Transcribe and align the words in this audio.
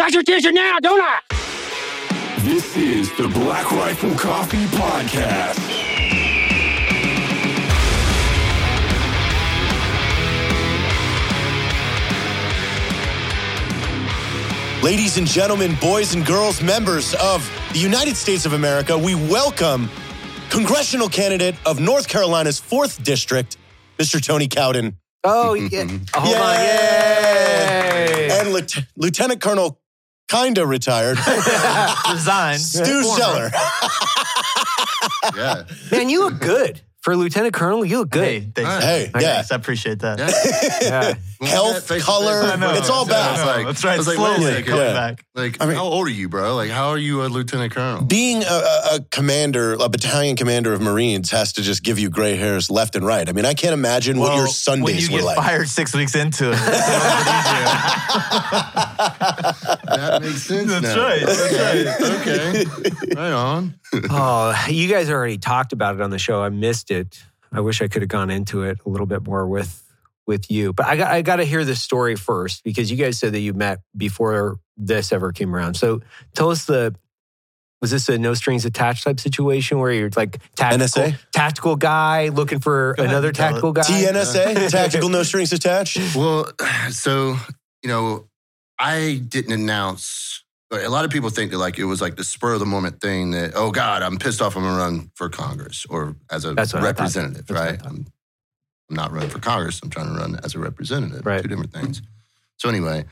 got 0.00 0.12
your 0.14 0.22
attention 0.22 0.54
now, 0.54 0.78
don't 0.78 0.98
I? 0.98 1.20
This 2.38 2.74
is 2.74 3.14
the 3.18 3.28
Black 3.28 3.70
Rifle 3.70 4.14
Coffee 4.14 4.64
Podcast. 4.68 5.58
Ladies 14.82 15.18
and 15.18 15.26
gentlemen, 15.26 15.76
boys 15.82 16.14
and 16.14 16.24
girls, 16.24 16.62
members 16.62 17.14
of 17.16 17.46
the 17.74 17.78
United 17.78 18.16
States 18.16 18.46
of 18.46 18.54
America, 18.54 18.96
we 18.96 19.14
welcome 19.14 19.90
congressional 20.48 21.10
candidate 21.10 21.56
of 21.66 21.78
North 21.78 22.08
Carolina's 22.08 22.58
4th 22.58 23.04
District, 23.04 23.58
Mr. 23.98 24.18
Tony 24.24 24.48
Cowden. 24.48 24.96
Oh, 25.24 25.52
yeah. 25.52 25.84
Hold 26.14 26.36
on. 26.36 26.54
Yay. 26.54 28.30
And 28.32 28.54
Lieutenant, 28.54 28.88
Lieutenant 28.96 29.40
Colonel, 29.42 29.79
kinda 30.30 30.66
retired, 30.66 31.18
Resigned. 32.10 32.60
Stu 32.60 33.02
Scheller. 33.04 33.50
Yeah. 35.36 35.64
Man, 35.90 36.08
you 36.08 36.20
look 36.24 36.40
good. 36.40 36.80
For 37.02 37.16
Lieutenant 37.16 37.54
Colonel, 37.54 37.82
you 37.82 38.00
look 38.00 38.14
Hey, 38.14 38.40
good. 38.40 38.54
thanks. 38.56 38.84
Hey, 38.84 39.10
yeah. 39.14 39.36
Thanks, 39.36 39.50
I 39.52 39.56
appreciate 39.56 40.00
that. 40.00 40.18
Yeah. 40.82 41.14
Health, 41.48 41.88
color, 42.02 42.42
I 42.42 42.56
know. 42.56 42.74
it's 42.74 42.90
all 42.90 43.06
I 43.06 43.08
back. 43.08 43.38
know. 43.38 43.46
Like- 43.46 43.64
That's 43.66 43.82
right. 43.82 43.94
I 43.94 43.96
was 43.96 44.06
like, 44.06 44.16
Slowly 44.16 44.44
wait 44.44 44.50
a 44.50 44.56
second. 44.56 44.70
coming 44.70 44.84
Yeah. 44.86 44.92
back. 44.92 45.24
Like, 45.34 45.56
I 45.62 45.66
mean- 45.66 45.76
how 45.76 45.84
old 45.84 46.06
are 46.06 46.10
you, 46.10 46.28
bro? 46.28 46.54
Like, 46.54 46.68
how 46.68 46.88
are 46.90 46.98
you 46.98 47.22
a 47.24 47.28
lieutenant 47.28 47.72
colonel? 47.72 48.02
Being 48.04 48.42
a, 48.42 48.46
a, 48.46 48.96
a 48.96 49.00
commander, 49.10 49.72
a 49.80 49.88
battalion 49.88 50.36
commander 50.36 50.74
of 50.74 50.82
Marines 50.82 51.30
has 51.30 51.54
to 51.54 51.62
just 51.62 51.82
give 51.82 51.98
you 51.98 52.10
gray 52.10 52.36
hairs 52.36 52.70
left 52.70 52.94
and 52.96 53.06
right. 53.06 53.26
I 53.26 53.32
mean, 53.32 53.46
I 53.46 53.54
can't 53.54 53.72
imagine 53.72 54.18
what 54.18 54.34
your 54.34 54.42
when 54.44 54.52
Sundays 54.52 55.08
you 55.08 55.14
were 55.14 55.20
get 55.20 55.24
like. 55.28 55.36
fired 55.38 55.68
six 55.70 55.94
weeks 55.94 56.14
into 56.14 56.50
it, 56.50 56.52
it's 56.52 56.60
that 59.00 60.18
makes 60.22 60.42
sense 60.42 60.68
That's 60.70 60.82
now. 60.82 61.02
right, 61.02 61.24
that's 61.24 61.40
Okay. 62.20 62.64
okay. 62.66 63.14
Right 63.14 63.32
on. 63.32 63.74
Oh, 64.08 64.54
you 64.68 64.88
guys 64.88 65.10
already 65.10 65.36
talked 65.36 65.72
about 65.72 65.96
it 65.96 66.00
on 66.00 66.10
the 66.10 66.18
show. 66.18 66.40
I 66.42 66.48
missed 66.48 66.89
it. 66.90 67.22
I 67.52 67.60
wish 67.60 67.82
I 67.82 67.88
could 67.88 68.02
have 68.02 68.08
gone 68.08 68.30
into 68.30 68.62
it 68.62 68.78
a 68.84 68.88
little 68.88 69.06
bit 69.06 69.26
more 69.26 69.46
with 69.46 69.82
with 70.26 70.50
you. 70.50 70.72
But 70.72 70.86
I 70.86 70.96
got 70.96 71.10
I 71.10 71.22
got 71.22 71.36
to 71.36 71.44
hear 71.44 71.64
this 71.64 71.82
story 71.82 72.16
first 72.16 72.64
because 72.64 72.90
you 72.90 72.96
guys 72.96 73.18
said 73.18 73.32
that 73.32 73.40
you 73.40 73.52
met 73.52 73.80
before 73.96 74.58
this 74.76 75.12
ever 75.12 75.32
came 75.32 75.54
around. 75.54 75.74
So 75.74 76.00
tell 76.34 76.50
us 76.50 76.64
the 76.64 76.94
was 77.80 77.90
this 77.90 78.08
a 78.08 78.18
no 78.18 78.34
strings 78.34 78.64
attached 78.64 79.04
type 79.04 79.18
situation 79.18 79.78
where 79.78 79.92
you're 79.92 80.10
like 80.14 80.38
tactical, 80.54 80.86
NSA? 80.86 81.18
tactical 81.32 81.76
guy 81.76 82.28
looking 82.28 82.60
for 82.60 82.92
ahead, 82.92 83.08
another 83.08 83.32
tell 83.32 83.46
it. 83.46 83.48
tactical 83.50 83.72
guy? 83.72 83.82
TNSA, 83.82 84.70
tactical 84.70 85.08
no 85.08 85.22
strings 85.22 85.52
attached. 85.52 85.98
Well, 86.14 86.50
so, 86.90 87.36
you 87.82 87.88
know, 87.88 88.26
I 88.78 89.22
didn't 89.26 89.52
announce. 89.52 90.39
A 90.72 90.88
lot 90.88 91.04
of 91.04 91.10
people 91.10 91.30
think 91.30 91.50
that 91.50 91.58
like 91.58 91.78
it 91.78 91.84
was 91.84 92.00
like 92.00 92.16
the 92.16 92.24
spur 92.24 92.54
of 92.54 92.60
the 92.60 92.66
moment 92.66 93.00
thing 93.00 93.32
that 93.32 93.52
oh 93.56 93.70
God 93.72 94.02
I'm 94.02 94.18
pissed 94.18 94.40
off 94.40 94.56
I'm 94.56 94.62
gonna 94.62 94.78
run 94.78 95.10
for 95.16 95.28
Congress 95.28 95.84
or 95.90 96.14
as 96.30 96.44
a 96.44 96.54
That's 96.54 96.72
what 96.72 96.82
I 96.82 96.86
thought. 96.86 96.98
representative 96.98 97.46
That's 97.46 97.60
what 97.60 97.68
I 97.68 97.70
right. 97.72 97.80
I'm, 97.86 98.06
I'm 98.90 98.96
not 98.96 99.12
running 99.12 99.30
for 99.30 99.40
Congress 99.40 99.80
I'm 99.82 99.90
trying 99.90 100.06
to 100.12 100.18
run 100.20 100.38
as 100.44 100.54
a 100.54 100.58
representative 100.60 101.26
Right. 101.26 101.42
two 101.42 101.48
different 101.48 101.72
things 101.72 102.02
so 102.56 102.68
anyway 102.68 103.04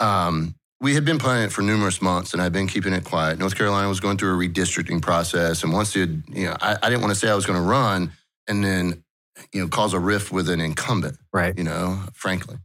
um, 0.00 0.54
we 0.80 0.94
had 0.94 1.04
been 1.04 1.18
planning 1.18 1.44
it 1.44 1.52
for 1.52 1.62
numerous 1.62 2.00
months 2.00 2.32
and 2.32 2.40
I'd 2.42 2.52
been 2.52 2.66
keeping 2.66 2.92
it 2.92 3.04
quiet 3.04 3.38
North 3.38 3.54
Carolina 3.56 3.88
was 3.88 4.00
going 4.00 4.16
through 4.18 4.34
a 4.42 4.48
redistricting 4.48 5.00
process 5.02 5.62
and 5.62 5.72
once 5.72 5.94
it 5.96 6.10
you 6.28 6.46
know 6.46 6.56
I, 6.60 6.76
I 6.82 6.88
didn't 6.90 7.02
want 7.02 7.12
to 7.12 7.18
say 7.20 7.28
I 7.30 7.34
was 7.34 7.46
going 7.46 7.58
to 7.62 7.68
run 7.68 8.12
and 8.48 8.64
then 8.64 9.04
you 9.52 9.60
know 9.62 9.68
cause 9.68 9.92
a 9.94 10.00
rift 10.00 10.32
with 10.32 10.48
an 10.48 10.60
incumbent 10.60 11.16
Right. 11.32 11.56
you 11.56 11.62
know, 11.64 12.00
frankly. 12.14 12.56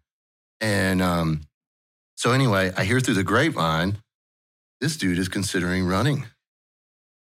And 0.60 1.02
um, 1.02 1.42
so 2.16 2.32
anyway, 2.32 2.72
I 2.76 2.84
hear 2.86 3.00
through 3.00 3.14
the 3.16 3.24
grapevine, 3.24 3.98
this 4.82 4.98
dude 4.98 5.18
is 5.18 5.28
considering 5.30 5.86
running 5.86 6.26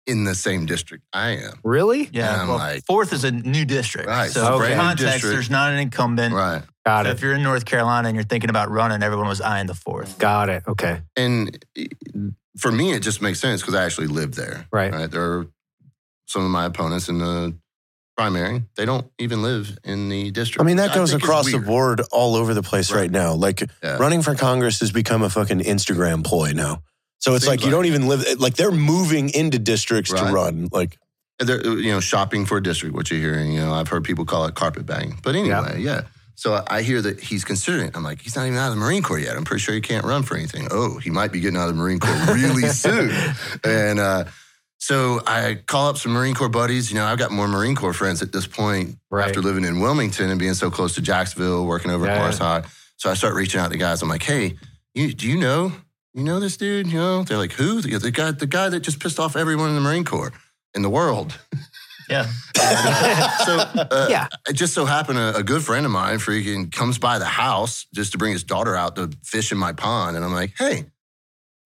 in 0.06 0.24
the 0.24 0.34
same 0.34 0.66
district 0.66 1.04
I 1.12 1.30
am. 1.36 1.60
Really? 1.62 2.08
Yeah, 2.12 2.32
And 2.32 2.42
I'm 2.42 2.48
well, 2.48 2.56
like- 2.58 2.84
fourth 2.86 3.12
is 3.12 3.22
a 3.24 3.30
new 3.30 3.64
district. 3.64 4.08
Right, 4.08 4.30
So 4.30 4.40
so 4.44 4.58
for 4.58 4.66
context, 4.74 5.04
district. 5.14 5.32
there's 5.32 5.50
not 5.50 5.72
an 5.72 5.78
incumbent. 5.78 6.34
Right. 6.34 6.62
Got 6.84 7.04
So 7.06 7.10
it. 7.10 7.14
if 7.14 7.22
you're 7.22 7.34
in 7.34 7.42
North 7.44 7.64
Carolina 7.64 8.08
and 8.08 8.16
you're 8.16 8.24
thinking 8.24 8.50
about 8.50 8.70
running, 8.70 9.02
everyone 9.04 9.28
was 9.28 9.40
eyeing 9.40 9.66
the 9.68 9.74
fourth. 9.74 10.18
Got 10.18 10.48
it. 10.48 10.64
Okay. 10.66 11.02
And 11.16 11.64
for 12.58 12.72
me, 12.72 12.92
it 12.92 13.00
just 13.00 13.22
makes 13.22 13.38
sense 13.38 13.60
because 13.60 13.74
I 13.74 13.84
actually 13.84 14.08
live 14.08 14.34
there. 14.34 14.66
Right. 14.72 14.92
Right. 14.92 15.08
There 15.10 15.22
are 15.22 15.46
some 16.26 16.44
of 16.44 16.50
my 16.50 16.64
opponents 16.64 17.08
in 17.08 17.18
the 17.18 17.54
primary, 18.16 18.62
they 18.76 18.84
don't 18.84 19.06
even 19.18 19.40
live 19.42 19.78
in 19.84 20.08
the 20.08 20.30
district. 20.32 20.60
I 20.60 20.64
mean, 20.64 20.76
that 20.76 20.94
goes 20.94 21.14
across 21.14 21.50
the 21.50 21.58
board 21.58 22.00
all 22.12 22.34
over 22.36 22.52
the 22.54 22.62
place 22.62 22.90
right, 22.90 23.02
Right. 23.02 23.10
now. 23.10 23.32
Like 23.34 23.62
Yeah. 23.82 23.96
running 23.98 24.22
for 24.22 24.34
Congress 24.34 24.80
has 24.80 24.90
become 24.92 25.22
a 25.22 25.30
fucking 25.30 25.60
Instagram 25.60 26.22
ploy 26.24 26.52
now. 26.52 26.82
So 27.22 27.34
it's 27.34 27.44
Seems 27.44 27.50
like 27.52 27.60
you 27.60 27.66
like 27.66 27.72
don't 27.72 27.86
even 27.86 28.08
live 28.08 28.40
like 28.40 28.54
they're 28.54 28.72
moving 28.72 29.30
into 29.30 29.58
districts 29.58 30.12
to 30.12 30.24
run. 30.24 30.68
Like 30.72 30.98
they're, 31.38 31.64
you 31.64 31.92
know, 31.92 32.00
shopping 32.00 32.46
for 32.46 32.56
a 32.58 32.62
district, 32.62 32.94
what 32.96 33.10
you're 33.10 33.20
hearing. 33.20 33.52
You 33.52 33.60
know, 33.60 33.72
I've 33.72 33.86
heard 33.88 34.02
people 34.04 34.24
call 34.24 34.44
it 34.46 34.54
carpet 34.56 34.86
bagging. 34.86 35.18
But 35.22 35.36
anyway, 35.36 35.80
yeah. 35.80 36.02
So 36.34 36.64
I- 36.68 36.82
hear 36.82 37.00
that 37.00 37.20
he's 37.20 37.44
considering 37.44 37.86
it. 37.88 37.96
I'm 37.96 38.02
like, 38.02 38.20
he's 38.22 38.34
not 38.34 38.46
even 38.46 38.58
out 38.58 38.70
of 38.70 38.74
the 38.74 38.80
Marine 38.80 39.02
Corps 39.04 39.20
yet. 39.20 39.36
I'm 39.36 39.44
pretty 39.44 39.60
sure 39.60 39.72
he 39.74 39.80
can't 39.80 40.04
run 40.04 40.24
for 40.24 40.36
anything. 40.36 40.66
Oh, 40.72 40.98
he 40.98 41.10
might 41.10 41.30
be 41.30 41.38
getting 41.40 41.56
out 41.56 41.68
of 41.68 41.76
the 41.76 41.80
Marine 41.80 42.00
Corps 42.00 42.34
really 42.34 42.66
soon. 42.68 43.12
And 43.62 44.00
uh, 44.00 44.24
so 44.78 45.20
I 45.24 45.60
call 45.64 45.90
up 45.90 45.98
some 45.98 46.10
Marine 46.12 46.34
Corps 46.34 46.48
buddies. 46.48 46.90
You 46.90 46.96
know, 46.98 47.04
I've 47.04 47.18
got 47.18 47.30
more 47.30 47.46
Marine 47.46 47.76
Corps 47.76 47.92
friends 47.92 48.20
at 48.22 48.32
this 48.32 48.48
point 48.48 48.98
Right. 49.10 49.28
after 49.28 49.40
living 49.40 49.64
in 49.64 49.78
Wilmington 49.80 50.28
and 50.30 50.40
being 50.40 50.54
so 50.54 50.70
close 50.72 50.96
to 50.96 51.02
Jacksonville, 51.02 51.66
working 51.66 51.92
over 51.92 52.04
Yeah, 52.06 52.12
at 52.12 52.16
yeah. 52.16 52.22
Mars 52.22 52.38
High. 52.38 52.62
So 52.96 53.10
I 53.10 53.14
start 53.14 53.34
reaching 53.34 53.60
out 53.60 53.70
to 53.70 53.76
guys. 53.78 54.02
I'm 54.02 54.08
like, 54.08 54.22
hey, 54.24 54.56
you, 54.94 55.12
do 55.14 55.28
you 55.28 55.36
know, 55.38 55.72
you 56.14 56.24
know 56.24 56.40
this 56.40 56.56
dude? 56.56 56.86
You 56.88 56.98
know, 56.98 57.22
they're 57.24 57.38
like, 57.38 57.52
who? 57.52 57.80
The, 57.80 57.98
the 57.98 58.10
guy, 58.10 58.30
the 58.32 58.46
guy 58.46 58.68
that 58.68 58.80
just 58.80 59.00
pissed 59.00 59.18
off 59.18 59.36
everyone 59.36 59.68
in 59.70 59.74
the 59.74 59.80
Marine 59.80 60.04
Corps 60.04 60.32
in 60.74 60.82
the 60.82 60.90
world. 60.90 61.38
Yeah. 62.08 62.24
so 62.56 63.56
uh, 63.58 64.06
Yeah. 64.10 64.26
it 64.48 64.54
just 64.54 64.74
so 64.74 64.84
happened 64.84 65.18
a, 65.18 65.36
a 65.36 65.42
good 65.42 65.62
friend 65.62 65.86
of 65.86 65.92
mine 65.92 66.18
freaking 66.18 66.70
comes 66.70 66.98
by 66.98 67.18
the 67.18 67.24
house 67.24 67.86
just 67.94 68.12
to 68.12 68.18
bring 68.18 68.32
his 68.32 68.44
daughter 68.44 68.74
out 68.76 68.96
to 68.96 69.10
fish 69.24 69.52
in 69.52 69.58
my 69.58 69.72
pond, 69.72 70.16
and 70.16 70.24
I'm 70.24 70.32
like, 70.34 70.52
hey, 70.58 70.84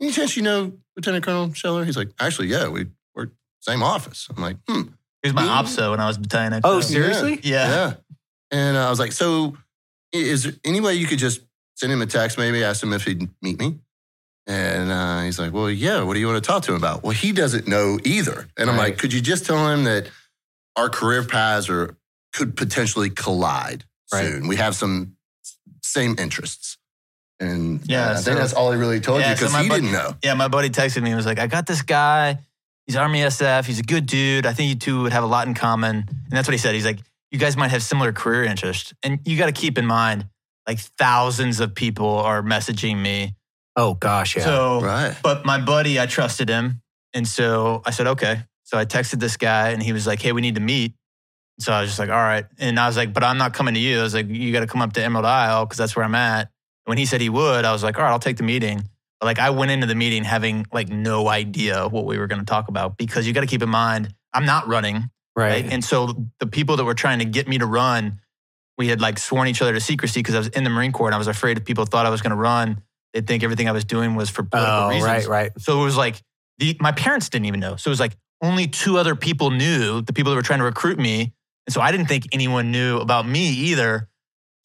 any 0.01 0.13
chance 0.13 0.37
you 0.37 0.43
know 0.43 0.73
Lieutenant 0.97 1.25
Colonel 1.25 1.53
Scheller? 1.55 1.85
He's 1.85 1.97
like, 1.97 2.11
actually, 2.21 2.49
yeah, 2.49 2.69
we 2.69 2.87
work 3.15 3.31
same 3.61 3.83
office. 3.83 4.29
I'm 4.37 4.43
like, 4.43 4.57
hmm, 4.69 4.83
He 5.23 5.29
was 5.29 5.35
my 5.35 5.45
Yeah. 5.45 5.63
opso 5.63 5.91
when 5.91 6.01
I 6.01 6.07
was 6.07 6.19
battalion. 6.19 6.61
Oh, 6.65 6.81
seriously? 6.81 7.41
Yeah. 7.43 7.69
yeah. 7.69 7.95
And 8.53 8.77
uh, 8.77 8.87
I 8.87 8.91
was 8.91 8.99
like, 9.01 9.13
so 9.13 9.57
is 10.13 10.45
there 10.45 10.53
any 10.65 10.81
way 10.81 10.95
you 10.95 11.07
could 11.07 11.19
just 11.19 11.41
send 11.75 11.93
him 11.93 12.03
a 12.03 12.07
text, 12.07 12.39
maybe 12.39 12.63
ask 12.63 12.83
him 12.83 12.93
if 12.93 13.05
he'd 13.05 13.29
meet 13.43 13.59
me? 13.59 13.81
And 14.47 14.93
uh, 14.93 15.23
he's 15.23 15.39
like, 15.39 15.53
well, 15.53 15.69
yeah, 15.71 16.03
what 16.03 16.15
do 16.15 16.21
you 16.21 16.27
want 16.29 16.43
to 16.43 16.47
talk 16.47 16.63
to 16.65 16.71
him 16.73 16.77
about? 16.77 17.03
Well, 17.03 17.13
he 17.13 17.33
doesn't 17.33 17.67
know 17.67 17.99
either. 18.05 18.47
And 18.57 18.71
I'm 18.71 18.77
Right. 18.77 18.91
like, 18.91 18.99
could 18.99 19.13
you 19.13 19.21
just 19.21 19.45
tell 19.45 19.69
him 19.69 19.85
that 19.85 20.09
our 20.77 20.89
career 20.89 21.25
paths 21.25 21.69
are 21.69 21.97
could 22.33 22.57
potentially 22.57 23.11
collide 23.11 23.85
Right. 24.13 24.25
soon? 24.27 24.47
We 24.47 24.57
have 24.57 24.77
some 24.77 25.17
same 25.83 26.15
interests. 26.19 26.77
And 27.41 27.81
Yeah, 27.87 28.11
uh, 28.11 28.13
I 28.13 28.17
think 28.23 28.39
that's 28.39 28.53
all 28.53 28.71
he 28.73 28.79
really 28.79 29.01
told 29.01 29.21
Yeah, 29.21 29.31
you 29.31 29.35
because 29.35 29.53
my 29.53 29.63
he 29.65 29.69
buddy- 29.69 29.83
didn't 29.83 29.93
know. 29.95 30.17
Yeah, 30.23 30.35
my 30.35 30.49
buddy 30.49 30.71
texted 30.71 31.03
me 31.03 31.11
and 31.11 31.17
was 31.17 31.27
like, 31.27 31.39
I 31.39 31.47
got 31.49 31.67
this 31.67 31.83
guy. 31.83 32.39
He's 32.87 32.95
Army 32.97 33.21
SF. 33.23 33.67
He's 33.67 33.81
a 33.81 33.83
good 33.83 34.07
dude. 34.07 34.47
I 34.47 34.53
think 34.53 34.69
you 34.69 34.77
two 34.77 35.03
would 35.03 35.13
have 35.13 35.25
a 35.25 35.27
lot 35.27 35.49
in 35.49 35.55
common. 35.55 35.97
And 36.09 36.31
that's 36.31 36.47
what 36.47 36.53
he 36.53 36.59
said. 36.59 36.75
He's 36.75 36.85
like, 36.85 37.01
you 37.33 37.39
guys 37.39 37.57
might 37.57 37.73
have 37.73 37.83
similar 37.83 38.13
career 38.13 38.45
interests. 38.45 38.95
And 39.03 39.19
you 39.25 39.37
got 39.37 39.47
to 39.47 39.53
keep 39.53 39.77
in 39.77 39.87
mind, 39.87 40.27
like 40.69 40.79
thousands 40.79 41.59
of 41.59 41.75
people 41.75 42.09
are 42.09 42.43
messaging 42.43 42.99
me. 43.03 43.35
Oh 43.77 43.95
gosh, 43.95 44.37
yeah. 44.37 44.45
So, 44.45 44.81
Right. 44.81 45.15
but 45.23 45.45
my 45.45 45.61
buddy, 45.61 46.01
I 46.01 46.07
trusted 46.07 46.49
him. 46.49 46.81
And 47.15 47.27
so 47.29 47.83
I 47.85 47.91
said, 47.91 48.07
okay. 48.09 48.43
So 48.65 48.77
I 48.79 48.85
texted 48.85 49.21
this 49.21 49.37
guy 49.37 49.71
and 49.71 49.83
he 49.83 49.93
was 49.93 50.07
like, 50.07 50.21
hey, 50.21 50.33
we 50.33 50.41
need 50.41 50.55
to 50.57 50.61
meet. 50.61 50.95
So 51.61 51.73
I 51.73 51.81
was 51.81 51.91
just 51.91 51.99
like, 51.99 52.09
all 52.11 52.17
right. 52.17 52.45
And 52.59 52.79
I 52.81 52.87
was 52.87 52.97
like, 52.97 53.13
but 53.15 53.23
I'm 53.25 53.39
not 53.39 53.55
coming 53.55 53.75
to 53.75 53.81
you. 53.81 54.01
I 54.01 54.03
was 54.03 54.15
like, 54.15 54.29
you 54.29 54.53
got 54.53 54.61
to 54.61 54.67
come 54.67 54.83
up 54.83 54.93
to 54.95 55.03
Emerald 55.03 55.25
Isle 55.27 55.65
because 55.65 55.79
that's 55.79 55.95
where 55.97 56.05
I'm 56.05 56.15
at. 56.15 56.51
When 56.85 56.99
he 56.99 57.07
said 57.07 57.21
he 57.21 57.29
would, 57.29 57.65
I 57.65 57.73
was 57.73 57.83
like, 57.83 57.97
all 57.99 58.05
right, 58.05 58.11
I'll 58.11 58.19
take 58.19 58.37
the 58.37 58.43
meeting. 58.43 58.83
But 59.21 59.27
like 59.27 59.39
I 59.39 59.51
went 59.51 59.71
into 59.71 59.87
the 59.87 59.95
meeting 59.95 60.25
having 60.25 60.67
like 60.73 60.89
no 60.89 61.29
idea 61.29 61.87
what 61.89 62.05
we 62.05 62.19
were 62.19 62.27
going 62.27 62.41
to 62.41 62.45
talk 62.47 62.69
about 62.69 62.97
because 62.99 63.27
you 63.27 63.33
got 63.33 63.41
to 63.43 63.47
keep 63.47 63.63
in 63.63 63.71
mind, 63.71 64.13
I'm 64.35 64.45
not 64.45 64.69
running. 64.69 64.97
right. 65.35 65.63
Right. 65.63 65.73
And 65.73 65.83
so 65.85 66.27
the 66.41 66.47
people 66.47 66.77
that 66.77 66.85
were 66.85 66.95
trying 66.95 67.21
to 67.21 67.25
get 67.25 67.49
me 67.49 67.57
to 67.59 67.67
run, 67.67 68.21
we 68.77 68.89
had 68.89 69.01
like 69.01 69.19
sworn 69.19 69.49
each 69.49 69.63
other 69.63 69.73
to 69.73 69.81
secrecy 69.81 70.21
because 70.21 70.35
I 70.35 70.39
was 70.39 70.49
in 70.49 70.65
the 70.65 70.71
Marine 70.71 70.93
Corps 70.93 71.09
and 71.09 71.15
I 71.15 71.19
was 71.19 71.29
afraid 71.29 71.57
if 71.57 71.65
people 71.65 71.87
thought 71.87 72.05
I 72.05 72.11
was 72.11 72.21
going 72.21 72.31
to 72.33 72.37
run, 72.37 72.83
they'd 73.17 73.27
think 73.27 73.43
everything 73.43 73.67
I 73.67 73.73
was 73.73 73.85
doing 73.85 74.15
was 74.15 74.29
for 74.29 74.43
political 74.43 74.75
oh, 74.75 74.89
reasons. 74.89 75.05
right, 75.05 75.27
right. 75.27 75.53
So 75.59 75.81
it 75.81 75.85
was 75.85 75.97
like 75.97 76.23
the, 76.59 76.77
my 76.81 76.93
parents 76.93 77.31
didn't 77.31 77.47
even 77.47 77.61
know. 77.61 77.77
So 77.77 77.89
it 77.89 77.93
was 77.93 78.01
like 78.01 78.15
only 78.43 78.69
two 78.69 78.99
other 78.99 79.17
people 79.17 79.51
knew, 79.51 80.03
the 80.03 80.13
people 80.13 80.31
that 80.31 80.37
were 80.37 80.43
trying 80.43 80.59
to 80.59 80.67
recruit 80.67 80.99
me. 80.99 81.33
And 81.67 81.73
so 81.73 81.81
I 81.81 81.91
didn't 81.93 82.07
think 82.07 82.25
anyone 82.33 82.71
knew 82.71 82.99
about 82.99 83.27
me 83.27 83.49
either. 83.49 84.09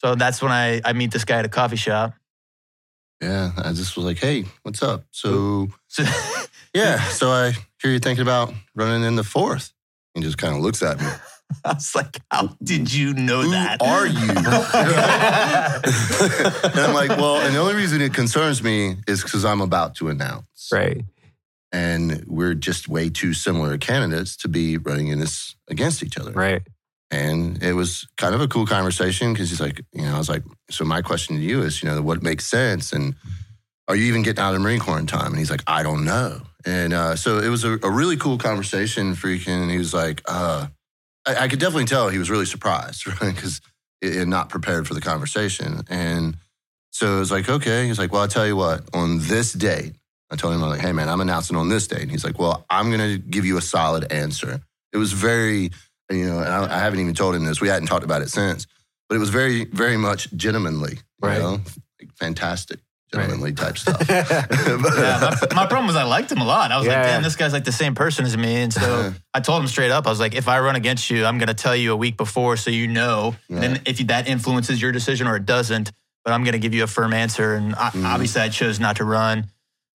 So 0.04 0.14
that's 0.14 0.42
when 0.42 0.52
I, 0.52 0.82
I 0.84 0.92
meet 0.92 1.12
this 1.12 1.24
guy 1.24 1.38
at 1.38 1.46
a 1.46 1.48
coffee 1.48 1.76
shop. 1.76 2.12
Yeah. 3.22 3.52
I 3.56 3.72
just 3.72 3.96
was 3.96 4.04
like, 4.04 4.18
hey, 4.18 4.44
what's 4.62 4.82
up? 4.82 5.06
So 5.10 5.68
So 5.88 6.04
Yeah. 6.74 7.00
So 7.04 7.30
I 7.30 7.52
hear 7.80 7.90
you 7.90 8.00
thinking 8.00 8.22
about 8.22 8.52
running 8.74 9.04
in 9.04 9.16
the 9.16 9.24
fourth. 9.24 9.72
He 10.14 10.20
just 10.20 10.36
kind 10.36 10.54
of 10.54 10.60
looks 10.60 10.82
at 10.82 11.00
me. 11.00 11.06
I 11.64 11.74
was 11.74 11.94
like, 11.94 12.20
how 12.30 12.56
did 12.62 12.92
you 12.92 13.14
know 13.14 13.42
Who 13.42 13.50
that? 13.50 13.82
are 13.82 14.06
you? 14.06 14.20
and 16.70 16.80
I'm 16.80 16.94
like, 16.94 17.10
well, 17.10 17.36
and 17.36 17.54
the 17.54 17.58
only 17.58 17.74
reason 17.74 18.00
it 18.00 18.14
concerns 18.14 18.62
me 18.62 18.96
is 19.06 19.22
because 19.22 19.44
I'm 19.44 19.60
about 19.60 19.94
to 19.96 20.08
announce. 20.08 20.70
Right. 20.72 21.04
And 21.72 22.24
we're 22.26 22.54
just 22.54 22.88
way 22.88 23.08
too 23.08 23.32
similar 23.32 23.78
candidates 23.78 24.36
to 24.38 24.48
be 24.48 24.76
running 24.76 25.08
in 25.08 25.20
this 25.20 25.54
against 25.68 26.02
each 26.02 26.18
other. 26.18 26.32
Right. 26.32 26.62
And 27.10 27.62
it 27.62 27.74
was 27.74 28.06
kind 28.16 28.34
of 28.34 28.40
a 28.40 28.48
cool 28.48 28.66
conversation 28.66 29.32
because 29.32 29.50
he's 29.50 29.60
like, 29.60 29.82
you 29.92 30.02
know, 30.02 30.14
I 30.14 30.18
was 30.18 30.30
like, 30.30 30.42
so 30.70 30.84
my 30.84 31.02
question 31.02 31.36
to 31.36 31.42
you 31.42 31.62
is, 31.62 31.82
you 31.82 31.88
know, 31.88 32.00
what 32.00 32.22
makes 32.22 32.46
sense? 32.46 32.92
And 32.92 33.14
are 33.88 33.96
you 33.96 34.06
even 34.06 34.22
getting 34.22 34.42
out 34.42 34.48
of 34.48 34.54
the 34.54 34.60
Marine 34.60 34.80
Corps 34.80 34.98
in 34.98 35.06
time? 35.06 35.28
And 35.28 35.38
he's 35.38 35.50
like, 35.50 35.62
I 35.66 35.82
don't 35.82 36.04
know. 36.04 36.40
And 36.64 36.92
uh, 36.92 37.16
so 37.16 37.38
it 37.38 37.48
was 37.48 37.64
a, 37.64 37.78
a 37.82 37.90
really 37.90 38.16
cool 38.16 38.38
conversation, 38.38 39.14
freaking. 39.14 39.62
And 39.62 39.70
he 39.70 39.78
was 39.78 39.92
like, 39.92 40.22
uh, 40.26 40.68
I, 41.26 41.44
I 41.44 41.48
could 41.48 41.58
definitely 41.58 41.84
tell 41.86 42.08
he 42.08 42.18
was 42.18 42.30
really 42.30 42.46
surprised, 42.46 43.06
right? 43.22 43.34
Because 43.34 43.60
and 44.02 44.30
not 44.30 44.48
prepared 44.48 44.88
for 44.88 44.94
the 44.94 45.00
conversation. 45.00 45.82
And 45.88 46.36
so 46.90 47.16
it 47.16 47.18
was 47.20 47.30
like, 47.30 47.48
okay. 47.48 47.86
He's 47.86 47.98
like, 47.98 48.12
well, 48.12 48.22
I'll 48.22 48.28
tell 48.28 48.46
you 48.46 48.56
what, 48.56 48.82
on 48.92 49.20
this 49.20 49.52
date, 49.52 49.94
I 50.30 50.34
told 50.36 50.54
him, 50.54 50.62
I'm 50.62 50.70
like, 50.70 50.80
hey, 50.80 50.92
man, 50.92 51.08
I'm 51.08 51.20
announcing 51.20 51.56
on 51.56 51.68
this 51.68 51.86
date. 51.86 52.02
And 52.02 52.10
he's 52.10 52.24
like, 52.24 52.38
well, 52.38 52.64
I'm 52.68 52.90
going 52.90 52.98
to 53.00 53.18
give 53.18 53.44
you 53.44 53.58
a 53.58 53.60
solid 53.62 54.10
answer. 54.10 54.60
It 54.92 54.96
was 54.96 55.12
very, 55.12 55.70
you 56.10 56.26
know, 56.26 56.40
and 56.40 56.48
I, 56.48 56.76
I 56.76 56.78
haven't 56.80 56.98
even 56.98 57.14
told 57.14 57.34
him 57.36 57.44
this. 57.44 57.60
We 57.60 57.68
hadn't 57.68 57.86
talked 57.86 58.04
about 58.04 58.22
it 58.22 58.30
since, 58.30 58.66
but 59.08 59.14
it 59.14 59.18
was 59.18 59.30
very, 59.30 59.66
very 59.66 59.96
much 59.96 60.32
gentlemanly, 60.34 60.94
you 60.94 61.28
Right. 61.28 61.38
know, 61.38 61.60
like 62.00 62.10
fantastic 63.12 63.18
Right. 63.18 63.22
gentlemanly 63.28 63.52
type 63.52 63.78
stuff. 63.78 64.08
yeah, 64.08 64.76
my, 65.50 65.54
my 65.62 65.66
problem 65.66 65.86
was 65.86 65.96
I 65.96 66.04
liked 66.04 66.30
him 66.32 66.40
a 66.40 66.44
lot. 66.44 66.70
I 66.72 66.78
was 66.78 66.86
Yeah. 66.86 66.94
like, 67.00 67.06
damn, 67.06 67.22
this 67.22 67.36
guy's 67.36 67.52
like 67.52 67.64
the 67.64 67.72
same 67.72 67.94
person 67.94 68.24
as 68.24 68.36
me. 68.36 68.62
And 68.62 68.72
so 68.72 69.12
I 69.34 69.40
told 69.40 69.60
him 69.62 69.68
straight 69.68 69.90
up, 69.90 70.06
I 70.06 70.10
was 70.10 70.20
like, 70.20 70.34
if 70.34 70.48
I 70.48 70.60
run 70.60 70.76
against 70.76 71.10
you, 71.10 71.24
I'm 71.24 71.38
going 71.38 71.48
to 71.48 71.54
tell 71.54 71.76
you 71.76 71.92
a 71.92 71.96
week 71.96 72.16
before 72.16 72.56
so 72.56 72.70
you 72.70 72.88
know. 72.88 73.34
And 73.48 73.62
then 73.62 73.80
if 73.86 73.98
that 74.06 74.28
influences 74.28 74.80
your 74.80 74.92
decision 74.92 75.26
or 75.26 75.36
it 75.36 75.46
doesn't, 75.46 75.90
but 76.24 76.32
I'm 76.32 76.44
going 76.44 76.52
to 76.52 76.58
give 76.58 76.74
you 76.74 76.84
a 76.84 76.88
firm 76.88 77.12
answer. 77.12 77.54
And 77.54 77.74
I, 77.74 77.90
Mhm. 77.90 78.04
obviously, 78.06 78.40
I 78.42 78.48
chose 78.48 78.78
not 78.80 78.96
to 78.96 79.04
run. 79.04 79.46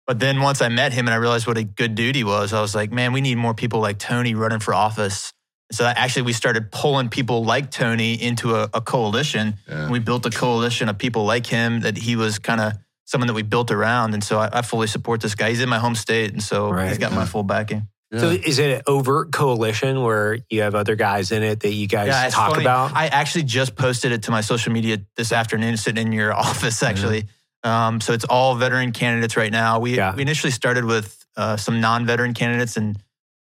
But 0.07 0.19
then 0.21 0.41
once 0.43 0.61
I 0.61 0.69
met 0.69 0.93
him 0.93 1.07
and 1.07 1.15
I 1.15 1.17
realized 1.17 1.47
what 1.47 1.57
a 1.57 1.65
good 1.65 1.95
dude 1.95 2.15
he 2.15 2.25
was, 2.25 2.53
I 2.53 2.61
was 2.61 2.75
like, 2.75 2.93
man, 2.93 3.13
we 3.13 3.21
need 3.23 3.37
more 3.39 3.55
people 3.55 3.81
like 3.81 3.99
Tony 3.99 4.35
running 4.35 4.61
for 4.61 4.75
office. 4.75 5.33
So 5.73 5.87
actually, 5.87 6.23
we 6.23 6.35
started 6.35 6.71
pulling 6.71 7.09
people 7.09 7.43
like 7.43 7.71
Tony 7.71 8.13
into 8.23 8.55
a, 8.55 8.69
a 8.75 8.83
coalition. 8.83 9.55
Yeah. 9.67 9.89
We 9.89 9.99
built 9.99 10.27
a 10.27 10.31
coalition 10.31 10.91
of 10.91 10.99
people 10.99 11.25
like 11.25 11.47
him 11.47 11.81
that 11.81 11.97
he 11.97 12.17
was 12.17 12.39
kind 12.39 12.61
of 12.61 12.75
someone 13.05 13.27
that 13.29 13.35
we 13.35 13.43
built 13.43 13.71
around. 13.71 14.15
And 14.15 14.23
so 14.25 14.39
I, 14.39 14.59
I 14.59 14.63
fully 14.63 14.87
support 14.87 15.21
this 15.21 15.35
guy. 15.35 15.51
He's 15.51 15.61
in 15.61 15.69
my 15.69 15.79
home 15.79 15.95
state. 15.95 16.33
And 16.33 16.43
so 16.43 16.71
Right. 16.71 16.89
he's 16.89 16.99
got 16.99 17.13
my 17.13 17.25
full 17.27 17.43
backing. 17.43 17.89
So 18.17 18.29
is 18.31 18.61
it 18.61 18.77
an 18.77 18.83
overt 18.87 19.33
coalition 19.33 20.01
where 20.01 20.39
you 20.49 20.63
have 20.63 20.77
other 20.77 20.95
guys 20.95 21.33
in 21.33 21.43
it 21.43 21.61
that 21.61 21.73
you 21.73 21.89
guys 21.89 22.07
Yeah, 22.07 22.29
talk 22.31 22.53
funny. 22.53 22.63
about? 22.63 22.93
I 22.95 23.09
actually 23.09 23.43
just 23.43 23.75
posted 23.75 24.13
it 24.13 24.23
to 24.25 24.31
my 24.31 24.41
social 24.41 24.73
media 24.73 24.99
this 25.17 25.33
afternoon, 25.33 25.77
sitting 25.77 26.07
in 26.07 26.13
your 26.13 26.33
office, 26.49 26.81
actually. 26.85 27.27
Um, 27.65 28.01
so 28.01 28.13
it's 28.13 28.25
all 28.25 28.55
veteran 28.55 28.93
candidates 28.93 29.37
right 29.37 29.51
now. 29.51 29.81
We, 29.81 29.97
Yeah. 29.97 30.15
we 30.15 30.23
initially 30.23 30.53
started 30.53 30.85
with 30.85 31.27
uh, 31.37 31.57
some 31.57 31.81
non 31.81 32.07
veteran 32.07 32.35
candidates 32.35 32.77
and 32.77 32.97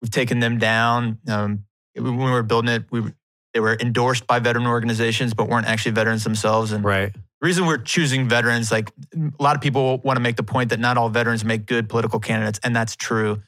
we've 0.04 0.12
taken 0.12 0.40
them 0.40 0.60
down. 0.60 1.18
Um, 1.28 1.64
when 1.96 2.18
we 2.18 2.30
were 2.30 2.44
building 2.44 2.70
it, 2.72 2.84
we, 2.92 3.02
they 3.56 3.60
were 3.62 3.76
endorsed 3.80 4.28
by 4.28 4.38
veteran 4.38 4.68
organizations, 4.68 5.34
but 5.34 5.50
weren't 5.50 5.66
actually 5.66 5.94
veterans 5.94 6.24
themselves. 6.24 6.74
And 6.74 6.84
right. 6.84 7.12
The 7.42 7.46
reason 7.46 7.66
we're 7.66 7.78
choosing 7.78 8.28
veterans, 8.28 8.72
like 8.72 8.92
a 9.16 9.44
lot 9.44 9.56
of 9.56 9.62
people 9.62 10.00
want 10.00 10.18
to 10.18 10.22
make 10.22 10.36
the 10.36 10.44
point 10.44 10.72
that 10.72 10.80
not 10.80 10.98
all 10.98 11.10
veterans 11.10 11.46
make 11.46 11.66
good 11.66 11.88
political 11.90 12.20
candidates, 12.20 12.60
and 12.64 12.76
that's 12.76 12.96
true. 12.96 13.42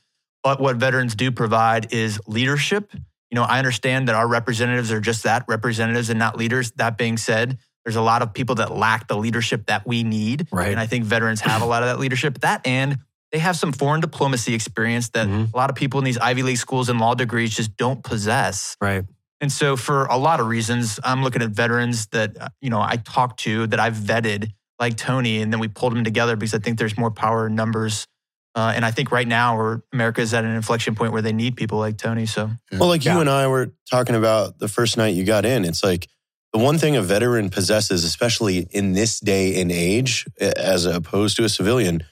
But 0.43 0.59
what 0.61 0.77
veterans 0.77 1.13
do 1.15 1.31
provide 1.31 1.93
is 1.93 2.19
leadership. 2.25 2.91
You 2.93 3.35
know, 3.35 3.43
I 3.43 3.59
understand 3.59 4.07
that 4.07 4.15
our 4.15 4.27
representatives 4.27 4.91
are 4.91 4.99
just 5.01 5.23
that 5.23 5.45
representatives 5.47 6.09
and 6.09 6.17
not 6.17 6.37
leaders. 6.37 6.71
That 6.73 6.97
being 6.97 7.17
said, 7.17 7.57
there's 7.85 7.95
a 7.95 8.01
lot 8.01 8.21
of 8.21 8.33
people 8.33 8.55
that 8.55 8.71
lack 8.71 9.07
the 9.07 9.17
leadership 9.17 9.67
that 9.67 9.85
we 9.87 10.03
need. 10.03 10.47
Right. 10.51 10.71
And 10.71 10.79
I 10.79 10.85
think 10.87 11.05
veterans 11.05 11.41
have 11.41 11.61
a 11.61 11.65
lot 11.65 11.83
of 11.83 11.89
that 11.89 11.99
leadership. 11.99 12.39
That 12.41 12.65
and 12.65 12.99
they 13.31 13.39
have 13.39 13.55
some 13.55 13.71
foreign 13.71 14.01
diplomacy 14.01 14.53
experience 14.53 15.09
that 15.09 15.27
Mhm. 15.27 15.53
a 15.53 15.57
lot 15.57 15.69
of 15.69 15.75
people 15.75 15.99
in 15.99 16.03
these 16.03 16.17
Ivy 16.17 16.43
League 16.43 16.57
schools 16.57 16.89
and 16.89 16.99
law 16.99 17.13
degrees 17.13 17.55
just 17.55 17.77
don't 17.77 18.03
possess. 18.03 18.75
Right. 18.81 19.05
And 19.41 19.51
so, 19.51 19.75
for 19.75 20.05
a 20.05 20.17
lot 20.17 20.39
of 20.39 20.47
reasons, 20.47 20.99
I'm 21.03 21.23
looking 21.23 21.41
at 21.41 21.49
veterans 21.49 22.05
that 22.07 22.39
uh, 22.39 22.49
you 22.61 22.69
know 22.69 22.79
I 22.79 22.97
talked 22.97 23.39
to 23.41 23.67
that 23.67 23.79
I've 23.79 23.95
vetted, 23.95 24.51
like 24.79 24.95
Tony, 24.97 25.41
and 25.41 25.51
then 25.51 25.59
we 25.59 25.67
pulled 25.67 25.93
them 25.93 26.03
together 26.03 26.35
because 26.35 26.53
I 26.53 26.59
think 26.59 26.77
there's 26.77 26.97
more 26.97 27.11
power 27.11 27.47
in 27.47 27.55
numbers. 27.55 28.05
Uh, 28.53 28.73
and 28.75 28.83
I 28.85 28.91
think 28.91 29.11
right 29.11 29.27
now, 29.27 29.57
where 29.57 29.81
America 29.93 30.21
is 30.21 30.33
at 30.33 30.43
an 30.45 30.51
inflection 30.55 30.93
point 30.93 31.11
where 31.13 31.21
they 31.21 31.31
need 31.33 31.55
people 31.55 31.79
like 31.79 31.97
Tony. 31.97 32.25
So, 32.25 32.51
Well, 32.71 32.87
like 32.89 33.03
Yeah. 33.03 33.15
you 33.15 33.21
and 33.21 33.29
I 33.29 33.47
were 33.47 33.71
talking 33.89 34.13
about 34.15 34.59
the 34.59 34.67
first 34.67 34.95
night 34.97 35.15
you 35.15 35.23
got 35.23 35.45
in, 35.45 35.65
it's 35.65 35.83
like 35.83 36.07
the 36.53 36.59
one 36.59 36.77
thing 36.77 36.95
a 36.97 37.01
veteran 37.01 37.49
possesses, 37.49 38.03
especially 38.03 38.67
in 38.71 38.91
this 38.91 39.21
day 39.21 39.59
and 39.61 39.71
age, 39.71 40.27
as 40.39 40.85
opposed 40.85 41.37
to 41.37 41.45
a 41.45 41.49
civilian, 41.49 42.03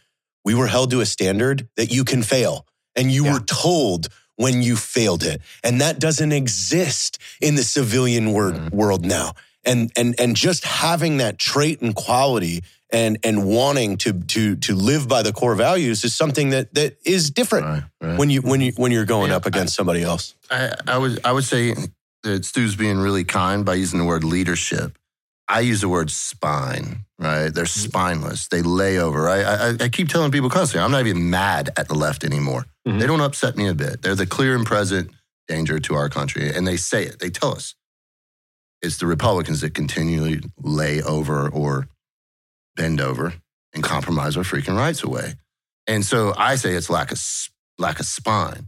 we 0.46 0.56
were 0.56 0.68
held 0.68 0.92
to 0.92 1.02
a 1.02 1.06
standard 1.06 1.68
that 1.76 1.92
you 1.92 2.06
can 2.06 2.24
fail. 2.24 2.66
And 2.96 3.12
you 3.12 3.26
Yeah. 3.26 3.34
were 3.34 3.40
told 3.42 4.08
when 4.40 4.64
you 4.64 4.78
failed 4.78 5.22
it. 5.24 5.42
And 5.66 5.82
that 5.82 6.00
doesn't 6.00 6.32
exist 6.32 7.18
in 7.42 7.56
the 7.56 7.64
civilian 7.64 8.32
word, 8.32 8.56
Mhm. 8.56 8.72
world 8.72 9.06
now. 9.06 9.34
And 9.66 9.92
and 9.98 10.16
and 10.20 10.36
just 10.36 10.64
having 10.64 11.18
that 11.18 11.38
trait 11.38 11.82
and 11.82 11.94
quality 11.94 12.64
and 12.90 13.18
and 13.24 13.44
wanting 13.46 13.98
to 13.98 14.14
to 14.14 14.56
to 14.56 14.74
live 14.76 15.08
by 15.10 15.22
the 15.24 15.34
core 15.34 15.56
values 15.56 16.04
is 16.06 16.16
something 16.16 16.52
that 16.52 16.74
that 16.74 16.98
is 17.04 17.30
different 17.30 17.66
Right, 17.66 17.84
right. 18.02 18.18
when 18.18 18.30
you 18.30 18.42
when 18.42 18.62
you 18.62 18.72
when 18.78 18.92
you're 18.94 19.06
going 19.06 19.32
Yeah, 19.32 19.36
up 19.38 19.46
against 19.46 19.76
somebody 19.76 20.02
else. 20.04 20.36
I, 20.50 20.74
I 20.88 20.98
would 20.98 21.20
I 21.26 21.32
would 21.34 21.44
say 21.44 21.76
that 22.24 22.46
Stu's 22.46 22.76
being 22.78 22.98
really 22.98 23.26
kind 23.26 23.66
by 23.66 23.74
using 23.76 24.00
the 24.00 24.06
word 24.06 24.24
leadership. 24.24 24.98
I 25.52 25.62
use 25.62 25.82
the 25.82 25.90
word 25.90 26.12
spine, 26.12 27.06
right? 27.18 27.50
They're 27.50 27.66
spineless. 27.66 28.48
They 28.48 28.62
lay 28.62 29.00
over. 29.00 29.28
I, 29.28 29.42
I, 29.42 29.70
I 29.82 29.90
keep 29.90 30.08
telling 30.08 30.32
people 30.32 30.50
constantly, 30.50 30.86
I'm 30.86 30.92
not 30.92 31.08
even 31.08 31.32
mad 31.32 31.72
at 31.76 31.88
the 31.88 31.96
left 31.96 32.24
anymore. 32.24 32.68
Mhm. 32.88 33.00
They 33.00 33.08
don't 33.08 33.20
upset 33.22 33.58
me 33.58 33.68
a 33.68 33.74
bit. 33.74 34.04
They're 34.04 34.14
the 34.14 34.28
clear 34.28 34.56
and 34.56 34.66
present 34.66 35.10
danger 35.48 35.80
to 35.80 35.96
our 35.96 36.08
country. 36.08 36.54
And 36.54 36.68
they 36.68 36.78
say 36.78 37.04
it. 37.06 37.18
They 37.20 37.32
tell 37.32 37.52
us. 37.56 37.74
It's 38.84 38.98
the 38.98 39.08
Republicans 39.08 39.62
that 39.62 39.74
continually 39.74 40.42
lay 40.62 41.02
over 41.02 41.50
or 41.50 41.88
bend 42.76 43.02
over 43.02 43.34
and 43.74 43.84
compromise 43.84 44.38
our 44.38 44.44
freaking 44.44 44.78
rights 44.78 45.04
away. 45.04 45.34
And 45.88 46.06
so 46.06 46.34
I 46.38 46.56
say 46.56 46.74
it's 46.76 46.90
lack 46.90 47.12
of 47.12 47.20
lack 47.80 48.00
of 48.00 48.06
spine. 48.06 48.68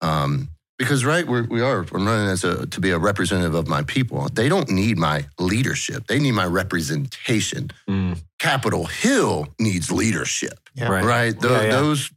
Um, 0.00 0.48
because 0.78 1.04
right, 1.04 1.26
we're, 1.26 1.44
we 1.44 1.60
are. 1.62 1.86
I'm 1.92 2.06
running 2.06 2.28
as 2.28 2.44
a 2.44 2.66
to 2.66 2.80
be 2.80 2.90
a 2.90 2.98
representative 2.98 3.54
of 3.54 3.66
my 3.68 3.82
people. 3.82 4.28
They 4.32 4.48
don't 4.48 4.68
need 4.70 4.98
my 4.98 5.26
leadership. 5.38 6.06
They 6.06 6.18
need 6.18 6.32
my 6.32 6.46
representation. 6.46 7.70
Mm. 7.88 8.18
Capitol 8.38 8.84
Hill 8.86 9.48
needs 9.58 9.90
leadership, 9.90 10.58
yeah. 10.74 10.88
Right. 10.88 11.04
right? 11.04 11.40
Tho- 11.40 11.50
Yeah, 11.54 11.62
yeah. 11.62 11.70
Those 11.70 12.10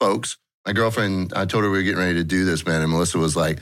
folks. 0.00 0.36
My 0.66 0.72
girlfriend, 0.72 1.32
I 1.34 1.44
told 1.44 1.64
her 1.64 1.70
we 1.70 1.78
were 1.78 1.82
getting 1.82 1.98
ready 1.98 2.14
to 2.14 2.24
do 2.24 2.44
this, 2.44 2.64
man, 2.64 2.82
and 2.82 2.90
Melissa 2.92 3.18
was 3.18 3.34
like, 3.34 3.58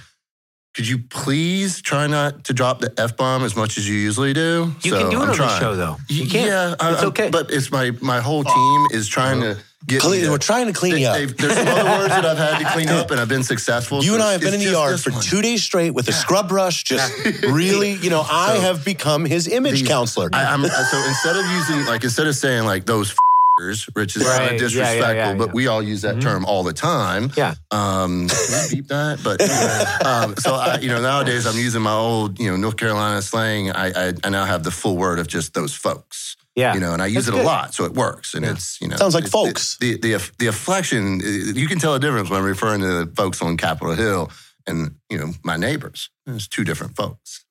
"Could 0.74 0.86
you 0.86 0.98
please 0.98 1.80
try 1.80 2.06
not 2.06 2.44
to 2.44 2.52
drop 2.52 2.80
the 2.80 2.92
f 2.98 3.16
bomb 3.16 3.42
as 3.42 3.56
much 3.56 3.78
as 3.78 3.88
you 3.88 3.94
usually 3.94 4.34
do?" 4.34 4.74
You 4.82 4.90
So 4.90 4.98
can 5.00 5.10
do 5.10 5.16
it 5.16 5.22
I'm 5.22 5.30
on 5.30 5.34
trying. 5.34 5.48
the 5.48 5.60
show, 5.60 5.76
though. 5.76 5.96
You 6.08 6.28
can't. 6.28 6.46
Yeah, 6.46 6.74
I- 6.78 6.92
It's 6.92 7.02
I- 7.02 7.06
okay. 7.06 7.30
But 7.30 7.50
it's 7.50 7.70
my 7.72 7.92
my 8.02 8.20
whole 8.20 8.44
team 8.44 8.86
is 8.92 9.08
trying 9.08 9.40
to 9.40 9.56
get. 9.86 9.96
me 9.96 10.00
Clean, 10.00 10.30
we're 10.30 10.38
trying 10.38 10.66
to 10.66 10.72
clean 10.72 10.94
they- 10.94 11.00
you 11.02 11.06
up. 11.08 11.14
they've- 11.16 11.36
There's 11.36 11.54
some 11.54 11.68
other 11.68 11.84
words 11.90 12.08
that 12.08 12.24
I've 12.26 12.38
had 12.38 12.58
to 12.58 12.72
clean 12.72 12.88
up, 13.00 13.10
and 13.10 13.20
I've 13.20 13.28
been 13.28 13.42
successful. 13.42 14.02
You 14.02 14.10
so 14.10 14.14
and 14.14 14.22
I 14.22 14.32
have 14.32 14.40
been 14.40 14.54
in 14.54 14.60
the 14.60 14.70
yard 14.70 15.00
for 15.00 15.10
one. 15.10 15.22
two 15.22 15.42
days 15.42 15.62
straight 15.62 15.90
with 15.92 16.08
a 16.08 16.12
scrub 16.12 16.48
brush, 16.48 16.84
just 16.84 17.12
really, 17.44 17.92
you 17.92 18.10
know, 18.10 18.24
I 18.28 18.56
So- 18.56 18.60
have 18.62 18.84
become 18.84 19.24
his 19.24 19.48
image 19.48 19.80
These- 19.80 19.88
counselor. 19.88 20.30
I, 20.32 20.44
I'm, 20.46 20.62
so 20.64 20.98
instead 21.08 21.36
of 21.36 21.44
using 21.46 21.84
like 21.86 22.04
instead 22.04 22.26
of 22.26 22.36
saying 22.36 22.64
like 22.64 22.86
those 22.86 23.10
f***ers, 23.10 23.86
which 23.94 24.16
is 24.16 24.24
Right. 24.24 24.30
kind 24.38 24.40
Yeah, 24.40 24.46
of 24.46 24.52
yeah, 24.52 24.58
disrespectful, 24.68 25.14
yeah, 25.14 25.34
but 25.34 25.46
yeah. 25.48 25.52
we 25.54 25.66
all 25.66 25.82
use 25.82 26.02
that 26.02 26.16
Mhm. 26.16 26.22
term 26.22 26.44
all 26.44 26.62
the 26.62 26.72
time. 26.72 27.32
Yeah. 27.36 27.54
Um, 27.70 28.28
can 28.28 28.38
we 28.70 28.76
beep 28.76 28.88
that? 28.88 29.20
But 29.22 29.40
anyway, 29.42 29.84
um, 30.04 30.34
so 30.38 30.54
I, 30.54 30.78
you 30.78 30.88
know, 30.88 31.00
nowadays 31.00 31.46
I'm 31.46 31.56
using 31.58 31.82
my 31.82 31.92
old, 31.92 32.38
you 32.38 32.50
know, 32.50 32.56
North 32.56 32.76
Carolina 32.76 33.20
slang. 33.22 33.70
I, 33.70 34.08
I, 34.08 34.12
I 34.24 34.28
now 34.30 34.44
have 34.44 34.62
the 34.62 34.70
full 34.70 34.96
word 34.96 35.18
of 35.18 35.26
just 35.26 35.52
those 35.54 35.74
folks. 35.74 36.36
Yeah. 36.56 36.74
You 36.74 36.80
know, 36.80 36.92
and 36.92 37.00
I 37.00 37.06
use 37.06 37.26
That's 37.26 37.38
it 37.38 37.42
a 37.42 37.46
lot, 37.46 37.74
so 37.74 37.84
it 37.84 37.94
works. 37.94 38.34
And 38.34 38.44
it's 38.44 38.80
you 38.80 38.88
know, 38.88 38.96
Sounds 38.96 39.14
like 39.14 39.24
it- 39.24 39.30
folks. 39.30 39.76
The 39.78 39.96
the 39.98 40.14
the, 40.14 40.30
the 40.38 40.46
afflection, 40.48 41.20
uh, 41.22 41.52
you 41.58 41.68
can 41.68 41.78
tell 41.78 41.94
a 41.94 42.00
difference 42.00 42.28
when 42.28 42.40
I'm 42.40 42.46
referring 42.46 42.80
to 42.80 43.04
the 43.04 43.12
folks 43.14 43.40
on 43.40 43.56
Capitol 43.56 43.94
Hill 43.94 44.30
and 44.66 44.96
you 45.08 45.18
know 45.18 45.32
my 45.44 45.56
neighbors. 45.56 46.10
It's 46.26 46.48
two 46.48 46.64
different 46.64 46.96
folks. 46.96 47.44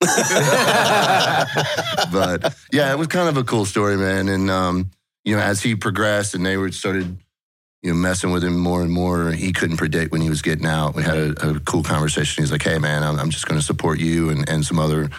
but 2.12 2.54
yeah, 2.72 2.92
it 2.92 2.98
was 2.98 3.08
kind 3.08 3.28
of 3.28 3.36
a 3.36 3.44
cool 3.44 3.64
story, 3.64 3.96
man. 3.96 4.28
And 4.28 4.50
um, 4.50 4.90
you 5.24 5.36
know, 5.36 5.42
as 5.42 5.62
he 5.62 5.74
progressed 5.74 6.34
and 6.34 6.44
they 6.44 6.56
were 6.56 6.70
started, 6.72 7.18
you 7.82 7.90
know, 7.90 7.96
messing 7.96 8.30
with 8.30 8.44
him 8.44 8.58
more 8.58 8.82
and 8.82 8.90
more, 8.92 9.30
he 9.32 9.52
couldn't 9.52 9.76
predict 9.76 10.12
when 10.12 10.20
he 10.20 10.28
was 10.28 10.42
getting 10.42 10.66
out. 10.66 10.94
We 10.94 11.02
had 11.02 11.16
a, 11.16 11.50
a 11.50 11.60
cool 11.60 11.82
conversation. 11.82 12.42
He's 12.42 12.52
like, 12.52 12.62
"Hey, 12.62 12.78
man, 12.78 13.02
I'm, 13.02 13.18
I'm 13.18 13.30
just 13.30 13.46
going 13.46 13.58
to 13.58 13.64
support 13.66 13.98
you 13.98 14.30
and, 14.30 14.48
and 14.48 14.64
some 14.64 14.78
other." 14.78 15.10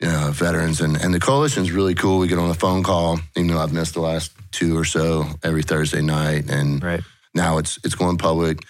You 0.00 0.08
know, 0.08 0.30
veterans 0.32 0.80
and, 0.80 0.96
and 0.96 1.12
the 1.12 1.20
coalition's 1.20 1.70
really 1.70 1.94
cool. 1.94 2.18
We 2.18 2.28
get 2.28 2.38
on 2.38 2.48
a 2.50 2.54
phone 2.54 2.82
call, 2.82 3.20
even 3.36 3.48
though 3.48 3.58
I've 3.60 3.72
missed 3.72 3.92
the 3.94 4.00
last 4.00 4.32
two 4.50 4.76
or 4.78 4.84
so 4.84 5.26
every 5.42 5.62
Thursday 5.62 6.00
night. 6.00 6.48
And 6.50 6.82
Right. 6.82 7.02
now 7.34 7.58
it's 7.58 7.78
it's 7.84 7.94
going 7.94 8.16
public. 8.16 8.64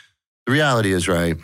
The 0.47 0.53
reality 0.53 0.93
is, 0.93 1.07
right, 1.07 1.37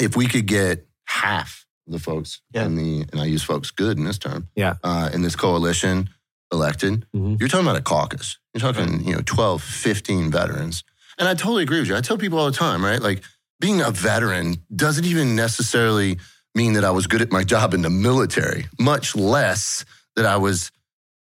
if 0.00 0.16
we 0.16 0.26
could 0.26 0.46
get 0.46 0.86
half, 1.04 1.64
the 1.86 1.98
folks 2.00 2.40
Yeah. 2.52 2.64
in 2.64 2.74
the, 2.74 3.06
and 3.12 3.20
I 3.20 3.26
use 3.26 3.42
folks 3.44 3.70
good 3.70 3.98
in 3.98 4.04
this 4.04 4.18
term, 4.18 4.48
Yeah. 4.56 4.74
uh, 4.82 5.10
in 5.12 5.22
this 5.22 5.36
coalition 5.36 6.10
elected, 6.52 7.06
Mhm. 7.14 7.38
you're 7.38 7.48
talking 7.48 7.66
about 7.66 7.78
a 7.78 7.82
caucus. 7.82 8.38
You're 8.52 8.60
talking, 8.72 9.06
you 9.06 9.14
know, 9.14 9.22
12, 9.24 9.62
15 9.62 10.30
veterans. 10.30 10.82
And 11.18 11.28
I 11.28 11.34
totally 11.34 11.62
agree 11.62 11.78
with 11.78 11.88
you. 11.88 11.96
I 11.96 12.00
tell 12.00 12.18
people 12.18 12.38
all 12.38 12.50
the 12.50 12.56
time, 12.56 12.84
right? 12.84 13.00
Like 13.00 13.22
being 13.60 13.80
a 13.80 13.90
veteran 13.92 14.64
doesn't 14.74 15.04
even 15.04 15.36
necessarily 15.36 16.18
mean 16.54 16.74
that 16.74 16.84
I 16.84 16.90
was 16.90 17.06
good 17.06 17.22
at 17.22 17.30
my 17.32 17.44
job 17.44 17.74
in 17.74 17.82
the 17.82 17.90
military, 17.90 18.66
much 18.78 19.14
less 19.14 19.84
that 20.16 20.26
I 20.26 20.36
was, 20.36 20.70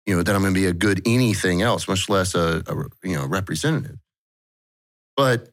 you 0.06 0.16
know, 0.16 0.24
that 0.24 0.36
I'm 0.36 0.42
going 0.42 0.54
to 0.54 0.60
be 0.60 0.68
a 0.68 0.74
good 0.74 1.02
anything 1.06 1.62
else, 1.62 1.88
much 1.88 2.10
less 2.10 2.36
a, 2.36 2.64
a 2.68 3.08
you 3.08 3.16
know, 3.16 3.26
representative. 3.26 3.98
But 5.16 5.50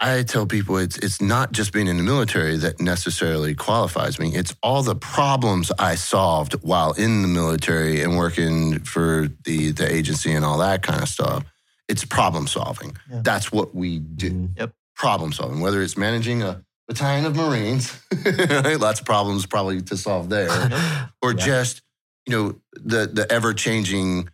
I 0.00 0.22
tell 0.24 0.44
people 0.46 0.76
it's 0.76 0.98
it's 0.98 1.22
not 1.22 1.52
just 1.52 1.72
being 1.72 1.86
in 1.86 1.96
the 1.96 2.02
military 2.02 2.56
that 2.58 2.80
necessarily 2.80 3.54
qualifies 3.54 4.18
me. 4.18 4.34
It's 4.34 4.54
all 4.62 4.82
the 4.82 4.96
problems 4.96 5.70
I 5.78 5.94
solved 5.94 6.54
while 6.62 6.92
in 6.92 7.22
the 7.22 7.28
military 7.28 8.02
and 8.02 8.18
working 8.18 8.80
for 8.80 9.28
the 9.44 9.70
the 9.72 9.90
agency 9.90 10.32
and 10.32 10.44
all 10.44 10.58
that 10.58 10.82
kind 10.82 11.00
of 11.00 11.08
stuff. 11.08 11.44
It's 11.88 12.04
problem 12.04 12.46
solving. 12.48 12.96
Yeah. 13.10 13.20
That's 13.22 13.52
what 13.52 13.74
we 13.74 14.00
do. 14.00 14.30
Mhm. 14.30 14.58
Yep. 14.58 14.72
Problem 14.96 15.32
solving. 15.32 15.60
Whether 15.60 15.80
it's 15.80 15.96
managing 15.96 16.42
a 16.42 16.63
battalion 16.88 17.24
of 17.26 17.36
Marines, 17.36 17.98
lots 18.78 19.00
of 19.00 19.06
problems 19.06 19.46
probably 19.46 19.80
to 19.82 19.96
solve 19.96 20.28
there, 20.28 20.50
or 21.22 21.32
Yeah. 21.32 21.46
just 21.46 21.82
you 22.26 22.36
know 22.36 22.60
the 22.72 23.06
the 23.06 23.30
ever 23.30 23.52
changing 23.54 24.28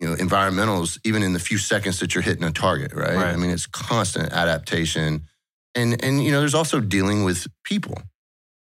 you 0.00 0.08
know 0.08 0.14
environmentals 0.16 0.98
even 1.04 1.22
in 1.22 1.32
the 1.32 1.38
few 1.38 1.58
seconds 1.58 1.98
that 2.00 2.14
you're 2.14 2.22
hitting 2.22 2.44
a 2.44 2.50
target 2.52 2.92
right? 2.92 3.14
Right. 3.14 3.32
i 3.32 3.36
mean 3.36 3.50
it's 3.50 3.66
constant 3.66 4.32
adaptation. 4.32 5.22
And 5.76 6.04
and 6.04 6.22
you 6.22 6.30
know 6.30 6.38
there's 6.38 6.54
also 6.54 6.80
dealing 6.80 7.24
with 7.24 7.46
people 7.64 7.98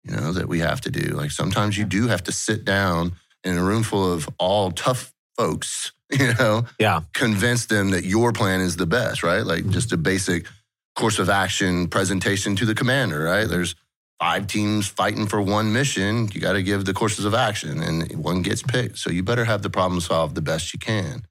you 0.02 0.10
know 0.16 0.32
that 0.32 0.48
we 0.48 0.58
have 0.60 0.80
to 0.82 0.90
do. 0.90 1.14
Like 1.14 1.30
sometimes 1.30 1.78
you 1.78 1.84
do 1.84 2.08
have 2.08 2.22
to 2.24 2.32
sit 2.32 2.64
down 2.64 3.12
in 3.44 3.56
a 3.56 3.62
room 3.62 3.82
full 3.84 4.12
of 4.12 4.28
all 4.38 4.72
tough 4.72 5.12
folks 5.36 5.92
you 6.10 6.32
know? 6.34 6.64
Yeah. 6.78 7.00
convince 7.14 7.66
them 7.66 7.90
that 7.90 8.04
your 8.04 8.32
plan 8.32 8.60
is 8.60 8.76
the 8.76 8.86
best 8.86 9.22
right? 9.22 9.44
Like 9.44 9.62
mm-hmm. 9.62 9.72
just 9.72 9.92
a 9.92 9.96
basic 9.96 10.46
course 10.96 11.18
of 11.18 11.28
action 11.28 11.86
presentation 11.88 12.56
to 12.56 12.64
the 12.64 12.74
commander 12.74 13.22
right 13.22 13.48
there's 13.48 13.76
five 14.18 14.46
teams 14.46 14.88
fighting 14.88 15.26
for 15.26 15.40
one 15.40 15.72
mission, 15.72 16.28
you 16.32 16.40
got 16.40 16.54
to 16.54 16.62
give 16.62 16.84
the 16.84 16.94
courses 16.94 17.24
of 17.24 17.34
action, 17.34 17.82
and 17.82 18.10
one 18.12 18.42
gets 18.42 18.62
picked. 18.62 18.98
So 18.98 19.10
you 19.10 19.22
better 19.22 19.44
have 19.44 19.62
the 19.62 19.70
problem 19.70 20.00
solved 20.00 20.34
the 20.34 20.42
best 20.42 20.72
you 20.72 20.78
can. 20.78 21.26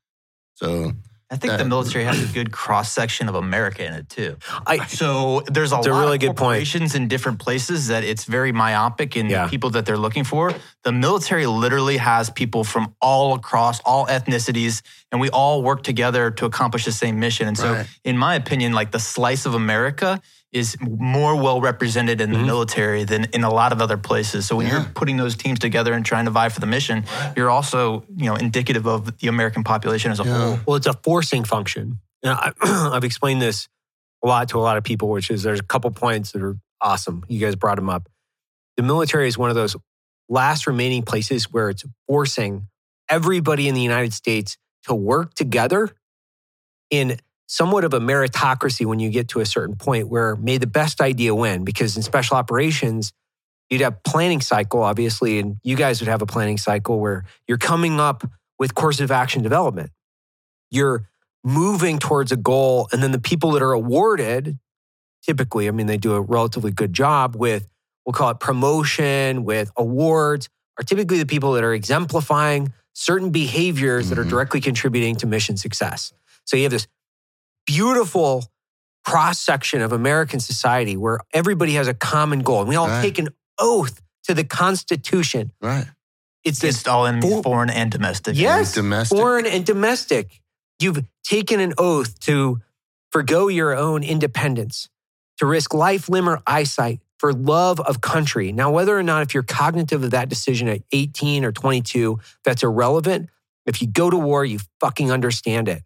So 0.56 0.94
I 1.32 1.38
think 1.38 1.54
Uh, 1.54 1.58
the 1.58 1.66
military 1.66 2.04
has 2.06 2.22
a 2.22 2.28
good 2.34 2.52
cross 2.52 2.92
section 2.92 3.28
of 3.28 3.34
America 3.34 3.84
in 3.84 3.94
it 3.94 4.10
too. 4.10 4.38
I 4.68 4.86
So 4.86 5.42
there's 5.48 5.72
a 5.72 5.78
lot 5.78 5.86
really 5.88 6.16
of 6.16 6.20
good 6.22 6.28
point. 6.28 6.38
corporations 6.38 6.94
in 6.94 7.08
different 7.08 7.40
places 7.40 7.88
that 7.88 8.04
it's 8.04 8.26
very 8.26 8.52
myopic 8.52 9.16
in 9.18 9.28
Yeah. 9.30 9.44
the 9.46 9.50
people 9.50 9.72
that 9.72 9.86
they're 9.88 9.98
looking 9.98 10.24
for. 10.24 10.54
The 10.84 10.92
military 10.92 11.48
literally 11.48 11.98
has 11.98 12.30
people 12.30 12.64
from 12.64 12.94
all 13.02 13.34
across 13.34 13.80
all 13.86 14.06
ethnicities, 14.06 14.84
and 15.12 15.20
we 15.20 15.30
all 15.32 15.64
work 15.64 15.82
together 15.82 16.30
to 16.30 16.46
accomplish 16.46 16.86
the 16.86 16.92
same 16.92 17.20
mission. 17.20 17.48
And 17.48 17.58
so, 17.58 17.74
Right. 17.74 17.88
in 18.04 18.20
my 18.20 18.36
opinion, 18.36 18.74
like 18.74 18.92
the 18.92 19.00
slice 19.00 19.48
of 19.48 19.56
America 19.56 20.22
is 20.56 20.78
more 20.80 21.36
well 21.36 21.60
represented 21.60 22.22
in 22.22 22.32
the 22.32 22.38
Mhm. 22.38 22.46
military 22.46 23.04
than 23.04 23.26
in 23.34 23.44
a 23.44 23.50
lot 23.50 23.74
of 23.74 23.82
other 23.82 23.98
places. 23.98 24.48
So 24.48 24.56
when 24.56 24.68
Yeah. 24.68 24.72
you're 24.84 24.92
putting 24.96 25.18
those 25.18 25.36
teams 25.36 25.60
together 25.60 25.92
and 25.92 26.06
trying 26.06 26.24
to 26.26 26.32
vie 26.32 26.48
for 26.48 26.62
the 26.62 26.66
mission, 26.66 27.04
you're 27.36 27.50
also, 27.50 28.06
you 28.16 28.28
know, 28.28 28.36
indicative 28.36 28.88
of 28.88 29.18
the 29.20 29.28
American 29.28 29.66
population 29.66 30.12
as 30.14 30.22
a 30.22 30.24
Yeah. 30.24 30.32
whole. 30.34 30.60
Well, 30.66 30.78
it's 30.78 30.88
a 30.88 30.94
forcing 31.04 31.44
function. 31.44 32.00
And 32.24 32.32
I, 32.34 32.54
I've 32.96 33.04
explained 33.04 33.42
this 33.42 33.68
a 34.24 34.28
lot 34.28 34.48
to 34.50 34.58
a 34.58 34.62
lot 34.64 34.78
of 34.78 34.86
people, 34.86 35.10
which 35.10 35.30
is 35.30 35.44
there's 35.44 35.60
a 35.60 35.64
couple 35.64 35.92
points 35.92 36.32
that 36.32 36.42
are 36.42 36.56
awesome. 36.80 37.26
You 37.28 37.40
guys 37.42 37.56
brought 37.58 37.76
them 37.76 37.90
up. 37.90 38.08
The 38.78 38.84
military 38.84 39.28
is 39.28 39.38
one 39.38 39.50
of 39.50 39.56
those 39.58 39.76
last 40.30 40.68
remaining 40.68 41.04
places 41.04 41.52
where 41.52 41.70
it's 41.70 41.84
forcing 42.08 42.68
everybody 43.10 43.68
in 43.68 43.76
the 43.76 43.82
United 43.82 44.14
States 44.14 44.58
to 44.86 44.96
work 44.96 45.34
together 45.34 45.90
in 46.90 47.20
somewhat 47.48 47.84
of 47.84 47.94
a 47.94 48.00
meritocracy 48.00 48.86
when 48.86 49.00
you 49.00 49.10
get 49.10 49.28
to 49.30 49.40
a 49.40 49.46
certain 49.46 49.76
point 49.76 50.08
where 50.08 50.36
may 50.36 50.58
the 50.58 50.68
best 50.68 51.02
idea 51.02 51.34
win. 51.36 51.64
Because 51.64 51.96
in 51.96 52.04
special 52.04 52.38
operations, 52.38 53.14
you'd 53.70 53.82
have 53.82 53.94
a 53.94 54.10
planning 54.10 54.42
cycle, 54.42 54.82
obviously, 54.82 55.40
and 55.40 55.58
you 55.64 55.76
guys 55.76 56.02
would 56.02 56.08
have 56.08 56.22
a 56.22 56.26
planning 56.26 56.58
cycle 56.58 57.00
where 57.00 57.26
you're 57.48 57.58
coming 57.58 58.00
up 58.00 58.24
with 58.60 58.74
course 58.76 59.00
of 59.00 59.12
action 59.12 59.44
development. 59.44 59.92
You're 60.72 61.08
moving 61.44 62.00
towards 62.00 62.32
a 62.32 62.36
goal, 62.38 62.88
and 62.92 63.04
then 63.04 63.12
the 63.12 63.20
people 63.20 63.52
that 63.52 63.62
are 63.62 63.74
awarded, 63.74 64.58
typically, 65.24 65.68
I 65.68 65.72
mean, 65.72 65.88
they 65.88 65.98
do 65.98 66.14
a 66.14 66.22
relatively 66.22 66.72
good 66.72 66.94
job 66.94 67.36
with, 67.36 67.68
we'll 68.06 68.14
call 68.14 68.32
it 68.32 68.40
promotion, 68.40 69.44
with 69.44 69.72
awards, 69.78 70.50
are 70.80 70.84
typically 70.84 71.20
the 71.20 71.26
people 71.26 71.54
that 71.54 71.64
are 71.64 71.74
exemplifying 71.74 72.74
certain 72.94 73.30
behaviors 73.30 74.10
that 74.10 74.18
are 74.18 74.26
Mhm. 74.26 74.30
directly 74.30 74.62
contributing 74.62 75.16
to 75.18 75.28
mission 75.28 75.58
success. 75.58 76.14
So 76.46 76.58
you 76.58 76.64
have 76.64 76.72
this 76.72 76.88
beautiful 77.66 78.46
cross 79.06 79.40
section 79.40 79.82
of 79.82 79.92
American 79.92 80.40
society 80.40 80.98
where 80.98 81.20
everybody 81.34 81.74
has 81.74 81.88
a 81.88 81.94
common 81.94 82.40
goal, 82.40 82.60
and 82.62 82.70
we 82.70 82.76
all 82.76 82.88
Right. 82.88 83.02
take 83.02 83.20
an 83.20 83.30
oath 83.60 84.02
to 84.24 84.34
the 84.34 84.44
Constitution. 84.44 85.52
right, 85.62 85.88
It's 86.44 86.60
this 86.60 86.86
all 86.88 87.06
in 87.06 87.22
For- 87.22 87.44
foreign 87.44 87.70
and 87.70 87.92
domestic. 87.92 88.36
Yes, 88.36 88.74
domestic. 88.74 89.18
foreign 89.18 89.46
and 89.46 89.66
domestic. 89.66 90.42
You've 90.80 91.04
taken 91.24 91.60
an 91.60 91.74
oath 91.78 92.20
to 92.22 92.62
forgo 93.12 93.48
your 93.48 93.76
own 93.76 94.04
independence, 94.04 94.90
to 95.38 95.46
risk 95.46 95.74
life, 95.74 96.10
limb, 96.10 96.28
or 96.30 96.42
eyesight 96.46 97.00
for 97.18 97.32
love 97.34 97.80
of 97.80 98.02
country. 98.02 98.52
Now, 98.52 98.70
whether 98.72 98.98
or 98.98 99.04
not 99.04 99.22
if 99.24 99.34
you're 99.34 99.44
cognitive 99.44 100.04
of 100.04 100.12
that 100.12 100.30
decision 100.30 100.68
at 100.68 100.82
18 100.92 101.46
or 101.46 101.52
22, 101.52 102.20
that's 102.44 102.62
irrelevant. 102.64 103.30
If 103.66 103.82
you 103.82 103.88
go 103.88 104.10
to 104.10 104.18
war, 104.18 104.44
you 104.46 104.60
fucking 104.80 105.12
understand 105.12 105.68
it. 105.70 105.84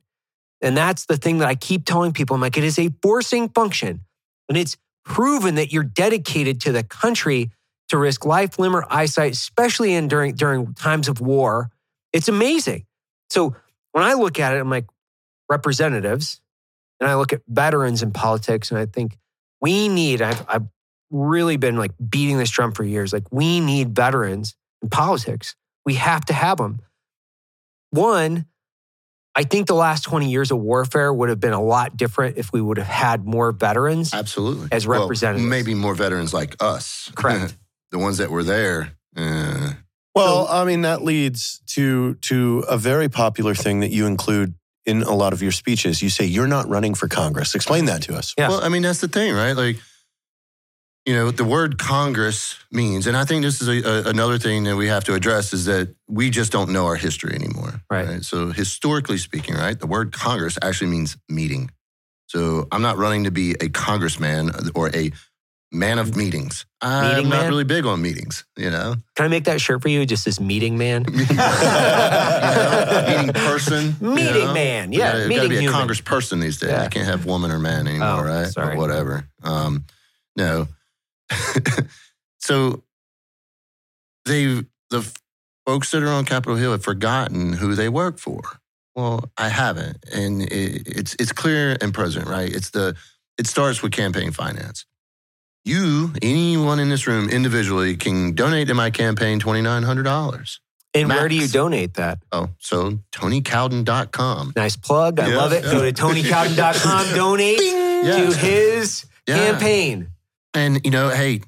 And 0.62 0.75
that's 0.75 1.06
the 1.06 1.18
thing 1.18 1.38
that 1.39 1.48
I 1.48 1.56
keep 1.56 1.86
telling 1.86 2.12
people. 2.12 2.36
I'm 2.36 2.42
like, 2.42 2.58
it 2.58 2.63
is 2.63 2.78
a 2.78 2.89
forcing 3.01 3.50
function. 3.50 4.01
And 4.50 4.58
it's 4.58 4.78
proven 5.06 5.56
that 5.56 5.72
you're 5.72 5.84
dedicated 5.84 6.62
to 6.62 6.72
the 6.72 6.84
country 6.84 7.51
to 7.89 7.98
risk 7.98 8.25
life, 8.25 8.60
limb, 8.60 8.75
or 8.75 8.86
eyesight, 8.89 9.34
especially 9.34 9.94
in 9.94 10.08
during 10.08 10.36
during 10.36 10.74
times 10.74 11.08
of 11.08 11.22
war. 11.22 11.72
It's 12.13 12.28
amazing. 12.28 12.86
So 13.30 13.56
when 13.92 14.04
I 14.04 14.13
look 14.13 14.39
at 14.39 14.56
it, 14.56 14.60
I'm 14.60 14.70
like, 14.70 14.86
representatives, 15.50 16.39
and 17.00 17.10
I 17.10 17.16
look 17.16 17.34
at 17.34 17.42
veterans 17.48 18.04
in 18.04 18.12
politics, 18.12 18.70
and 18.70 18.80
I 18.80 18.86
think 18.86 19.18
we 19.62 19.88
need, 19.88 20.22
I've, 20.22 20.46
I've 20.48 20.68
really 21.10 21.58
been 21.58 21.75
like 21.75 21.92
beating 22.10 22.38
this 22.38 22.51
drum 22.51 22.72
for 22.72 22.84
years. 22.84 23.12
Like, 23.12 23.32
we 23.32 23.60
need 23.60 23.96
veterans 23.96 24.56
in 24.82 24.89
politics. 24.89 25.56
We 25.86 25.96
have 25.96 26.25
to 26.25 26.34
have 26.34 26.58
them. 26.58 26.82
One, 27.89 28.46
I 29.39 29.43
think 29.43 29.67
the 29.67 29.74
last 29.74 30.03
20 30.03 30.29
years 30.29 30.51
of 30.51 30.58
warfare 30.60 31.13
would 31.13 31.29
have 31.29 31.39
been 31.39 31.53
a 31.53 31.62
lot 31.63 31.96
different 31.96 32.38
if 32.38 32.51
we 32.51 32.60
would 32.62 32.77
have 32.77 32.88
had 32.88 33.25
more 33.25 33.53
veterans. 33.53 34.13
Absolutely. 34.13 34.67
As 34.69 34.86
Well, 34.86 35.03
representatives. 35.03 35.48
maybe 35.48 35.74
more 35.74 35.96
veterans 35.96 36.34
like 36.34 36.58
us. 36.60 37.10
Correct. 37.15 37.55
the 37.91 38.00
ones 38.00 38.17
that 38.17 38.29
were 38.31 38.43
there. 38.43 38.91
Uh, 39.15 39.72
Well, 40.13 40.46
I 40.50 40.65
mean, 40.65 40.81
that 40.81 41.03
leads 41.03 41.62
to 41.75 42.15
to 42.29 42.65
a 42.67 42.77
very 42.77 43.08
popular 43.08 43.55
thing 43.55 43.79
that 43.79 43.91
you 43.91 44.05
include 44.08 44.55
in 44.86 45.03
a 45.03 45.15
lot 45.15 45.31
of 45.31 45.41
your 45.41 45.53
speeches. 45.53 46.01
You 46.01 46.10
say 46.10 46.25
you're 46.25 46.48
not 46.58 46.67
running 46.67 46.93
for 46.96 47.08
Congress. 47.08 47.55
Explain 47.55 47.86
that 47.86 48.01
to 48.03 48.15
us. 48.17 48.34
Yeah. 48.38 48.50
Well, 48.50 48.62
I 48.62 48.67
mean, 48.67 48.81
that's 48.81 49.00
the 49.00 49.08
thing, 49.08 49.34
right? 49.34 49.55
Like, 49.55 49.77
you 51.10 51.16
know, 51.16 51.32
the 51.32 51.44
word 51.44 51.80
Congress 51.80 52.56
means, 52.72 53.08
and 53.08 53.18
I 53.18 53.25
think 53.25 53.42
this 53.44 53.62
is 53.62 53.68
a, 53.68 53.82
a, 53.82 54.10
another 54.10 54.38
thing 54.38 54.66
that 54.66 54.75
we 54.75 54.88
have 54.89 55.04
to 55.06 55.16
address 55.16 55.54
is 55.54 55.66
that 55.66 55.96
we 56.08 56.30
just 56.30 56.51
don't 56.51 56.70
know 56.70 56.86
our 56.86 56.96
history 56.96 57.34
anymore. 57.34 57.82
Right. 57.89 58.24
So, 58.24 58.51
historically 58.51 59.18
speaking, 59.18 59.56
right, 59.56 59.78
the 59.80 59.88
word 59.88 60.12
Congress 60.12 60.58
actually 60.62 60.92
means 60.92 61.18
meeting. 61.28 61.72
So, 62.28 62.68
I'm 62.72 62.84
not 62.84 62.98
running 62.98 63.24
to 63.24 63.32
be 63.32 63.56
a 63.60 63.70
congressman 63.70 64.51
or 64.75 64.96
a 64.96 65.12
man 65.72 65.98
of 66.00 66.16
meetings. 66.16 66.66
I'm 66.82 67.10
Meeting 67.16 67.30
not 67.30 67.42
man? 67.42 67.50
really 67.50 67.63
big 67.63 67.86
on 67.86 68.01
meetings, 68.01 68.46
you 68.58 68.70
know? 68.70 68.96
Can 69.16 69.25
I 69.25 69.30
make 69.30 69.46
that 69.46 69.62
shirt 69.62 69.82
for 69.82 69.89
you? 69.89 70.06
Just 70.06 70.25
this 70.25 70.39
meeting 70.51 70.78
man? 70.78 71.06
You 71.10 71.25
know, 71.25 73.06
meeting 73.08 73.34
person. 73.34 73.96
you 74.01 74.10
Meeting 74.16 74.46
know? 74.46 74.54
man. 74.54 74.92
Yeah, 74.92 75.12
gotta, 75.13 75.20
meeting 75.28 75.38
gotta 75.38 75.50
be 75.50 75.56
a 75.58 75.62
human. 75.62 75.80
congress 75.80 76.01
person 76.01 76.39
these 76.39 76.58
days. 76.60 76.72
Yeah. 76.72 76.84
You 76.84 76.89
can't 76.89 77.06
have 77.08 77.25
woman 77.25 77.51
or 77.51 77.60
man 77.60 77.88
anymore, 77.88 78.08
Oh, 78.10 78.24
right? 78.24 78.48
sorry. 78.48 78.75
Or 78.75 78.78
whatever. 78.78 79.28
Um, 79.44 79.86
no. 80.36 80.68
so 82.40 82.84
they 84.26 84.64
the 84.90 85.20
folks 85.66 85.92
that 85.92 86.04
are 86.04 86.10
on 86.10 86.26
Capitol 86.26 86.56
Hill 86.58 86.72
have 86.72 86.84
forgotten 86.84 87.54
who 87.54 87.76
they 87.76 87.90
work 87.90 88.18
for. 88.18 88.42
Well, 88.96 89.30
I 89.38 89.50
haven't, 89.50 90.04
and 90.14 90.42
it, 90.42 90.88
it's 90.88 91.16
it's 91.20 91.32
clear 91.32 91.78
and 91.80 91.94
present, 91.94 92.28
right? 92.28 92.52
It's 92.54 92.72
the 92.72 92.96
it 93.38 93.48
starts 93.48 93.82
with 93.82 93.92
campaign 93.92 94.32
finance. 94.32 94.86
You, 95.66 96.14
anyone 96.22 96.80
in 96.80 96.90
this 96.90 97.06
room 97.06 97.30
individually, 97.30 97.96
can 97.98 98.34
donate 98.34 98.68
to 98.70 98.74
my 98.74 98.90
campaign 98.90 99.40
twenty 99.40 99.62
nine 99.62 99.84
hundred 99.84 100.04
dollars. 100.04 100.60
And 100.96 101.08
where 101.08 101.28
do 101.30 101.36
you 101.36 101.48
donate 101.48 101.94
that? 101.96 102.18
Oh, 102.32 102.50
so 102.58 102.98
TonyCowden.com. 103.12 104.54
Nice 104.56 104.76
plug. 104.76 105.20
I 105.20 105.30
Yeah. 105.30 105.38
love 105.38 105.54
it. 105.54 105.62
Go 105.64 105.84
to 105.84 105.94
TonyCowden.com, 105.94 107.06
donate 107.16 107.60
to 107.60 108.04
Yeah. 108.06 108.34
his 108.34 109.06
Yeah. 109.28 109.38
campaign. 109.38 110.10
And 110.53 110.82
you 110.84 110.91
know, 110.91 111.10
hey, 111.10 111.41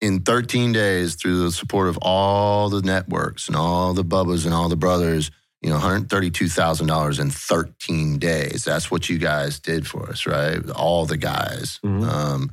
in 0.00 0.20
13 0.20 0.72
days, 0.72 1.14
through 1.14 1.42
the 1.44 1.52
support 1.52 1.88
of 1.88 1.98
all 1.98 2.68
the 2.70 2.82
networks 2.82 3.48
and 3.48 3.56
all 3.56 3.92
the 3.92 4.04
Bubbas 4.04 4.44
and 4.44 4.54
all 4.54 4.68
the 4.68 4.76
brothers, 4.76 5.30
you 5.60 5.68
know, 5.68 5.76
$132,000 5.78 7.20
in 7.20 7.30
13 7.30 8.18
days. 8.18 8.64
That's 8.64 8.90
what 8.90 9.08
you 9.10 9.18
guys 9.18 9.58
did 9.58 9.86
for 9.86 10.08
us, 10.08 10.26
right? 10.26 10.58
All 10.70 11.04
the 11.04 11.18
guys. 11.18 11.78
Mhm. 11.84 12.02
Um, 12.02 12.50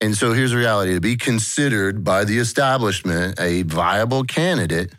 and 0.00 0.14
so 0.14 0.34
here's 0.34 0.50
the 0.50 0.58
reality 0.58 0.92
to 0.92 1.00
be 1.00 1.16
considered 1.16 2.04
by 2.04 2.24
the 2.24 2.38
establishment 2.38 3.40
a 3.40 3.62
viable 3.62 4.24
candidate, 4.24 4.92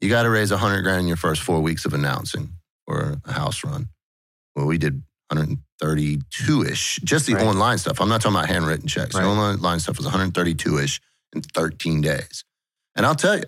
you 0.00 0.08
got 0.08 0.24
to 0.24 0.30
raise 0.30 0.50
100 0.50 0.82
grand 0.82 1.02
in 1.02 1.06
your 1.06 1.16
first 1.16 1.42
four 1.42 1.60
weeks 1.60 1.84
of 1.84 1.94
announcing 1.94 2.54
or 2.86 3.20
a 3.24 3.32
house 3.32 3.62
run. 3.62 3.90
Well, 4.56 4.66
we 4.66 4.78
did 4.78 5.02
132 5.80 6.64
ish, 6.64 6.98
just 7.04 7.26
the 7.26 7.34
Right. 7.34 7.44
online 7.44 7.78
stuff. 7.78 8.00
I'm 8.00 8.08
not 8.08 8.20
talking 8.20 8.36
about 8.36 8.48
handwritten 8.48 8.86
checks. 8.88 9.14
Right. 9.14 9.22
The 9.22 9.28
online 9.28 9.80
stuff 9.80 9.96
was 9.96 10.06
132 10.06 10.78
ish 10.78 11.00
in 11.34 11.42
13 11.42 12.00
days. 12.00 12.44
And 12.96 13.06
I'll 13.06 13.14
tell 13.14 13.36
you, 13.36 13.44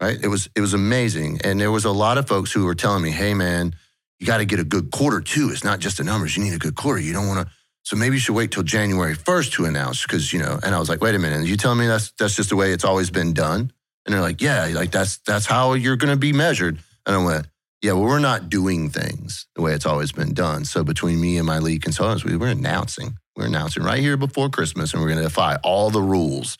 right? 0.00 0.18
It 0.22 0.28
was 0.28 0.48
it 0.54 0.60
was 0.60 0.72
amazing, 0.74 1.40
and 1.44 1.60
there 1.60 1.70
was 1.70 1.84
a 1.84 1.90
lot 1.92 2.18
of 2.18 2.26
folks 2.26 2.50
who 2.52 2.64
were 2.64 2.74
telling 2.74 3.02
me, 3.02 3.10
"Hey, 3.10 3.34
man, 3.34 3.74
you 4.18 4.26
got 4.26 4.38
to 4.38 4.44
get 4.46 4.58
a 4.58 4.64
good 4.64 4.90
quarter 4.90 5.20
too. 5.20 5.50
It's 5.50 5.64
not 5.64 5.80
just 5.80 5.98
the 5.98 6.04
numbers. 6.04 6.36
You 6.36 6.42
need 6.44 6.54
a 6.54 6.58
good 6.58 6.74
quarter. 6.76 7.00
You 7.00 7.12
don't 7.12 7.26
want 7.28 7.46
to." 7.46 7.52
So 7.82 7.96
maybe 7.96 8.16
you 8.16 8.20
should 8.20 8.34
wait 8.34 8.52
till 8.52 8.62
January 8.62 9.14
1st 9.14 9.52
to 9.52 9.64
announce 9.66 10.02
because 10.02 10.32
you 10.32 10.38
know. 10.38 10.58
And 10.62 10.74
I 10.74 10.78
was 10.78 10.88
like, 10.88 11.02
"Wait 11.02 11.14
a 11.14 11.18
minute, 11.18 11.46
you 11.46 11.56
telling 11.56 11.78
me 11.78 11.86
that's 11.86 12.12
that's 12.18 12.36
just 12.36 12.48
the 12.48 12.56
way 12.56 12.72
it's 12.72 12.84
always 12.84 13.10
been 13.10 13.32
done?" 13.34 13.70
And 14.06 14.14
they're 14.14 14.22
like, 14.22 14.40
"Yeah, 14.40 14.66
like 14.72 14.90
that's 14.92 15.18
that's 15.26 15.44
how 15.46 15.74
you're 15.74 15.96
going 15.96 16.12
to 16.12 16.18
be 16.18 16.32
measured." 16.32 16.78
And 17.06 17.16
I 17.16 17.22
went, 17.24 17.46
"Yeah, 17.82 17.92
well, 17.92 18.04
we're 18.04 18.18
not 18.18 18.48
doing 18.48 18.90
things 18.90 19.46
the 19.54 19.62
way 19.62 19.72
it's 19.72 19.86
always 19.86 20.12
been 20.12 20.34
done. 20.34 20.64
So 20.64 20.84
between 20.84 21.20
me 21.20 21.38
and 21.38 21.46
my 21.46 21.58
lead 21.58 21.82
consultants, 21.82 22.24
we, 22.24 22.36
we're 22.36 22.48
announcing. 22.48 23.16
We're 23.36 23.46
announcing 23.46 23.82
right 23.82 24.00
here 24.00 24.16
before 24.16 24.50
Christmas, 24.50 24.92
and 24.92 25.02
we're 25.02 25.08
going 25.08 25.22
to 25.22 25.28
defy 25.28 25.56
all 25.62 25.90
the 25.90 26.02
rules." 26.02 26.58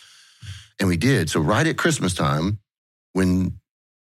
And 0.78 0.88
we 0.88 0.96
did. 0.96 1.28
So 1.28 1.40
right 1.40 1.66
at 1.66 1.76
Christmas 1.76 2.14
time, 2.14 2.58
when 3.12 3.60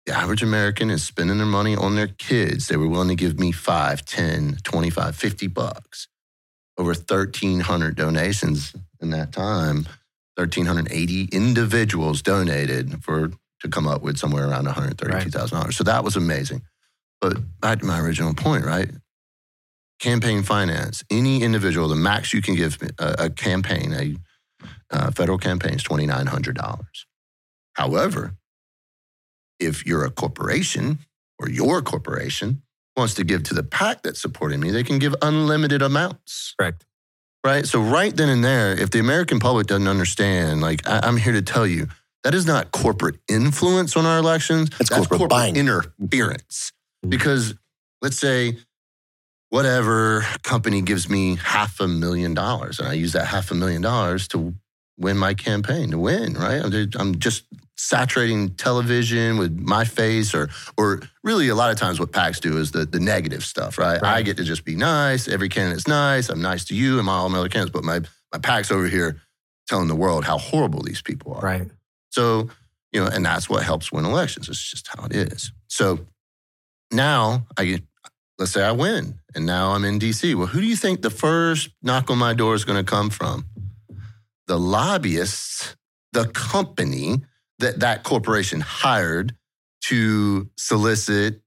the 0.05 0.13
average 0.13 0.43
American 0.43 0.89
is 0.89 1.03
spending 1.03 1.37
their 1.37 1.45
money 1.45 1.75
on 1.75 1.95
their 1.95 2.07
kids, 2.07 2.67
they 2.67 2.77
were 2.77 2.87
willing 2.87 3.09
to 3.09 3.15
give 3.15 3.39
me 3.39 3.51
5, 3.51 4.05
10, 4.05 4.57
25, 4.63 5.15
50 5.15 5.47
bucks. 5.47 6.07
Over 6.77 6.89
1,300 6.89 7.95
donations 7.95 8.73
in 9.01 9.11
that 9.11 9.31
time. 9.31 9.87
1,380 10.35 11.29
individuals 11.31 12.21
donated 12.21 13.03
for 13.03 13.31
to 13.61 13.69
come 13.69 13.87
up 13.87 14.01
with 14.01 14.17
somewhere 14.17 14.47
around 14.47 14.65
$132,000. 14.65 15.73
So 15.73 15.83
that 15.83 16.03
was 16.03 16.15
amazing. 16.15 16.63
But 17.23 17.37
back 17.61 17.79
to 17.79 17.85
my 17.85 18.01
original 18.01 18.33
point, 18.33 18.65
right? 18.65 18.89
Campaign 20.01 20.43
finance, 20.43 21.05
any 21.09 21.41
individual, 21.41 21.87
the 21.87 21.95
max 21.95 22.33
you 22.33 22.41
can 22.41 22.53
give 22.53 22.77
a, 22.99 23.15
a 23.17 23.29
campaign, 23.29 23.93
a 23.93 24.15
uh, 24.91 25.11
federal 25.11 25.37
campaign 25.37 25.75
is 25.75 25.83
$2,900. 25.83 26.83
However, 27.75 28.33
if 29.57 29.85
you're 29.85 30.03
a 30.03 30.09
corporation 30.09 30.99
or 31.39 31.47
your 31.47 31.81
corporation 31.81 32.61
wants 32.97 33.13
to 33.13 33.23
give 33.23 33.43
to 33.43 33.53
the 33.53 33.63
PAC 33.63 34.03
that's 34.03 34.21
supporting 34.21 34.59
me, 34.59 34.71
they 34.71 34.83
can 34.83 34.99
give 34.99 35.15
unlimited 35.21 35.81
amounts, 35.81 36.55
Correct. 36.59 36.85
right? 37.45 37.65
So, 37.65 37.81
right 37.81 38.13
then 38.13 38.27
and 38.27 38.43
there, 38.43 38.77
if 38.77 38.91
the 38.91 38.99
American 38.99 39.39
public 39.39 39.67
doesn't 39.67 39.87
understand, 39.87 40.59
like 40.59 40.85
I, 40.85 40.99
I'm 41.03 41.15
here 41.15 41.31
to 41.31 41.41
tell 41.41 41.65
you, 41.65 41.87
that 42.25 42.33
is 42.33 42.45
not 42.45 42.71
corporate 42.71 43.15
influence 43.29 43.95
on 43.95 44.05
our 44.05 44.17
elections. 44.17 44.71
That's 44.77 44.89
corporate 45.07 45.29
buying. 45.29 45.55
interference. 45.55 46.73
Mhm. 47.03 47.09
Because 47.09 47.53
let's 48.01 48.17
say 48.17 48.57
whatever 49.49 50.25
company 50.43 50.81
gives 50.81 51.09
me 51.09 51.35
half 51.35 51.79
a 51.79 51.87
million 51.87 52.33
dollars, 52.33 52.79
and 52.79 52.87
I 52.87 52.93
use 52.93 53.13
that 53.13 53.27
half 53.27 53.51
a 53.51 53.55
million 53.55 53.81
dollars 53.81 54.27
to 54.29 54.55
win 54.97 55.17
my 55.17 55.33
campaign, 55.33 55.91
to 55.91 55.97
win, 55.99 56.33
right? 56.33 56.61
I'm- 56.61 56.89
I'm 56.95 57.19
just 57.19 57.43
saturating 57.75 58.51
television 58.55 59.37
with 59.37 59.57
my 59.59 59.83
face, 59.85 60.33
or 60.33 60.49
or 60.77 61.01
really 61.23 61.49
a 61.49 61.55
lot 61.55 61.71
of 61.71 61.77
times 61.77 61.99
what 61.99 62.11
PACs 62.11 62.39
do 62.39 62.57
is 62.57 62.71
the 62.71 62.85
the 62.85 62.99
negative 62.99 63.43
stuff, 63.43 63.77
right? 63.77 64.01
Right. 64.01 64.17
I 64.17 64.21
get 64.21 64.37
to 64.37 64.43
just 64.43 64.63
be 64.65 64.75
nice. 64.75 65.27
Every 65.27 65.49
candidate's 65.49 65.87
nice. 65.87 66.29
I'm 66.29 66.41
nice 66.41 66.65
to 66.65 66.75
you 66.75 66.97
and 66.97 67.05
my 67.05 67.13
all 67.13 67.29
my 67.29 67.39
other 67.39 67.49
candidates, 67.49 67.73
but 67.73 67.83
my 67.83 67.99
my 68.31 68.39
PAC's 68.39 68.71
over 68.71 68.87
here 68.87 69.21
telling 69.67 69.87
the 69.87 69.95
world 69.95 70.23
how 70.25 70.37
horrible 70.37 70.81
these 70.83 71.01
people 71.01 71.33
are. 71.33 71.41
Right. 71.41 71.69
So, 72.09 72.49
you 72.91 73.01
know, 73.03 73.07
and 73.07 73.25
that's 73.25 73.49
what 73.49 73.63
helps 73.63 73.91
win 73.91 74.05
elections. 74.05 74.47
It's 74.49 74.61
just 74.69 74.87
how 74.87 75.05
it 75.05 75.15
is. 75.15 75.51
So 75.67 76.05
now 76.93 77.47
I 77.57 77.65
get, 77.65 77.83
let's 78.37 78.51
say 78.51 78.63
I 78.63 78.71
win 78.71 79.19
and 79.35 79.45
now 79.45 79.71
I'm 79.71 79.85
in 79.85 79.99
DC. 79.99 80.35
Well, 80.35 80.47
who 80.47 80.61
do 80.61 80.67
you 80.67 80.75
think 80.75 81.01
the 81.01 81.09
first 81.09 81.69
knock 81.81 82.09
on 82.09 82.17
my 82.17 82.33
door 82.33 82.55
is 82.55 82.65
going 82.65 82.83
to 82.83 82.89
come 82.89 83.09
from? 83.09 83.45
The 84.47 84.59
lobbyists, 84.59 85.75
the 86.11 86.25
company 86.25 87.21
that 87.59 87.79
that 87.79 88.03
corporation 88.03 88.61
hired 88.61 89.35
to 89.85 90.49
solicit, 90.57 91.41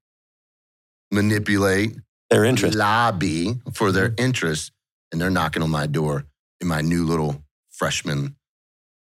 manipulate, 1.11 1.97
Their 2.31 2.45
interest. 2.45 2.77
lobby 2.77 3.61
for 3.73 3.93
their 3.93 4.09
mm-hmm. 4.09 4.25
interests. 4.25 4.71
And 5.13 5.21
they're 5.21 5.31
knocking 5.31 5.63
on 5.63 5.71
my 5.71 5.87
door 5.87 6.25
in 6.61 6.67
my 6.67 6.81
new 6.81 7.05
little 7.05 7.45
freshman 7.71 8.35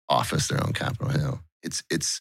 office 0.09 0.48
there 0.48 0.62
on 0.62 0.72
Capitol 0.72 1.09
Hill. 1.09 1.40
It's, 1.62 1.83
it's, 1.90 2.20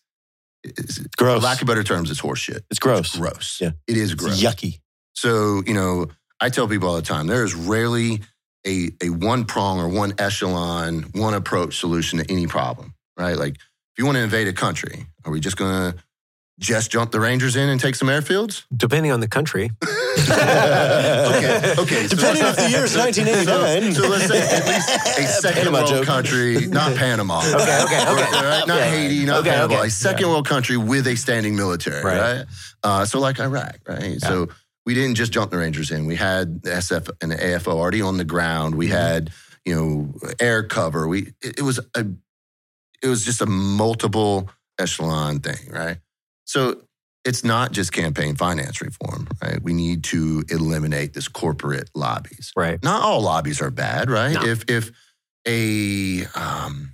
it's, 0.63 0.97
for 0.97 1.07
Gross. 1.17 1.43
lack 1.43 1.61
of 1.61 1.67
better 1.67 1.83
terms, 1.83 2.09
it's 2.11 2.21
horseshit. 2.21 2.61
It's 2.69 2.79
gross. 2.79 3.15
Gross. 3.17 3.57
Yeah. 3.61 3.71
It 3.87 3.97
is 3.97 4.11
It's 4.13 4.21
gross. 4.21 4.41
yucky. 4.41 4.79
So, 5.13 5.61
you 5.65 5.73
know, 5.73 6.07
I 6.39 6.49
tell 6.49 6.67
people 6.67 6.89
all 6.89 6.95
the 6.95 7.01
time 7.01 7.27
there 7.27 7.43
is 7.43 7.53
rarely 7.55 8.21
a, 8.65 8.89
a 9.03 9.09
one 9.09 9.45
prong 9.45 9.79
or 9.79 9.87
one 9.89 10.13
echelon, 10.17 11.03
one 11.13 11.33
approach 11.33 11.77
solution 11.77 12.19
to 12.19 12.31
any 12.31 12.47
problem, 12.47 12.93
right? 13.17 13.37
Like, 13.37 13.55
if 13.55 13.99
you 13.99 14.05
want 14.05 14.15
to 14.17 14.23
invade 14.23 14.47
a 14.47 14.53
country, 14.53 15.05
are 15.25 15.31
we 15.31 15.39
just 15.39 15.57
going 15.57 15.91
to 15.91 15.97
just 16.59 16.91
jump 16.91 17.11
the 17.11 17.19
Rangers 17.19 17.55
in 17.55 17.67
and 17.69 17.79
take 17.81 17.95
some 17.95 18.07
airfields? 18.07 18.63
Depending 18.75 19.11
on 19.11 19.19
the 19.19 19.27
country. 19.27 19.71
okay, 19.83 21.75
okay. 21.77 22.07
Depending 22.07 22.43
let's- 22.43 22.57
if 22.59 22.65
the 22.65 22.69
year 22.69 22.83
is 22.83 22.95
1989. 22.95 23.93
So, 23.93 24.03
so 24.03 24.09
let's 24.09 24.27
say 24.27 24.39
at 24.41 24.67
least 24.67 24.89
a 25.19 25.27
second 25.41 25.59
Panama 25.63 25.77
world 25.79 25.89
joke. 25.89 26.05
country, 26.05 26.67
not 26.67 26.95
Panama. 26.95 27.39
Okay, 27.39 27.53
okay, 27.55 27.83
okay. 27.83 28.01
Right? 28.01 28.63
Not 28.67 28.77
Yeah. 28.79 28.89
Haiti, 28.91 29.25
not 29.25 29.39
Okay, 29.41 29.49
Panama. 29.51 29.73
okay. 29.75 29.87
A 29.87 29.89
second 29.89 30.27
world 30.29 30.47
country 30.47 30.77
with 30.77 31.07
a 31.07 31.15
standing 31.15 31.55
military, 31.55 32.03
Right. 32.03 32.19
right? 32.37 32.45
Uh, 32.83 33.05
so 33.05 33.19
like 33.19 33.39
Iraq, 33.39 33.77
right? 33.87 34.19
So 34.21 34.49
we 34.85 34.93
didn't 34.93 35.15
just 35.15 35.31
jump 35.31 35.51
the 35.51 35.57
Rangers 35.57 35.91
in. 35.91 36.05
We 36.05 36.15
had 36.15 36.61
the 36.63 36.71
SF 36.71 37.09
and 37.21 37.31
the 37.31 37.35
AFO 37.37 37.67
already 37.73 38.01
on 38.01 38.17
the 38.17 38.25
ground. 38.25 38.75
We 38.75 38.87
had, 38.87 39.31
you 39.65 39.75
know, 39.75 40.13
air 40.39 40.63
cover. 40.63 41.07
We 41.07 41.33
it, 41.41 41.59
it 41.59 41.61
was 41.63 41.79
a 41.95 42.05
it 43.01 43.07
was 43.07 43.25
just 43.25 43.41
a 43.41 43.45
multiple 43.45 44.49
echelon 44.79 45.39
thing, 45.39 45.69
right? 45.71 45.97
So 46.53 46.81
it's 47.25 47.43
not 47.43 47.71
just 47.71 47.91
campaign 47.91 48.35
finance 48.35 48.79
reform, 48.79 49.27
right? 49.41 49.59
We 49.59 49.73
need 49.73 50.03
to 50.05 50.43
eliminate 50.49 51.13
this 51.13 51.27
corporate 51.27 51.89
lobbies 51.95 52.51
Right. 52.55 52.77
not 52.83 53.01
all 53.01 53.21
lobbies 53.21 53.59
are 53.59 53.71
bad, 53.71 54.11
right? 54.11 54.33
No. 54.35 54.45
If 54.45 54.65
if 54.69 54.91
a 55.47 56.25
um, 56.35 56.91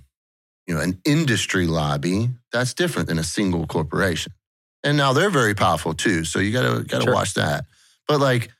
you 0.66 0.74
know 0.74 0.80
an 0.80 0.98
industry 1.04 1.66
lobby, 1.66 2.30
that's 2.52 2.72
different 2.72 3.08
than 3.08 3.18
a 3.18 3.22
single 3.22 3.66
corporation. 3.66 4.32
And 4.82 4.96
now 4.96 5.12
they're 5.12 5.28
very 5.42 5.54
powerful 5.54 5.92
too, 5.92 6.24
so 6.24 6.38
you 6.38 6.52
gotta 6.52 6.84
gotta 6.84 7.04
Sure. 7.04 7.12
watch 7.12 7.34
that. 7.34 7.66
But 8.08 8.18
like, 8.20 8.50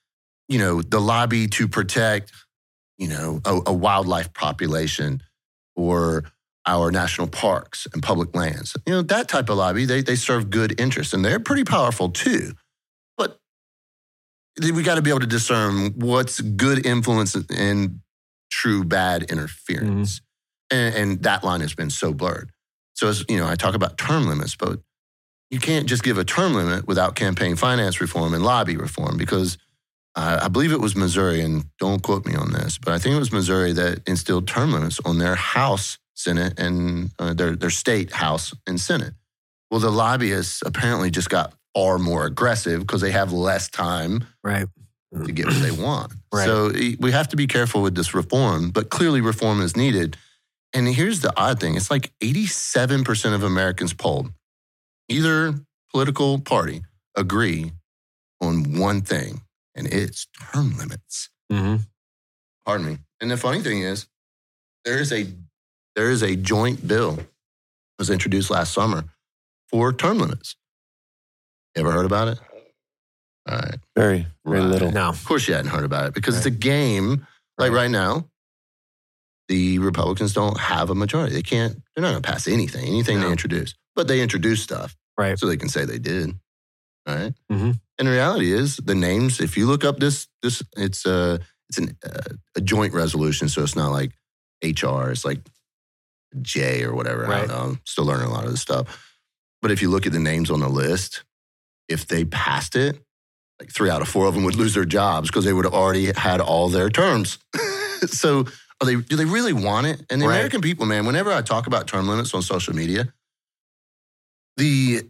you 0.48 0.58
know, 0.58 0.82
the 0.82 1.00
lobby 1.00 1.46
to 1.48 1.66
protect, 1.66 2.30
you 2.98 3.08
know, 3.08 3.40
a, 3.46 3.58
a 3.68 3.72
wildlife 3.72 4.34
population 4.34 5.22
or 5.76 6.24
our 6.70 6.90
national 6.92 7.26
parks 7.26 7.86
and 7.92 8.02
public 8.02 8.34
lands. 8.34 8.76
You 8.86 8.94
know, 8.94 9.02
that 9.02 9.28
type 9.28 9.48
of 9.48 9.58
lobby, 9.58 9.84
they 9.84 10.02
they 10.02 10.16
serve 10.16 10.50
good 10.50 10.80
interests 10.80 11.12
and 11.12 11.24
they're 11.24 11.40
pretty 11.40 11.64
powerful 11.64 12.10
too. 12.10 12.52
But 13.16 13.38
we 14.60 14.82
got 14.82 14.94
to 14.94 15.02
be 15.02 15.10
able 15.10 15.20
to 15.20 15.26
discern 15.26 15.92
what's 15.96 16.40
good 16.40 16.86
influence 16.86 17.34
and 17.34 18.00
true 18.50 18.84
bad 18.84 19.24
interference. 19.24 20.20
And, 20.70 20.94
and 20.94 21.22
that 21.24 21.42
line 21.42 21.60
has 21.60 21.74
been 21.74 21.90
so 21.90 22.12
blurred. 22.12 22.50
So, 22.94 23.08
as 23.08 23.24
you 23.28 23.38
know, 23.38 23.48
I 23.48 23.56
talk 23.56 23.74
about 23.74 23.98
term 23.98 24.26
limits, 24.26 24.54
but 24.54 24.78
you 25.50 25.58
can't 25.58 25.86
just 25.86 26.04
give 26.04 26.18
a 26.18 26.24
term 26.24 26.54
limit 26.54 26.86
without 26.86 27.16
campaign 27.16 27.56
finance 27.56 28.00
reform 28.00 28.34
and 28.34 28.44
lobby 28.44 28.76
reform 28.76 29.16
because 29.16 29.58
uh, 30.16 30.40
I 30.42 30.48
believe 30.48 30.72
it 30.72 30.80
was 30.80 30.96
Missouri, 30.96 31.40
and 31.40 31.64
don't 31.78 32.02
quote 32.02 32.26
me 32.26 32.34
on 32.34 32.52
this, 32.52 32.78
but 32.78 32.92
I 32.92 32.98
think 32.98 33.14
it 33.14 33.18
was 33.18 33.32
Missouri 33.32 33.72
that 33.72 34.00
instilled 34.08 34.48
term 34.48 34.72
limits 34.72 35.00
on 35.04 35.18
their 35.18 35.36
House, 35.36 35.98
Senate, 36.20 36.58
and 36.58 37.10
uh, 37.18 37.34
their, 37.34 37.56
their 37.56 37.70
state 37.70 38.12
House 38.12 38.54
and 38.66 38.78
Senate. 38.80 39.14
Well, 39.70 39.80
the 39.80 39.90
lobbyists 39.90 40.62
apparently 40.66 41.10
just 41.10 41.30
got 41.30 41.54
far 41.74 41.98
more 41.98 42.26
aggressive 42.26 42.80
because 42.80 43.00
they 43.00 43.12
have 43.12 43.32
less 43.32 43.68
time 43.68 44.24
Right. 44.42 44.66
to 45.24 45.32
get 45.32 45.46
what 45.46 45.60
they 45.62 45.70
want. 45.70 46.12
Right. 46.32 46.44
So 46.46 46.70
we 47.00 47.10
have 47.10 47.26
to 47.30 47.36
be 47.36 47.48
careful 47.48 47.82
with 47.82 47.96
this 47.96 48.14
reform, 48.14 48.70
but 48.70 48.88
clearly 48.88 49.20
reform 49.20 49.60
is 49.60 49.76
needed. 49.76 50.16
And 50.72 50.86
here's 50.86 51.20
the 51.20 51.32
odd 51.36 51.58
thing 51.58 51.74
it's 51.74 51.90
like 51.90 52.12
87% 52.20 53.34
of 53.34 53.42
Americans 53.42 53.92
polled, 53.92 54.30
either 55.08 55.54
political 55.90 56.38
party, 56.38 56.82
agree 57.16 57.72
on 58.40 58.78
one 58.78 59.00
thing, 59.02 59.40
and 59.74 59.88
it's 59.88 60.26
term 60.52 60.76
limits. 60.78 61.30
hmm 61.50 61.76
Pardon 62.64 62.86
me. 62.86 62.98
And 63.20 63.28
the 63.30 63.36
funny 63.36 63.60
thing 63.60 63.80
is, 63.82 64.06
there 64.84 65.00
is 65.00 65.12
a 65.12 65.26
there 65.96 66.10
is 66.10 66.22
a 66.22 66.36
joint 66.36 66.86
bill 66.86 67.16
that 67.16 67.26
was 67.98 68.10
introduced 68.10 68.50
last 68.50 68.72
summer 68.72 69.04
for 69.68 69.92
term 69.92 70.18
limits. 70.18 70.56
You 71.76 71.80
ever 71.82 71.92
heard 71.92 72.06
about 72.06 72.28
it? 72.28 72.38
All 73.48 73.56
right. 73.58 73.78
Very, 73.96 74.26
very 74.44 74.60
Right. 74.60 74.68
little. 74.68 74.92
No. 74.92 75.08
Of 75.08 75.24
course 75.24 75.46
you 75.48 75.54
hadn't 75.54 75.70
heard 75.70 75.84
about 75.84 76.06
it 76.06 76.14
because 76.14 76.36
it's 76.36 76.46
a 76.46 76.50
game. 76.50 77.26
Like 77.58 77.72
right 77.72 77.90
now, 77.90 78.28
the 79.48 79.78
Republicans 79.80 80.32
don't 80.32 80.58
have 80.58 80.90
a 80.90 80.94
majority. 80.94 81.34
They 81.34 81.42
can't, 81.42 81.74
they're 81.94 82.02
not 82.02 82.10
going 82.12 82.22
to 82.22 82.28
pass 82.30 82.46
anything, 82.46 82.86
anything 82.86 83.18
No. 83.20 83.26
they 83.26 83.32
introduce. 83.32 83.74
But 83.96 84.06
they 84.08 84.20
introduce 84.20 84.62
stuff 84.62 84.96
Right. 85.18 85.38
so 85.38 85.46
they 85.46 85.56
can 85.56 85.68
say 85.68 85.84
they 85.84 85.98
did. 85.98 86.38
All 87.06 87.16
right? 87.16 87.34
Mhm. 87.50 87.80
And 87.98 88.08
the 88.08 88.12
reality 88.12 88.52
is 88.52 88.76
the 88.76 88.94
names, 88.94 89.40
if 89.40 89.56
you 89.56 89.66
look 89.66 89.84
up 89.84 89.98
this, 89.98 90.28
this 90.42 90.62
it's 90.76 91.04
a, 91.04 91.40
it's 91.68 91.78
an, 91.78 91.96
uh, 92.04 92.34
a 92.56 92.60
joint 92.60 92.94
resolution. 92.94 93.48
So 93.48 93.62
it's 93.62 93.76
not 93.76 93.90
like 93.90 94.12
HR, 94.62 95.10
it's 95.10 95.24
like 95.24 95.40
J 96.42 96.84
or 96.84 96.94
whatever. 96.94 97.26
I 97.26 97.38
don't 97.40 97.48
know. 97.48 97.54
I'm 97.54 97.80
still 97.84 98.04
learning 98.04 98.26
a 98.26 98.30
lot 98.32 98.44
of 98.44 98.50
this 98.50 98.60
stuff. 98.60 99.06
But 99.62 99.70
if 99.70 99.82
you 99.82 99.90
look 99.90 100.06
at 100.06 100.12
the 100.12 100.20
names 100.20 100.50
on 100.50 100.60
the 100.60 100.68
list, 100.68 101.24
if 101.88 102.06
they 102.06 102.24
passed 102.24 102.76
it, 102.76 102.98
like 103.60 103.70
three 103.70 103.90
out 103.90 104.00
of 104.00 104.08
four 104.08 104.26
of 104.26 104.34
them 104.34 104.44
would 104.44 104.54
lose 104.54 104.74
their 104.74 104.84
jobs 104.86 105.28
because 105.28 105.44
they 105.44 105.52
would 105.52 105.64
have 105.66 105.74
already 105.74 106.12
had 106.12 106.40
all 106.40 106.68
their 106.68 106.88
terms. 106.88 107.38
so 108.06 108.46
are 108.80 108.86
they 108.86 108.96
do 108.96 109.16
they 109.16 109.26
really 109.26 109.52
want 109.52 109.86
it? 109.86 110.04
And 110.08 110.22
the 110.22 110.26
Right. 110.28 110.36
American 110.36 110.62
people, 110.62 110.86
man, 110.86 111.04
whenever 111.04 111.30
I 111.32 111.42
talk 111.42 111.66
about 111.66 111.86
term 111.86 112.08
limits 112.08 112.32
on 112.32 112.40
social 112.42 112.74
media, 112.74 113.12
the 114.56 115.02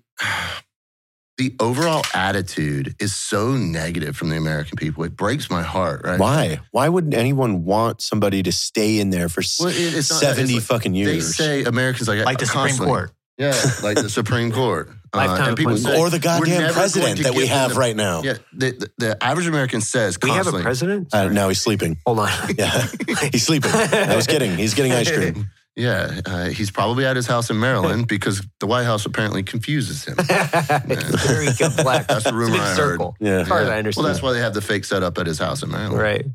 the 1.41 1.55
overall 1.59 2.03
attitude 2.13 2.95
is 3.01 3.17
so 3.17 3.53
negative 3.53 4.15
from 4.15 4.29
the 4.29 4.37
American 4.37 4.77
people. 4.77 5.05
It 5.05 5.17
breaks 5.17 5.49
my 5.49 5.63
heart, 5.63 6.03
right? 6.05 6.21
Why? 6.21 6.61
Why 6.71 6.87
would 6.87 7.15
anyone 7.15 7.65
want 7.65 8.03
somebody 8.03 8.43
to 8.43 8.53
stay 8.53 9.01
in 9.01 9.09
there 9.09 9.31
for 9.31 9.43
Well, 9.59 9.71
it- 9.71 9.75
it's 9.79 10.11
not- 10.11 10.17
it's 10.23 10.37
70 10.37 10.55
like- 10.57 10.63
fucking 10.65 10.95
years? 10.95 11.11
They 11.39 11.45
say 11.45 11.65
Americans 11.65 12.09
like 12.09 12.23
Like 12.27 12.39
the 12.39 12.45
Supreme 12.47 12.77
Court. 12.77 13.13
Yeah, 13.39 13.55
like 13.83 13.97
the 13.97 14.11
Supreme 14.11 14.53
Court. 14.53 14.91
Uh, 15.13 15.37
and 15.49 15.57
people 15.57 15.77
say, 15.77 15.99
or 15.99 16.09
the 16.09 16.21
goddamn 16.21 16.73
president 16.73 17.25
that 17.25 17.35
we 17.35 17.45
have 17.49 17.71
the-" 17.73 17.81
right 17.81 17.97
now. 17.97 18.23
Yeah, 18.23 18.35
the, 18.53 18.71
the, 18.71 18.91
the 18.99 19.25
average 19.25 19.49
American 19.49 19.81
says 19.81 20.17
We 20.23 20.31
have 20.31 20.47
a 20.47 20.61
president? 20.61 21.13
Uh, 21.13 21.27
no, 21.27 21.49
he's 21.49 21.61
sleeping. 21.61 21.97
Hold 22.07 22.21
on. 22.21 22.29
Yeah, 22.57 22.87
he's 23.33 23.45
sleeping. 23.45 23.73
I 23.73 24.15
was 24.15 24.29
kidding. 24.29 24.57
He's 24.57 24.75
getting 24.75 24.93
ice 24.93 25.11
cream. 25.11 25.49
Yeah, 25.81 26.21
uh, 26.27 26.45
he's 26.51 26.71
probably 26.71 27.07
at 27.07 27.17
his 27.17 27.27
house 27.27 27.51
in 27.51 27.59
Maryland 27.59 28.07
because 28.15 28.43
the 28.61 28.67
White 28.67 28.85
House 28.85 29.07
apparently 29.07 29.43
confuses 29.43 30.05
him. 30.05 30.17
it's 30.19 31.27
very 31.27 31.47
complex. 31.47 32.07
That's 32.07 32.25
the 32.25 32.33
rumor 32.35 32.57
it's 32.57 32.79
a 32.79 32.83
big 32.83 33.01
I 33.01 33.05
heard. 33.05 33.15
Yeah. 33.21 33.31
As 33.41 33.49
far 33.49 33.59
as 33.61 33.69
Yeah. 33.69 33.75
I 33.75 33.79
understand. 33.79 34.05
Well, 34.05 34.13
that's 34.13 34.23
why 34.23 34.33
they 34.33 34.41
have 34.41 34.55
the 34.55 34.61
fake 34.61 34.85
setup 34.85 35.17
at 35.19 35.27
his 35.27 35.39
house 35.39 35.63
in 35.63 35.71
Maryland. 35.71 35.99
Right. 36.01 36.27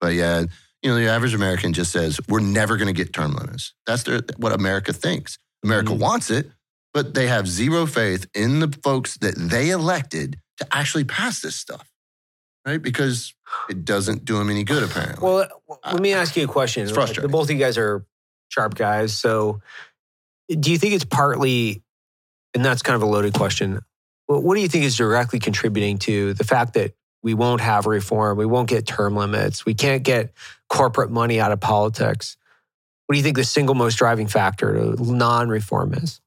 But 0.00 0.14
yeah, 0.14 0.44
you 0.82 0.90
know, 0.90 0.96
the 0.96 1.08
average 1.08 1.34
American 1.34 1.72
just 1.72 1.92
says 1.92 2.18
we're 2.28 2.40
never 2.40 2.76
going 2.76 2.88
to 2.88 2.92
get 2.92 3.12
term 3.12 3.34
limits. 3.34 3.72
That's 3.86 4.02
their, 4.02 4.20
what 4.36 4.52
America 4.52 4.92
thinks. 4.92 5.38
America 5.64 5.92
Mhm. 5.92 5.98
wants 5.98 6.30
it, 6.30 6.50
but 6.92 7.14
they 7.14 7.28
have 7.28 7.46
zero 7.46 7.86
faith 7.86 8.26
in 8.34 8.58
the 8.58 8.76
folks 8.82 9.16
that 9.18 9.36
they 9.36 9.70
elected 9.70 10.38
to 10.58 10.66
actually 10.72 11.04
pass 11.04 11.40
this 11.40 11.54
stuff, 11.54 11.88
right? 12.66 12.82
Because 12.82 13.32
it 13.70 13.84
doesn't 13.84 14.24
do 14.24 14.38
them 14.38 14.50
any 14.50 14.64
good, 14.64 14.82
apparently. 14.82 15.22
Well, 15.24 15.46
let 15.86 16.00
me 16.02 16.12
ask 16.12 16.36
you 16.36 16.44
a 16.44 16.48
question. 16.48 16.82
It's 16.82 16.90
frustrating. 16.92 17.30
Both 17.30 17.44
of 17.44 17.50
you 17.52 17.58
guys 17.58 17.78
are 17.78 18.04
sharp 18.52 18.74
guys. 18.74 19.14
So, 19.14 19.60
do 20.48 20.70
you 20.70 20.78
think 20.78 20.94
it's 20.94 21.04
partly, 21.04 21.82
and 22.54 22.64
that's 22.64 22.82
kind 22.82 22.96
of 22.96 23.02
a 23.02 23.06
loaded 23.06 23.34
question, 23.34 23.80
what 24.26 24.54
do 24.54 24.60
you 24.60 24.68
think 24.68 24.84
is 24.84 24.96
directly 24.96 25.38
contributing 25.38 25.98
to 25.98 26.34
the 26.34 26.44
fact 26.44 26.74
that 26.74 26.94
we 27.22 27.34
won't 27.34 27.60
have 27.60 27.86
reform, 27.86 28.36
we 28.36 28.46
won't 28.46 28.68
get 28.68 28.86
term 28.86 29.16
limits, 29.16 29.64
we 29.64 29.74
can't 29.74 30.02
get 30.02 30.32
corporate 30.68 31.10
money 31.10 31.40
out 31.40 31.52
of 31.52 31.60
politics? 31.60 32.36
What 33.06 33.14
do 33.14 33.18
you 33.18 33.22
think 33.22 33.36
the 33.36 33.44
single 33.44 33.74
most 33.74 33.96
driving 33.96 34.26
factor 34.26 34.74
to 34.74 35.02
non 35.02 35.48
reform 35.48 35.94
is? 35.94 36.20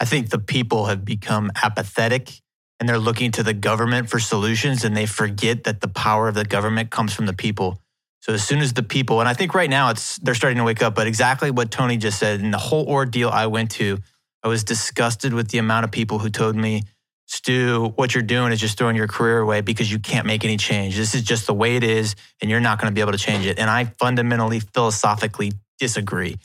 I 0.00 0.04
think 0.04 0.30
the 0.30 0.38
people 0.38 0.86
have 0.86 1.04
become 1.04 1.50
apathetic 1.62 2.40
and 2.78 2.88
they're 2.88 2.98
looking 2.98 3.32
to 3.32 3.42
the 3.42 3.54
government 3.54 4.08
for 4.08 4.20
solutions 4.20 4.84
and 4.84 4.96
they 4.96 5.06
forget 5.06 5.64
that 5.64 5.80
the 5.80 5.88
power 5.88 6.28
of 6.28 6.34
the 6.34 6.44
government 6.44 6.90
comes 6.90 7.12
from 7.12 7.26
the 7.26 7.32
people. 7.32 7.80
So 8.28 8.34
as 8.34 8.44
soon 8.44 8.58
as 8.58 8.74
the 8.74 8.82
people, 8.82 9.20
and 9.20 9.28
I 9.28 9.32
think 9.32 9.54
right 9.54 9.70
now 9.70 9.88
it's 9.88 10.16
they're 10.18 10.34
starting 10.34 10.58
to 10.58 10.64
wake 10.64 10.82
up, 10.82 10.94
but 10.94 11.06
exactly 11.06 11.50
what 11.50 11.70
Tony 11.70 11.96
just 11.96 12.18
said, 12.18 12.40
in 12.40 12.50
the 12.50 12.58
whole 12.58 12.86
ordeal 12.86 13.30
I 13.30 13.46
went 13.46 13.70
to, 13.72 13.98
I 14.42 14.48
was 14.48 14.64
disgusted 14.64 15.32
with 15.32 15.48
the 15.48 15.58
amount 15.58 15.84
of 15.84 15.90
people 15.90 16.18
who 16.18 16.28
told 16.28 16.54
me, 16.54 16.82
Stu, 17.26 17.92
what 17.96 18.14
you're 18.14 18.22
doing 18.22 18.52
is 18.52 18.60
just 18.60 18.76
throwing 18.76 18.96
your 18.96 19.08
career 19.08 19.38
away 19.38 19.62
because 19.62 19.90
you 19.90 19.98
can't 19.98 20.26
make 20.26 20.44
any 20.44 20.58
change. 20.58 20.96
This 20.96 21.14
is 21.14 21.22
just 21.22 21.46
the 21.46 21.54
way 21.54 21.76
it 21.76 21.84
is, 21.84 22.16
and 22.40 22.50
you're 22.50 22.60
not 22.60 22.78
going 22.78 22.90
to 22.90 22.94
be 22.94 23.00
able 23.00 23.12
to 23.12 23.18
change 23.18 23.46
it. 23.46 23.58
And 23.58 23.70
I 23.70 23.84
fundamentally, 23.84 24.60
philosophically 24.60 25.52
disagree 25.78 26.36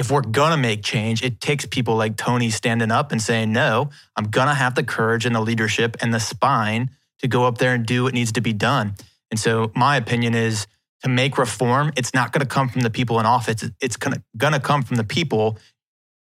if 0.00 0.10
we're 0.10 0.22
gonna 0.22 0.56
make 0.56 0.82
change, 0.82 1.22
it 1.22 1.42
takes 1.42 1.66
people 1.66 1.94
like 1.94 2.16
Tony 2.16 2.48
standing 2.48 2.90
up 2.90 3.12
and 3.12 3.20
saying, 3.20 3.52
no, 3.52 3.90
I'm 4.16 4.24
gonna 4.30 4.54
have 4.54 4.74
the 4.74 4.82
courage 4.82 5.26
and 5.26 5.34
the 5.34 5.40
leadership 5.40 5.98
and 6.00 6.12
the 6.14 6.18
spine 6.18 6.88
to 7.18 7.28
go 7.28 7.44
up 7.44 7.58
there 7.58 7.74
and 7.74 7.84
do 7.84 8.04
what 8.04 8.14
needs 8.14 8.32
to 8.32 8.40
be 8.40 8.54
done. 8.54 8.94
And 9.30 9.38
so 9.38 9.70
my 9.76 9.98
opinion 9.98 10.34
is 10.34 10.66
to 11.02 11.08
make 11.08 11.38
reform, 11.38 11.92
it's 11.96 12.12
not 12.14 12.32
gonna 12.32 12.46
come 12.46 12.68
from 12.68 12.82
the 12.82 12.90
people 12.90 13.18
in 13.20 13.26
office. 13.26 13.64
It's 13.80 13.96
gonna, 13.96 14.22
gonna 14.36 14.60
come 14.60 14.82
from 14.82 14.96
the 14.96 15.04
people 15.04 15.58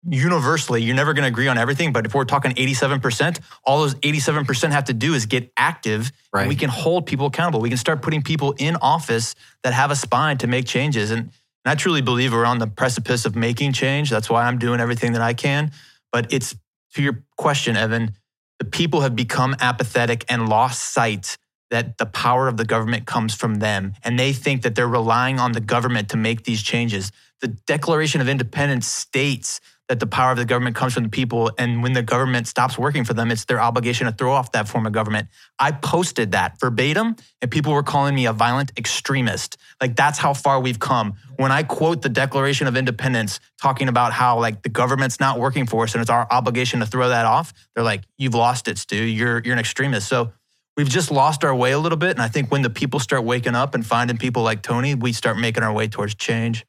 universally. 0.09 0.81
You're 0.81 0.95
never 0.95 1.13
gonna 1.13 1.27
agree 1.27 1.47
on 1.47 1.57
everything, 1.57 1.91
but 1.91 2.05
if 2.05 2.15
we're 2.15 2.23
talking 2.25 2.51
87%, 2.53 3.39
all 3.65 3.79
those 3.81 3.95
87% 3.95 4.71
have 4.71 4.85
to 4.85 4.93
do 4.93 5.13
is 5.13 5.25
get 5.25 5.51
active 5.57 6.11
Right. 6.31 6.41
and 6.41 6.49
we 6.49 6.55
can 6.55 6.69
hold 6.69 7.05
people 7.07 7.25
accountable. 7.25 7.59
We 7.59 7.69
can 7.69 7.77
start 7.77 8.01
putting 8.01 8.21
people 8.21 8.53
in 8.57 8.77
office 8.77 9.35
that 9.63 9.73
have 9.73 9.91
a 9.91 9.95
spine 9.95 10.37
to 10.39 10.47
make 10.47 10.65
changes. 10.65 11.11
And 11.11 11.31
and 11.65 11.73
I 11.73 11.75
truly 11.75 12.01
believe 12.01 12.31
we're 12.31 12.45
on 12.45 12.59
the 12.59 12.67
precipice 12.67 13.25
of 13.25 13.35
making 13.35 13.73
change. 13.73 14.09
That's 14.09 14.29
why 14.29 14.45
I'm 14.45 14.59
doing 14.59 14.79
everything 14.79 15.11
that 15.13 15.21
I 15.21 15.33
can. 15.33 15.71
But 16.11 16.31
it's 16.31 16.55
to 16.95 17.01
your 17.03 17.23
question, 17.37 17.75
Evan, 17.75 18.15
the 18.59 18.65
people 18.65 19.01
have 19.01 19.15
become 19.15 19.55
apathetic 19.59 20.23
and 20.29 20.47
lost 20.47 20.93
sight 20.93 21.37
that 21.69 21.97
the 21.97 22.05
power 22.05 22.47
of 22.47 22.57
the 22.57 22.65
government 22.65 23.05
comes 23.05 23.35
from 23.35 23.55
them. 23.55 23.93
And 24.03 24.19
they 24.19 24.33
think 24.33 24.63
that 24.63 24.75
they're 24.75 24.87
relying 24.87 25.39
on 25.39 25.51
the 25.51 25.61
government 25.61 26.09
to 26.09 26.17
make 26.17 26.43
these 26.43 26.61
changes. 26.61 27.11
The 27.41 27.47
Declaration 27.47 28.21
of 28.21 28.29
Independence 28.29 28.87
states 28.87 29.61
that 29.89 29.99
the 29.99 30.07
power 30.07 30.31
of 30.31 30.37
the 30.37 30.45
government 30.45 30.75
comes 30.75 30.93
from 30.93 31.03
the 31.03 31.09
people. 31.09 31.51
And 31.57 31.81
when 31.81 31.93
the 31.93 32.03
government 32.03 32.47
stops 32.47 32.77
working 32.77 33.03
for 33.03 33.15
them, 33.15 33.31
it's 33.31 33.45
their 33.45 33.59
obligation 33.59 34.05
to 34.05 34.13
throw 34.13 34.31
off 34.31 34.51
that 34.51 34.67
form 34.67 34.85
of 34.85 34.93
government. 34.93 35.29
I 35.57 35.71
posted 35.71 36.31
that 36.33 36.59
verbatim, 36.59 37.15
and 37.41 37.49
people 37.49 37.73
were 37.73 37.83
calling 37.83 38.13
me 38.13 38.27
a 38.27 38.33
violent 38.33 38.71
extremist. 38.77 39.57
Like, 39.81 39.95
that's 39.95 40.19
how 40.19 40.35
far 40.35 40.59
we've 40.61 40.79
come. 40.79 41.15
When 41.37 41.51
I 41.51 41.63
quote 41.63 42.03
the 42.03 42.09
Declaration 42.09 42.67
of 42.67 42.77
Independence 42.77 43.39
talking 43.59 43.87
about 43.87 44.13
how, 44.13 44.39
like, 44.39 44.61
the 44.61 44.69
government's 44.69 45.19
not 45.19 45.39
working 45.39 45.65
for 45.65 45.83
us 45.83 45.95
and 45.95 46.01
it's 46.01 46.11
our 46.11 46.27
obligation 46.29 46.81
to 46.81 46.85
throw 46.85 47.09
that 47.09 47.25
off, 47.25 47.51
they're 47.73 47.83
like, 47.83 48.03
you've 48.17 48.35
lost 48.35 48.67
it, 48.67 48.77
Stu. 48.77 48.95
You're, 48.95 49.41
you're 49.43 49.53
an 49.53 49.59
extremist. 49.59 50.07
So, 50.07 50.33
We've 50.77 50.89
just 50.89 51.11
lost 51.11 51.43
our 51.43 51.53
way 51.53 51.71
a 51.71 51.79
little 51.79 51.97
bit. 51.97 52.11
And 52.11 52.21
I 52.21 52.29
think 52.29 52.51
when 52.51 52.61
the 52.61 52.69
people 52.69 52.99
start 52.99 53.23
waking 53.25 53.55
up 53.55 53.75
and 53.75 53.85
finding 53.85 54.17
people 54.17 54.43
like 54.43 54.61
Tony, 54.61 54.95
we 54.95 55.11
start 55.13 55.37
making 55.37 55.63
our 55.63 55.73
way 55.73 55.87
towards 55.87 56.15
change. 56.15 56.65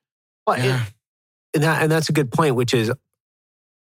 Well, 0.47 0.57
and- 0.57 0.65
Yeah. 0.65 0.85
and, 1.55 1.63
that, 1.63 1.83
and 1.83 1.93
that's 1.93 2.09
a 2.09 2.13
good 2.13 2.33
point, 2.33 2.57
which 2.57 2.75
is 2.75 2.91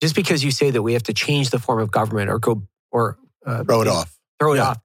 just 0.02 0.16
because 0.16 0.44
you 0.44 0.52
say 0.52 0.70
that 0.72 0.82
we 0.84 0.94
have 0.94 1.04
to 1.04 1.14
change 1.14 1.50
the 1.50 1.60
form 1.60 1.80
of 1.80 1.90
government 1.92 2.30
or 2.30 2.38
go 2.40 2.64
or 2.92 3.18
uh, 3.46 3.64
Throw 3.64 3.82
it 3.82 3.88
off. 3.88 4.16
throw 4.40 4.54
it 4.54 4.58
Yeah. 4.58 4.64
off, 4.70 4.78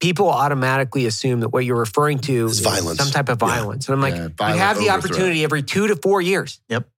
people 0.00 0.28
automatically 0.30 1.06
assume 1.06 1.40
that 1.40 1.48
what 1.48 1.64
you're 1.64 1.76
referring 1.78 2.18
to 2.20 2.46
Is 2.46 2.58
is 2.58 2.60
violence. 2.60 2.98
some 2.98 3.10
type 3.10 3.28
of 3.28 3.38
Yeah. 3.42 3.48
violence. 3.48 3.88
And 3.88 3.94
I'm 3.94 4.00
like, 4.00 4.14
Yeah, 4.14 4.52
you 4.52 4.58
have 4.58 4.76
the 4.78 4.90
overthrow. 4.90 5.10
opportunity 5.10 5.42
every 5.42 5.62
two 5.62 5.88
to 5.88 5.96
four 5.96 6.20
years. 6.22 6.60
Yep. 6.68 6.88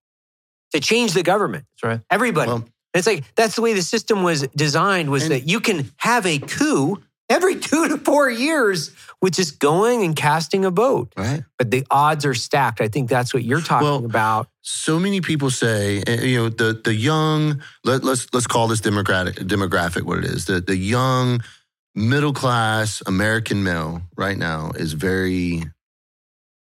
To 0.73 0.79
change 0.79 1.13
the 1.13 1.23
government, 1.23 1.65
That's 1.81 1.89
right. 1.91 2.01
everybody. 2.11 2.49
Well, 2.51 2.65
it's 2.93 3.07
like 3.07 3.23
that's 3.35 3.55
the 3.55 3.61
way 3.61 3.73
the 3.73 3.81
system 3.81 4.21
was 4.21 4.45
designed. 4.55 5.09
Was 5.09 5.23
And- 5.23 5.31
that 5.31 5.47
you 5.47 5.59
can 5.59 5.91
have 5.97 6.25
a 6.25 6.37
coup 6.39 7.01
every 7.29 7.55
two 7.59 7.87
to 7.89 7.97
four 7.97 8.29
years 8.29 8.91
with 9.21 9.33
just 9.33 9.59
going 9.59 10.03
and 10.03 10.15
casting 10.15 10.63
a 10.65 10.69
vote, 10.71 11.11
right. 11.17 11.43
but 11.57 11.71
the 11.71 11.85
odds 11.89 12.25
are 12.25 12.35
stacked. 12.35 12.81
I 12.81 12.87
think 12.87 13.09
that's 13.09 13.33
what 13.33 13.43
you're 13.43 13.61
talking 13.61 13.87
Well, 13.87 14.05
about. 14.05 14.47
so 14.61 14.99
many 14.99 15.21
people 15.21 15.49
say, 15.49 16.03
eh, 16.05 16.21
you 16.23 16.37
know, 16.37 16.49
the 16.49 16.79
the 16.83 16.93
young. 16.93 17.61
Let, 17.83 18.03
let's 18.03 18.27
let's 18.33 18.47
call 18.47 18.67
this 18.67 18.81
demographic 18.81 19.33
demographic 19.47 20.03
what 20.03 20.19
it 20.19 20.25
is. 20.25 20.45
The 20.45 20.61
the 20.61 20.77
young 20.77 21.41
middle 21.95 22.33
class 22.33 23.01
American 23.07 23.63
male 23.63 24.01
right 24.15 24.37
now 24.37 24.71
is 24.75 24.93
very 24.93 25.63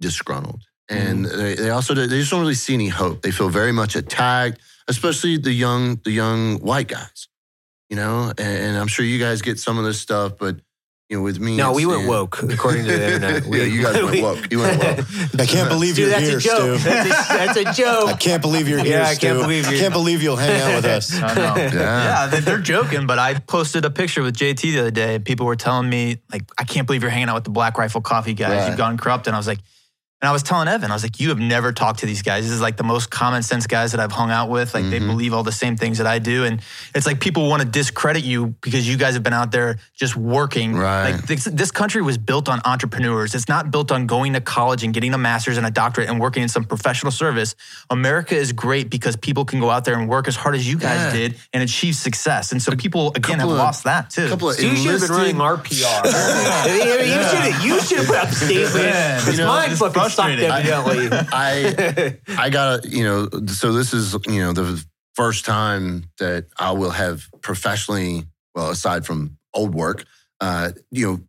disgruntled, 0.00 0.62
and 0.88 1.24
they, 1.24 1.54
they 1.54 1.70
also 1.70 1.94
they 1.94 2.06
just 2.08 2.30
don't 2.30 2.40
really 2.40 2.54
see 2.54 2.74
any 2.74 2.88
hope. 2.88 3.22
They 3.22 3.30
feel 3.30 3.48
very 3.48 3.72
much 3.72 3.94
attacked, 3.96 4.60
especially 4.88 5.36
the 5.36 5.52
young 5.52 6.00
the 6.04 6.10
young 6.10 6.58
white 6.60 6.88
guys. 6.88 7.28
You 7.90 7.96
know, 7.96 8.28
and, 8.28 8.40
and 8.40 8.78
I'm 8.78 8.86
sure 8.86 9.04
you 9.04 9.18
guys 9.18 9.42
get 9.42 9.58
some 9.58 9.76
of 9.76 9.84
this 9.84 10.00
stuff, 10.00 10.38
but 10.38 10.56
you 11.08 11.16
know, 11.16 11.22
with 11.24 11.40
me, 11.40 11.56
No, 11.56 11.70
it's 11.70 11.76
we 11.76 11.86
went 11.86 12.04
the- 12.04 12.08
woke 12.08 12.40
according 12.40 12.84
to 12.86 12.92
the 12.92 13.04
internet. 13.14 13.44
yeah, 13.52 13.64
you 13.64 13.82
guys 13.82 13.94
went 13.96 14.10
we- 14.12 14.22
woke. 14.22 14.46
You 14.48 14.60
went 14.60 14.78
woke. 14.80 15.06
I 15.40 15.44
can't 15.46 15.68
believe 15.68 15.96
Dude, 15.96 16.04
you're 16.08 16.10
that's 16.10 16.28
here, 16.28 16.38
a 16.38 16.40
joke. 16.40 16.78
Stu. 16.78 16.88
That's 16.88 17.06
a, 17.08 17.32
that's 17.36 17.56
a 17.58 17.68
I 17.68 17.72
joke. 17.72 18.08
I 18.10 18.12
can't 18.12 18.40
believe 18.40 18.68
you're 18.68 18.78
here, 18.78 18.98
Yeah, 18.98 19.08
I 19.08 19.14
Stu. 19.14 19.26
can't 19.26 19.40
believe 19.40 19.68
you. 19.68 19.76
I 19.76 19.80
can't 19.80 19.92
believe 19.92 20.22
you'll 20.22 20.36
hang 20.36 20.60
out 20.60 20.76
with 20.76 20.84
us. 20.84 21.12
I 21.20 21.34
know. 21.34 21.54
Yeah. 21.56 21.72
yeah, 21.74 22.26
they- 22.28 22.38
they're 22.40 22.60
joking, 22.60 23.08
but 23.08 23.18
I 23.18 23.34
posted 23.40 23.84
a 23.84 23.90
picture 23.90 24.22
with 24.22 24.36
JT 24.36 24.60
the 24.72 24.78
other 24.78 24.90
day. 24.92 25.16
and 25.16 25.24
People 25.24 25.46
were 25.46 25.56
telling 25.56 25.90
me, 25.90 26.22
like, 26.32 26.42
I 26.56 26.62
can't 26.62 26.86
believe 26.86 27.02
you're 27.02 27.10
hanging 27.10 27.28
out 27.28 27.34
with 27.34 27.44
the 27.44 27.50
Black 27.50 27.76
Rifle 27.76 28.02
Coffee 28.02 28.34
guys. 28.34 28.50
Right. 28.56 28.68
You've 28.68 28.78
gone 28.78 28.96
corrupt. 28.98 29.26
And 29.26 29.34
I 29.34 29.38
was 29.40 29.48
like, 29.48 29.58
And 30.22 30.28
I 30.28 30.32
was 30.32 30.42
telling 30.42 30.68
Evan, 30.68 30.90
I 30.90 30.94
was 30.94 31.02
like, 31.02 31.18
you 31.18 31.30
have 31.30 31.38
never 31.38 31.72
talked 31.72 32.00
to 32.00 32.06
these 32.06 32.20
guys. 32.20 32.44
This 32.44 32.52
is 32.52 32.60
like 32.60 32.76
the 32.76 32.82
most 32.84 33.10
common 33.10 33.42
sense 33.42 33.66
guys 33.66 33.92
that 33.92 34.00
I've 34.00 34.12
hung 34.12 34.30
out 34.30 34.50
with. 34.50 34.74
Like 34.74 34.90
they 34.90 35.00
Mhm. 35.00 35.06
believe 35.06 35.32
all 35.32 35.42
the 35.42 35.50
same 35.50 35.78
things 35.78 35.96
that 35.96 36.06
I 36.06 36.18
do. 36.18 36.44
And 36.44 36.60
it's 36.94 37.06
like 37.06 37.20
people 37.20 37.48
want 37.48 37.62
to 37.62 37.68
discredit 37.68 38.22
you 38.22 38.54
because 38.60 38.86
you 38.86 38.98
guys 38.98 39.14
have 39.14 39.22
been 39.22 39.32
out 39.32 39.50
there 39.50 39.78
just 39.96 40.16
working. 40.16 40.76
Right. 40.76 41.12
Like 41.12 41.26
this, 41.26 41.44
this 41.44 41.70
country 41.70 42.02
was 42.02 42.18
built 42.18 42.50
on 42.50 42.60
entrepreneurs. 42.66 43.34
It's 43.34 43.48
not 43.48 43.70
built 43.70 43.90
on 43.90 44.04
going 44.06 44.34
to 44.34 44.42
college 44.42 44.84
and 44.84 44.92
getting 44.92 45.14
a 45.14 45.18
master's 45.18 45.56
and 45.56 45.66
a 45.66 45.70
doctorate 45.70 46.10
and 46.10 46.20
working 46.20 46.42
in 46.42 46.50
some 46.50 46.64
professional 46.64 47.12
service. 47.12 47.54
America 47.88 48.36
is 48.36 48.52
great 48.52 48.90
because 48.90 49.16
people 49.16 49.46
can 49.46 49.58
go 49.58 49.70
out 49.70 49.86
there 49.86 49.98
and 49.98 50.06
work 50.06 50.28
as 50.28 50.36
hard 50.36 50.54
as 50.54 50.68
you 50.68 50.76
guys 50.76 51.00
Yeah. 51.00 51.12
did 51.18 51.36
and 51.54 51.62
achieve 51.62 51.94
success. 51.96 52.52
And 52.52 52.62
so 52.62 52.76
people, 52.76 53.12
again, 53.16 53.38
have 53.38 53.48
of- 53.48 53.56
lost 53.56 53.84
that 53.84 54.10
too. 54.10 54.26
A 54.26 54.28
couple 54.28 54.50
of 54.50 54.56
So 54.56 54.62
you 54.66 54.76
should 54.76 55.00
have 55.00 55.00
been 55.00 55.12
running 55.16 55.40
our 55.40 55.56
PR. 55.56 55.70
You 56.70 57.22
should 57.22 57.38
have. 57.38 57.64
You 57.64 57.80
should 57.80 57.98
have 57.98 58.06
put 58.06 58.16
up 58.16 58.28
a 58.28 58.34
statement. 58.34 58.84
Yeah, 58.84 59.30
you 59.30 59.36
know, 59.38 59.46
mine 59.46 59.70
fucking 59.76 59.76
sucked 59.78 59.96
frustrating. 60.14 60.50
evidently. 60.50 61.08
I 61.32 62.16
I 62.28 62.50
gotta, 62.50 62.88
you 62.88 63.04
know, 63.04 63.28
so 63.46 63.72
this 63.72 63.92
is, 63.92 64.14
you 64.26 64.40
know, 64.40 64.52
the 64.52 64.84
first 65.14 65.44
time 65.44 66.04
that 66.18 66.46
I 66.58 66.72
will 66.72 66.90
have 66.90 67.24
professionally, 67.42 68.24
well, 68.54 68.70
aside 68.70 69.06
from 69.06 69.36
old 69.54 69.74
work, 69.74 70.04
uh, 70.40 70.72
you 70.90 71.06
know, 71.06 71.20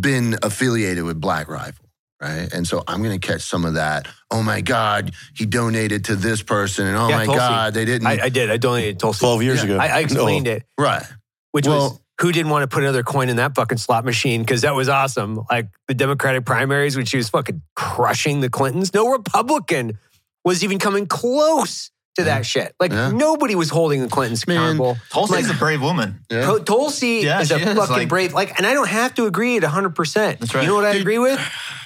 been 0.00 0.36
affiliated 0.42 1.04
with 1.04 1.20
Black 1.20 1.48
Rifle. 1.48 1.84
Right. 2.20 2.52
And 2.52 2.66
so 2.66 2.82
I'm 2.88 3.00
going 3.02 3.18
to 3.18 3.24
catch 3.24 3.42
some 3.42 3.64
of 3.64 3.74
that. 3.74 4.08
Oh 4.28 4.42
my 4.42 4.60
God, 4.60 5.12
he 5.36 5.46
donated 5.46 6.06
to 6.06 6.16
this 6.16 6.42
person. 6.42 6.88
And 6.88 6.96
oh 6.96 7.08
Yeah, 7.08 7.16
my 7.18 7.26
Tulsi. 7.26 7.38
God, 7.38 7.74
they 7.74 7.84
didn't. 7.84 8.08
I, 8.08 8.24
I 8.24 8.28
did. 8.28 8.50
I 8.50 8.56
donated 8.56 8.98
Tulsi. 8.98 9.20
12 9.20 9.42
years 9.44 9.58
Yeah. 9.60 9.64
ago. 9.66 9.78
I, 9.78 9.86
I 9.86 9.98
explained 10.00 10.46
No. 10.46 10.52
it, 10.52 10.64
right. 10.76 11.04
which 11.52 11.68
was 11.68 11.74
Well- 11.92 12.00
who 12.20 12.32
didn't 12.32 12.50
want 12.50 12.62
to 12.62 12.68
put 12.68 12.82
another 12.82 13.02
coin 13.02 13.28
in 13.28 13.36
that 13.36 13.54
fucking 13.54 13.78
slot 13.78 14.04
machine 14.04 14.40
because 14.42 14.62
that 14.62 14.74
was 14.74 14.88
awesome. 14.88 15.40
Like 15.50 15.68
the 15.86 15.94
Democratic 15.94 16.44
primaries, 16.44 16.96
when 16.96 17.06
she 17.06 17.16
was 17.16 17.28
fucking 17.28 17.62
crushing 17.76 18.40
the 18.40 18.50
Clintons, 18.50 18.92
no 18.92 19.08
Republican 19.08 19.98
was 20.44 20.64
even 20.64 20.78
coming 20.78 21.06
close 21.06 21.90
to 22.16 22.24
that 22.24 22.44
shit. 22.44 22.74
Like 22.80 22.90
Yeah. 22.90 23.12
nobody 23.12 23.54
was 23.54 23.70
holding 23.70 24.00
the 24.00 24.08
Clintons 24.08 24.46
Man, 24.48 24.56
accountable. 24.56 24.96
Tulsi's 25.10 25.46
Like, 25.46 25.54
a 25.56 25.58
brave 25.58 25.80
woman. 25.80 26.20
Yeah. 26.30 26.50
To- 26.50 26.60
Tulsi 26.64 27.20
Yeah, 27.22 27.40
is 27.40 27.52
a 27.52 27.56
is, 27.58 27.76
fucking 27.76 27.94
like- 27.94 28.08
brave. 28.08 28.32
Like, 28.34 28.56
and 28.58 28.66
I 28.66 28.74
don't 28.74 28.88
have 28.88 29.14
to 29.14 29.26
agree 29.26 29.56
at 29.56 29.62
100%. 29.62 30.40
That's 30.40 30.54
right. 30.54 30.62
You 30.62 30.66
know 30.68 30.74
what 30.74 30.84
I 30.84 30.94
agree 30.94 31.18
with? 31.18 31.38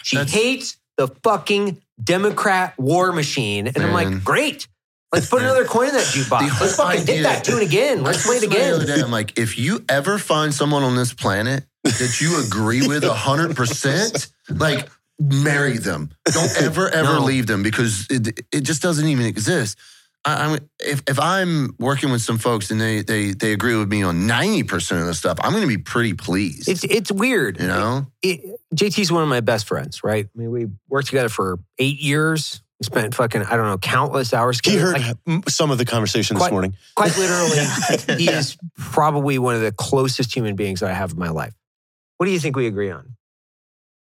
She 0.02 0.16
hates 0.16 0.76
the 0.96 1.08
fucking 1.22 1.82
Democrat 2.02 2.72
war 2.78 3.12
machine. 3.12 3.66
And 3.66 3.78
I'm 3.78 3.92
like, 3.92 4.24
great. 4.24 4.66
Let's 5.12 5.28
put 5.28 5.42
another 5.42 5.64
coin 5.64 5.88
in 5.88 5.94
that 5.94 6.04
jukebox. 6.04 6.60
Let's 6.60 6.76
fucking 6.76 7.06
hit 7.06 7.22
that 7.24 7.44
tune 7.44 7.60
again. 7.62 8.02
Let's 8.02 8.24
play 8.24 8.36
it 8.36 8.40
said 8.40 8.50
The 8.50 8.74
other 8.74 8.84
again. 8.84 8.98
day, 8.98 9.04
I'm 9.04 9.10
like, 9.10 9.38
if 9.38 9.58
you 9.58 9.84
ever 9.88 10.18
find 10.18 10.54
someone 10.54 10.82
on 10.82 10.96
this 10.96 11.12
planet 11.12 11.64
that 11.84 12.18
you 12.20 12.42
agree 12.42 12.86
with 12.86 13.02
100%, 13.02 14.32
like, 14.58 14.88
marry 15.20 15.76
them. 15.78 16.10
Don't 16.24 16.62
ever, 16.62 16.88
ever 16.88 17.14
No. 17.14 17.24
leave 17.24 17.46
them 17.46 17.62
because 17.62 18.06
it, 18.08 18.40
it 18.52 18.60
just 18.62 18.80
doesn't 18.80 19.06
even 19.06 19.26
exist. 19.26 19.76
I, 20.24 20.44
I'm, 20.46 20.58
if, 20.78 21.02
if 21.06 21.18
I'm 21.20 21.74
working 21.78 22.10
with 22.10 22.22
some 22.22 22.38
folks 22.38 22.70
and 22.70 22.80
they, 22.80 23.02
they, 23.02 23.32
they 23.32 23.52
agree 23.52 23.76
with 23.76 23.88
me 23.90 24.02
on 24.04 24.20
90% 24.28 25.00
of 25.00 25.06
the 25.06 25.14
stuff, 25.14 25.36
I'm 25.42 25.50
going 25.50 25.62
to 25.62 25.68
be 25.68 25.78
pretty 25.78 26.14
pleased. 26.14 26.68
It's 26.68 26.84
it's 26.84 27.10
weird. 27.12 27.60
you 27.60 27.66
know? 27.66 28.06
It, 28.22 28.40
JT's 28.74 29.10
one 29.12 29.22
of 29.24 29.28
my 29.28 29.40
best 29.40 29.66
friends, 29.66 30.02
right? 30.04 30.24
I 30.26 30.38
mean, 30.38 30.50
we 30.52 30.68
worked 30.88 31.08
together 31.08 31.28
for 31.28 31.58
eight 31.78 31.98
years. 32.00 32.61
We 32.82 32.86
spent 32.86 33.14
fucking, 33.14 33.42
I 33.44 33.54
don't 33.56 33.66
know, 33.66 33.78
countless 33.78 34.34
hours. 34.34 34.58
He 34.64 34.74
heard 34.76 35.00
Like, 35.26 35.48
some 35.48 35.70
of 35.70 35.78
the 35.78 35.84
conversation 35.84 36.36
this 36.36 36.50
morning. 36.50 36.74
quite 36.96 37.16
literally, 37.16 38.18
he 38.18 38.28
is 38.28 38.56
probably 38.76 39.38
one 39.38 39.54
of 39.54 39.60
the 39.60 39.70
closest 39.70 40.34
human 40.34 40.56
beings 40.56 40.80
that 40.80 40.90
I 40.90 40.92
have 40.92 41.12
in 41.12 41.18
my 41.20 41.28
life. 41.28 41.54
What 42.16 42.26
do 42.26 42.32
you 42.32 42.40
think 42.40 42.56
we 42.56 42.66
agree 42.66 42.90
on? 42.90 43.14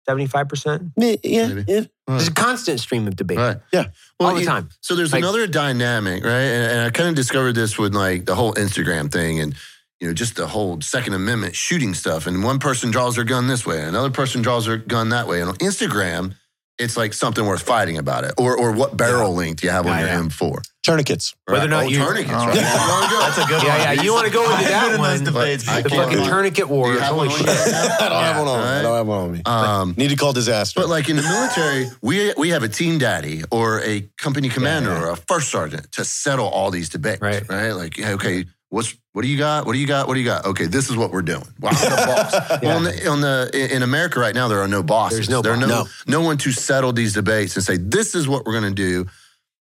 75%? 0.09 0.91
Yeah, 0.95 1.47
Maybe. 1.47 1.65
yeah. 1.67 1.81
There's 2.07 2.29
a 2.29 2.31
constant 2.33 2.79
stream 2.79 3.05
of 3.05 3.17
debate 3.17 3.37
Right. 3.37 3.57
Yeah. 3.73 3.87
all 4.17 4.33
the 4.33 4.39
you- 4.39 4.45
time. 4.45 4.69
So 4.79 4.95
there's 4.95 5.11
Like- 5.11 5.23
another 5.23 5.45
dynamic, 5.45 6.23
right? 6.23 6.31
And, 6.31 6.71
and 6.71 6.81
I 6.81 6.89
kind 6.89 7.09
of 7.09 7.15
discovered 7.15 7.55
this 7.55 7.77
with 7.77 7.93
like 7.93 8.25
the 8.25 8.35
whole 8.35 8.53
Instagram 8.53 9.11
thing 9.11 9.41
and 9.41 9.55
you 9.99 10.07
know 10.07 10.13
just 10.13 10.37
the 10.37 10.47
whole 10.47 10.79
Second 10.79 11.15
Amendment 11.15 11.53
shooting 11.53 11.93
stuff. 11.93 12.27
And 12.27 12.45
one 12.45 12.59
person 12.59 12.91
draws 12.91 13.15
their 13.15 13.25
gun 13.25 13.47
this 13.47 13.65
way, 13.65 13.79
and 13.79 13.89
another 13.89 14.09
person 14.09 14.41
draws 14.41 14.65
their 14.67 14.77
gun 14.77 15.09
that 15.09 15.27
way. 15.27 15.41
And 15.41 15.49
on 15.49 15.57
Instagram, 15.57 16.35
it's 16.79 16.95
like 16.97 17.13
something 17.13 17.45
worth 17.45 17.61
fighting 17.61 17.97
about 17.97 18.23
it, 18.23 18.33
or 18.37 18.57
or 18.57 18.71
what 18.71 18.95
barrel 18.97 19.33
length 19.35 19.63
you 19.63 19.69
have 19.69 19.85
on 19.85 19.99
your 19.99 20.07
yeah. 20.07 20.19
M4. 20.21 20.61
Tourniquets. 20.81 21.35
Whether 21.45 21.65
or 21.65 21.67
not 21.67 21.83
oh, 21.83 21.87
you- 21.89 21.97
tourniquets, 21.99 22.31
Oh, 22.33 22.47
right? 22.47 22.55
yeah. 22.55 22.63
That's 22.63 23.35
That's 23.35 23.37
a 23.37 23.49
good 23.51 23.63
Yeah, 23.63 23.69
one. 23.87 23.97
yeah, 23.97 24.01
you 24.01 24.13
want 24.13 24.27
to 24.27 24.33
go 24.33 24.43
into 24.45 24.55
I've 24.55 24.63
that 24.69 24.81
been 24.85 24.95
in 24.95 25.01
those 25.01 25.21
one. 25.21 25.33
debates 25.33 25.67
I 25.67 25.81
The 25.81 25.89
fucking 25.89 26.17
do 26.17 26.23
it. 26.23 26.27
tourniquet 26.27 26.67
Do 26.67 26.73
wars. 26.73 26.93
you 26.95 26.99
have 27.01 27.13
Holy 27.13 27.27
one 27.27 27.39
on 27.39 27.45
shit. 27.45 27.47
you? 27.47 27.53
I 27.99 28.09
don't 28.09 28.23
have 28.23 28.37
one 28.39 28.47
on 28.47 28.59
me. 28.61 28.65
I 28.69 28.81
don't 28.81 28.95
have 28.95 29.07
one 29.07 29.17
on 29.19 29.31
me. 29.33 29.41
Um, 29.45 29.93
Need 29.97 30.09
to 30.09 30.15
call 30.15 30.33
disaster. 30.33 30.79
But 30.79 30.89
like 30.89 31.09
in 31.09 31.17
the 31.17 31.21
military, 31.21 31.87
we 32.01 32.33
we 32.37 32.49
have 32.49 32.63
a 32.63 32.69
team 32.69 32.97
daddy 32.97 33.43
or 33.51 33.81
a 33.81 34.09
company 34.17 34.49
commander 34.49 34.91
yeah. 34.91 35.03
or 35.03 35.09
a 35.11 35.15
first 35.17 35.49
sergeant 35.49 35.91
to 35.91 36.05
settle 36.05 36.47
all 36.47 36.71
these 36.71 36.89
debates. 36.89 37.21
Right. 37.21 37.47
Right. 37.47 37.71
Like, 37.71 37.97
yeah, 37.97 38.11
okay, 38.13 38.45
what's 38.69 38.95
what 39.13 39.23
do 39.23 39.27
you 39.27 39.37
got? 39.37 39.65
What 39.65 39.73
do 39.73 39.79
you 39.79 39.87
got? 39.87 40.07
What 40.07 40.13
do 40.13 40.19
you 40.19 40.25
got? 40.25 40.45
Okay, 40.45 40.65
this 40.65 40.89
is 40.89 40.95
what 40.95 41.11
we're 41.11 41.21
doing. 41.21 41.43
Well, 41.59 41.73
I'm 41.75 41.89
the 41.89 41.95
boss. 41.95 42.61
Well, 42.63 42.77
on 42.77 42.83
the, 42.83 43.07
on 43.09 43.21
the 43.21 43.75
in 43.75 43.83
America 43.83 44.19
right 44.19 44.35
now, 44.35 44.47
there 44.47 44.59
are 44.59 44.67
no 44.67 44.83
bosses. 44.83 45.17
There's 45.17 45.29
no 45.29 45.41
there 45.41 45.53
are 45.53 45.57
no, 45.57 45.67
boss. 45.67 46.03
no 46.07 46.21
one 46.21 46.37
to 46.37 46.51
settle 46.51 46.93
these 46.93 47.13
debates 47.13 47.55
and 47.55 47.65
say 47.65 47.77
this 47.77 48.15
is 48.15 48.27
what 48.27 48.45
we're 48.45 48.59
going 48.59 48.73
to 48.73 48.75
do. 48.75 49.07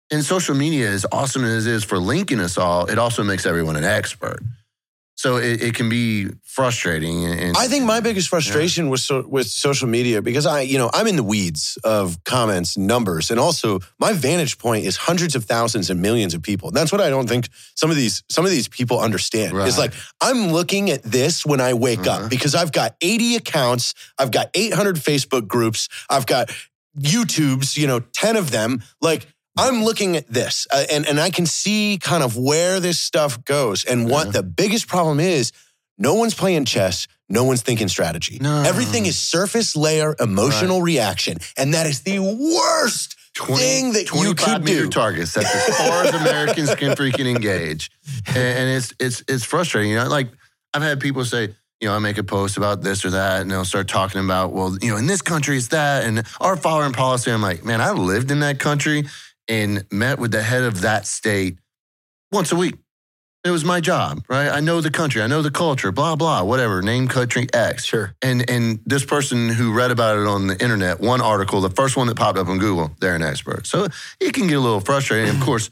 And 0.09 0.23
social 0.23 0.55
media, 0.55 0.89
as 0.89 1.05
awesome 1.11 1.43
as 1.43 1.67
it 1.67 1.73
is 1.73 1.83
for 1.83 1.97
linking 1.97 2.39
us 2.39 2.57
all, 2.57 2.85
it 2.85 2.97
also 2.97 3.23
makes 3.23 3.45
everyone 3.45 3.75
an 3.75 3.83
expert. 3.83 4.39
So 5.17 5.37
it, 5.37 5.63
it 5.63 5.73
can 5.73 5.89
be 5.89 6.27
frustrating. 6.43 7.25
And, 7.25 7.39
and- 7.39 7.57
I 7.57 7.67
think 7.67 7.85
my 7.85 7.99
biggest 8.01 8.29
frustration 8.29 8.89
was 8.89 9.03
so, 9.03 9.27
with 9.27 9.47
social 9.47 9.87
media 9.87 10.21
because 10.21 10.45
I, 10.45 10.61
you 10.61 10.77
know, 10.77 10.91
I'm 10.93 11.07
in 11.07 11.15
the 11.15 11.23
weeds 11.23 11.77
of 11.83 12.23
comments, 12.23 12.77
numbers, 12.77 13.31
and 13.31 13.39
also 13.39 13.79
my 13.99 14.13
vantage 14.13 14.59
point 14.59 14.85
is 14.85 14.95
hundreds 14.95 15.35
of 15.35 15.45
thousands 15.45 15.89
and 15.89 16.01
millions 16.03 16.35
of 16.35 16.43
people. 16.43 16.69
That's 16.69 16.91
what 16.91 17.01
I 17.01 17.09
don't 17.09 17.27
think 17.27 17.49
some 17.73 17.89
of 17.89 17.95
these 17.97 18.23
some 18.29 18.45
of 18.45 18.51
these 18.51 18.67
people 18.67 18.99
understand. 18.99 19.57
It's 19.57 19.79
like 19.79 19.93
I'm 20.21 20.51
looking 20.53 20.91
at 20.91 21.01
this 21.01 21.43
when 21.43 21.61
I 21.61 21.73
wake 21.73 22.05
Uh-huh. 22.05 22.25
up 22.25 22.29
because 22.29 22.53
I've 22.53 22.71
got 22.71 22.95
80 23.01 23.37
accounts, 23.37 23.95
I've 24.19 24.31
got 24.31 24.51
800 24.53 24.97
Facebook 24.97 25.47
groups, 25.47 25.89
I've 26.11 26.27
got 26.27 26.51
YouTubes, 26.99 27.77
you 27.77 27.87
know, 27.87 27.99
10 27.99 28.35
of 28.35 28.51
them. 28.51 28.83
Like 29.01 29.27
I'm 29.57 29.83
looking 29.83 30.15
at 30.15 30.27
this 30.27 30.67
uh, 30.71 30.83
and, 30.91 31.07
and 31.07 31.19
I 31.19 31.29
can 31.29 31.45
see 31.45 31.97
kind 32.01 32.23
of 32.23 32.37
where 32.37 32.79
this 32.79 32.99
stuff 32.99 33.43
goes. 33.45 33.83
And 33.85 34.09
what 34.09 34.27
Yeah. 34.27 34.31
the 34.33 34.43
biggest 34.43 34.87
problem 34.87 35.19
is 35.19 35.51
no 35.97 36.13
one's 36.13 36.33
playing 36.35 36.65
chess. 36.65 37.07
No 37.29 37.43
one's 37.43 37.61
thinking 37.61 37.89
strategy. 37.89 38.37
No. 38.39 38.61
Everything 38.63 39.05
is 39.05 39.17
surface 39.17 39.75
layer 39.75 40.15
emotional 40.19 40.81
reaction. 40.81 41.39
And 41.57 41.73
that 41.73 41.85
is 41.85 42.01
the 42.01 42.19
worst 42.19 43.15
20, 43.33 43.61
thing 43.61 43.93
that 43.93 44.03
you 44.13 44.33
25 44.33 44.55
could 44.55 44.65
do. 44.65 44.89
targets. 44.89 45.33
That's 45.33 45.53
as 45.53 45.77
far 45.77 46.05
as 46.05 46.13
Americans 46.15 46.73
can 46.75 46.95
freaking 46.95 47.27
engage, 47.29 47.91
and, 48.27 48.37
and 48.37 48.69
it's 48.77 48.93
it's 48.99 49.23
it's 49.27 49.43
frustrating. 49.43 49.91
You 49.91 49.97
know, 49.97 50.07
like 50.07 50.29
I've 50.73 50.81
had 50.81 50.99
people 50.99 51.23
say, 51.25 51.53
you 51.79 51.87
know, 51.87 51.93
I 51.95 51.99
make 51.99 52.17
a 52.17 52.23
post 52.23 52.57
about 52.57 52.81
this 52.81 53.05
or 53.05 53.11
that, 53.11 53.41
and 53.41 53.51
they'll 53.51 53.63
start 53.65 53.87
talking 53.87 54.23
about, 54.23 54.53
well, 54.53 54.75
you 54.81 54.89
know, 54.89 54.97
in 54.97 55.05
this 55.05 55.21
country 55.21 55.55
it's 55.57 55.67
that, 55.67 56.03
and 56.05 56.23
our 56.39 56.55
foreign 56.57 56.93
policy. 56.93 57.29
I'm 57.31 57.41
like, 57.43 57.63
man, 57.63 57.79
I 57.81 57.91
lived 57.91 58.31
in 58.31 58.39
that 58.39 58.57
country 58.59 59.05
and 59.47 59.85
met 59.91 60.19
with 60.19 60.31
the 60.31 60.41
head 60.41 60.63
of 60.63 60.81
that 60.81 61.05
state 61.05 61.57
once 62.31 62.51
a 62.51 62.55
week. 62.55 62.75
It 63.43 63.51
was 63.51 63.63
my 63.63 63.79
job, 63.79 64.25
right? 64.27 64.49
I 64.49 64.59
know 64.59 64.81
the 64.81 64.91
country, 64.91 65.21
I 65.21 65.27
know 65.27 65.41
the 65.41 65.51
culture, 65.51 65.91
blah 65.91 66.15
blah, 66.17 66.43
whatever. 66.43 66.81
Name 66.81 67.07
country 67.07 67.47
X. 67.53 67.85
Sure. 67.85 68.13
And 68.21 68.49
and 68.49 68.79
this 68.85 69.05
person 69.05 69.47
who 69.47 69.73
read 69.73 69.91
about 69.91 70.17
it 70.17 70.27
on 70.27 70.47
the 70.47 70.61
internet, 70.61 70.99
one 70.99 71.21
article, 71.21 71.61
the 71.61 71.69
first 71.69 71.95
one 71.95 72.07
that 72.07 72.17
popped 72.17 72.37
up 72.37 72.47
on 72.47 72.57
Google, 72.57 72.91
they're 72.99 73.15
an 73.15 73.21
expert. 73.21 73.65
So 73.65 73.87
it 74.19 74.33
can 74.33 74.47
get 74.47 74.57
a 74.57 74.59
little 74.59 74.81
frustrating. 74.81 75.33
Of 75.33 75.39
course, 75.45 75.69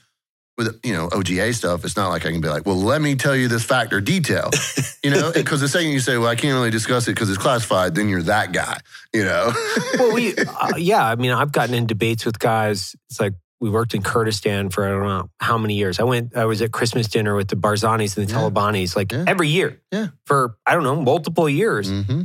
with 0.58 0.80
you 0.84 0.94
know 0.94 1.10
OGA 1.10 1.54
stuff, 1.54 1.84
it's 1.84 1.98
not 1.98 2.10
like 2.10 2.26
I 2.26 2.32
can 2.32 2.40
be 2.40 2.48
like, 2.48 2.66
well, 2.66 2.78
let 2.78 3.02
me 3.02 3.16
tell 3.16 3.36
you 3.36 3.48
this 3.48 3.64
fact 3.64 3.92
or 3.94 4.00
detail, 4.00 4.50
you 5.04 5.10
know, 5.10 5.32
because 5.34 5.60
the 5.60 5.68
second 5.68 5.92
you 5.92 6.00
say, 6.00 6.18
well, 6.18 6.30
I 6.30 6.36
can't 6.36 6.54
really 6.54 6.72
discuss 6.72 7.08
it 7.08 7.12
because 7.12 7.30
it's 7.30 7.38
classified, 7.38 7.96
then 7.96 8.08
you're 8.08 8.24
that 8.24 8.54
guy, 8.54 8.80
you 9.14 9.26
know. 9.26 9.52
well, 10.00 10.14
we, 10.14 10.34
uh, 10.38 10.78
yeah, 10.78 11.06
I 11.06 11.16
mean, 11.16 11.32
I've 11.32 11.52
gotten 11.52 11.76
in 11.76 11.88
debates 11.88 12.26
with 12.26 12.40
guys. 12.40 12.96
It's 13.10 13.20
like 13.20 13.34
we 13.62 13.70
worked 13.70 13.94
in 13.94 14.02
Kurdistan 14.04 14.70
for 14.70 14.86
I 14.86 14.90
don't 14.90 15.04
know 15.04 15.30
how 15.40 15.58
many 15.58 15.76
years. 15.76 16.00
I 16.00 16.04
went, 16.04 16.36
I 16.36 16.46
was 16.46 16.62
at 16.62 16.72
Christmas 16.72 17.08
dinner 17.08 17.36
with 17.36 17.48
the 17.48 17.56
Barzanis 17.56 18.18
and 18.18 18.28
the 18.28 18.32
Yeah. 18.34 18.40
Talabanis 18.40 18.96
like 18.96 19.12
Yeah. 19.12 19.24
every 19.28 19.48
year 19.50 19.82
Yeah. 19.92 20.08
for, 20.26 20.58
I 20.66 20.74
don't 20.74 20.84
know, 20.84 21.02
multiple 21.02 21.48
years. 21.50 21.88
hmm 21.90 22.24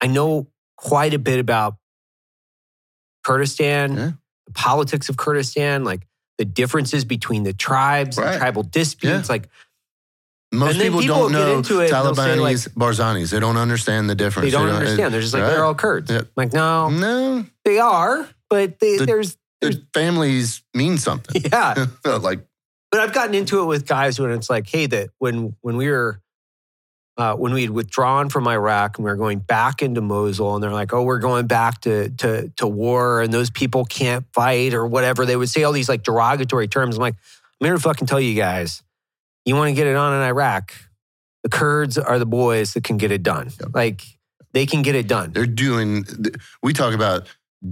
I 0.00 0.06
know 0.06 0.46
quite 0.76 1.12
a 1.12 1.18
bit 1.18 1.38
about 1.40 1.76
Kurdistan, 3.24 3.96
Yeah. 3.96 4.10
the 4.46 4.52
politics 4.52 5.08
of 5.08 5.16
Kurdistan, 5.16 5.84
like 5.84 6.06
the 6.38 6.44
differences 6.44 7.04
between 7.04 7.42
the 7.42 7.52
tribes 7.52 8.16
Right. 8.16 8.28
and 8.32 8.38
tribal 8.38 8.62
disputes. 8.62 9.28
Like, 9.28 9.48
Most 10.52 10.78
people, 10.80 11.00
people 11.00 11.16
don't 11.28 11.32
know 11.32 11.58
it, 11.58 11.64
Talabanis, 11.92 12.68
Barzanis. 12.70 13.30
They 13.30 13.38
don't 13.40 13.56
understand 13.58 14.08
the 14.10 14.14
difference. 14.14 14.46
they 14.46 14.50
don't 14.50 14.68
it- 14.68 14.74
understand. 14.74 15.12
They're 15.14 15.20
just 15.20 15.34
like, 15.34 15.42
right. 15.42 15.50
they're 15.50 15.64
all 15.64 15.74
Kurds. 15.74 16.10
Like, 16.36 16.52
no, 16.52 16.88
No, 16.88 17.44
they 17.64 17.78
are, 17.78 18.26
but 18.48 18.78
they, 18.80 18.96
The- 18.96 19.06
there's, 19.06 19.36
their 19.60 19.72
families 19.94 20.62
mean 20.74 20.98
something. 20.98 21.42
yeah. 21.52 21.86
like, 22.04 22.40
but 22.90 23.00
I've 23.00 23.12
gotten 23.12 23.34
into 23.34 23.60
it 23.60 23.66
with 23.66 23.86
guys 23.86 24.18
when 24.18 24.30
it's 24.30 24.50
like, 24.50 24.68
hey, 24.68 24.86
that 24.86 25.10
when 25.18 25.56
when 25.60 25.76
we 25.76 25.88
were 25.88 26.20
uh, 27.16 27.34
when 27.34 27.52
we 27.52 27.62
had 27.62 27.70
withdrawn 27.70 28.30
from 28.30 28.48
Iraq 28.48 28.96
and 28.96 29.04
we 29.04 29.10
were 29.10 29.16
going 29.16 29.40
back 29.40 29.82
into 29.82 30.00
Mosul, 30.00 30.54
and 30.54 30.62
they're 30.62 30.72
like, 30.72 30.92
"Oh, 30.92 31.02
we're 31.02 31.18
going 31.18 31.46
back 31.46 31.82
to 31.82 32.08
to 32.08 32.48
to 32.56 32.66
war, 32.66 33.20
and 33.20 33.32
those 33.32 33.50
people 33.50 33.84
can't 33.84 34.24
fight 34.32 34.74
or 34.74 34.86
whatever." 34.86 35.26
They 35.26 35.36
would 35.36 35.50
say 35.50 35.62
all 35.62 35.72
these 35.72 35.88
like 35.88 36.02
derogatory 36.02 36.66
terms. 36.66 36.96
I'm 36.96 37.02
like, 37.02 37.16
I'm 37.60 37.66
here 37.66 37.74
to 37.74 37.80
fucking 37.80 38.06
tell 38.06 38.20
you 38.20 38.34
guys, 38.34 38.82
you 39.44 39.54
want 39.54 39.68
to 39.68 39.74
get 39.74 39.86
it 39.86 39.96
on 39.96 40.14
in 40.14 40.22
Iraq. 40.22 40.72
The 41.42 41.50
Kurds 41.50 41.98
are 41.98 42.18
the 42.18 42.26
boys 42.26 42.74
that 42.74 42.84
can 42.84 42.96
get 42.96 43.10
it 43.10 43.22
done. 43.22 43.50
Like 43.74 44.02
they 44.52 44.64
can 44.64 44.82
get 44.82 44.94
it 44.94 45.06
done. 45.06 45.32
They're 45.32 45.46
doing. 45.46 46.06
We 46.62 46.72
talk 46.72 46.94
about 46.94 47.28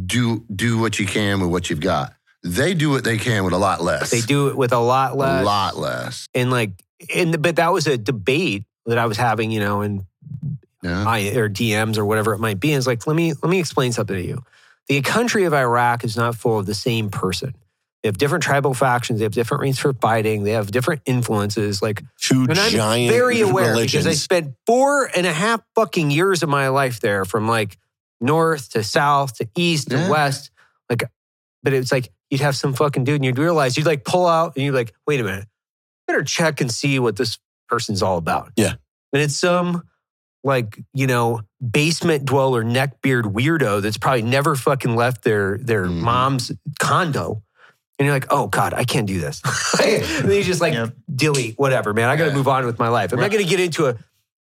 do 0.07 0.45
do 0.55 0.79
what 0.79 0.99
you 0.99 1.07
can 1.07 1.41
with 1.41 1.51
what 1.51 1.71
you've 1.71 1.81
got. 1.81 2.13
They 2.45 2.75
do 2.75 2.91
what 2.91 3.05
they 3.05 3.19
can 3.19 3.45
with 3.45 3.53
a 3.53 3.59
lot 3.59 3.83
less. 3.83 4.11
They 4.11 4.21
do 4.21 4.49
it 4.49 4.57
with 4.57 4.73
a 4.73 4.79
lot 4.79 5.17
less. 5.17 5.43
a 5.43 5.45
lot 5.45 5.77
less. 5.77 6.29
And 6.35 6.51
like, 6.51 6.71
and 7.15 7.41
but 7.43 7.57
that 7.57 7.73
was 7.73 7.87
a 7.87 7.99
debate 7.99 8.65
that 8.87 8.99
I 8.99 9.07
was 9.07 9.17
having, 9.17 9.51
you 9.51 9.61
know, 9.61 9.81
and 9.83 10.05
Yeah. 10.83 11.05
I, 11.07 11.29
or 11.37 11.49
DMs 11.49 11.99
or 11.99 12.05
whatever 12.05 12.33
it 12.35 12.39
might 12.39 12.61
be. 12.61 12.73
And 12.73 12.79
it's 12.79 12.87
like, 12.87 13.07
let 13.07 13.17
me 13.17 13.33
let 13.43 13.51
me 13.51 13.59
explain 13.59 13.93
something 13.93 14.17
to 14.17 14.23
you. 14.25 14.45
The 14.89 15.01
country 15.03 15.45
of 15.45 15.53
Iraq 15.53 16.05
is 16.05 16.17
not 16.17 16.35
full 16.37 16.59
of 16.59 16.67
the 16.67 16.75
same 16.75 17.11
person. 17.11 17.55
They 18.03 18.09
have 18.09 18.17
different 18.17 18.45
tribal 18.45 18.75
factions. 18.75 19.19
They 19.19 19.25
have 19.25 19.33
different 19.33 19.61
reasons 19.63 19.81
for 19.81 19.93
fighting. 19.93 20.45
They 20.45 20.53
have 20.53 20.71
different 20.71 21.03
influences. 21.05 21.83
Like, 21.83 22.05
Two 22.21 22.47
and 22.49 22.57
I'm 22.59 22.71
giant 22.71 23.13
very 23.13 23.41
aware 23.41 23.71
religions. 23.73 24.05
because 24.05 24.07
I 24.07 24.13
spent 24.13 24.55
four 24.67 25.11
and 25.17 25.27
a 25.27 25.33
half 25.33 25.61
fucking 25.75 26.13
years 26.13 26.45
of 26.45 26.49
my 26.49 26.69
life 26.69 27.01
there, 27.01 27.25
from 27.25 27.49
like 27.49 27.77
north 28.21 28.71
to 28.71 28.83
south 28.85 29.35
to 29.39 29.49
east 29.57 29.91
to 29.91 30.09
west. 30.11 30.51
Like, 30.91 31.05
but 31.63 31.73
it's 31.73 31.93
like 31.93 32.11
you'd 32.31 32.41
have 32.41 32.57
some 32.57 32.75
fucking 32.75 33.05
dude, 33.05 33.17
and 33.17 33.25
you'd 33.25 33.39
realize 33.39 33.77
you'd 33.77 33.87
like 33.87 34.05
pull 34.05 34.27
out, 34.27 34.55
and 34.57 34.65
you'd 34.65 34.75
like, 34.75 34.95
wait 35.07 35.21
a 35.21 35.25
minute, 35.25 35.47
better 36.07 36.23
check 36.25 36.61
and 36.61 36.71
see 36.71 36.99
what 36.99 37.17
this 37.17 37.39
person's 37.69 38.03
all 38.03 38.17
about. 38.19 38.53
Yeah. 38.57 38.75
and 39.13 39.23
it's 39.23 39.37
some 39.37 39.83
like 40.45 40.79
you 40.95 41.07
know 41.07 41.41
basement 41.71 42.25
dweller 42.25 42.63
neckbeard 42.63 43.25
weirdo 43.25 43.83
that's 43.83 43.97
probably 43.99 44.23
never 44.23 44.55
fucking 44.55 44.95
left 44.95 45.25
their 45.25 45.59
their 45.59 45.87
Mhm. 45.87 46.01
mom's 46.01 46.53
condo. 46.79 47.43
And 47.99 48.07
you're 48.07 48.15
like, 48.15 48.27
oh 48.31 48.47
God, 48.47 48.73
I 48.75 48.85
can't 48.85 49.09
do 49.09 49.19
this. 49.21 49.43
and 49.83 50.29
then 50.29 50.37
you 50.37 50.45
just 50.45 50.61
like 50.61 50.73
Yep. 50.75 50.95
delete, 51.13 51.59
whatever, 51.59 51.93
man. 51.93 52.09
I 52.09 52.15
got 52.15 52.27
to 52.27 52.31
Yeah. 52.31 52.37
move 52.37 52.47
on 52.47 52.65
with 52.65 52.79
my 52.79 52.89
life. 52.89 53.13
I'm 53.13 53.19
not 53.19 53.33
going 53.33 53.43
to 53.43 53.51
get 53.51 53.59
into 53.59 53.87
a, 53.89 53.97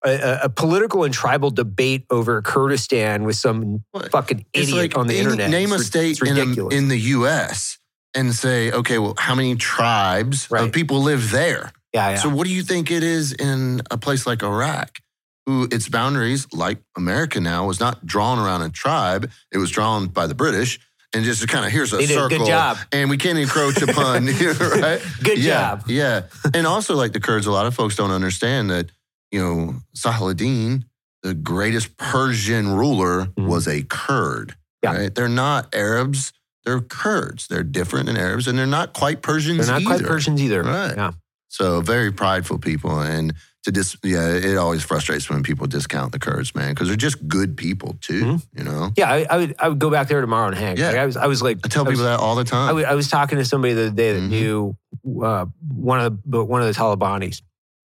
a, 0.04 0.40
a 0.44 0.48
political 0.48 1.04
and 1.04 1.12
tribal 1.14 1.50
debate 1.50 2.04
over 2.10 2.42
Kurdistan 2.42 3.24
with 3.24 3.36
some 3.36 3.84
What? 3.92 4.10
fucking 4.10 4.44
idiot 4.52 4.76
like 4.76 4.98
on 4.98 5.06
the 5.06 5.14
name- 5.14 5.22
internet. 5.24 5.50
Name 5.50 5.72
a 5.72 5.76
It's 5.76 5.94
ri- 5.94 6.14
state 6.14 6.28
in, 6.28 6.36
a, 6.58 6.68
in 6.68 6.88
the 6.88 6.98
U.S. 6.98 7.78
and 8.14 8.34
say, 8.34 8.70
okay, 8.70 8.98
well, 8.98 9.14
how 9.18 9.34
many 9.34 9.56
tribes 9.56 10.50
Right. 10.50 10.64
of 10.64 10.72
people 10.72 11.00
live 11.02 11.30
there? 11.30 11.72
yeah, 11.92 12.10
yeah. 12.10 12.16
So, 12.16 12.28
what 12.28 12.46
do 12.46 12.52
you 12.52 12.62
think 12.62 12.90
it 12.90 13.02
is 13.02 13.32
in 13.32 13.80
a 13.90 13.96
place 13.96 14.26
like 14.26 14.42
Iraq, 14.42 14.98
who 15.46 15.68
its 15.70 15.88
boundaries, 15.88 16.46
like 16.52 16.78
America 16.96 17.40
now, 17.40 17.66
was 17.66 17.80
not 17.80 18.04
drawn 18.04 18.38
around 18.38 18.62
a 18.62 18.68
tribe? 18.70 19.30
It 19.52 19.58
was 19.58 19.70
drawn 19.70 20.08
by 20.08 20.26
the 20.26 20.34
British, 20.34 20.80
and 21.14 21.24
just 21.24 21.46
kind 21.48 21.64
of 21.64 21.70
here's 21.70 21.92
a 21.92 21.98
a 21.98 22.06
circle, 22.06 22.38
good 22.38 22.46
job. 22.48 22.76
and 22.92 23.08
we 23.08 23.16
can't 23.16 23.38
encroach 23.38 23.80
upon, 23.80 24.26
right? 24.60 25.00
Good 25.22 25.38
yeah, 25.38 25.76
job. 25.76 25.84
Yeah, 25.88 26.22
and 26.52 26.66
also 26.66 26.94
like 26.96 27.12
the 27.12 27.20
Kurds, 27.20 27.46
a 27.46 27.52
lot 27.52 27.66
of 27.66 27.74
folks 27.74 27.94
don't 27.96 28.10
understand 28.10 28.70
that 28.70 28.90
you 29.34 29.40
know 29.42 29.74
Saladin, 29.94 30.84
the 31.22 31.34
greatest 31.34 31.96
Persian 31.96 32.68
ruler, 32.68 33.26
Mhm. 33.26 33.46
was 33.46 33.66
a 33.66 33.82
Kurd. 33.82 34.54
Yeah. 34.82 34.94
Right? 34.96 35.14
They're 35.14 35.28
not 35.46 35.74
Arabs. 35.74 36.32
They're 36.64 36.80
Kurds. 36.80 37.48
They're 37.48 37.62
different 37.64 38.06
than 38.06 38.16
Arabs, 38.16 38.46
and 38.48 38.56
they're 38.58 38.66
not 38.78 38.92
quite 38.92 39.22
Persians. 39.22 39.66
They're 39.66 39.80
not 39.80 39.84
quite. 39.86 40.04
Persians 40.04 40.40
either. 40.40 40.62
Right. 40.62 40.94
Yeah. 40.96 41.10
So 41.48 41.80
very 41.80 42.10
prideful 42.12 42.58
people, 42.58 43.00
and 43.00 43.34
to 43.64 43.72
dis 43.72 43.96
yeah, 44.04 44.28
it 44.50 44.56
always 44.56 44.82
frustrates 44.82 45.28
when 45.30 45.42
people 45.42 45.66
discount 45.66 46.12
the 46.12 46.18
Kurds, 46.18 46.54
man, 46.54 46.70
because 46.74 46.88
they're 46.88 46.96
just 47.08 47.26
good 47.28 47.56
people 47.56 47.96
too. 48.00 48.24
Mm-hmm. 48.24 48.58
You 48.58 48.64
know, 48.64 48.92
Yeah, 48.96 49.10
I, 49.10 49.26
I 49.30 49.36
would 49.38 49.54
I 49.58 49.68
would 49.70 49.78
go 49.78 49.90
back 49.90 50.06
there 50.08 50.20
tomorrow 50.20 50.48
and 50.48 50.56
hang. 50.56 50.76
Yeah. 50.76 50.88
Like, 50.88 50.96
I 50.98 51.06
was 51.06 51.16
I 51.16 51.26
was 51.26 51.40
like 51.42 51.58
I 51.64 51.68
tell 51.68 51.84
I 51.84 51.88
was- 51.88 51.94
people 51.98 52.10
that 52.10 52.20
all 52.20 52.36
the 52.36 52.44
time. 52.44 52.76
I 52.76 52.94
was 52.94 53.08
talking 53.08 53.38
to 53.38 53.44
somebody 53.44 53.72
the 53.74 53.86
other 53.88 53.96
day 54.02 54.12
that 54.14 54.22
Mhm. 54.22 54.28
knew 54.36 54.76
uh, 55.22 55.46
one 55.90 56.00
of 56.00 56.18
the 56.26 56.44
one 56.44 56.60
of 56.62 56.68
the 56.68 56.74
Talabanis. 56.78 57.40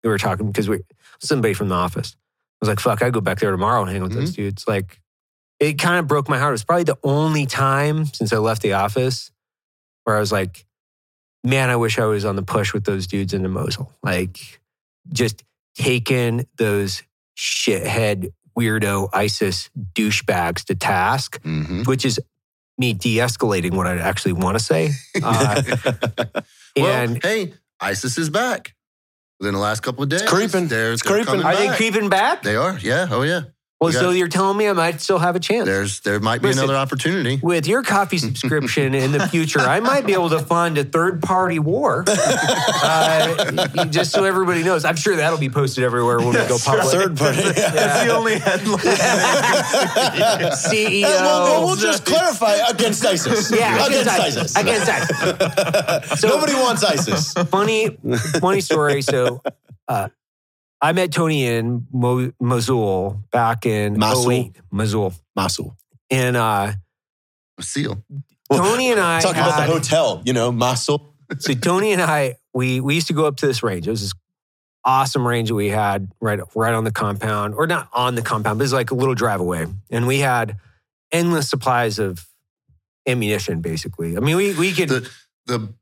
We 0.05 0.11
were 0.11 0.19
talking 0.19 0.47
because 0.47 0.69
we 0.69 0.79
somebody 1.21 1.55
from 1.55 1.69
the 1.69 1.75
office. 1.75 2.17
I 2.17 2.57
was 2.61 2.69
like, 2.69 2.81
"Fuck, 2.81 3.03
I 3.03 3.11
go 3.11 3.21
back 3.21 3.39
there 3.41 3.51
tomorrow 3.51 3.83
and 3.83 3.91
hang 3.91 4.03
with 4.03 4.13
those 4.13 4.33
dudes." 4.35 4.67
Like, 4.67 5.01
it 5.61 5.75
kind 5.79 5.99
of 5.99 6.07
broke 6.07 6.29
my 6.29 6.39
heart. 6.39 6.51
It 6.51 6.53
was 6.53 6.65
probably 6.65 6.85
the 6.85 6.99
only 7.03 7.47
time 7.47 8.07
since 8.07 8.33
I 8.33 8.39
left 8.39 8.63
the 8.63 8.73
office 8.75 9.31
where 10.05 10.17
I 10.17 10.21
was 10.21 10.33
like, 10.33 10.67
"Man, 11.45 11.71
I 11.71 11.77
wish 11.77 11.99
I 11.99 12.05
was 12.07 12.25
on 12.25 12.37
the 12.37 12.43
push 12.43 12.73
with 12.73 12.85
those 12.85 13.07
dudes 13.07 13.33
into 13.35 13.49
Mosul." 13.49 13.93
Like, 14.03 14.61
just 15.13 15.45
taking 15.77 16.47
those 16.57 17.03
shithead 17.37 18.33
weirdo 18.59 19.09
ISIS 19.13 19.71
douchebags 19.95 20.65
to 20.65 20.75
task 20.75 21.41
Mhm. 21.45 21.87
which 21.87 22.05
is 22.05 22.19
me 22.77 22.93
de-escalating 22.93 23.73
what 23.75 23.87
I 23.87 23.97
actually 23.99 24.33
want 24.33 24.59
to 24.59 24.65
say. 24.65 24.91
Uh, 25.23 25.63
well, 26.77 26.87
and 26.87 27.23
hey, 27.23 27.55
ISIS 27.81 28.19
is 28.19 28.31
back. 28.31 28.75
Within 29.41 29.55
the 29.55 29.61
last 29.61 29.81
couple 29.81 30.03
of 30.03 30.09
days, 30.09 30.23
It's 30.23 30.31
creeping. 30.31 30.67
They're, 30.69 30.93
It's 30.93 31.03
they're 31.03 31.13
creeping. 31.25 31.43
coming 31.43 31.47
are 31.47 31.55
they 31.57 31.69
creeping 31.77 32.09
back? 32.09 32.43
They 32.43 32.57
are. 32.57 32.77
Yeah. 32.81 33.07
Oh 33.11 33.23
yeah. 33.23 33.43
Well, 33.81 33.89
we 33.89 33.93
got- 33.93 34.01
so 34.01 34.11
you're 34.11 34.29
telling 34.29 34.57
me 34.57 34.69
I 34.69 34.73
might 34.73 35.01
still 35.01 35.19
have 35.19 35.37
a 35.37 35.41
chance. 35.41 35.67
There's 35.67 36.01
there 36.01 36.19
might 36.21 36.43
be 36.43 36.49
Listen. 36.49 36.65
another 36.65 36.77
opportunity. 36.79 37.39
With 37.43 37.67
your 37.69 37.83
coffee 37.83 38.19
subscription 38.19 38.95
in 38.95 39.13
the 39.13 39.27
future, 39.29 39.61
I 39.61 39.79
might 39.81 40.05
be 40.07 40.15
able 40.15 40.31
to 40.31 40.41
fund 40.41 40.79
a 40.79 40.85
third-party 40.85 41.59
war. 41.61 42.05
Uh, 42.81 43.85
just 43.87 44.13
so 44.13 44.25
everybody 44.25 44.63
knows, 44.63 44.85
I'm 44.85 44.97
sure 44.97 45.17
that'll 45.17 45.39
be 45.39 45.51
posted 45.51 45.83
everywhere 45.85 46.19
when 46.19 46.29
we 46.29 46.33
go 46.35 46.57
public. 46.65 46.87
Third 46.87 47.17
party. 47.17 47.43
That's 47.43 48.05
the 48.05 48.15
only 48.15 48.39
headline. 48.39 48.79
CEO. 50.53 51.03
We'll, 51.03 51.67
we'll 51.67 51.77
just 51.77 52.05
clarify 52.07 52.55
against 52.69 53.05
ISIS. 53.05 53.51
yeah, 53.51 53.85
against, 53.87 53.91
against 53.91 54.21
ISIS. 54.21 54.57
ISIS. 54.57 54.57
Against 54.57 54.89
ISIS. 54.89 56.21
So, 56.21 56.29
Nobody 56.29 56.55
wants 56.55 56.85
ISIS. 56.85 57.33
funny, 57.51 57.97
funny 58.41 58.61
story. 58.61 59.03
So, 59.03 59.43
uh, 59.89 60.09
I 60.81 60.93
met 60.93 61.13
Tony 61.13 61.45
in 61.47 61.87
Mo- 61.93 62.33
Mosul 62.41 63.23
back 63.31 63.67
in 63.67 63.99
Mosul? 63.99 64.31
08. 64.31 64.57
Mosul. 64.71 65.15
Mosul. 65.35 65.77
And 66.11 66.37
uh, 66.37 66.73
Seal. 67.61 68.03
Tony 68.51 68.91
and 68.91 69.01
I 69.01 69.21
Talking 69.21 69.43
about 69.43 69.67
the 69.67 69.73
hotel, 69.73 70.23
you 70.25 70.33
know, 70.33 70.51
Mosul. 70.53 71.15
so 71.39 71.53
Tony 71.55 71.93
and 71.93 72.01
I 72.01 72.37
we 72.55 72.81
we 72.81 72.95
used 72.95 73.09
to 73.09 73.13
go 73.13 73.27
up 73.27 73.37
to 73.37 73.47
this 73.47 73.63
range. 73.63 73.87
It 73.87 73.91
was 73.91 74.01
this 74.01 74.15
awesome 74.85 75.27
range 75.27 75.49
that 75.49 75.55
we 75.55 75.69
had 75.69 76.11
right 76.21 76.41
right 76.55 76.73
on 76.73 76.85
the 76.85 76.93
compound, 76.93 77.55
or 77.55 77.67
not 77.67 77.89
on 77.93 78.15
the 78.15 78.23
compound, 78.23 78.59
but 78.59 78.65
it's 78.65 78.73
like 78.73 78.91
a 78.91 78.95
little 78.95 79.15
drive 79.15 79.41
away, 79.41 79.67
and 79.91 80.07
we 80.07 80.21
had 80.21 80.57
endless 81.13 81.51
supplies 81.51 81.99
of 81.99 82.27
ammunition. 83.07 83.61
Basically, 83.61 84.17
I 84.17 84.21
mean, 84.21 84.37
we 84.37 84.55
we 84.55 84.73
could. 84.73 84.89
The 84.89 85.11
the 85.47 85.75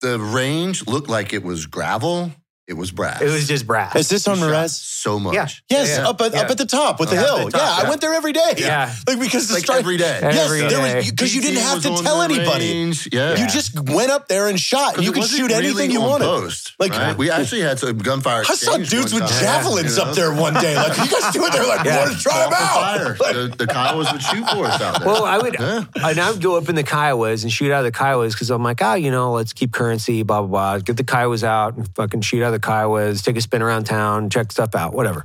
the 0.00 0.18
range 0.18 0.86
looked 0.86 1.08
like 1.08 1.32
it 1.32 1.42
was 1.42 1.66
gravel. 1.66 2.30
It 2.72 2.76
was 2.78 2.90
brass. 2.90 3.20
it 3.20 3.26
was 3.30 3.46
just 3.46 3.66
brass. 3.66 3.94
Is 3.96 4.08
this 4.08 4.26
on 4.26 4.40
We 4.40 4.48
shot 4.48 4.70
So 4.70 5.18
much. 5.18 5.34
Yeah. 5.34 5.48
Yes, 5.68 5.98
Yeah. 5.98 6.08
up 6.08 6.18
at 6.22 6.34
up 6.34 6.48
at 6.50 6.56
the 6.56 6.64
top 6.64 6.98
with 7.00 7.10
the 7.10 7.16
hill. 7.16 7.44
the 7.44 7.50
top, 7.50 7.60
yeah, 7.60 7.84
I 7.86 7.88
went 7.88 8.00
there 8.00 8.14
every 8.14 8.32
day. 8.32 8.54
Yeah. 8.56 8.90
like 9.06 9.20
because 9.20 9.48
the 9.48 9.54
Like 9.54 9.64
strike 9.64 9.80
every 9.80 9.98
day. 9.98 10.20
Yes, 10.22 10.38
Every 10.46 10.60
there 10.68 10.80
was 10.96 11.10
because 11.10 11.34
you 11.34 11.42
didn't 11.42 11.60
have 11.62 11.82
to 11.82 12.02
tell 12.02 12.22
anybody. 12.22 12.72
range. 12.72 13.08
Yeah. 13.12 13.36
You 13.36 13.46
just 13.46 13.78
went 13.90 14.10
up 14.10 14.28
there 14.28 14.48
and 14.48 14.58
shot. 14.58 15.02
You 15.02 15.12
could 15.12 15.20
wasn't 15.20 15.40
shoot 15.40 15.50
anything 15.52 15.90
you 15.90 16.00
on 16.00 16.08
wanted. 16.10 16.24
Post, 16.24 16.72
Like- 16.78 16.92
right? 16.92 17.16
we 17.18 17.30
actually 17.30 17.60
had 17.60 17.78
some 17.78 17.98
gunfire. 17.98 18.42
I 18.48 18.54
saw 18.54 18.78
dudes 18.78 19.12
with 19.12 19.24
time, 19.28 19.40
javelins 19.42 19.96
you 19.98 20.02
know? 20.04 20.10
up 20.10 20.16
there 20.16 20.32
one 20.32 20.54
day. 20.54 20.74
Like, 20.76 20.96
you 20.96 21.08
guys 21.10 21.32
do 21.32 21.44
it? 21.44 21.52
They're 21.52 21.66
like, 21.66 21.84
Yeah. 21.84 22.04
let's 22.06 22.22
try 22.22 22.38
them 22.40 22.50
the 22.50 22.56
out. 22.56 23.18
the, 23.18 23.54
the 23.58 23.66
Kiowas 23.66 24.12
would 24.12 24.22
shoot 24.22 24.48
for 24.48 24.64
us 24.64 24.80
out 24.80 24.98
there. 25.00 25.06
Well, 25.08 25.24
I 25.26 25.36
would, 25.38 25.56
and 25.60 26.18
I 26.20 26.30
would 26.30 26.40
go 26.40 26.56
up 26.56 26.68
in 26.70 26.74
the 26.74 26.84
Kiowas 26.84 27.42
and 27.42 27.52
shoot 27.52 27.70
out 27.70 27.84
of 27.84 27.92
the 27.92 27.98
Kiowas 27.98 28.32
because 28.32 28.48
I'm 28.50 28.62
like, 28.62 28.80
oh, 28.82 28.94
you 28.94 29.10
know, 29.10 29.32
let's 29.32 29.52
keep 29.52 29.72
currency, 29.72 30.22
blah 30.22 30.40
blah 30.42 30.48
blah. 30.48 30.78
Get 30.78 30.96
the 30.96 31.04
Kiowas 31.04 31.42
out 31.44 31.76
and 31.76 31.88
fucking 31.96 32.22
shoot 32.22 32.42
out 32.42 32.54
of 32.54 32.60
the 32.60 32.61
Kiowas. 32.62 33.22
Take 33.22 33.36
a 33.36 33.40
spin 33.40 33.62
around 33.62 33.84
town, 33.84 34.30
check 34.30 34.52
stuff 34.52 34.74
out, 34.74 34.94
whatever. 34.94 35.24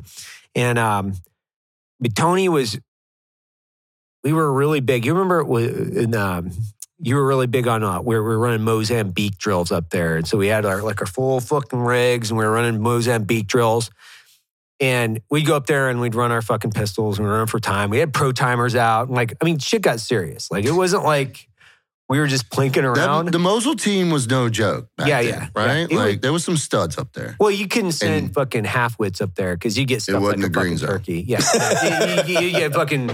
And 0.56 0.78
um, 0.78 1.13
but 2.00 2.15
Tony 2.15 2.50
was, 2.50 2.80
we 4.23 4.34
were 4.34 4.52
really 4.52 4.80
big. 4.80 5.06
You 5.06 5.13
remember 5.13 5.41
in 5.60 6.13
um, 6.15 6.52
you 7.00 7.15
were 7.15 7.26
really 7.26 7.47
big 7.47 7.67
on 7.67 7.84
uh, 7.84 8.02
we 8.02 8.15
were, 8.15 8.23
we 8.23 8.30
were 8.30 8.39
running 8.39 8.63
Mozambique 8.63 9.38
drills 9.38 9.71
up 9.71 9.89
there, 9.91 10.17
and 10.17 10.28
so 10.28 10.38
we 10.38 10.47
had 10.47 10.65
our 10.65 10.82
like 10.82 11.00
our 11.02 11.08
full 11.08 11.39
fucking 11.39 11.80
rigs, 11.80 12.32
and 12.32 12.38
we 12.38 12.45
were 12.45 12.52
running 12.52 12.82
Mozambique 12.82 13.47
drills. 13.47 13.89
And 14.80 15.22
we'd 15.32 15.47
go 15.47 15.55
up 15.55 15.66
there 15.66 15.89
and 15.89 15.99
we'd 15.99 16.14
run 16.14 16.32
our 16.32 16.43
fucking 16.43 16.70
pistols 16.70 17.18
and 17.18 17.28
we 17.28 17.34
run 17.34 17.47
for 17.47 17.59
time. 17.59 17.89
We 17.89 17.97
had 17.97 18.14
pro 18.14 18.32
timers 18.32 18.76
out. 18.76 19.07
And 19.07 19.16
like, 19.16 19.34
I 19.41 19.43
mean, 19.43 19.57
shit 19.57 19.82
got 19.82 19.99
serious. 19.99 20.51
Like, 20.51 20.66
it 20.66 20.72
wasn't 20.72 21.03
like 21.03 21.49
we 22.10 22.20
were 22.20 22.28
just 22.28 22.49
plinking 22.49 22.74
That- 22.76 22.86
around. 22.86 23.32
the 23.34 23.39
Mosul 23.39 23.76
team 23.76 24.10
was 24.12 24.28
no 24.30 24.47
joke. 24.49 24.88
back 24.97 25.08
Yeah, 25.08 25.22
then, 25.24 25.34
yeah, 25.34 25.47
Right? 25.55 25.91
yeah. 25.91 25.97
Like 25.97 26.08
was- 26.14 26.20
there 26.22 26.34
was 26.34 26.43
some 26.45 26.58
studs 26.58 26.97
up 26.97 27.12
there. 27.14 27.36
well, 27.39 27.51
you 27.51 27.68
couldn't 27.68 27.91
send 27.93 28.14
And- 28.26 28.34
fucking 28.34 28.64
half 28.66 28.97
wits 28.99 29.20
up 29.22 29.36
there 29.36 29.55
because 29.55 29.78
you 29.78 29.86
get 29.86 30.01
stuff 30.01 30.16
like 30.16 30.24
wasn't 30.24 30.43
a 30.43 30.47
a 30.47 30.49
green 30.49 30.64
fucking 30.66 30.78
zone. 30.78 30.89
turkey. 30.89 31.26
Yeah, 31.28 32.24
you, 32.26 32.34
you- 32.34 32.39
you 32.47 32.51
get 32.51 32.74
fucking, 32.74 33.10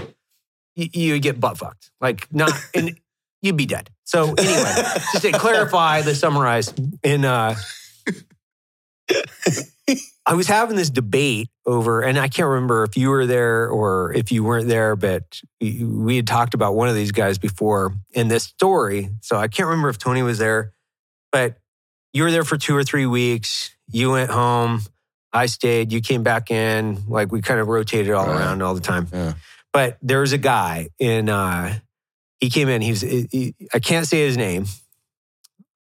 you, 0.76 0.88
you 0.92 1.18
get 1.18 1.40
butt 1.40 1.58
fucked. 1.58 1.90
Like 2.00 2.26
not, 2.32 2.52
and 2.74 2.98
you'd 3.42 3.56
be 3.56 3.66
dead. 3.66 3.90
So 4.04 4.34
anyway, 4.34 4.74
just 5.12 5.22
to 5.22 5.32
clarify, 5.32 6.02
to 6.02 6.14
summarize, 6.14 6.72
in 7.02 7.24
uh, 7.24 7.54
I 10.26 10.34
was 10.34 10.46
having 10.46 10.76
this 10.76 10.88
debate 10.88 11.50
over, 11.66 12.00
and 12.00 12.18
I 12.18 12.28
can't 12.28 12.48
remember 12.48 12.82
if 12.84 12.96
you 12.96 13.10
were 13.10 13.26
there 13.26 13.68
or 13.68 14.12
if 14.14 14.32
you 14.32 14.42
weren't 14.42 14.68
there, 14.68 14.96
but 14.96 15.40
we 15.60 16.16
had 16.16 16.26
talked 16.26 16.54
about 16.54 16.74
one 16.74 16.88
of 16.88 16.94
these 16.94 17.12
guys 17.12 17.36
before 17.36 17.94
in 18.12 18.28
this 18.28 18.44
story. 18.44 19.10
So 19.20 19.36
I 19.36 19.48
can't 19.48 19.68
remember 19.68 19.90
if 19.90 19.98
Tony 19.98 20.22
was 20.22 20.38
there, 20.38 20.72
but 21.30 21.56
you 22.14 22.22
were 22.22 22.30
there 22.30 22.44
for 22.44 22.56
two 22.56 22.74
or 22.74 22.84
three 22.84 23.04
weeks. 23.06 23.74
You 23.90 24.12
went 24.12 24.30
home. 24.30 24.80
I 25.32 25.44
stayed. 25.46 25.92
You 25.92 26.00
came 26.00 26.22
back 26.22 26.50
in. 26.50 27.02
Like 27.06 27.30
we 27.30 27.42
kind 27.42 27.60
of 27.60 27.68
rotated 27.68 28.12
all 28.14 28.26
Right. 28.26 28.38
around 28.38 28.62
all 28.62 28.74
the 28.74 28.80
time. 28.80 29.08
Yeah. 29.12 29.34
But 29.74 29.98
there 30.00 30.20
was 30.20 30.32
a 30.32 30.38
guy 30.38 30.88
in, 30.98 31.28
uh, 31.28 31.78
he 32.40 32.48
came 32.48 32.68
in. 32.70 32.80
He 32.80 32.90
was, 32.92 33.00
he, 33.02 33.54
I 33.74 33.78
can't 33.80 34.06
say 34.06 34.20
his 34.24 34.36
name, 34.38 34.66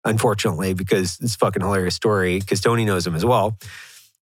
unfortunately, 0.04 0.74
because 0.74 1.20
it's 1.22 1.36
a 1.36 1.38
fucking 1.38 1.62
hilarious 1.62 1.96
story 1.96 2.40
because 2.40 2.62
Tony 2.62 2.86
knows 2.86 3.06
him 3.06 3.14
as 3.16 3.26
well. 3.26 3.58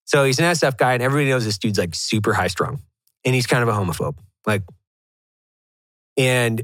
So 0.10 0.24
he's 0.24 0.40
an 0.40 0.46
SF 0.46 0.76
guy, 0.76 0.94
and 0.94 1.04
everybody 1.04 1.30
knows 1.30 1.46
this 1.46 1.60
dude's 1.60 1.78
like 1.78 1.94
super 1.94 2.34
high 2.34 2.48
strung, 2.48 2.82
and 3.24 3.36
he's 3.36 3.46
kind 3.46 3.62
of 3.62 3.70
a 3.70 3.74
homophobe. 3.74 4.18
Like, 4.48 4.64
and 6.18 6.64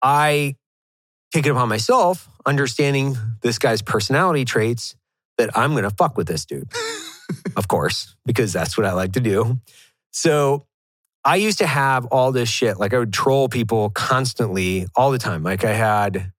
I 0.00 0.56
take 1.34 1.44
it 1.44 1.50
upon 1.50 1.68
myself, 1.68 2.30
understanding 2.46 3.14
this 3.42 3.58
guy's 3.58 3.82
personality 3.82 4.46
traits, 4.46 4.96
that 5.36 5.54
I'm 5.54 5.74
gonna 5.74 5.90
fuck 5.90 6.16
with 6.16 6.28
this 6.28 6.46
dude, 6.46 6.72
of 7.56 7.68
course, 7.68 8.16
because 8.24 8.54
that's 8.54 8.78
what 8.78 8.86
I 8.86 8.94
like 8.94 9.12
to 9.12 9.20
do. 9.20 9.60
So 10.10 10.64
I 11.22 11.36
used 11.36 11.58
to 11.58 11.66
have 11.66 12.06
all 12.06 12.32
this 12.32 12.48
shit. 12.48 12.78
Like 12.78 12.94
I 12.94 13.00
would 13.00 13.12
troll 13.12 13.50
people 13.50 13.90
constantly 13.90 14.86
all 14.96 15.10
the 15.10 15.18
time. 15.18 15.42
Like 15.42 15.62
I 15.62 15.74
had 15.74 16.32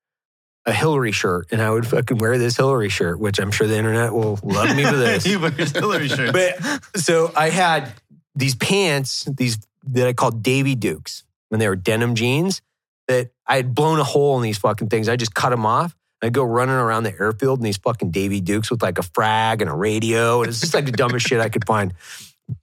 a 0.65 0.73
Hillary 0.73 1.11
shirt 1.11 1.47
and 1.51 1.61
I 1.61 1.71
would 1.71 1.87
fucking 1.87 2.17
wear 2.17 2.37
this 2.37 2.57
Hillary 2.57 2.89
shirt, 2.89 3.19
which 3.19 3.39
I'm 3.39 3.51
sure 3.51 3.67
the 3.67 3.77
internet 3.77 4.13
will 4.13 4.39
love 4.43 4.75
me 4.75 4.83
for 4.83 4.95
this. 4.95 5.25
you 5.27 5.39
wear 5.39 5.51
Hillary 5.51 6.07
shirt. 6.07 6.33
But 6.33 6.59
so 6.95 7.31
I 7.35 7.49
had 7.49 7.91
these 8.35 8.55
pants, 8.55 9.25
these 9.25 9.57
that 9.87 10.07
I 10.07 10.13
called 10.13 10.43
Davy 10.43 10.75
Dukes, 10.75 11.23
and 11.49 11.59
they 11.59 11.67
were 11.67 11.75
denim 11.75 12.15
jeans 12.15 12.61
that 13.07 13.31
I 13.47 13.55
had 13.55 13.73
blown 13.73 13.99
a 13.99 14.03
hole 14.03 14.37
in 14.37 14.43
these 14.43 14.57
fucking 14.57 14.89
things. 14.89 15.09
I 15.09 15.15
just 15.15 15.33
cut 15.33 15.49
them 15.49 15.65
off. 15.65 15.95
I'd 16.21 16.33
go 16.33 16.43
running 16.43 16.75
around 16.75 17.03
the 17.03 17.19
airfield 17.19 17.59
in 17.59 17.63
these 17.63 17.77
fucking 17.77 18.11
Davy 18.11 18.41
Dukes 18.41 18.69
with 18.69 18.83
like 18.83 18.99
a 18.99 19.03
frag 19.03 19.61
and 19.61 19.69
a 19.69 19.73
radio. 19.73 20.41
And 20.41 20.49
it's 20.49 20.59
just 20.59 20.73
like 20.73 20.85
the 20.85 20.91
dumbest 20.91 21.27
shit 21.27 21.41
I 21.41 21.49
could 21.49 21.65
find. 21.65 21.93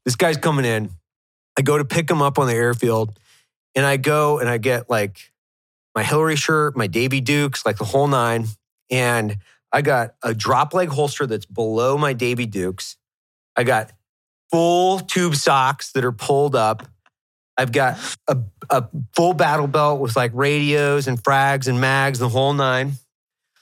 This 0.04 0.14
guy's 0.14 0.36
coming 0.36 0.64
in. 0.64 0.90
I 1.58 1.62
go 1.62 1.76
to 1.76 1.84
pick 1.84 2.08
him 2.08 2.22
up 2.22 2.38
on 2.38 2.46
the 2.46 2.54
airfield 2.54 3.18
and 3.74 3.84
I 3.84 3.96
go 3.96 4.38
and 4.38 4.48
I 4.48 4.58
get 4.58 4.88
like 4.88 5.32
my 5.98 6.04
Hillary 6.04 6.36
shirt, 6.36 6.76
my 6.76 6.86
Davy 6.86 7.20
Dukes, 7.20 7.66
like 7.66 7.76
the 7.76 7.84
whole 7.84 8.06
nine. 8.06 8.46
And 8.88 9.38
I 9.72 9.82
got 9.82 10.14
a 10.22 10.32
drop 10.32 10.72
leg 10.72 10.90
holster 10.90 11.26
that's 11.26 11.44
below 11.44 11.98
my 11.98 12.12
Davy 12.12 12.46
Dukes. 12.46 12.96
I 13.56 13.64
got 13.64 13.90
full 14.52 15.00
tube 15.00 15.34
socks 15.34 15.90
that 15.94 16.04
are 16.04 16.12
pulled 16.12 16.54
up. 16.54 16.86
I've 17.56 17.72
got 17.72 17.98
a, 18.28 18.38
a 18.70 18.86
full 19.16 19.34
battle 19.34 19.66
belt 19.66 19.98
with 19.98 20.14
like 20.14 20.30
radios 20.34 21.08
and 21.08 21.20
frags 21.20 21.66
and 21.66 21.80
mags, 21.80 22.20
the 22.20 22.28
whole 22.28 22.52
nine. 22.52 22.92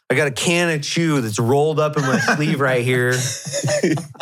I 0.09 0.15
got 0.15 0.29
a 0.29 0.31
can 0.31 0.71
of 0.71 0.83
chew 0.83 1.21
that's 1.21 1.39
rolled 1.41 1.81
up 1.81 1.97
in 1.97 2.03
my 2.03 2.19
sleeve 2.21 2.61
right 2.61 2.85
here. 2.85 3.13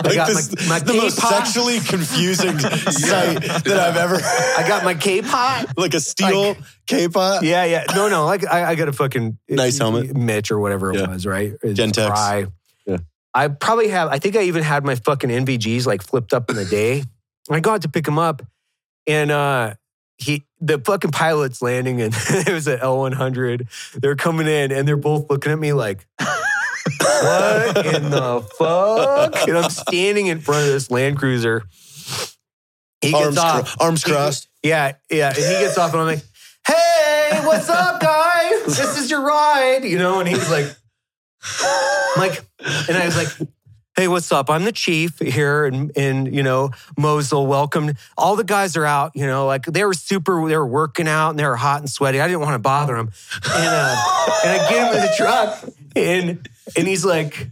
Like 0.05 0.16
got 0.16 0.28
this, 0.28 0.68
my- 0.68 0.78
my 0.78 0.78
the 0.80 0.95
most 0.95 1.16
K-pop. 1.16 1.32
sexually 1.47 1.78
confusing 1.80 2.59
sight 2.59 3.41
that 3.43 3.66
I've 3.78 3.97
ever. 3.97 4.16
I 4.16 4.66
got 4.68 4.85
my 4.85 4.95
K-pot. 4.95 5.66
like 5.78 5.95
a 5.95 6.01
steel 6.01 6.57
K-pot. 6.87 7.43
Yeah, 7.43 7.64
yeah. 7.64 7.85
No, 7.95 8.09
no. 8.09 8.26
Like 8.26 8.47
I, 8.47 8.70
I 8.70 8.74
got 8.74 8.89
a 8.89 8.93
fucking 8.93 9.39
Nice 9.49 9.78
helmet. 9.78 10.14
MICH 10.14 10.51
or 10.51 10.59
whatever 10.59 10.93
it 10.93 10.99
Yeah. 11.01 11.09
was, 11.09 11.24
right? 11.26 11.53
It's 11.62 11.78
Gentex. 11.80 12.07
Fry. 12.09 12.47
Yeah. 12.87 12.99
I 13.32 13.49
probably 13.49 13.89
have. 13.89 14.09
I 14.09 14.18
think 14.18 14.37
I 14.37 14.43
even 14.43 14.62
had 14.62 14.85
my 14.85 14.95
fucking 14.97 15.30
NVGs 15.30 15.87
like 15.87 16.03
flipped 16.03 16.32
up 16.35 16.51
in 16.51 16.57
the 16.57 16.64
day. 16.66 17.05
I 17.51 17.61
got 17.61 17.82
to 17.82 17.89
pick 17.89 18.05
them 18.05 18.18
up, 18.18 18.43
and 19.07 19.30
uh 19.30 19.74
he 20.18 20.44
the 20.60 20.78
fucking 20.78 21.10
pilot's 21.10 21.60
landing, 21.62 22.00
and 22.00 22.14
it 22.30 22.52
was 22.52 22.66
an 22.66 22.78
L 22.80 22.98
one 22.98 23.12
hundred. 23.12 23.68
They're 23.94 24.16
coming 24.16 24.46
in, 24.46 24.72
and 24.72 24.86
they're 24.86 24.96
both 24.96 25.28
looking 25.30 25.52
at 25.52 25.58
me 25.58 25.72
like. 25.72 26.06
what 26.88 27.86
in 27.86 28.10
the 28.10 28.46
fuck? 28.58 29.48
And 29.48 29.58
I'm 29.58 29.70
standing 29.70 30.26
in 30.26 30.40
front 30.40 30.62
of 30.66 30.72
this 30.72 30.90
Land 30.90 31.18
Cruiser. 31.18 31.62
He 33.00 33.10
gets 33.10 33.24
Arms, 33.24 33.38
off. 33.38 33.76
cro- 33.76 33.86
arms 33.86 34.04
crossed. 34.04 34.48
Yeah, 34.62 34.92
yeah. 35.10 35.28
And 35.28 35.36
he 35.36 35.42
gets 35.42 35.76
off, 35.76 35.92
and 35.92 36.00
I'm 36.00 36.06
like, 36.06 36.24
"Hey, 36.66 37.40
what's 37.44 37.68
up, 37.68 38.00
guys? 38.00 38.64
This 38.66 38.98
is 38.98 39.10
your 39.10 39.22
ride," 39.22 39.84
you 39.84 39.98
know. 39.98 40.20
And 40.20 40.28
he's 40.28 40.50
like, 40.50 40.66
I'm 41.60 42.20
like, 42.20 42.44
and 42.88 42.96
I 42.96 43.04
was 43.04 43.16
like, 43.16 43.48
"Hey, 43.97 44.09
what's 44.09 44.30
up? 44.32 44.51
I'm 44.51 44.64
the 44.64 44.72
chief 44.72 45.18
here 45.18 45.66
in 45.66 45.90
in 45.90 46.26
you 46.26 46.42
know 46.42 46.70
Mosul. 46.97 47.47
Welcome. 47.47 47.92
All 48.16 48.36
the 48.36 48.45
guys 48.45 48.76
are 48.76 48.84
out. 48.84 49.12
You 49.14 49.26
know, 49.26 49.47
like 49.47 49.64
they 49.66 49.84
were 49.84 49.95
super. 49.95 50.47
They 50.49 50.57
were 50.57 50.66
working 50.66 51.09
out 51.09 51.30
and 51.30 51.38
they 51.38 51.47
were 51.47 51.57
hot 51.57 51.80
and 51.80 51.88
sweaty. 51.88 52.20
I 52.20 52.26
didn't 52.26 52.40
want 52.40 52.55
to 52.55 52.59
bother 52.59 52.97
them. 52.97 53.11
And 53.45 53.66
uh, 53.66 53.97
and 54.45 54.61
I 54.61 54.68
get 54.68 54.88
him 54.88 54.97
in 54.97 55.03
the 55.03 55.14
truck, 55.16 55.64
and 55.97 56.49
and 56.76 56.88
he's 56.88 57.05
like, 57.05 57.49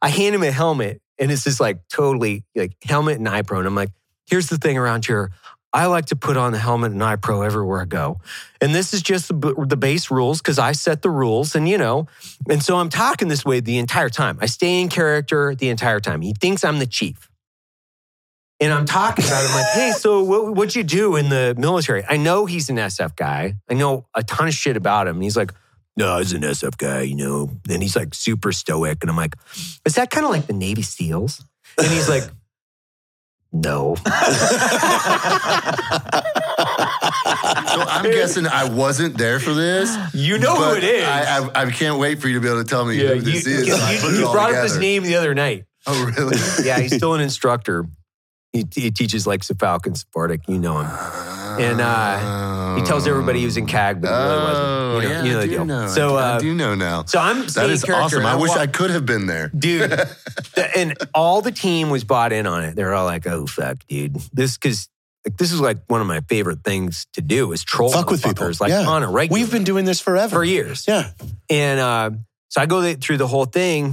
I 0.00 0.08
hand 0.08 0.34
him 0.34 0.42
a 0.42 0.50
helmet, 0.50 1.02
and 1.18 1.30
it's 1.30 1.44
just 1.44 1.60
like 1.60 1.86
totally 1.88 2.44
like 2.54 2.72
helmet 2.84 3.18
and 3.18 3.28
eye 3.28 3.42
pro. 3.42 3.58
And 3.58 3.66
I'm 3.66 3.74
like, 3.74 3.90
here's 4.26 4.48
the 4.48 4.58
thing 4.58 4.78
around 4.78 5.04
here. 5.06 5.32
I 5.72 5.86
like 5.86 6.06
to 6.06 6.16
put 6.16 6.36
on 6.36 6.52
the 6.52 6.58
helmet 6.58 6.92
and 6.92 7.02
eye 7.02 7.16
pro 7.16 7.42
everywhere 7.42 7.82
I 7.82 7.84
go. 7.84 8.20
And 8.60 8.74
this 8.74 8.92
is 8.92 9.02
just 9.02 9.28
the, 9.28 9.76
base 9.76 10.10
rules 10.10 10.42
because 10.42 10.58
I 10.58 10.72
set 10.72 11.02
the 11.02 11.10
rules 11.10 11.54
and, 11.54 11.68
you 11.68 11.78
know, 11.78 12.06
and 12.48 12.62
so 12.62 12.76
I'm 12.76 12.88
talking 12.88 13.28
this 13.28 13.44
way 13.44 13.60
the 13.60 13.78
entire 13.78 14.08
time. 14.08 14.38
I 14.40 14.46
stay 14.46 14.80
in 14.80 14.88
character 14.88 15.54
the 15.54 15.68
entire 15.68 16.00
time. 16.00 16.22
He 16.22 16.34
thinks 16.34 16.64
I'm 16.64 16.78
the 16.80 16.86
chief. 16.86 17.30
And 18.58 18.72
I'm 18.72 18.84
talking 18.84 19.24
about 19.24 19.42
it. 19.42 19.48
I'm 19.48 19.54
like, 19.54 19.72
hey, 19.72 19.92
so 19.92 20.22
what, 20.22 20.54
what'd 20.54 20.76
you 20.76 20.82
do 20.82 21.16
in 21.16 21.30
the 21.30 21.54
military? 21.56 22.04
I 22.06 22.18
know 22.18 22.44
he's 22.44 22.68
an 22.68 22.76
SF 22.76 23.16
guy. 23.16 23.54
I 23.70 23.74
know 23.74 24.06
a 24.14 24.22
ton 24.22 24.48
of 24.48 24.54
shit 24.54 24.76
about 24.76 25.06
him. 25.06 25.16
And 25.16 25.22
he's 25.22 25.36
like, 25.36 25.54
no, 25.96 26.08
I 26.08 26.18
was 26.18 26.32
an 26.32 26.42
SF 26.42 26.76
guy, 26.76 27.02
you 27.02 27.16
know. 27.16 27.50
And 27.70 27.82
he's 27.82 27.96
like 27.96 28.12
super 28.12 28.52
stoic. 28.52 28.98
And 29.00 29.10
I'm 29.10 29.16
like, 29.16 29.34
is 29.86 29.94
that 29.94 30.10
kind 30.10 30.26
of 30.26 30.30
like 30.30 30.46
the 30.46 30.52
Navy 30.52 30.82
SEALs? 30.82 31.42
And 31.78 31.86
he's 31.86 32.08
like, 32.08 32.24
no. 33.52 33.96
So 37.70 37.80
I'm 37.82 38.02
guessing 38.10 38.46
I 38.46 38.68
wasn't 38.68 39.16
there 39.16 39.38
for 39.38 39.52
this. 39.54 39.96
You 40.14 40.38
know 40.38 40.54
who 40.56 40.74
it 40.76 40.84
is. 40.84 41.04
I, 41.06 41.38
I, 41.38 41.62
I 41.66 41.70
can't 41.70 41.98
wait 41.98 42.20
for 42.20 42.26
you 42.28 42.34
to 42.34 42.40
be 42.40 42.48
able 42.48 42.62
to 42.62 42.68
tell 42.68 42.84
me 42.84 42.96
Yeah, 43.00 43.14
who 43.14 43.20
this 43.20 43.46
you, 43.46 43.52
is. 43.54 43.68
you- 43.68 44.08
you- 44.10 44.18
you 44.20 44.26
all 44.26 44.32
brought 44.32 44.52
up 44.54 44.62
his 44.64 44.76
name 44.78 45.02
the 45.04 45.14
other 45.16 45.34
night. 45.34 45.64
Oh, 45.86 46.12
really? 46.16 46.36
Yeah, 46.64 46.78
he's 46.80 46.96
still 46.96 47.14
an 47.14 47.20
instructor. 47.20 47.86
He, 48.52 48.66
he 48.74 48.90
teaches 48.90 49.26
like 49.26 49.44
Falcon 49.44 49.92
Spartak. 49.94 50.48
You 50.48 50.58
know 50.58 50.78
him. 50.80 50.86
And 51.58 51.80
uh, 51.80 52.76
he 52.76 52.82
tells 52.82 53.06
everybody 53.06 53.40
he 53.40 53.44
was 53.44 53.56
in 53.56 53.66
CAG, 53.66 54.00
but 54.00 54.08
he 54.08 54.14
really 54.14 54.42
wasn't. 54.42 54.66
Oh, 54.66 55.00
You 55.00 55.08
know, 55.08 55.14
yeah, 55.14 55.22
you 55.24 55.32
know 55.32 55.38
I 55.38 55.42
the 55.42 55.48
deal. 55.48 55.64
know. 55.64 55.86
So, 55.88 56.16
I, 56.16 56.22
uh, 56.22 56.38
do 56.38 56.54
know 56.54 56.74
now. 56.74 57.04
so 57.04 57.18
I'm 57.18 57.46
that 57.46 57.70
is 57.70 57.84
awesome. 57.84 58.18
and 58.20 58.28
I 58.28 58.36
wish 58.36 58.50
wa- 58.50 58.56
I 58.58 58.66
could 58.66 58.90
have 58.90 59.06
been 59.06 59.26
there. 59.26 59.48
dude. 59.56 59.90
the- 60.54 60.70
and 60.76 60.96
all 61.14 61.40
the 61.42 61.52
team 61.52 61.90
was 61.90 62.04
bought 62.04 62.32
in 62.32 62.46
on 62.46 62.64
it. 62.64 62.76
They're 62.76 62.94
all 62.94 63.04
like, 63.06 63.26
"Oh 63.26 63.46
fuck, 63.46 63.78
dude, 63.88 64.16
this 64.32 64.56
because." 64.56 64.88
Like, 65.26 65.36
this 65.36 65.52
is 65.52 65.60
like 65.60 65.76
one 65.88 66.00
of 66.00 66.06
my 66.06 66.20
favorite 66.30 66.64
things 66.64 67.06
to 67.12 67.20
do 67.20 67.52
is 67.52 67.62
troll 67.62 67.92
Fuck 67.92 68.08
with 68.10 68.22
people. 68.24 68.50
like 68.58 68.70
Yeah. 68.70 68.86
on 68.88 69.02
a 69.02 69.10
regular. 69.10 69.38
We've 69.38 69.52
been 69.52 69.64
doing 69.64 69.84
this 69.84 70.00
forever. 70.00 70.36
for 70.36 70.42
years. 70.44 70.86
Yeah. 70.88 71.10
And 71.50 71.78
uh, 71.78 72.10
so 72.48 72.62
I 72.62 72.64
go 72.64 72.94
through 72.94 73.18
the 73.18 73.26
whole 73.26 73.44
thing, 73.44 73.84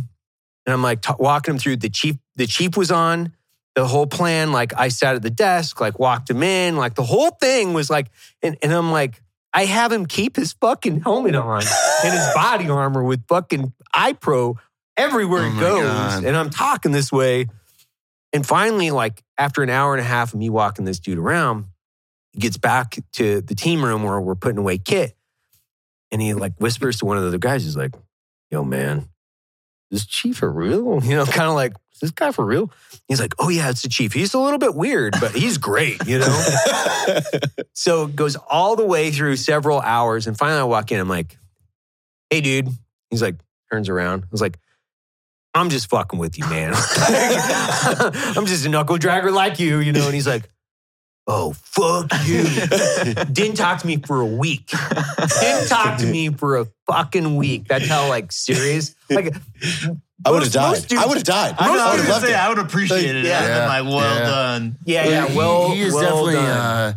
and 0.66 0.74
I'm 0.74 0.82
like 0.82 1.01
t- 1.01 1.12
walking 1.20 1.55
him 1.55 1.60
through. 1.60 1.78
The 1.78 1.89
chief, 1.89 2.16
the 2.38 2.47
chief 2.47 2.78
was 2.78 2.91
on 2.91 3.34
the 3.78 3.86
whole 3.86 4.08
plan. 4.08 4.52
Like 4.52 4.74
I 4.76 4.88
sat 4.88 5.16
at 5.16 5.22
the 5.22 5.30
desk, 5.30 5.80
like 5.80 6.00
walked 6.00 6.32
him 6.32 6.42
in, 6.42 6.78
like 6.78 6.96
the 6.96 7.04
whole 7.04 7.30
thing 7.30 7.74
was 7.74 7.92
like, 7.92 8.08
and, 8.42 8.58
and 8.64 8.72
I'm 8.74 8.92
like, 8.92 9.22
I 9.54 9.66
have 9.66 9.92
him 9.92 10.08
keep 10.08 10.36
his 10.36 10.54
fucking 10.54 11.02
helmet 11.02 11.36
on 11.36 11.62
and 12.04 12.14
his 12.14 12.28
body 12.34 12.68
armor 12.70 13.04
with 13.04 13.28
fucking 13.28 13.72
eye 13.94 14.14
pro 14.14 14.58
everywhere 14.98 15.46
Oh 15.46 15.50
he 15.52 15.60
goes, 15.60 15.84
God. 15.84 16.24
and 16.24 16.36
I'm 16.36 16.50
talking 16.50 16.92
this 16.92 17.12
way. 17.12 17.46
And 18.34 18.46
finally, 18.46 18.90
like 18.90 19.24
after 19.38 19.62
an 19.62 19.70
hour 19.70 19.94
and 19.94 20.02
a 20.02 20.08
half 20.08 20.34
of 20.34 20.40
me 20.40 20.50
walking 20.50 20.84
this 20.84 21.00
dude 21.00 21.20
around, 21.20 21.66
he 22.34 22.40
gets 22.40 22.58
back 22.58 22.98
to 23.14 23.42
the 23.42 23.56
team 23.56 23.86
room 23.86 24.02
where 24.02 24.20
we're 24.20 24.36
putting 24.36 24.58
away 24.58 24.80
kit. 24.80 25.16
And 26.12 26.20
he 26.20 26.34
like 26.34 26.54
whispers 26.58 26.98
to 26.98 27.06
one 27.06 27.18
of 27.18 27.24
the 27.24 27.30
other 27.30 27.38
guys, 27.38 27.64
he's 27.64 27.78
like, 27.78 27.94
yo, 28.50 28.64
man, 28.64 29.08
is 29.92 30.06
chief 30.06 30.38
for 30.38 30.52
real? 30.52 31.02
You 31.08 31.16
know, 31.16 31.26
kind 31.26 31.50
of 31.50 31.56
like, 31.56 31.74
is 31.94 32.00
this 32.02 32.12
guy 32.12 32.32
for 32.32 32.46
real? 32.46 32.72
He's 33.08 33.20
like, 33.20 33.34
oh 33.40 33.50
yeah, 33.50 33.70
it's 33.70 33.82
the 33.82 33.90
chief. 33.90 34.14
He's 34.14 34.34
a 34.34 34.40
little 34.40 34.60
bit 34.60 34.76
weird, 34.76 35.16
but 35.20 35.32
he's 35.32 35.58
great, 35.58 36.06
you 36.06 36.20
know? 36.20 36.42
so 37.74 38.06
it 38.06 38.16
goes 38.16 38.36
all 38.36 38.76
the 38.76 38.86
way 38.86 39.12
through 39.12 39.38
several 39.38 39.80
hours. 39.80 40.28
And 40.28 40.38
finally 40.38 40.60
I 40.60 40.64
walk 40.66 40.92
in, 40.92 41.00
I'm 41.00 41.10
like, 41.10 41.38
hey, 42.30 42.42
dude. 42.42 42.70
He's 43.10 43.22
like, 43.22 43.36
turns 43.72 43.90
around. 43.90 44.24
I 44.24 44.28
was 44.32 44.42
like, 44.42 44.60
I'm 45.54 45.70
just 45.70 45.90
fucking 45.90 46.20
with 46.20 46.38
you, 46.38 46.48
man. 46.50 46.74
I'm 46.76 48.46
just 48.46 48.66
a 48.66 48.70
knuckle 48.70 48.98
dragger 48.98 49.34
like 49.34 49.60
you, 49.60 49.80
you 49.80 49.92
know? 49.92 50.06
And 50.06 50.14
he's 50.14 50.28
like, 50.28 50.50
oh, 51.28 51.54
fuck 51.54 52.10
you. 52.26 52.44
Didn't 53.32 53.56
talk 53.58 53.80
to 53.82 53.88
me 53.88 53.98
for 53.98 54.22
a 54.22 54.26
week. 54.26 54.72
Didn't 55.42 55.68
talk 55.68 56.00
to 56.00 56.06
me 56.06 56.30
for 56.30 56.58
a 56.58 56.68
fucking 56.88 57.36
week. 57.36 57.68
That's 57.68 57.88
how 57.88 58.08
like 58.10 58.32
serious. 58.32 58.96
Like 59.10 59.36
I 60.26 60.32
would 60.32 60.44
have 60.44 60.52
died. 60.52 60.88
dudes- 60.88 60.94
I 61.02 61.06
would 61.06 61.18
have 61.18 61.24
died. 61.26 61.56
I, 61.60 61.68
know, 61.68 61.74
I 61.74 61.76
was 61.76 61.92
would've 61.92 62.06
gonna 62.06 62.14
loved 62.14 62.26
say 62.26 62.34
it. 62.34 62.38
I 62.38 62.50
would 62.50 62.60
appreciate 62.60 63.16
it. 63.16 63.26
Yeah. 63.26 63.42
Yeah, 63.42 63.48
Yeah. 63.60 63.68
like 63.68 63.84
well 63.86 64.16
Yeah. 64.20 64.26
done. 64.26 64.76
Yeah, 64.86 65.04
But 65.04 65.12
yeah. 65.12 65.28
he- 65.28 65.38
Well, 65.38 65.72
he, 65.72 65.82
is 65.82 65.94
well 65.94 66.04
definitely. 66.04 66.34
done. 66.34 66.46
Uh, 66.48 66.94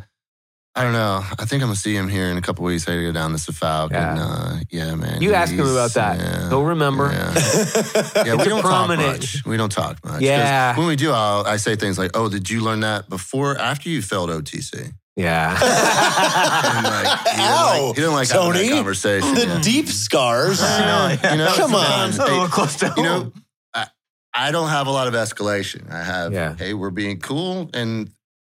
I 0.80 0.84
don't 0.84 0.92
know. 0.92 1.22
I 1.38 1.44
think 1.44 1.62
I'm 1.62 1.68
gonna 1.68 1.76
see 1.76 1.94
him 1.94 2.08
here 2.08 2.26
in 2.30 2.36
a 2.36 2.40
couple 2.40 2.64
weeks. 2.64 2.88
I 2.88 2.92
gotta 2.92 3.02
go 3.02 3.12
down 3.12 3.32
to 3.32 3.38
Suffolk. 3.38 3.90
Yeah. 3.92 4.10
And, 4.10 4.20
uh, 4.20 4.56
yeah, 4.70 4.94
man. 4.94 5.20
you 5.22 5.34
ask 5.34 5.52
him 5.52 5.60
about 5.66 5.92
that. 5.94 6.18
Yeah, 6.18 6.48
He'll 6.48 6.64
remember. 6.64 7.10
Yeah, 7.12 7.34
yeah 8.26 8.34
we 8.36 8.44
don't 8.44 8.62
prominent- 8.62 9.00
talk 9.08 9.20
much. 9.20 9.44
We 9.46 9.56
don't 9.56 9.72
talk 9.72 10.04
much. 10.04 10.12
'Cause 10.14 10.22
Yeah. 10.22 10.76
When 10.76 10.86
we 10.86 10.96
do, 10.96 11.12
I'll, 11.12 11.44
I 11.46 11.56
say 11.56 11.76
things 11.76 11.98
like, 11.98 12.12
"Oh, 12.14 12.28
did 12.28 12.48
you 12.50 12.60
learn 12.62 12.80
that 12.80 13.08
before, 13.08 13.58
after 13.58 13.88
you 13.88 14.02
failed 14.02 14.30
OTC?" 14.30 14.92
Yeah. 15.16 15.50
And 15.52 16.84
like, 16.86 17.18
he 17.18 17.36
didn't 17.36 17.40
Ow, 17.40 17.86
like, 17.88 17.96
he 17.96 18.00
didn't 18.02 18.14
like 18.14 18.28
Tony. 18.28 18.68
that 18.68 18.74
conversation. 18.76 19.34
The 19.34 19.46
yeah. 19.46 19.60
deep 19.60 19.88
scars. 19.88 20.60
I 20.62 21.18
know, 21.20 21.30
you 21.32 21.36
know, 21.38 21.52
Come 21.56 21.74
on. 21.74 22.12
sometimes, 22.12 22.18
A 22.18 22.24
little 22.24 22.48
close 22.48 22.76
to 22.76 22.94
you 22.96 23.02
know. 23.02 23.32
I, 23.74 23.86
I 24.32 24.50
don't 24.50 24.68
have 24.68 24.86
a 24.86 24.90
lot 24.90 25.08
of 25.08 25.14
escalation. 25.14 25.90
I 25.92 26.02
have, 26.04 26.32
Yeah. 26.32 26.54
hey, 26.56 26.72
we're 26.74 26.90
being 26.90 27.18
cool, 27.18 27.68
and 27.74 28.10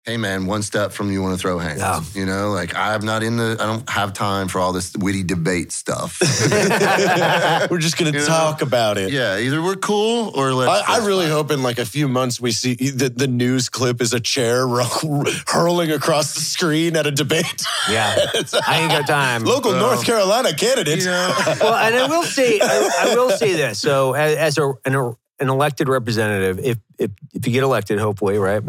hey, 0.07 0.17
man, 0.17 0.47
one 0.47 0.63
step 0.63 0.93
from 0.93 1.13
you 1.13 1.23
want 1.23 1.35
to 1.35 1.39
throw 1.41 1.59
hands. 1.59 1.79
Yeah. 1.81 2.01
You 2.15 2.27
know, 2.27 2.51
like 2.51 2.75
I'm 2.75 3.05
not 3.05 3.23
in 3.23 3.37
the, 3.37 3.57
I 3.61 3.67
don't 3.67 3.89
have 3.89 4.13
time 4.13 4.49
for 4.49 4.59
all 4.59 4.73
this 4.73 4.93
witty 4.97 5.23
debate 5.23 5.71
stuff. 5.73 6.19
We're 7.71 7.79
just 7.79 7.97
gonna 7.97 8.11
You 8.13 8.19
know? 8.19 8.27
talk 8.27 8.63
about 8.63 8.99
it. 8.99 9.13
yeah, 9.13 9.39
either 9.39 9.63
we're 9.63 9.77
cool 9.77 10.33
or 10.35 10.53
let's. 10.53 10.89
I, 10.89 10.97
I 10.97 11.07
really 11.07 11.27
fight. 11.27 11.33
hope 11.33 11.51
in 11.51 11.63
like 11.63 11.79
a 11.79 11.85
few 11.85 12.09
months 12.09 12.41
we 12.41 12.51
see 12.53 12.75
the, 12.75 13.09
the 13.11 13.27
news 13.29 13.69
clip 13.69 14.01
is 14.01 14.13
a 14.13 14.21
chair 14.21 14.67
hurling 15.47 15.91
across 15.93 16.35
the 16.35 16.41
screen 16.41 16.97
at 16.97 17.07
a 17.07 17.11
debate. 17.11 17.63
yeah. 17.91 18.15
I 18.67 18.81
ain't 18.81 18.91
got 18.91 19.07
time. 19.07 19.45
Local 19.45 19.73
Well, 19.73 19.81
North 19.81 20.05
Carolina 20.05 20.55
candidate. 20.55 21.01
You 21.01 21.07
know, 21.07 21.35
well, 21.61 21.75
and 21.75 21.95
I 21.95 22.07
will 22.09 22.23
say, 22.25 22.59
I, 22.61 22.91
I 23.11 23.15
will 23.15 23.31
say 23.31 23.53
this. 23.55 23.79
So, 23.81 24.15
as, 24.15 24.37
as 24.37 24.59
a, 24.59 24.73
an, 24.85 24.95
an 25.39 25.49
elected 25.49 25.89
representative, 25.89 26.59
if, 26.65 26.79
if 26.99 27.11
if 27.33 27.47
you 27.47 27.53
get 27.53 27.63
elected, 27.63 27.99
hopefully, 27.99 28.39
right? 28.39 28.63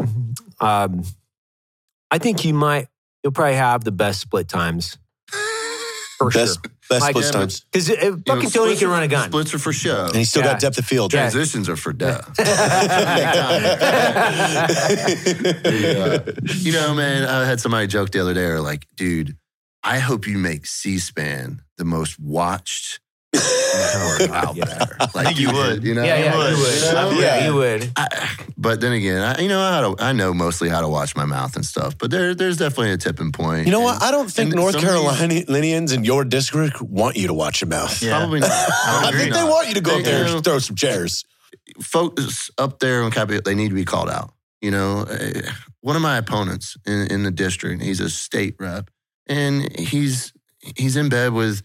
Um, 0.60 1.02
I 2.12 2.18
think 2.18 2.44
you 2.44 2.54
might. 2.54 2.86
You'll 3.24 3.32
probably 3.32 3.54
have 3.56 3.82
the 3.84 3.90
best 3.92 4.20
split 4.20 4.46
times. 4.48 4.98
For 6.18 6.30
best 6.30 6.60
sure. 6.62 6.72
best 6.88 7.00
Like, 7.02 7.10
split 7.16 7.24
yeah, 7.24 7.30
times. 7.32 7.64
Because 7.72 7.90
uh, 7.90 7.94
you 7.94 8.10
know, 8.10 8.22
fucking 8.26 8.50
Tony 8.50 8.76
can 8.76 8.88
run 8.88 9.02
a 9.02 9.08
gun. 9.08 9.28
Splits 9.30 9.54
are 9.54 9.58
for 9.58 9.72
show. 9.72 10.06
And 10.06 10.14
he's 10.14 10.28
still 10.30 10.42
Yeah. 10.44 10.52
got 10.52 10.60
depth 10.60 10.78
of 10.78 10.84
field. 10.84 11.12
Yeah. 11.12 11.28
Transitions 11.30 11.68
are 11.68 11.74
for 11.76 11.92
death. 11.92 12.28
Yeah. 15.64 16.18
You 16.54 16.72
know, 16.72 16.94
man, 16.94 17.24
I 17.24 17.44
had 17.46 17.60
somebody 17.60 17.86
joke 17.86 18.10
the 18.10 18.20
other 18.20 18.34
day, 18.34 18.44
or 18.44 18.60
like, 18.60 18.86
dude, 18.96 19.36
I 19.82 19.98
hope 19.98 20.26
you 20.26 20.38
make 20.38 20.66
C-SPAN 20.66 21.62
the 21.78 21.84
most 21.84 22.18
watched 22.20 23.00
network 23.00 23.01
out 23.34 24.56
Yeah. 24.56 24.64
there. 24.66 24.96
Like, 25.14 25.26
think 25.28 25.40
you 25.40 25.52
would. 25.52 25.84
You 25.84 25.94
know? 25.94 26.02
yeah, 26.04 26.16
yeah, 26.18 26.32
you 26.32 26.38
would. 26.38 26.58
would. 26.58 26.74
You 26.84 26.92
know? 26.92 27.10
Yeah, 27.20 27.46
you 27.46 27.54
would. 27.54 27.92
I, 27.96 28.28
but 28.56 28.80
then 28.80 28.92
again, 28.92 29.20
I, 29.22 29.40
you 29.40 29.48
know, 29.48 29.60
how 29.60 29.94
to, 29.94 30.02
I 30.02 30.12
know 30.12 30.32
mostly 30.34 30.68
how 30.68 30.80
to 30.80 30.88
watch 30.88 31.16
my 31.16 31.24
mouth 31.24 31.56
and 31.56 31.64
stuff. 31.64 31.96
But 31.98 32.10
there, 32.10 32.34
there's 32.34 32.56
definitely 32.58 32.92
a 32.92 32.96
tipping 32.96 33.32
point. 33.32 33.66
You 33.66 33.72
know 33.72 33.78
And 33.78 33.84
what? 33.86 34.02
I 34.02 34.10
don't 34.10 34.30
think 34.30 34.54
North 34.54 34.72
some 34.78 34.84
of 34.84 35.16
Carolinians 35.16 35.92
in 35.92 36.04
your 36.04 36.24
district 36.24 36.80
want 36.82 37.16
you 37.16 37.26
to 37.28 37.34
watch 37.34 37.60
your 37.60 37.68
mouth. 37.68 38.02
Yeah. 38.02 38.18
Probably 38.18 38.40
not. 38.40 38.50
I 38.52 38.98
Probably 39.02 39.18
think 39.20 39.34
they 39.34 39.44
want 39.44 39.68
you 39.68 39.74
to 39.74 39.80
go 39.80 39.98
up 39.98 40.04
there 40.04 40.24
do. 40.26 40.34
and 40.36 40.44
throw 40.44 40.58
some 40.58 40.76
chairs. 40.76 41.24
folks 41.80 42.50
up 42.58 42.78
there 42.78 43.02
on 43.02 43.10
Capitol, 43.10 43.42
they 43.44 43.54
need 43.54 43.68
to 43.68 43.74
be 43.74 43.84
called 43.84 44.10
out. 44.10 44.32
You 44.60 44.70
know, 44.70 45.04
Eh, 45.10 45.42
one 45.80 45.96
of 45.96 46.02
my 46.02 46.16
opponents 46.18 46.76
in, 46.86 47.08
in 47.10 47.22
the 47.24 47.32
district, 47.32 47.82
he's 47.82 47.98
a 47.98 48.08
state 48.08 48.54
rep, 48.60 48.90
and 49.26 49.76
he's 49.76 50.32
he's 50.76 50.96
in 50.96 51.08
bed 51.08 51.32
with 51.32 51.62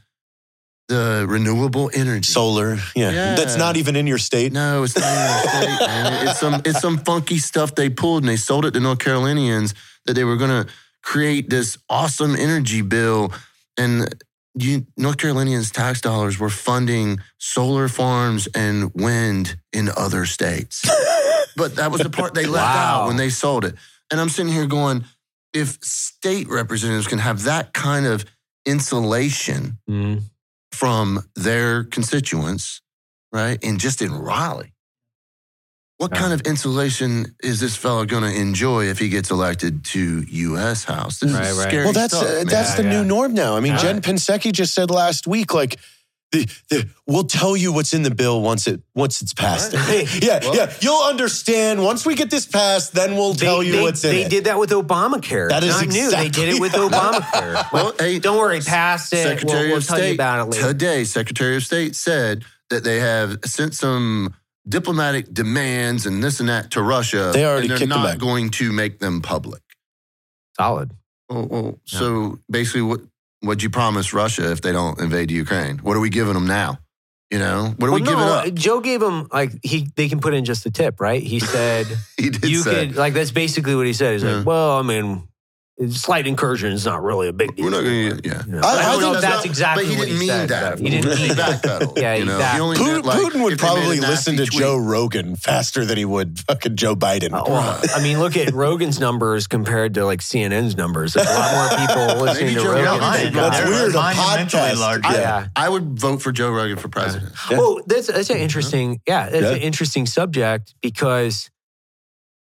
the 0.88 1.26
renewable 1.28 1.90
energy. 1.94 2.32
Solar, 2.32 2.76
yeah. 2.96 3.12
Yeah. 3.12 3.36
That's 3.36 3.58
not 3.58 3.78
even 3.78 3.96
in 3.96 4.08
your 4.08 4.18
state. 4.18 4.54
no, 4.54 4.84
it's 4.84 4.96
not 4.98 5.04
even 5.04 5.26
a 5.26 5.40
state, 5.78 5.88
man. 5.88 6.28
It's 6.28 6.40
some 6.40 6.62
it's 6.66 6.80
some 6.80 6.98
funky 7.00 7.38
stuff 7.38 7.76
they 7.76 7.90
pulled, 7.90 8.24
and 8.24 8.30
they 8.30 8.38
sold 8.38 8.66
it 8.66 8.72
to 8.72 8.80
North 8.80 9.00
Carolinians 9.00 9.74
that 10.06 10.14
they 10.14 10.24
were 10.24 10.38
going 10.38 10.66
to 10.66 10.72
create 11.04 11.50
this 11.50 11.78
awesome 11.90 12.36
energy 12.36 12.82
bill, 12.82 13.34
and 13.78 14.08
you, 14.60 14.86
North 14.98 15.18
Carolinians' 15.18 15.72
tax 15.72 16.02
dollars 16.02 16.40
were 16.40 16.50
funding 16.50 17.20
solar 17.38 17.88
farms 17.88 18.48
and 18.56 18.92
wind 18.96 19.56
in 19.74 19.90
other 19.96 20.26
states. 20.26 20.82
but 21.56 21.76
that 21.76 21.92
was 21.92 22.02
the 22.02 22.10
part 22.10 22.34
they 22.34 22.46
left 22.46 22.66
Wow. 22.76 23.02
out 23.04 23.08
when 23.08 23.18
they 23.18 23.30
sold 23.30 23.66
it. 23.66 23.76
And 24.10 24.20
I'm 24.20 24.30
sitting 24.30 24.52
here 24.52 24.66
going, 24.66 25.04
if 25.54 25.78
state 25.84 26.48
representatives 26.50 27.08
can 27.08 27.20
have 27.20 27.44
that 27.44 27.74
kind 27.74 28.06
of 28.08 28.26
insulation 28.66 29.78
Mm. 29.90 30.22
From 30.72 31.24
their 31.36 31.84
constituents, 31.86 32.82
right? 33.32 33.58
And 33.64 33.80
just 33.80 34.02
in 34.02 34.14
Raleigh. 34.14 34.74
What 35.98 36.12
kind 36.12 36.32
of 36.32 36.42
insulation 36.42 37.36
is 37.42 37.60
this 37.60 37.76
fellow 37.76 38.06
going 38.06 38.22
to 38.22 38.32
enjoy 38.40 38.86
if 38.86 39.00
he 39.00 39.10
gets 39.10 39.32
elected 39.32 39.84
to 39.86 40.22
U.S. 40.30 40.84
House? 40.84 41.18
This 41.20 41.34
Right, 41.34 41.48
is 41.48 41.58
right. 41.58 41.68
scary 41.70 41.84
Well, 41.86 41.94
that's 41.94 42.16
stuff, 42.16 42.30
uh, 42.30 42.34
man. 42.36 42.46
that's 42.46 42.76
the 42.76 42.84
Yeah, 42.84 42.90
new 43.02 43.04
norm 43.04 43.34
now. 43.34 43.58
I 43.58 43.62
mean, 43.62 43.72
Yeah. 43.74 43.80
Jen 43.80 44.02
Psaki 44.02 44.52
just 44.52 44.76
said 44.76 44.92
last 44.92 45.26
week, 45.26 45.56
like, 45.56 45.80
the, 46.32 46.46
the, 46.70 46.90
we'll 47.08 47.24
tell 47.24 47.56
you 47.56 47.72
what's 47.72 47.94
in 47.94 48.04
the 48.04 48.14
bill 48.14 48.42
once 48.42 48.68
it 48.68 48.82
once 48.94 49.22
it's 49.22 49.34
passed. 49.34 49.74
Right. 49.74 50.08
yeah, 50.24 50.40
Well- 50.42 50.56
yeah, 50.56 50.74
you'll 50.82 51.04
understand 51.04 51.82
once 51.82 52.06
we 52.06 52.16
get 52.16 52.30
this 52.30 52.46
passed. 52.46 52.94
Then 52.94 53.16
we'll 53.16 53.34
tell 53.34 53.64
you 53.64 53.74
they, 53.74 53.82
what's 53.82 54.04
in 54.04 54.12
it. 54.12 54.14
they 54.14 54.24
it. 54.26 54.30
did 54.30 54.44
that 54.46 54.60
with 54.60 54.72
Obamacare. 54.72 55.50
That 55.50 55.64
is 55.64 55.70
Not 55.82 55.88
new. 55.88 56.12
They 56.12 56.30
did 56.30 56.50
it 56.56 56.60
with 56.60 56.72
Obamacare. 56.74 57.72
Well, 57.72 57.94
hey, 57.98 58.20
Don't 58.20 58.38
worry, 58.38 58.60
pass 58.60 59.12
it. 59.14 59.24
Secretary 59.24 59.60
we'll 59.60 59.68
we'll 59.70 59.78
of 59.78 59.86
tell 59.88 59.98
State 59.98 60.08
you 60.10 60.14
about 60.16 60.48
it 60.48 60.52
later. 60.52 60.68
today, 60.68 61.04
Secretary 61.06 61.56
of 61.56 61.64
State 61.64 61.96
said 61.96 62.44
that 62.70 62.84
they 62.84 63.00
have 63.00 63.38
sent 63.46 63.74
some 63.74 64.34
diplomatic 64.68 65.34
demands 65.34 66.06
and 66.06 66.22
this 66.22 66.42
and 66.42 66.50
that 66.50 66.72
to 66.72 66.82
Russia. 66.82 67.32
They 67.34 67.46
already 67.46 67.62
and 67.62 67.70
they're 67.72 67.78
kicked 67.78 67.90
them 67.90 68.02
not 68.02 68.12
back. 68.12 68.20
going 68.20 68.50
to 68.52 68.74
make 68.74 69.00
them 69.00 69.22
public. 69.22 69.62
Solid. 70.60 70.92
Well, 71.30 71.48
well 71.48 71.80
so 71.86 72.40
basically, 72.50 72.82
what 72.82 73.00
what'd 73.48 73.64
you 73.64 73.70
promise 73.72 74.14
Russia 74.14 74.52
if 74.52 74.62
they 74.62 74.72
don't 74.72 75.00
invade 75.00 75.32
Ukraine? 75.32 75.80
What 75.80 75.98
are 75.98 76.00
we 76.00 76.10
giving 76.10 76.34
them 76.36 76.46
now? 76.46 76.78
You 77.32 77.40
know, 77.40 77.74
what 77.78 77.88
are 77.88 77.92
we 77.94 78.02
Well, 78.02 78.10
giving 78.44 78.52
up? 78.54 78.54
Joe 78.54 78.80
gave 78.80 79.02
him 79.02 79.28
like 79.34 79.52
he. 79.64 79.90
They 79.96 80.08
can 80.08 80.20
put 80.22 80.34
in 80.34 80.46
just 80.46 80.66
a 80.66 80.72
tip, 80.72 81.02
right? 81.02 81.22
He 81.22 81.40
said 81.42 81.88
He 82.18 82.30
did 82.30 82.50
you 82.50 82.60
say, 82.60 82.88
could 82.88 82.96
like 82.96 83.14
that's 83.14 83.32
basically 83.32 83.76
what 83.76 83.86
he 83.86 83.92
said. 83.94 84.14
He's 84.14 84.24
Yeah. 84.24 84.38
like, 84.38 84.46
well, 84.46 84.78
I 84.78 84.82
mean, 84.82 85.28
slight 85.90 86.26
incursion 86.26 86.72
is 86.74 86.86
not 86.86 87.04
really 87.04 87.28
a 87.28 87.34
big 87.34 87.56
deal. 87.56 87.66
"We're 87.66 87.72
not 87.72 87.84
going 87.84 88.18
to." 88.22 88.28
Yeah. 88.28 88.42
You 88.46 88.52
know, 88.54 88.62
I- 88.64 88.68
I, 88.68 88.80
I 88.80 88.92
don't 88.94 89.02
know 89.02 89.14
think 89.14 89.16
if 89.18 89.22
that's 89.22 89.22
that's 89.22 89.36
not- 89.38 89.46
exactly 89.46 89.84
but 89.86 89.92
he 89.92 89.98
what 89.98 90.06
didn't 90.08 90.14
he 90.16 90.20
mean 90.28 90.30
said. 90.30 90.50
that. 90.50 90.80
He 90.80 90.90
didn't 90.90 91.20
mean 91.20 91.36
that. 91.36 91.62
backpedal. 91.64 91.98
Yeah, 92.02 92.14
you 92.16 92.26
know? 92.26 92.36
exactly. 92.36 92.78
Putin, 92.78 92.92
meant, 92.94 93.06
like, 93.06 93.18
Putin 93.20 93.44
would 93.44 93.54
if 93.54 93.60
they 93.60 93.68
made 93.68 93.74
a 93.74 93.78
probably 93.78 94.00
listen 94.00 94.38
to 94.38 94.46
tweet- 94.48 94.60
Joe 94.60 94.78
Rogan 94.78 95.36
faster 95.36 95.86
than 95.86 95.98
he 95.98 96.06
would 96.06 96.40
fucking 96.40 96.76
Joe 96.78 96.96
Biden. 96.96 97.32
Uh, 97.34 97.44
well, 97.48 97.82
I 97.96 98.02
mean, 98.02 98.20
look 98.20 98.36
at 98.38 98.54
Rogan's 98.54 99.00
numbers 99.00 99.46
compared 99.48 99.94
to 99.96 100.06
like 100.06 100.22
CNN's 100.22 100.76
numbers. 100.76 101.14
There's 101.14 101.28
a 101.28 101.34
lot 101.34 101.54
more 101.54 101.88
people 101.88 102.22
listening 102.26 102.56
to 102.56 102.62
Joe 102.62 102.72
Rogan. 102.74 102.86
Rogan- 102.86 103.00
than 103.00 103.02
Mine, 103.02 103.34
That's 103.34 103.58
they're 103.60 103.70
weird, 103.70 103.96
a 103.96 103.98
podcast. 103.98 104.80
large. 104.80 105.04
Yeah. 105.06 105.12
Yeah. 105.14 105.48
I 105.56 105.70
would 105.70 106.00
vote 106.00 106.22
for 106.22 106.32
Joe 106.32 106.50
Rogan 106.52 106.78
for 106.78 106.88
president. 106.90 107.34
Yeah. 107.52 107.58
Well, 107.60 107.82
that's 107.86 108.08
that's 108.08 108.30
an 108.30 108.38
interesting, 108.38 109.00
yeah, 109.08 109.30
that's 109.30 109.46
an 109.46 109.58
interesting 109.60 110.06
subject 110.08 110.74
because 110.82 111.50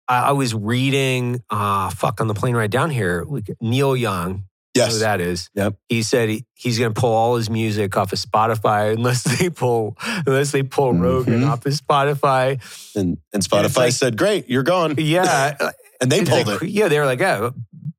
I, 0.09 0.29
I 0.29 0.33
was 0.33 0.55
reading, 0.55 1.43
uh, 1.51 1.91
fuck, 1.91 2.21
on 2.21 2.29
the 2.29 2.35
plane 2.35 2.55
ride 2.57 2.71
down 2.71 2.91
here, 2.91 3.25
Neil 3.61 3.97
Young, 3.97 4.45
yes. 4.75 4.93
who 4.95 4.99
that 5.01 5.21
is. 5.21 5.49
Yep. 5.55 5.77
He 5.89 6.03
said 6.03 6.29
he, 6.29 6.45
he's 6.55 6.79
going 6.79 6.93
to 6.93 7.01
pull 7.01 7.13
all 7.13 7.37
his 7.37 7.49
music 7.49 7.97
off 7.97 8.13
of 8.13 8.19
Spotify 8.19 8.93
unless 8.97 9.23
they 9.23 9.49
pull 9.51 9.97
unless 10.27 10.51
they 10.53 10.63
pull 10.63 10.93
Rogan 10.93 11.41
Mhm. 11.41 11.49
off 11.51 11.65
of 11.67 11.73
Spotify. 11.73 12.61
and, 12.95 13.19
and 13.33 13.43
Spotify 13.43 13.77
like- 13.77 13.93
said, 13.93 14.17
great, 14.19 14.49
you're 14.51 14.63
gone. 14.63 14.95
Yeah, 14.99 15.57
And 16.01 16.11
they 16.13 16.25
pulled 16.25 16.47
like, 16.49 16.63
it. 16.63 16.69
Yeah, 16.71 16.89
they 16.89 16.99
were 16.99 17.07
like, 17.07 17.21
yeah, 17.21 17.51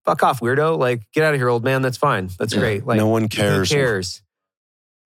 fuck 0.03 0.21
off, 0.21 0.39
weirdo. 0.41 0.77
Like, 0.77 1.01
get 1.13 1.23
out 1.23 1.33
of 1.33 1.39
here, 1.39 1.49
old 1.49 1.63
man. 1.63 1.81
That's 1.81 1.97
fine. 1.97 2.29
That's 2.37 2.53
Yeah. 2.53 2.59
great. 2.59 2.85
Like, 2.85 2.97
no 2.97 3.07
one 3.07 3.29
cares. 3.29 3.69
cares? 3.69 4.21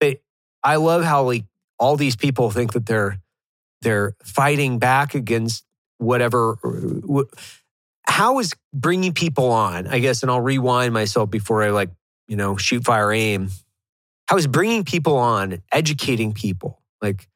But 0.02 0.18
I 0.64 0.76
love 0.78 1.04
how 1.04 1.24
like 1.24 1.46
all 1.78 1.96
these 1.96 2.18
people 2.18 2.52
think 2.52 2.74
that 2.74 2.86
they're 2.86 3.20
they're 3.82 4.16
fighting 4.24 4.80
back 4.80 5.16
against 5.16 5.64
whatever. 6.00 6.58
wh- 7.08 7.30
How 8.08 8.40
is 8.40 8.54
bringing 8.74 9.14
people 9.14 9.52
on? 9.52 9.86
I 9.88 10.00
guess, 10.00 10.24
and 10.24 10.32
I'll 10.32 10.42
rewind 10.42 10.94
myself 10.94 11.30
before 11.30 11.64
I 11.64 11.70
like 11.70 11.90
you 12.28 12.36
know 12.36 12.58
shoot, 12.58 12.84
fire, 12.84 13.12
aim. 13.14 13.50
How 14.28 14.38
is 14.38 14.48
bringing 14.48 14.84
people 14.84 15.16
on, 15.18 15.62
educating 15.72 16.34
people 16.34 16.82
like 17.02 17.28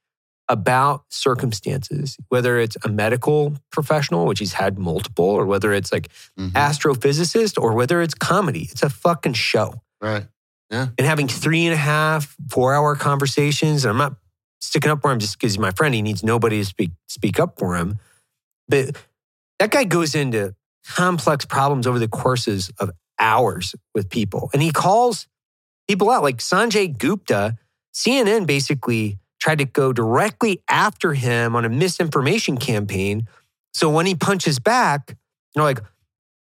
about 0.50 1.04
circumstances, 1.10 2.18
whether 2.30 2.60
it's 2.60 2.76
a 2.84 2.90
medical 2.90 3.56
professional, 3.72 4.26
which 4.26 4.40
he's 4.40 4.54
had 4.54 4.78
multiple, 4.78 5.26
or 5.26 5.46
whether 5.46 5.72
it's 5.74 5.92
like 5.92 6.10
Mhm. 6.38 6.52
astrophysicist, 6.52 7.62
or 7.62 7.74
whether 7.74 8.02
it's 8.02 8.14
comedy. 8.14 8.68
It's 8.72 8.84
a 8.84 8.90
fucking 8.90 9.34
show 9.34 9.82
Right. 10.02 10.28
Yeah. 10.70 10.88
And 10.98 11.08
having 11.08 11.28
three 11.30 11.66
and 11.66 11.74
a 11.74 11.78
half, 11.78 12.36
four 12.50 12.74
hour 12.74 12.96
conversations. 12.96 13.86
And 13.86 13.92
I'm 13.92 13.98
not 13.98 14.16
sticking 14.60 14.92
up 14.92 15.02
for 15.02 15.12
him 15.12 15.20
just 15.20 15.38
because 15.40 15.54
he's 15.54 15.60
my 15.60 15.72
friend. 15.72 15.96
He 15.96 16.02
needs 16.02 16.24
nobody 16.24 16.60
to 16.60 16.66
speak 16.66 16.92
speak 17.08 17.40
up 17.40 17.58
for 17.58 17.76
him. 17.78 18.00
But 18.68 18.96
that 19.60 19.72
guy 19.72 19.84
goes 19.84 20.16
into 20.16 20.56
complex 20.96 21.46
problems 21.46 21.88
over 21.88 22.00
the 22.00 22.08
courses 22.08 22.72
of 22.80 22.92
hours 23.20 23.76
with 23.94 24.10
people. 24.10 24.50
And 24.54 24.62
he 24.62 24.72
calls 24.72 25.28
people 25.88 26.10
out 26.10 26.24
like 26.24 26.38
Sanjay 26.38 26.98
Gupta. 26.98 27.58
CNN 27.94 28.46
basically 28.48 29.20
tried 29.40 29.60
to 29.60 29.66
go 29.66 29.94
directly 29.94 30.62
after 30.70 31.14
him 31.14 31.56
on 31.56 31.66
a 31.66 31.70
misinformation 31.70 32.58
campaign. 32.58 33.28
So 33.74 33.90
when 33.90 34.06
he 34.06 34.16
punches 34.16 34.60
back, 34.60 35.16
they're 35.54 35.64
like, 35.64 35.80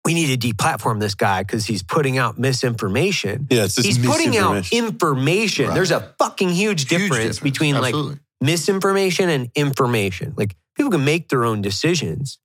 we 0.05 0.15
need 0.15 0.41
to 0.41 0.53
deplatform 0.53 1.01
this 1.01 1.17
guy 1.17 1.43
because 1.43 1.67
he's 1.67 1.83
putting 1.83 2.17
out 2.17 2.39
misinformation. 2.39 3.49
Yeah, 3.51 3.67
He's 3.67 3.99
putting 3.99 4.37
out 4.37 4.73
information. 4.73 5.75
There's 5.75 5.91
a 5.91 6.15
fucking 6.19 6.51
huge 6.51 6.83
Huge 6.83 6.89
difference, 6.89 7.11
difference. 7.11 7.41
between 7.41 7.75
like 7.81 7.95
misinformation 8.41 9.29
and 9.29 9.51
information. 9.57 10.35
Like 10.37 10.55
people 10.77 10.91
can 10.91 11.05
make 11.05 11.29
their 11.29 11.45
own 11.45 11.62
decisions. 11.62 12.39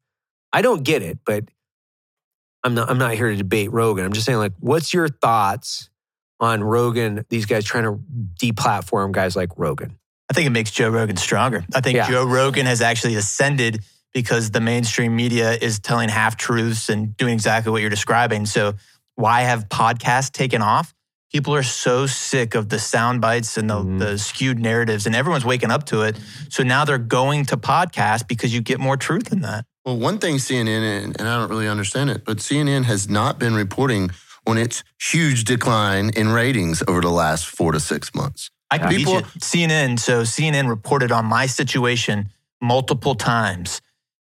I 0.54 0.62
don't 0.62 0.84
get 0.84 1.02
it, 1.02 1.20
but 1.26 1.46
I'm 2.64 2.74
not 2.74 2.90
I'm 2.90 2.98
not 2.98 3.14
here 3.14 3.30
to 3.30 3.36
debate 3.36 3.72
Rogan. 3.72 4.06
I'm 4.06 4.14
just 4.14 4.26
saying 4.26 4.40
like 4.40 4.54
what's 4.60 4.94
your 4.94 5.08
thoughts 5.08 5.90
on 6.40 6.64
Rogan, 6.64 7.26
these 7.30 7.46
guys 7.46 7.66
trying 7.66 7.84
to 7.84 8.00
deplatform 8.42 9.12
guys 9.12 9.36
like 9.36 9.50
Rogan? 9.58 9.98
I 10.30 10.34
think 10.34 10.48
it 10.48 10.52
makes 10.52 10.72
Joe 10.72 10.90
Rogan 10.90 11.18
stronger. 11.18 11.66
I 11.76 11.82
think 11.82 11.98
Yeah. 11.98 12.10
Joe 12.10 12.26
Rogan 12.26 12.66
has 12.66 12.82
actually 12.82 13.16
ascended 13.16 13.84
because 14.14 14.52
the 14.52 14.62
mainstream 14.62 15.16
media 15.16 15.54
is 15.54 15.80
telling 15.80 16.10
half 16.10 16.38
truths 16.38 16.90
and 16.90 17.16
doing 17.18 17.34
exactly 17.34 17.72
what 17.72 17.82
you're 17.82 17.90
describing. 17.90 18.46
So, 18.46 18.74
why 19.16 19.42
have 19.42 19.70
podcasts 19.70 20.32
taken 20.32 20.62
off? 20.62 20.94
People 21.32 21.56
are 21.56 21.64
so 21.64 22.08
sick 22.08 22.56
of 22.56 22.68
the 22.70 22.78
sound 22.78 23.22
bites 23.22 23.58
and 23.58 23.70
the, 23.70 23.76
Mhm. 23.76 24.00
the 24.00 24.18
skewed 24.18 24.60
narratives, 24.60 25.06
and 25.06 25.16
everyone's 25.16 25.46
waking 25.46 25.72
up 25.72 25.86
to 25.88 26.02
it. 26.02 26.18
So 26.50 26.62
now 26.64 26.84
they're 26.84 26.98
going 26.98 27.46
to 27.46 27.58
podcasts 27.58 28.28
because 28.28 28.54
you 28.54 28.60
get 28.62 28.80
more 28.82 28.98
truth 28.98 29.32
in 29.32 29.42
that. 29.42 29.66
Well, 29.86 29.98
one 29.98 30.18
thing 30.20 30.36
CNN, 30.40 30.84
and 31.04 31.20
and 31.20 31.28
I 31.30 31.38
don't 31.38 31.50
really 31.50 31.70
understand 31.70 32.10
it, 32.10 32.26
but 32.26 32.38
CNN 32.42 32.84
has 32.84 33.10
not 33.10 33.40
been 33.40 33.56
reporting 33.56 34.12
on 34.46 34.58
its 34.58 34.84
huge 35.00 35.44
decline 35.46 36.10
in 36.10 36.30
ratings 36.30 36.84
over 36.88 37.00
the 37.02 37.10
last 37.12 37.46
four 37.46 37.72
to 37.72 37.80
six 37.80 38.14
months. 38.14 38.50
I 38.70 38.78
can 38.78 38.90
People- 38.90 39.22
beat 39.22 39.26
you. 39.36 39.42
CNN. 39.42 39.98
So 39.98 40.24
CNN 40.26 40.68
reported 40.68 41.12
on 41.12 41.26
my 41.26 41.46
situation 41.46 42.30
multiple 42.62 43.16
times, 43.16 43.82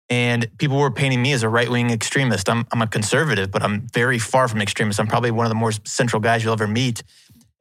and 0.09 0.47
people 0.57 0.77
were 0.77 0.91
painting 0.91 1.21
me 1.21 1.33
as 1.33 1.43
a 1.43 1.49
right 1.49 1.69
wing 1.69 1.89
extremist. 1.89 2.49
I'm 2.49 2.65
I'm 2.71 2.81
a 2.81 2.87
conservative, 2.87 3.51
but 3.51 3.63
I'm 3.63 3.87
very 3.93 4.19
far 4.19 4.47
from 4.47 4.61
extremist. 4.61 4.99
I'm 4.99 5.07
probably 5.07 5.31
one 5.31 5.45
of 5.45 5.49
the 5.49 5.55
more 5.55 5.71
central 5.85 6.19
guys 6.19 6.43
you'll 6.43 6.53
ever 6.53 6.67
meet. 6.67 7.03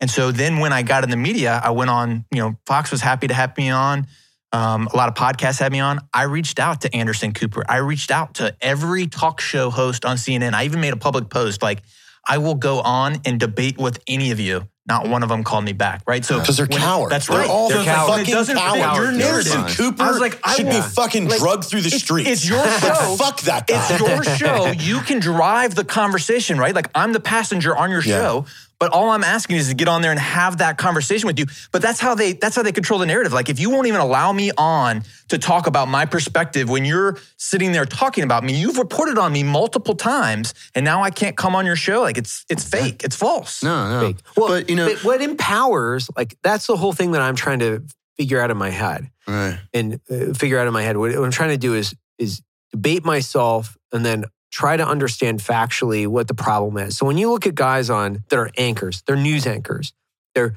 And 0.00 0.10
so 0.10 0.32
then 0.32 0.58
when 0.58 0.72
I 0.72 0.82
got 0.82 1.04
in 1.04 1.10
the 1.10 1.16
media, 1.16 1.60
I 1.62 1.70
went 1.70 1.90
on. 1.90 2.24
You 2.30 2.40
know, 2.40 2.58
Fox 2.66 2.90
was 2.90 3.00
happy 3.00 3.28
to 3.28 3.34
have 3.34 3.56
me 3.56 3.70
on. 3.70 4.06
Um, 4.52 4.88
a 4.92 4.96
lot 4.96 5.08
of 5.08 5.14
podcasts 5.14 5.58
had 5.58 5.72
me 5.72 5.80
on. 5.80 6.00
I 6.12 6.24
reached 6.24 6.60
out 6.60 6.82
to 6.82 6.94
Anderson 6.94 7.32
Cooper. 7.32 7.64
I 7.68 7.78
reached 7.78 8.10
out 8.10 8.34
to 8.34 8.54
every 8.60 9.08
talk 9.08 9.40
show 9.40 9.70
host 9.70 10.04
on 10.04 10.16
CNN. 10.16 10.52
I 10.52 10.64
even 10.64 10.80
made 10.80 10.92
a 10.92 10.96
public 10.96 11.28
post 11.28 11.60
like, 11.60 11.82
I 12.26 12.38
will 12.38 12.54
go 12.54 12.80
on 12.80 13.16
and 13.24 13.40
debate 13.40 13.78
with 13.78 13.98
any 14.06 14.30
of 14.30 14.38
you. 14.38 14.68
Not 14.86 15.08
one 15.08 15.22
of 15.22 15.30
them 15.30 15.44
called 15.44 15.64
me 15.64 15.72
back, 15.72 16.02
right? 16.06 16.22
So 16.22 16.38
Because 16.38 16.58
they're 16.58 16.66
when- 16.66 16.78
cowards. 16.78 17.10
That's 17.10 17.30
right. 17.30 17.38
They're 17.38 17.46
all 17.50 17.70
So 17.70 17.78
it's 17.78 17.86
like, 17.86 17.96
when 17.96 18.04
it 18.04 18.18
fucking 18.18 18.34
doesn't 18.34 18.56
cowards. 18.58 18.78
your 18.98 19.06
Anderson 19.06 19.18
narrative. 19.62 19.76
Cooper 19.78 20.02
I 20.02 20.10
was 20.10 20.20
like, 20.20 20.38
I 20.44 20.54
should 20.56 20.66
will- 20.66 20.72
be 20.72 20.80
fucking 20.82 21.28
like, 21.28 21.38
drugged 21.38 21.64
through 21.64 21.80
the 21.80 21.90
streets. 21.90 22.28
It's 22.28 22.46
your 22.48 22.62
show. 22.80 23.16
Fuck 23.16 23.40
that 23.42 23.66
guy. 23.66 23.86
It's 23.90 23.98
your 23.98 24.22
show. 24.36 24.66
You 24.72 25.00
can 25.00 25.20
drive 25.20 25.74
the 25.74 25.84
conversation, 25.84 26.58
right? 26.58 26.74
Like 26.74 26.90
I'm 26.94 27.14
the 27.14 27.20
passenger 27.20 27.74
on 27.74 27.90
your 27.90 28.02
Yeah. 28.02 28.18
show, 28.20 28.46
but 28.78 28.92
all 28.92 29.10
I'm 29.10 29.24
asking 29.24 29.56
is 29.56 29.68
to 29.68 29.74
get 29.74 29.88
on 29.88 30.02
there 30.02 30.10
and 30.10 30.20
have 30.20 30.58
that 30.58 30.78
conversation 30.78 31.26
with 31.26 31.38
you. 31.38 31.46
But 31.72 31.82
that's 31.82 32.00
how 32.00 32.14
they 32.14 32.32
that's 32.32 32.56
how 32.56 32.62
they 32.62 32.72
control 32.72 32.98
the 32.98 33.06
narrative. 33.06 33.32
Like 33.32 33.48
if 33.48 33.58
you 33.60 33.70
won't 33.70 33.86
even 33.86 34.00
allow 34.00 34.32
me 34.32 34.50
on 34.56 35.04
to 35.28 35.38
talk 35.38 35.66
about 35.66 35.88
my 35.88 36.06
perspective 36.06 36.68
when 36.68 36.84
you're 36.84 37.18
sitting 37.36 37.72
there 37.72 37.84
talking 37.84 38.24
about 38.24 38.44
me, 38.44 38.54
you've 38.54 38.78
reported 38.78 39.18
on 39.18 39.32
me 39.32 39.42
multiple 39.42 39.94
times, 39.94 40.54
and 40.74 40.84
now 40.84 41.02
I 41.02 41.10
can't 41.10 41.36
come 41.36 41.54
on 41.54 41.66
your 41.66 41.76
show. 41.76 42.02
Like 42.02 42.18
it's 42.18 42.44
it's 42.48 42.68
fake. 42.68 43.04
It's 43.04 43.16
false. 43.16 43.62
No, 43.62 44.00
no. 44.00 44.06
Fake. 44.08 44.16
Well, 44.36 44.48
but 44.48 44.70
you 44.70 44.76
know, 44.76 44.88
but 44.88 45.04
what 45.04 45.22
empowers, 45.22 46.10
like 46.16 46.36
that's 46.42 46.66
the 46.66 46.76
whole 46.76 46.92
thing 46.92 47.12
that 47.12 47.22
I'm 47.22 47.36
trying 47.36 47.60
to 47.60 47.84
figure 48.16 48.40
out 48.40 48.50
in 48.50 48.56
my 48.56 48.70
head. 48.70 49.10
right. 49.26 49.58
and 49.72 50.00
uh, 50.10 50.34
figure 50.34 50.58
out 50.58 50.66
in 50.66 50.72
my 50.72 50.82
head 50.82 50.96
what, 50.96 51.10
what 51.16 51.24
I'm 51.24 51.30
trying 51.30 51.50
to 51.50 51.56
do 51.56 51.74
is 51.74 51.94
is 52.18 52.42
debate 52.70 53.04
myself 53.04 53.76
and 53.92 54.04
then 54.04 54.24
try 54.54 54.76
to 54.76 54.86
understand 54.86 55.40
factually 55.40 56.06
what 56.06 56.28
the 56.28 56.34
problem 56.34 56.78
is. 56.78 56.96
So 56.96 57.04
when 57.06 57.18
you 57.18 57.28
look 57.30 57.44
at 57.44 57.56
guys 57.56 57.90
on 57.90 58.22
that 58.28 58.38
are 58.38 58.50
anchors, 58.56 59.02
they're 59.06 59.16
news 59.16 59.46
anchors. 59.48 59.92
They're 60.36 60.54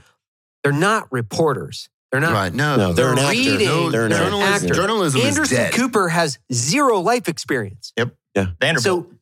they're 0.63 0.71
not 0.71 1.11
reporters. 1.11 1.89
They're 2.11 2.21
not 2.21 2.31
right. 2.33 2.53
No, 2.53 2.75
No, 2.77 2.93
they're 2.93 3.11
an 3.11 3.19
actor. 3.19 3.31
reading. 3.31 3.67
No, 3.67 3.89
They're 3.89 4.05
an 4.05 4.11
they're 4.11 4.23
an 4.23 4.29
journalism, 4.31 4.53
actor. 4.69 4.73
journalism 4.73 5.21
Anderson 5.21 5.41
is 5.43 5.49
dead. 5.49 5.73
Cooper 5.73 6.09
has 6.09 6.37
zero 6.53 6.99
life 6.99 7.27
experience. 7.27 7.91
Yep. 7.97 8.15
Yeah. 8.35 8.45
Vanderbilt. 8.61 8.83
So 8.83 9.13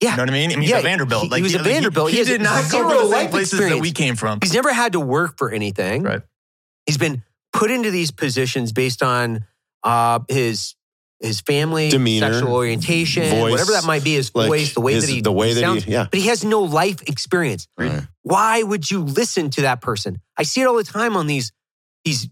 yeah, 0.00 0.10
you 0.12 0.16
know 0.18 0.22
what 0.22 0.30
I 0.30 0.32
mean? 0.32 0.52
I 0.52 0.56
mean, 0.56 0.68
Yeah, 0.68 0.76
he's 0.76 0.84
a 0.84 0.88
Vanderbilt. 0.88 1.22
he- 1.30 1.36
he 1.36 1.42
was 1.42 1.54
a 1.54 1.58
Vanderbilt. 1.58 2.08
He, 2.10 2.12
He 2.14 2.18
has 2.20 2.28
did 2.28 2.40
not 2.40 2.64
zero 2.64 2.82
go 2.84 2.88
to 2.90 2.94
the 2.94 3.02
same 3.02 3.10
life 3.10 3.30
places 3.30 3.58
that 3.58 3.80
we 3.80 3.90
came 3.92 4.16
from. 4.16 4.38
he's 4.42 4.54
never 4.54 4.72
had 4.72 4.92
to 4.92 5.00
work 5.00 5.36
for 5.38 5.50
anything. 5.50 6.02
Right. 6.04 6.22
He's 6.86 6.98
been 6.98 7.22
put 7.52 7.70
into 7.70 7.90
these 7.90 8.10
positions 8.10 8.72
based 8.72 9.02
on 9.02 9.44
uh, 9.82 10.20
his 10.28 10.74
his 11.20 11.40
family, 11.40 11.88
Demeanor, 11.90 12.32
sexual 12.32 12.54
orientation, 12.54 13.24
voice, 13.30 13.50
whatever 13.52 13.72
that 13.72 13.84
might 13.84 14.04
be, 14.04 14.14
his 14.14 14.34
like 14.34 14.48
voice, 14.48 14.74
the 14.74 14.80
way 14.80 14.94
his- 14.94 15.06
that 15.06 15.12
he 15.12 15.20
the 15.20 15.32
way 15.32 15.54
that 15.54 15.60
he- 15.60 15.64
sounds. 15.64 15.86
yeah. 15.86 16.06
But 16.10 16.20
he 16.20 16.26
has 16.28 16.44
no 16.44 16.60
life 16.62 17.00
experience. 17.08 17.66
Right. 17.78 18.02
Why 18.22 18.62
would 18.62 18.90
you 18.90 19.00
listen 19.02 19.50
to 19.50 19.62
that 19.62 19.80
person? 19.80 20.20
I 20.36 20.42
see 20.42 20.60
it 20.60 20.66
all 20.66 20.76
the 20.76 20.84
time 20.84 21.16
on 21.16 21.26
these 21.26 21.52
these 22.04 22.28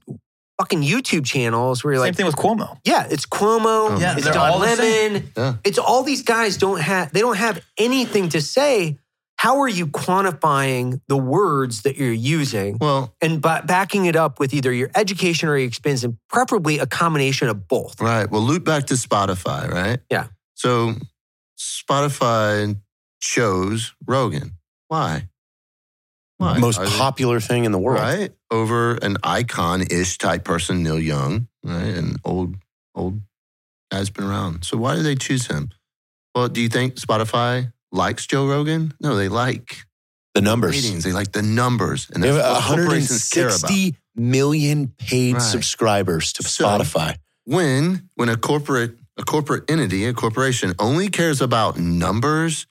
fucking 0.59 0.83
YouTube 0.83 1.25
channels 1.25 1.83
where 1.83 1.95
you're 1.95 2.01
Same 2.01 2.09
like, 2.09 2.15
Same 2.17 2.17
thing 2.17 2.27
with 2.27 2.37
Cuomo. 2.37 2.77
yeah, 2.85 3.07
it's 3.11 3.25
Cuomo, 3.27 3.99
Yeah, 4.01 4.17
it's 4.17 4.27
Don 4.27 4.37
all 4.37 4.59
the. 4.59 4.67
Lemon, 4.67 5.33
Yeah. 5.37 5.55
it's 5.65 5.79
all 5.79 6.03
these 6.03 6.23
guys 6.23 6.57
don't 6.59 6.81
have 6.81 7.13
they 7.13 7.21
don't 7.21 7.37
have 7.39 7.61
anything 7.79 8.29
to 8.31 8.41
say. 8.43 8.99
How 9.43 9.59
are 9.63 9.69
you 9.69 9.89
quantifying 9.89 11.01
the 11.09 11.17
words 11.17 11.83
that 11.83 11.97
you're 11.97 12.13
using 12.13 12.79
Well, 12.81 13.13
and 13.21 13.43
ba- 13.43 13.65
backing 13.67 14.05
it 14.05 14.15
up 14.15 14.39
with 14.39 14.55
either 14.55 14.73
your 14.73 14.89
education 14.95 15.49
or 15.49 15.59
your 15.59 15.67
experience, 15.67 16.05
and 16.05 16.17
preferably 16.29 16.79
a 16.79 16.87
combination 16.87 17.49
of 17.49 17.67
both? 17.67 18.01
right. 18.01 18.31
Well, 18.31 18.41
loop 18.41 18.63
back 18.63 18.87
to 18.87 18.95
Spotify, 18.95 19.69
right? 19.69 19.99
Yeah. 20.09 20.27
So 20.55 20.95
Spotify 21.59 22.77
chose 23.21 23.93
Rogan. 24.07 24.53
Why? 24.87 25.29
Why? 26.39 26.59
Most 26.59 26.79
Are 26.79 26.87
they- 26.87 26.97
popular 26.97 27.41
thing 27.41 27.65
in 27.65 27.73
the 27.73 27.81
world. 27.81 27.99
right 28.01 28.31
over 28.53 28.95
an 28.95 29.17
icon-ish 29.25 30.19
type 30.19 30.45
person, 30.45 30.85
Neil 30.85 31.01
Young, 31.01 31.49
right? 31.65 31.95
An 31.97 32.15
old 32.25 32.55
old 32.95 33.21
guy's 33.91 34.09
been 34.11 34.23
around. 34.25 34.65
So 34.65 34.77
why 34.77 34.95
do 34.95 35.03
they 35.03 35.17
choose 35.17 35.49
him? 35.49 35.71
Well, 36.33 36.49
do 36.49 36.61
you 36.61 36.69
think 36.69 36.95
Spotify 36.95 37.73
likes 37.93 38.27
Joe 38.27 38.47
Rogan? 38.47 38.93
No, 39.01 39.15
they 39.17 39.29
like 39.29 39.77
The 40.35 40.41
numbers. 40.41 40.75
ratings. 40.77 41.05
They 41.05 41.13
like 41.13 41.33
the 41.33 41.43
numbers, 41.43 42.09
and 42.13 42.23
They 42.23 42.29
have 42.29 42.37
what 42.39 42.65
corporations 42.65 43.29
care 43.29 43.49
about. 43.49 43.63
160 43.71 43.97
million 44.17 44.89
paid 44.99 45.35
Right. 45.35 45.43
subscribers 45.43 46.33
to 46.35 46.43
So- 46.43 46.65
Spotify. 46.67 47.17
When 47.45 48.09
when 48.15 48.29
a 48.29 48.37
corporate 48.37 48.97
a 49.19 49.25
corporate 49.25 49.71
entity, 49.71 50.07
a 50.07 50.15
corporation, 50.15 50.75
only 50.79 51.11
cares 51.11 51.43
about 51.43 51.79
numbers, 51.79 52.67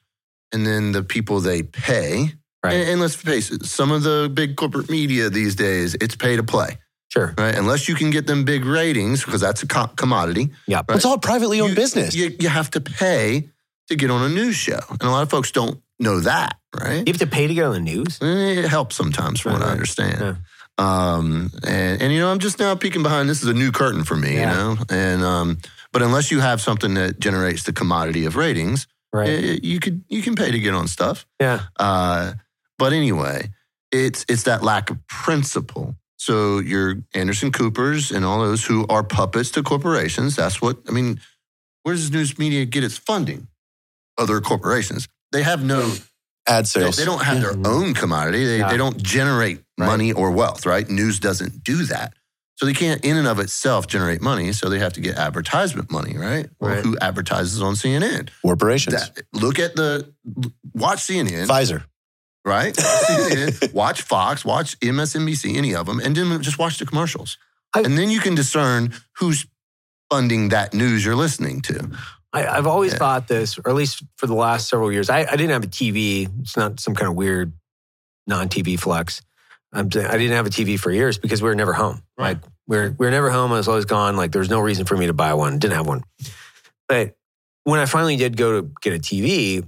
and 0.51 0.65
then 0.65 0.91
the 0.91 1.03
people 1.03 1.39
they 1.39 1.61
pay. 1.61 2.33
Right. 2.63 2.73
And, 2.73 2.89
and 2.89 3.01
let's 3.01 3.15
face 3.15 3.51
it, 3.51 3.65
some 3.65 3.91
of 3.91 4.01
the 4.03 4.29
big 4.33 4.55
corporate 4.55 4.89
media 4.89 5.29
these 5.29 5.55
days, 5.55 5.95
it's 6.01 6.15
pay 6.15 6.35
to 6.37 6.43
play. 6.43 6.77
Sure. 7.09 7.33
right? 7.37 7.53
Unless 7.55 7.89
you 7.89 7.95
can 7.95 8.09
get 8.09 8.25
them 8.25 8.45
big 8.45 8.63
ratings, 8.65 9.23
because 9.25 9.41
that's 9.41 9.61
a 9.63 9.67
co- 9.67 9.87
commodity. 9.97 10.49
Yeah. 10.65 10.77
Right. 10.87 10.95
It's 10.95 11.03
all 11.05 11.17
privately 11.17 11.59
owned 11.59 11.71
you, 11.71 11.75
business. 11.75 12.15
You, 12.15 12.35
you 12.39 12.47
have 12.49 12.71
to 12.71 12.79
pay 12.81 13.49
to 13.91 13.95
get 13.95 14.09
on 14.11 14.23
a 14.23 14.29
news 14.33 14.55
show. 14.55 14.79
And 14.89 15.03
a 15.03 15.09
lot 15.11 15.23
of 15.23 15.29
folks 15.29 15.51
don't 15.51 15.79
know 15.99 16.19
that, 16.21 16.57
right? 16.77 16.99
You 17.05 17.13
have 17.13 17.19
to 17.19 17.27
pay 17.27 17.47
to 17.47 17.53
get 17.53 17.65
on 17.65 17.73
the 17.73 17.79
news. 17.79 18.17
Eh, 18.21 18.59
It 18.63 18.69
helps 18.69 18.95
sometimes 18.95 19.39
from 19.39 19.53
what 19.53 19.61
I 19.61 19.71
understand. 19.71 20.19
Yeah. 20.19 20.35
Um, 20.77 21.51
and, 21.67 22.01
and, 22.01 22.11
you 22.13 22.19
know, 22.19 22.31
I'm 22.31 22.39
just 22.39 22.57
now 22.59 22.73
peeking 22.75 23.03
behind. 23.03 23.29
This 23.29 23.43
is 23.43 23.49
a 23.49 23.53
new 23.53 23.71
curtain 23.71 24.03
for 24.03 24.15
me, 24.15 24.35
Yeah. 24.35 24.49
you 24.51 24.57
know? 24.57 24.77
And, 24.89 25.23
um, 25.23 25.57
but 25.93 26.01
unless 26.01 26.31
you 26.31 26.39
have 26.39 26.59
something 26.61 26.95
that 26.95 27.19
generates 27.19 27.63
the 27.63 27.73
commodity 27.73 28.25
of 28.25 28.35
ratings, 28.35 28.87
Right. 29.13 29.29
eh, 29.29 29.59
you 29.61 29.79
could, 29.79 30.03
you 30.09 30.21
can 30.21 30.35
pay 30.35 30.49
to 30.51 30.59
get 30.59 30.73
on 30.73 30.87
stuff. 30.87 31.25
yeah. 31.39 31.61
Uh, 31.77 32.33
but 32.79 32.93
anyway, 32.93 33.49
it's 33.91 34.25
it's 34.27 34.43
that 34.43 34.63
lack 34.63 34.89
of 34.89 34.97
principle. 35.07 35.95
So 36.17 36.59
your 36.59 36.95
Anderson 37.13 37.51
Coopers 37.51 38.09
and 38.11 38.23
all 38.25 38.39
those 38.39 38.63
who 38.65 38.87
are 38.87 39.03
puppets 39.03 39.51
to 39.51 39.61
corporations. 39.63 40.35
That's 40.35 40.61
what 40.61 40.77
I 40.87 40.91
mean. 40.91 41.19
Where 41.83 41.93
does 41.93 42.09
news 42.11 42.39
media 42.39 42.65
get 42.65 42.83
its 42.83 42.97
funding? 42.97 43.47
Other 44.17 44.41
corporations. 44.41 45.07
They 45.31 45.43
have 45.43 45.63
no. 45.63 45.93
Ad 46.47 46.67
sales. 46.67 46.97
they 46.97 47.05
don't 47.05 47.21
have 47.23 47.39
their 47.39 47.55
own 47.65 47.93
commodity. 47.93 48.45
They, 48.45 48.57
Yeah. 48.59 48.69
they 48.69 48.77
don't 48.77 49.01
generate 49.01 49.63
Right. 49.77 49.85
money 49.85 50.11
or 50.11 50.31
wealth. 50.31 50.65
Right? 50.65 50.89
News 50.89 51.19
doesn't 51.19 51.63
do 51.63 51.85
that. 51.85 52.13
So 52.55 52.65
they 52.65 52.73
can't, 52.73 53.03
in 53.05 53.15
and 53.17 53.27
of 53.27 53.39
itself, 53.39 53.87
generate 53.87 54.21
money. 54.21 54.51
So 54.53 54.67
they 54.69 54.79
have 54.79 54.93
to 54.93 55.01
get 55.01 55.15
advertisement 55.17 55.91
money. 55.91 56.17
Right? 56.17 56.49
Well, 56.59 56.71
Right. 56.75 56.83
who 56.83 56.97
advertises 56.99 57.61
on 57.61 57.75
CNN? 57.75 58.29
Corporations. 58.41 58.95
That, 58.95 59.19
look 59.33 59.59
at 59.59 59.75
the 59.75 60.11
watch 60.73 60.99
CNN 61.03 61.47
Pfizer. 61.47 61.83
right? 62.43 62.75
CNN, 62.75 63.71
watch 63.73 64.01
Fox, 64.01 64.43
watch 64.43 64.77
MSNBC, 64.79 65.55
any 65.57 65.75
of 65.75 65.85
them, 65.85 65.99
and 65.99 66.15
then 66.15 66.41
just 66.41 66.57
watch 66.57 66.79
the 66.79 66.85
commercials. 66.87 67.37
I- 67.73 67.81
and 67.81 67.97
then 67.97 68.09
you 68.09 68.19
can 68.19 68.33
discern 68.35 68.93
who's 69.17 69.45
funding 70.09 70.49
that 70.49 70.73
news 70.73 71.05
you're 71.05 71.15
listening 71.15 71.61
to. 71.61 71.89
I, 72.33 72.47
I've 72.47 72.67
always 72.67 72.93
Yeah. 72.93 72.99
thought 72.99 73.27
this, 73.27 73.57
or 73.57 73.67
at 73.69 73.75
least 73.75 74.03
for 74.17 74.27
the 74.27 74.33
last 74.33 74.69
several 74.69 74.91
years. 74.91 75.09
I, 75.09 75.19
I 75.19 75.35
didn't 75.35 75.49
have 75.49 75.63
a 75.63 75.67
TV. 75.67 76.29
It's 76.41 76.55
not 76.55 76.79
some 76.79 76.95
kind 76.95 77.09
of 77.09 77.15
weird 77.15 77.53
non-TV 78.27 78.79
flex. 78.79 79.21
I'm 79.73 79.85
I 79.87 79.89
didn't 80.17 80.31
have 80.31 80.45
a 80.45 80.49
TV 80.49 80.79
for 80.79 80.91
years 80.91 81.17
because 81.17 81.41
we 81.41 81.47
were 81.49 81.55
never 81.55 81.73
home. 81.73 82.01
Right. 82.17 82.35
Like 82.37 82.37
we 82.67 82.77
were 82.77 82.95
we 82.97 83.05
were 83.05 83.11
never 83.11 83.29
home. 83.29 83.51
I 83.51 83.57
was 83.57 83.67
always 83.67 83.85
gone. 83.85 84.15
Like 84.17 84.31
there 84.31 84.39
was 84.39 84.49
no 84.49 84.59
reason 84.59 84.85
for 84.85 84.95
me 84.97 85.07
to 85.07 85.13
buy 85.13 85.33
one. 85.33 85.59
Didn't 85.59 85.75
have 85.75 85.87
one. 85.87 86.03
But 86.87 87.15
when 87.63 87.79
I 87.79 87.85
finally 87.85 88.15
did 88.17 88.35
go 88.37 88.61
to 88.61 88.71
get 88.81 88.93
a 88.93 88.99
TV, 88.99 89.59
it 89.59 89.65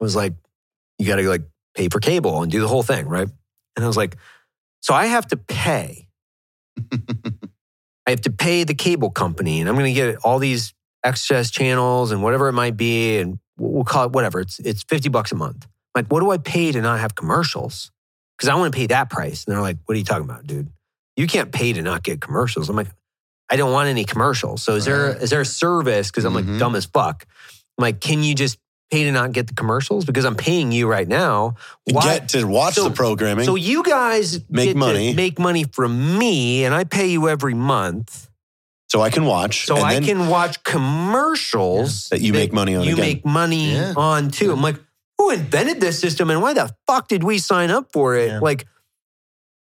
was 0.00 0.16
like 0.16 0.32
you 0.98 1.06
got 1.06 1.16
to 1.16 1.28
like 1.28 1.42
pay 1.74 1.88
for 1.88 2.00
cable 2.00 2.42
and 2.42 2.50
do 2.50 2.60
the 2.60 2.68
whole 2.68 2.82
thing, 2.82 3.06
right? 3.06 3.28
And 3.76 3.84
I 3.84 3.86
was 3.88 3.96
like, 3.96 4.16
so 4.80 4.94
I 4.94 5.06
have 5.06 5.26
to 5.28 5.36
pay. 5.36 6.08
I 6.92 8.10
have 8.10 8.22
to 8.22 8.30
pay 8.32 8.64
the 8.64 8.74
cable 8.74 9.10
company, 9.10 9.60
and 9.60 9.68
I'm 9.68 9.74
going 9.76 9.86
to 9.86 9.92
get 9.92 10.16
all 10.24 10.38
these 10.38 10.74
excess 11.04 11.50
channels 11.50 12.12
and 12.12 12.22
whatever 12.22 12.48
it 12.48 12.52
might 12.52 12.76
be, 12.76 13.18
and 13.18 13.38
we'll 13.58 13.84
call 13.84 14.04
it 14.06 14.12
whatever. 14.12 14.40
It's 14.40 14.58
it's 14.60 14.82
fifty 14.82 15.08
bucks 15.08 15.32
a 15.32 15.36
month. 15.36 15.66
Like, 15.94 16.06
what 16.08 16.20
do 16.20 16.30
I 16.30 16.38
pay 16.38 16.72
to 16.72 16.80
not 16.80 17.00
have 17.00 17.14
commercials? 17.14 17.90
Because 18.36 18.48
I 18.48 18.54
want 18.54 18.72
to 18.72 18.76
pay 18.78 18.86
that 18.88 19.10
price. 19.10 19.44
And 19.44 19.54
they're 19.54 19.62
like, 19.62 19.78
"What 19.84 19.94
are 19.94 19.98
you 19.98 20.04
talking 20.04 20.24
about, 20.24 20.46
dude? 20.46 20.68
You 21.16 21.26
can't 21.26 21.52
pay 21.52 21.72
to 21.72 21.82
not 21.82 22.02
get 22.02 22.20
commercials." 22.20 22.68
I'm 22.68 22.76
like, 22.76 22.88
"I 23.50 23.56
don't 23.56 23.72
want 23.72 23.88
any 23.88 24.04
commercials. 24.04 24.62
So 24.62 24.76
is 24.76 24.84
there 24.84 25.08
Right. 25.12 25.22
is 25.22 25.30
there 25.30 25.40
a 25.42 25.46
service? 25.46 26.10
Because 26.10 26.24
I'm 26.24 26.32
Mhm. 26.32 26.48
like 26.50 26.58
dumb 26.58 26.74
as 26.76 26.86
fuck. 26.86 27.26
I'm 27.78 27.82
like, 27.82 28.00
can 28.00 28.22
you 28.22 28.34
just 28.34 28.58
pay 28.90 29.04
to 29.04 29.12
not 29.12 29.32
get 29.32 29.46
the 29.46 29.54
commercials? 29.54 30.04
Because 30.04 30.24
I'm 30.26 30.34
paying 30.36 30.70
you 30.72 30.86
right 30.86 31.08
now. 31.08 31.54
Why- 31.90 32.02
Get 32.04 32.28
to 32.30 32.44
watch 32.44 32.74
So- 32.74 32.84
the 32.84 32.94
programming. 32.94 33.46
so 33.46 33.54
you 33.54 33.82
guys 33.82 34.40
Make 34.50 34.76
money. 34.76 35.14
make 35.14 35.38
money 35.38 35.64
from 35.72 36.18
me, 36.18 36.64
and 36.64 36.74
I 36.74 36.84
pay 36.84 37.06
you 37.08 37.28
every 37.28 37.54
month, 37.54 38.28
so 38.92 39.00
I 39.00 39.08
can 39.10 39.24
watch. 39.24 39.64
so 39.64 39.76
and 39.76 39.84
I 39.86 39.94
then 39.94 40.04
can 40.04 40.20
watch 40.28 40.62
commercials 40.64 42.08
That 42.10 42.20
you 42.20 42.32
make 42.34 42.52
money 42.52 42.74
on 42.76 42.84
You 42.84 42.92
again. 42.92 43.06
make 43.06 43.24
money 43.24 43.72
Yeah. 43.72 43.94
on 43.96 44.30
too. 44.30 44.52
I'm 44.52 44.60
like, 44.62 44.76
who 45.18 45.30
invented 45.30 45.80
this 45.80 45.98
system, 45.98 46.30
and 46.30 46.42
why 46.42 46.52
the 46.52 46.70
fuck 46.86 47.08
did 47.08 47.22
we 47.24 47.38
sign 47.38 47.70
up 47.70 47.86
for 47.92 48.16
it? 48.16 48.28
Yeah. 48.28 48.38
Like 48.40 48.66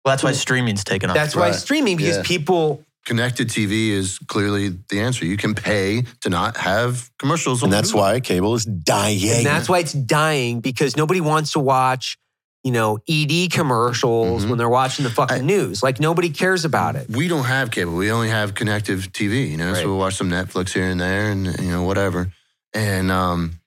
Well, 0.05 0.13
that's 0.13 0.23
why 0.23 0.31
hmm. 0.31 0.37
streaming's 0.37 0.85
taken 0.85 1.11
off. 1.11 1.17
that's 1.17 1.35
why 1.35 1.51
streaming 1.51 1.97
because 1.97 2.19
Yeah. 2.19 2.23
people. 2.25 2.85
Connected 3.05 3.49
TV 3.49 3.91
is 3.91 4.19
clearly 4.27 4.65
the 4.91 5.01
answer. 5.01 5.25
You 5.25 5.37
can 5.37 5.55
pay 5.55 6.03
to 6.23 6.29
not 6.29 6.57
have 6.57 7.09
commercials. 7.19 7.63
and 7.63 7.73
on 7.73 7.77
that's 7.77 7.93
Hulu. 7.93 7.99
why 7.99 8.21
cable 8.21 8.55
is 8.55 8.65
dying. 8.65 9.31
And 9.39 9.47
that's 9.47 9.69
why 9.69 9.79
it's 9.79 9.93
dying 9.93 10.61
because 10.61 10.97
nobody 10.97 11.21
wants 11.21 11.53
to 11.53 11.61
watch, 11.61 12.19
you 12.67 12.73
know, 12.73 12.99
ED 13.09 13.49
commercials 13.53 14.45
Mhm. 14.45 14.49
when 14.49 14.59
they're 14.59 14.69
watching 14.69 15.05
the 15.05 15.11
fucking 15.11 15.37
I- 15.39 15.41
news. 15.55 15.85
Like 15.85 16.01
nobody 16.01 16.31
cares 16.31 16.65
about 16.65 16.97
it. 16.97 17.09
we 17.09 17.29
don't 17.29 17.45
have 17.45 17.71
cable. 17.71 17.95
We 17.95 18.11
only 18.11 18.29
have 18.29 18.57
connective 18.57 19.13
TV, 19.13 19.47
you 19.53 19.57
know, 19.57 19.69
Right. 19.71 19.77
so 19.83 19.87
we'll 19.87 19.99
watch 19.99 20.17
some 20.17 20.29
Netflix 20.29 20.73
here 20.73 20.89
and 20.89 21.01
there 21.01 21.31
and, 21.31 21.47
you 21.61 21.71
know, 21.71 21.85
whatever. 21.85 22.33
And, 22.75 23.13
um, 23.13 23.61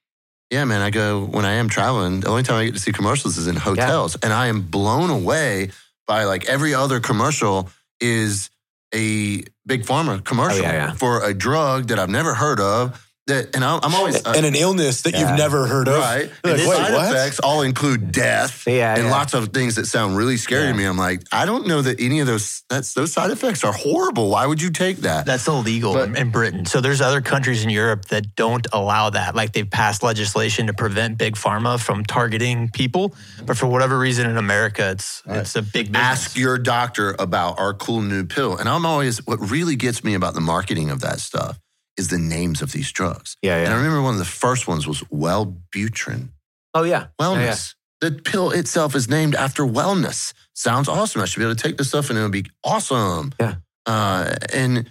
yeah, 0.52 0.66
man, 0.66 0.82
I 0.82 0.89
go 0.89 1.22
when 1.24 1.45
I 1.45 1.54
am 1.54 1.70
traveling, 1.70 2.20
the 2.20 2.28
only 2.28 2.43
time 2.43 2.58
I 2.58 2.66
get 2.66 2.74
to 2.74 2.80
see 2.82 2.91
commercials 2.91 3.38
is 3.38 3.47
in 3.47 3.56
hotels. 3.56 4.18
And 4.22 4.34
I 4.34 4.47
am 4.47 4.64
blown 4.64 5.10
away 5.10 5.72
by 6.06 6.26
like 6.26 6.43
every 6.45 6.74
other 6.74 7.00
commercial 7.00 7.70
is 8.02 8.50
a 8.93 9.43
big 9.66 9.86
pharma 9.86 10.22
commercial 10.26 10.60
Oh, 10.66 10.70
yeah, 10.70 10.88
yeah. 10.88 10.91
for 10.93 11.24
a 11.24 11.34
drug 11.34 11.88
that 11.88 12.00
I've 12.00 12.10
never 12.10 12.34
heard 12.34 12.60
of. 12.60 13.00
That, 13.30 13.56
and 13.56 13.64
I'm 13.64 13.80
I'm 13.84 13.96
always, 13.96 14.18
uh, 14.26 14.34
and 14.36 14.46
an 14.46 14.56
illness 14.56 15.02
that 15.04 15.14
Yeah. 15.14 15.22
you've 15.30 15.38
never 15.38 15.66
heard 15.68 15.88
of. 15.88 15.98
Right. 15.98 16.30
You're 16.44 16.54
And 16.56 16.62
like, 16.62 16.70
wait, 16.70 16.78
side 16.78 16.94
what? 16.94 17.12
effects 17.16 17.40
all 17.40 17.62
include 17.62 18.12
death 18.12 18.64
Yeah, 18.68 18.94
and 18.96 19.06
yeah. 19.06 19.12
lots 19.12 19.34
of 19.34 19.50
things 19.54 19.76
that 19.76 19.86
sound 19.88 20.18
really 20.18 20.38
scary 20.38 20.66
Yeah. 20.66 20.72
to 20.72 20.78
me. 20.78 20.84
I'm 20.86 20.98
like, 20.98 21.24
I 21.32 21.46
don't 21.46 21.66
know 21.68 21.82
that 21.82 22.00
any 22.00 22.20
of 22.20 22.28
those 22.28 22.64
that's 22.70 22.94
those 22.94 23.14
side 23.14 23.32
effects 23.32 23.64
are 23.64 23.74
horrible. 23.74 24.30
Why 24.30 24.46
would 24.46 24.62
you 24.62 24.70
take 24.70 24.98
that? 25.02 25.26
That's 25.26 25.48
illegal 25.48 25.94
But- 25.94 26.10
in- 26.10 26.16
in 26.18 26.30
Britain. 26.32 26.66
So 26.66 26.82
there's 26.82 27.02
other 27.02 27.22
countries 27.22 27.64
in 27.64 27.70
Europe 27.70 28.06
that 28.10 28.36
don't 28.36 28.68
allow 28.74 29.10
that. 29.12 29.36
Like 29.36 29.54
they've 29.54 29.70
passed 29.70 30.04
legislation 30.04 30.68
to 30.68 30.74
prevent 30.74 31.18
big 31.18 31.36
pharma 31.36 31.80
from 31.80 32.04
targeting 32.06 32.70
people, 32.70 33.16
but 33.46 33.58
for 33.58 33.68
whatever 33.68 33.98
reason 33.98 34.30
in 34.30 34.38
America, 34.38 34.90
it's 34.92 35.22
it's 35.28 35.56
a 35.56 35.62
big 35.62 35.92
business. 35.92 36.02
Ask 36.28 36.38
your 36.38 36.58
doctor 36.58 37.16
about 37.20 37.60
our 37.60 37.74
cool 37.74 38.02
new 38.02 38.24
pill. 38.26 38.58
And 38.58 38.68
I'm 38.68 38.86
always 38.86 39.26
what 39.26 39.40
really 39.52 39.76
gets 39.76 40.04
me 40.04 40.14
about 40.16 40.34
the 40.34 40.42
marketing 40.42 40.90
of 40.90 41.00
that 41.02 41.20
stuff 41.20 41.58
is 42.00 42.08
the 42.08 42.18
names 42.18 42.62
of 42.64 42.72
these 42.72 42.91
drugs. 42.91 43.36
Yeah, 43.43 43.58
yeah. 43.58 43.66
And 43.66 43.74
I 43.74 43.78
remember 43.78 44.02
one 44.02 44.14
of 44.14 44.20
the 44.20 44.26
first 44.26 44.68
ones 44.68 44.88
was 44.88 45.02
Wellbutrin. 45.12 46.30
Oh 46.74 46.84
yeah. 46.84 47.08
Wellness. 47.20 47.76
The 48.02 48.12
pill 48.12 48.52
itself 48.52 48.95
is 48.95 49.10
named 49.10 49.36
after 49.36 49.64
wellness. 49.64 50.34
Sounds 50.54 50.88
awesome. 50.88 51.22
I 51.22 51.26
should 51.26 51.39
be 51.39 51.45
able 51.45 51.56
to 51.56 51.62
take 51.62 51.78
this 51.78 51.89
stuff 51.89 52.10
and 52.10 52.18
it'll 52.18 52.30
be 52.30 52.45
awesome. 52.64 53.34
Yeah. 53.39 53.56
Uh, 53.86 54.36
and 54.54 54.89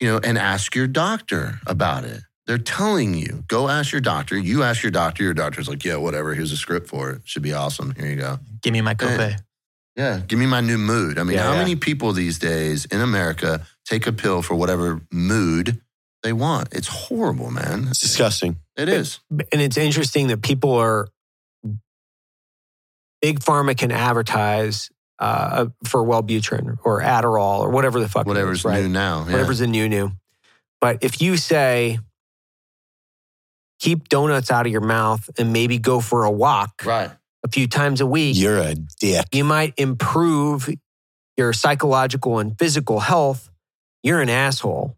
you 0.00 0.08
know, 0.10 0.20
and 0.22 0.38
ask 0.38 0.74
your 0.74 0.86
doctor 0.86 1.60
about 1.66 2.04
it. 2.04 2.20
They're 2.46 2.58
telling 2.58 3.14
you, 3.14 3.42
go 3.48 3.68
ask 3.68 3.90
your 3.90 4.02
doctor. 4.02 4.36
You 4.36 4.62
ask 4.62 4.82
your 4.82 4.92
doctor. 4.92 5.22
Your 5.22 5.32
doctor's 5.34 5.66
like, 5.68 5.82
yeah, 5.84 5.96
whatever. 5.96 6.34
Here's 6.34 6.52
a 6.52 6.56
script 6.56 6.88
for 6.88 7.10
it. 7.10 7.22
Should 7.24 7.42
be 7.42 7.54
awesome. 7.54 7.94
Here 7.96 8.06
you 8.08 8.16
go. 8.16 8.38
Give 8.62 8.72
me 8.72 8.82
my 8.82 8.94
copay. 8.94 9.38
Yeah, 9.96 10.20
give 10.26 10.38
me 10.38 10.46
my 10.46 10.60
new 10.60 10.76
mood. 10.76 11.18
I 11.18 11.22
mean, 11.22 11.36
Yeah, 11.36 11.44
how 11.44 11.52
yeah. 11.52 11.58
many 11.58 11.76
people 11.76 12.12
these 12.12 12.38
days 12.38 12.84
in 12.86 13.00
America 13.00 13.64
take 13.86 14.06
a 14.06 14.12
pill 14.12 14.42
for 14.42 14.54
whatever 14.56 15.00
mood 15.12 15.80
they 16.24 16.32
want? 16.32 16.70
It's 16.72 16.88
horrible, 16.88 17.50
man. 17.52 17.86
It's 17.88 18.00
disgusting. 18.00 18.56
It 18.76 18.88
is. 18.88 19.20
and 19.30 19.60
it's 19.60 19.76
interesting 19.76 20.26
that 20.28 20.42
people 20.42 20.72
are 20.72 21.06
big 23.22 23.38
pharma 23.40 23.78
can 23.78 23.92
advertise 23.92 24.90
uh, 25.20 25.66
for 25.84 26.02
Wellbutrin 26.04 26.76
or 26.84 27.00
Adderall 27.00 27.60
or 27.60 27.70
whatever 27.70 28.00
the 28.00 28.08
fuck 28.08 28.26
Whatever's 28.26 28.58
is, 28.58 28.64
right? 28.64 28.82
new 28.82 28.88
now. 28.88 29.24
Yeah. 29.26 29.32
Whatever's 29.32 29.60
the 29.60 29.68
new 29.68 29.88
new. 29.88 30.10
But 30.80 30.98
if 31.02 31.22
you 31.22 31.36
say 31.36 32.00
keep 33.78 34.08
donuts 34.08 34.50
out 34.50 34.66
of 34.66 34.72
your 34.72 34.80
mouth 34.80 35.30
and 35.38 35.52
maybe 35.52 35.78
go 35.78 36.00
for 36.00 36.24
a 36.24 36.30
walk 36.30 36.82
right. 36.84 37.10
a 37.44 37.48
few 37.48 37.66
times 37.68 38.00
a 38.00 38.06
week, 38.06 38.36
You're 38.36 38.58
a 38.58 38.74
dick. 38.74 39.26
you 39.32 39.44
might 39.44 39.74
improve 39.76 40.68
your 41.36 41.52
psychological 41.52 42.38
and 42.38 42.58
physical 42.58 43.00
health. 43.00 43.50
You're 44.02 44.20
an 44.20 44.28
asshole. 44.28 44.96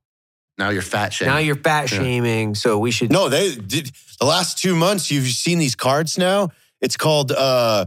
Now 0.59 0.71
you're 0.71 0.83
fat 0.83 1.13
shaming. 1.13 1.35
Now 1.35 1.39
you're 1.41 1.57
fat 1.57 1.91
Yeah. 1.91 1.99
shaming. 1.99 2.55
So 2.55 2.79
we 2.79 2.91
should 2.91 3.11
No, 3.13 3.29
they 3.29 3.55
did 3.55 3.91
the 4.21 4.27
last 4.27 4.59
two 4.59 4.75
months. 4.75 5.11
You've 5.11 5.27
seen 5.27 5.59
these 5.59 5.75
cards 5.75 6.17
now. 6.19 6.49
It's 6.81 6.97
called 6.97 7.31
uh, 7.33 7.85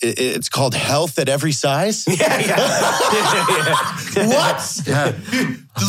it's 0.00 0.48
called 0.48 0.74
health 0.74 1.18
at 1.18 1.28
every 1.28 1.52
size. 1.52 2.04
Yeah, 2.08 2.38
yeah. 2.40 4.26
what? 4.28 4.82
Yeah. 4.86 5.12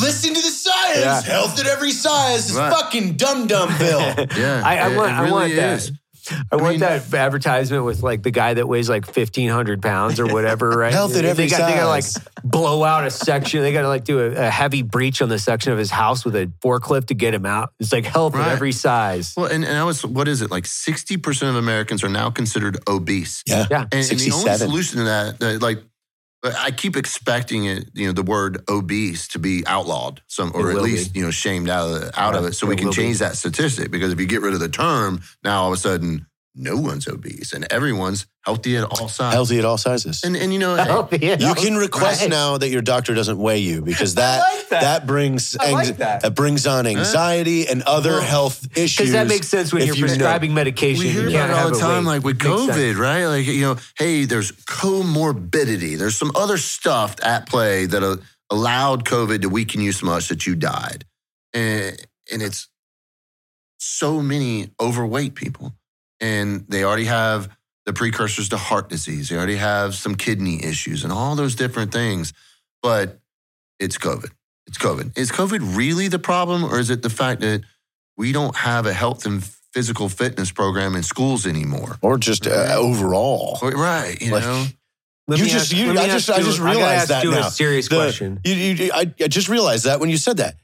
Listen 0.02 0.34
to 0.34 0.42
the 0.42 0.50
science. 0.50 1.00
Yeah. 1.00 1.22
Health 1.22 1.60
at 1.60 1.68
every 1.68 1.92
size. 1.92 2.50
It's 2.50 2.58
Right. 2.58 2.72
fucking 2.72 3.18
dum 3.18 3.48
dum 3.48 3.76
bill. 3.78 4.00
Yeah. 4.38 4.62
I, 4.66 4.78
I 4.78 4.90
it- 4.92 4.96
want, 4.98 5.12
it 5.12 5.14
I 5.16 5.20
really 5.22 5.32
want 5.32 5.56
that. 5.56 5.92
Is. 6.32 6.38
I 6.52 6.56
want 6.56 6.72
mean- 6.74 6.80
that 6.82 7.14
advertisement 7.14 7.86
with 7.86 8.02
like 8.04 8.24
the 8.24 8.32
guy 8.32 8.54
that 8.54 8.68
weighs 8.68 8.90
like 8.90 9.06
fifteen 9.06 9.50
hundred 9.50 9.82
pounds 9.82 10.20
or 10.20 10.28
whatever, 10.28 10.70
right? 10.70 10.92
Health 10.92 11.16
at 11.16 11.24
they 11.24 11.30
every 11.30 11.48
got, 11.48 11.68
They 11.68 11.76
gotta 11.76 11.88
like 11.88 12.06
blow 12.44 12.84
out 12.84 13.06
a 13.06 13.12
section. 13.12 13.62
They 13.62 13.74
got 13.74 13.82
to 13.82 13.88
like 13.88 14.04
do 14.04 14.20
a, 14.20 14.48
a 14.48 14.50
heavy 14.50 14.82
breach 14.82 15.22
on 15.22 15.30
the 15.30 15.40
section 15.40 15.72
of 15.74 15.78
his 15.80 15.92
house 15.92 16.24
with 16.26 16.36
a 16.36 16.52
forklift 16.64 17.08
to 17.08 17.14
get 17.14 17.34
him 17.34 17.46
out. 17.46 17.74
It's 17.80 17.92
like 17.92 18.06
health 18.06 18.34
Right. 18.36 18.48
at 18.48 18.52
every 18.54 18.72
size. 18.72 19.34
Well, 19.38 19.46
and, 19.48 19.64
and 19.66 19.78
I 19.78 19.84
was, 19.84 20.06
what 20.06 20.28
is 20.28 20.42
it? 20.42 20.52
Like 20.52 20.64
60% 20.66 21.50
of 21.50 21.56
Americans 21.56 22.04
are 22.04 22.10
now 22.10 22.30
considered 22.30 22.78
obese. 22.88 23.44
Yeah. 23.46 23.66
Yeah. 23.70 23.82
And, 23.92 23.94
and 23.94 24.04
the 24.20 24.32
only 24.32 24.46
67. 24.46 24.58
solution 24.70 24.98
to 25.00 25.04
that, 25.06 25.40
that, 25.40 25.62
like, 25.62 25.80
I 26.46 26.72
keep 26.72 26.96
expecting 26.96 27.66
it, 27.66 27.90
you 27.94 28.08
know, 28.08 28.14
the 28.14 28.24
word 28.24 28.64
obese 28.70 29.28
to 29.30 29.40
be 29.40 29.64
outlawed, 29.66 30.22
some, 30.28 30.52
or 30.54 30.72
at 30.72 30.82
least, 30.82 31.14
be. 31.14 31.20
you 31.20 31.26
know, 31.26 31.32
shamed 31.32 31.70
out 31.70 31.88
of, 31.88 32.02
the, 32.02 32.20
out 32.20 32.36
of 32.36 32.42
uh-huh. 32.42 32.48
it, 32.50 32.54
so 32.54 32.68
it 32.68 32.70
we 32.70 32.76
can 32.76 32.86
will 32.86 32.92
be. 32.92 32.98
change 32.98 33.20
that 33.20 33.36
statistic. 33.36 33.92
Because 33.92 34.12
if 34.12 34.20
you 34.20 34.26
get 34.26 34.42
rid 34.42 34.54
of 34.54 34.60
the 34.60 34.70
term, 34.70 35.22
now 35.44 35.64
all 35.64 35.68
of 35.68 35.74
a 35.74 35.78
sudden, 35.78 36.26
no 36.58 36.78
one's 36.78 37.08
obese 37.08 37.52
and 37.52 37.68
everyone's 37.72 38.26
healthy 38.46 38.78
at 38.78 38.84
all 38.86 39.10
sizes. 39.10 39.34
Healthy 39.34 39.60
at 39.60 39.66
all 39.66 39.78
sizes. 39.78 40.24
And 40.24 40.38
and 40.38 40.54
you 40.54 40.60
know, 40.60 40.76
Healthy, 40.94 41.18
you 41.40 41.54
can 41.56 41.76
request 41.76 42.22
right. 42.22 42.30
now 42.30 42.58
that 42.58 42.70
your 42.70 42.82
doctor 42.82 43.14
doesn't 43.14 43.38
weigh 43.38 43.60
you 43.60 43.82
because 43.82 44.16
that 44.16 44.40
like 44.40 44.70
that. 44.70 45.06
brings 45.06 45.58
I 45.60 45.72
like 45.72 45.88
anx- 45.88 45.98
that. 45.98 46.34
brings 46.36 46.66
on 46.66 46.88
anxiety 46.88 47.68
and 47.68 47.82
other 47.84 48.12
Well, 48.12 48.22
health 48.22 48.66
issues. 48.78 48.98
Because 48.98 49.12
that 49.12 49.28
makes 49.28 49.48
sense 49.50 49.74
when 49.74 49.86
you're 49.86 49.96
you 49.96 50.02
know. 50.04 50.08
prescribing 50.08 50.54
medication. 50.54 51.04
we 51.04 51.10
hear 51.10 51.24
you 51.28 51.32
can't 51.32 51.52
about 51.52 51.60
it 51.60 51.64
all 51.66 51.72
the 51.72 51.80
time, 51.80 52.06
like 52.06 52.24
with 52.24 52.40
COVID, 52.40 52.98
right? 52.98 53.26
Like, 53.26 53.46
you 53.48 53.62
know, 53.62 53.76
hey, 53.98 54.26
there's 54.26 54.52
comorbidity. 54.54 55.98
There's 55.98 56.16
some 56.16 56.32
other 56.36 56.58
stuff 56.58 57.16
at 57.22 57.48
play 57.50 57.86
that 57.86 58.04
uh, 58.04 58.18
allowed 58.50 59.06
COVID 59.06 59.42
to 59.42 59.50
weaken 59.50 59.82
you 59.82 59.92
so 59.92 60.06
much 60.06 60.30
that 60.30 60.46
you 60.48 60.56
died. 60.56 61.06
And, 61.54 61.98
and 62.32 62.42
it's 62.42 62.70
so 63.78 64.22
many 64.22 64.70
overweight 64.80 65.36
people. 65.36 65.74
And 66.20 66.66
they 66.70 66.84
already 66.84 67.06
have 67.06 67.50
the 67.86 67.94
precursors 67.94 68.50
to 68.50 68.58
heart 68.58 68.90
disease. 68.90 69.30
They 69.30 69.36
already 69.38 69.58
have 69.58 69.96
some 69.96 70.16
kidney 70.16 70.64
issues 70.64 71.04
and 71.04 71.12
all 71.14 71.36
those 71.36 71.56
different 71.56 71.92
things. 71.92 72.34
But 72.82 73.20
it's 73.80 73.98
COVID. 73.98 74.32
It's 74.68 74.78
COVID. 74.78 75.18
Is 75.18 75.32
COVID 75.32 75.76
really 75.78 76.08
the 76.08 76.20
problem, 76.20 76.64
or 76.64 76.80
is 76.80 76.90
it 76.90 77.02
the 77.04 77.10
fact 77.10 77.42
that 77.42 77.62
we 78.18 78.32
don't 78.32 78.56
have 78.56 78.86
a 78.86 78.94
health 78.94 79.26
and 79.26 79.44
physical 79.74 80.08
fitness 80.10 80.52
program 80.52 80.96
in 80.96 81.04
schools 81.04 81.46
anymore? 81.46 81.98
or 82.02 82.18
just 82.18 82.48
uh, 82.48 82.76
overall. 82.78 83.60
Right, 83.62 84.20
you 84.22 84.32
Like, 84.32 84.44
know. 84.44 84.66
Let 85.28 85.40
You 85.40 85.46
just- 85.46 85.74
ask- 85.74 85.76
you- 85.76 85.92
I 85.92 86.08
just- 86.08 86.30
ask 86.30 86.40
I 86.40 86.44
just 86.44 86.60
gotta 86.60 86.70
realized 86.78 87.00
ask 87.02 87.08
that 87.10 87.24
you 87.24 87.32
now. 87.32 87.48
a 87.48 87.52
serious 87.52 87.90
The- 87.90 87.96
question. 87.96 88.40
You, 88.46 88.54
you, 88.54 88.92
I, 88.94 89.12
I 89.20 89.28
just 89.28 89.50
realized 89.50 89.86
that 89.86 90.00
when 90.00 90.10
you 90.10 90.18
said 90.18 90.38
that. 90.38 90.56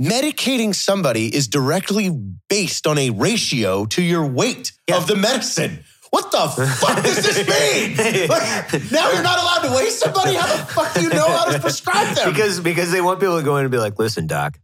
Medicating 0.00 0.74
somebody 0.74 1.34
is 1.34 1.46
directly 1.46 2.10
based 2.48 2.86
on 2.86 2.98
a 2.98 3.10
ratio 3.10 3.84
to 3.86 4.02
your 4.02 4.26
weight 4.26 4.72
Yeah. 4.88 4.96
of 4.96 5.06
the 5.06 5.14
medicine. 5.14 5.84
What 6.10 6.30
the 6.30 6.48
fuck 6.48 7.02
does 7.02 7.16
this 7.16 7.38
mean? 8.18 8.28
Like, 8.28 8.90
now 8.92 9.10
you're 9.12 9.22
not 9.22 9.38
allowed 9.38 9.68
to 9.68 9.74
weigh 9.74 9.90
somebody? 9.90 10.34
How 10.34 10.46
the 10.46 10.64
fuck 10.64 10.94
do 10.94 11.02
you 11.02 11.08
know 11.10 11.26
how 11.28 11.44
to 11.50 11.58
prescribe 11.60 12.14
them? 12.16 12.32
because 12.32 12.60
because 12.60 12.90
they 12.92 13.00
want 13.00 13.18
people 13.20 13.36
to 13.38 13.44
go 13.44 13.56
in 13.56 13.62
and 13.64 13.70
be 13.72 13.78
like, 13.78 13.98
listen, 13.98 14.26
doc, 14.28 14.58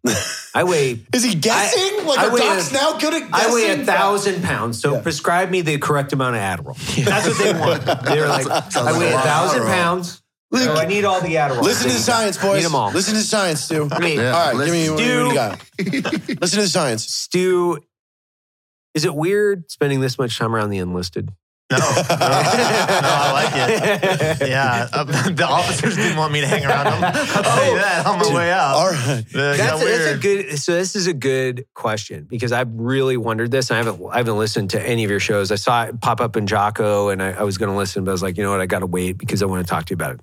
I 0.55 0.63
weigh 0.65 1.01
Is 1.13 1.25
he 1.25 1.35
guessing? 1.35 2.01
I- 2.01 2.05
like 2.05 2.19
I 2.21 2.27
a 2.27 2.31
weigh 2.33 2.41
doc's 2.41 2.71
a- 2.71 2.75
now 2.75 2.99
good 2.99 3.15
at 3.23 3.31
guessing? 3.31 3.51
I 3.51 3.55
weigh 3.55 3.71
a 3.81 3.85
thousand 3.85 4.43
pounds, 4.45 4.81
so 4.81 4.95
Yeah. 4.95 5.01
prescribe 5.01 5.51
me 5.51 5.61
the 5.63 5.79
correct 5.79 6.13
amount 6.13 6.37
of 6.37 6.43
Adderall. 6.43 7.05
That's 7.05 7.27
what 7.29 7.39
they 7.39 7.53
want. 7.53 7.85
They're 8.05 8.29
like, 8.29 8.47
I 8.77 8.99
weigh 8.99 9.09
a 9.09 9.13
a 9.13 9.15
lot 9.15 9.25
of 9.27 9.31
thousand 9.31 9.63
Adderall. 9.63 10.20
Pounds. 10.53 10.65
So 10.67 10.75
I 10.75 10.87
need 10.87 11.05
all 11.05 11.21
the 11.21 11.35
Adderall. 11.35 11.63
Listen 11.63 11.89
to 11.89 11.95
the 11.95 12.01
science, 12.01 12.37
boys. 12.39 12.57
Need 12.57 12.65
them 12.65 12.75
all. 12.75 12.91
Listen 12.93 13.15
to 13.15 13.21
the 13.21 13.27
science, 13.27 13.63
Stu. 13.63 13.89
I 13.91 13.99
mean, 14.01 14.19
Yeah. 14.19 14.33
All 14.33 14.53
right, 14.55 14.65
give 14.65 14.73
me 14.75 14.91
what, 14.91 14.97
what 14.97 15.05
do 15.05 15.05
you 15.05 15.27
Stu. 15.27 15.35
got. 15.35 16.41
Listen 16.41 16.57
to 16.59 16.63
the 16.65 16.69
science. 16.69 17.07
Stu, 17.07 17.79
is 18.95 19.05
it 19.05 19.15
weird 19.15 19.71
spending 19.71 20.01
this 20.01 20.19
much 20.19 20.37
time 20.39 20.55
around 20.55 20.71
the 20.71 20.79
enlisted? 20.79 21.31
No, 21.71 21.79
no, 21.79 21.85
no, 21.87 22.15
I 22.19 23.31
like 23.33 23.81
it. 23.81 24.49
Yeah, 24.49 24.89
uh, 24.93 25.05
the 25.31 25.47
officers 25.49 25.95
didn't 25.95 26.17
want 26.17 26.33
me 26.33 26.41
to 26.41 26.47
hang 26.47 26.65
around 26.65 26.87
them. 26.87 27.05
I'll 27.05 27.43
tell 27.43 27.73
you 27.73 27.79
that 27.79 28.07
on 28.07 28.19
my 28.19 28.35
way 28.35 28.51
out. 28.51 28.75
All 28.75 28.91
right. 28.91 29.19
It 29.19 29.33
That's 29.33 29.83
a, 29.83 29.85
that's 29.85 30.07
a 30.07 30.19
good. 30.19 30.59
So 30.59 30.73
this 30.73 30.97
is 30.97 31.07
a 31.07 31.13
good 31.13 31.67
question 31.75 32.27
because 32.29 32.51
I've 32.51 32.73
really 32.73 33.17
wondered 33.17 33.51
this. 33.51 33.71
And 33.71 33.77
I 33.77 33.85
haven't 33.85 34.05
I 34.11 34.17
haven't 34.17 34.37
listened 34.37 34.71
to 34.71 34.83
any 34.85 35.05
of 35.05 35.11
your 35.11 35.21
shows. 35.21 35.53
I 35.53 35.57
saw 35.57 35.85
it 35.85 36.01
pop 36.01 36.21
up 36.21 36.37
in 36.37 36.47
Jocko, 36.47 37.11
and 37.11 37.23
I, 37.23 37.31
I 37.33 37.43
was 37.45 37.57
going 37.57 37.71
to 37.71 37.77
listen, 37.77 38.05
but 38.05 38.11
I 38.11 38.13
was 38.13 38.23
like, 38.23 38.37
you 38.37 38.43
know 38.43 38.51
what, 38.51 38.61
I 38.61 38.67
got 38.67 38.81
to 38.81 38.87
wait 38.87 39.17
because 39.19 39.43
I 39.43 39.47
want 39.47 39.65
to 39.65 39.71
talk 39.71 39.85
to 39.87 39.91
you 39.93 39.95
about 39.95 40.17
it. 40.17 40.21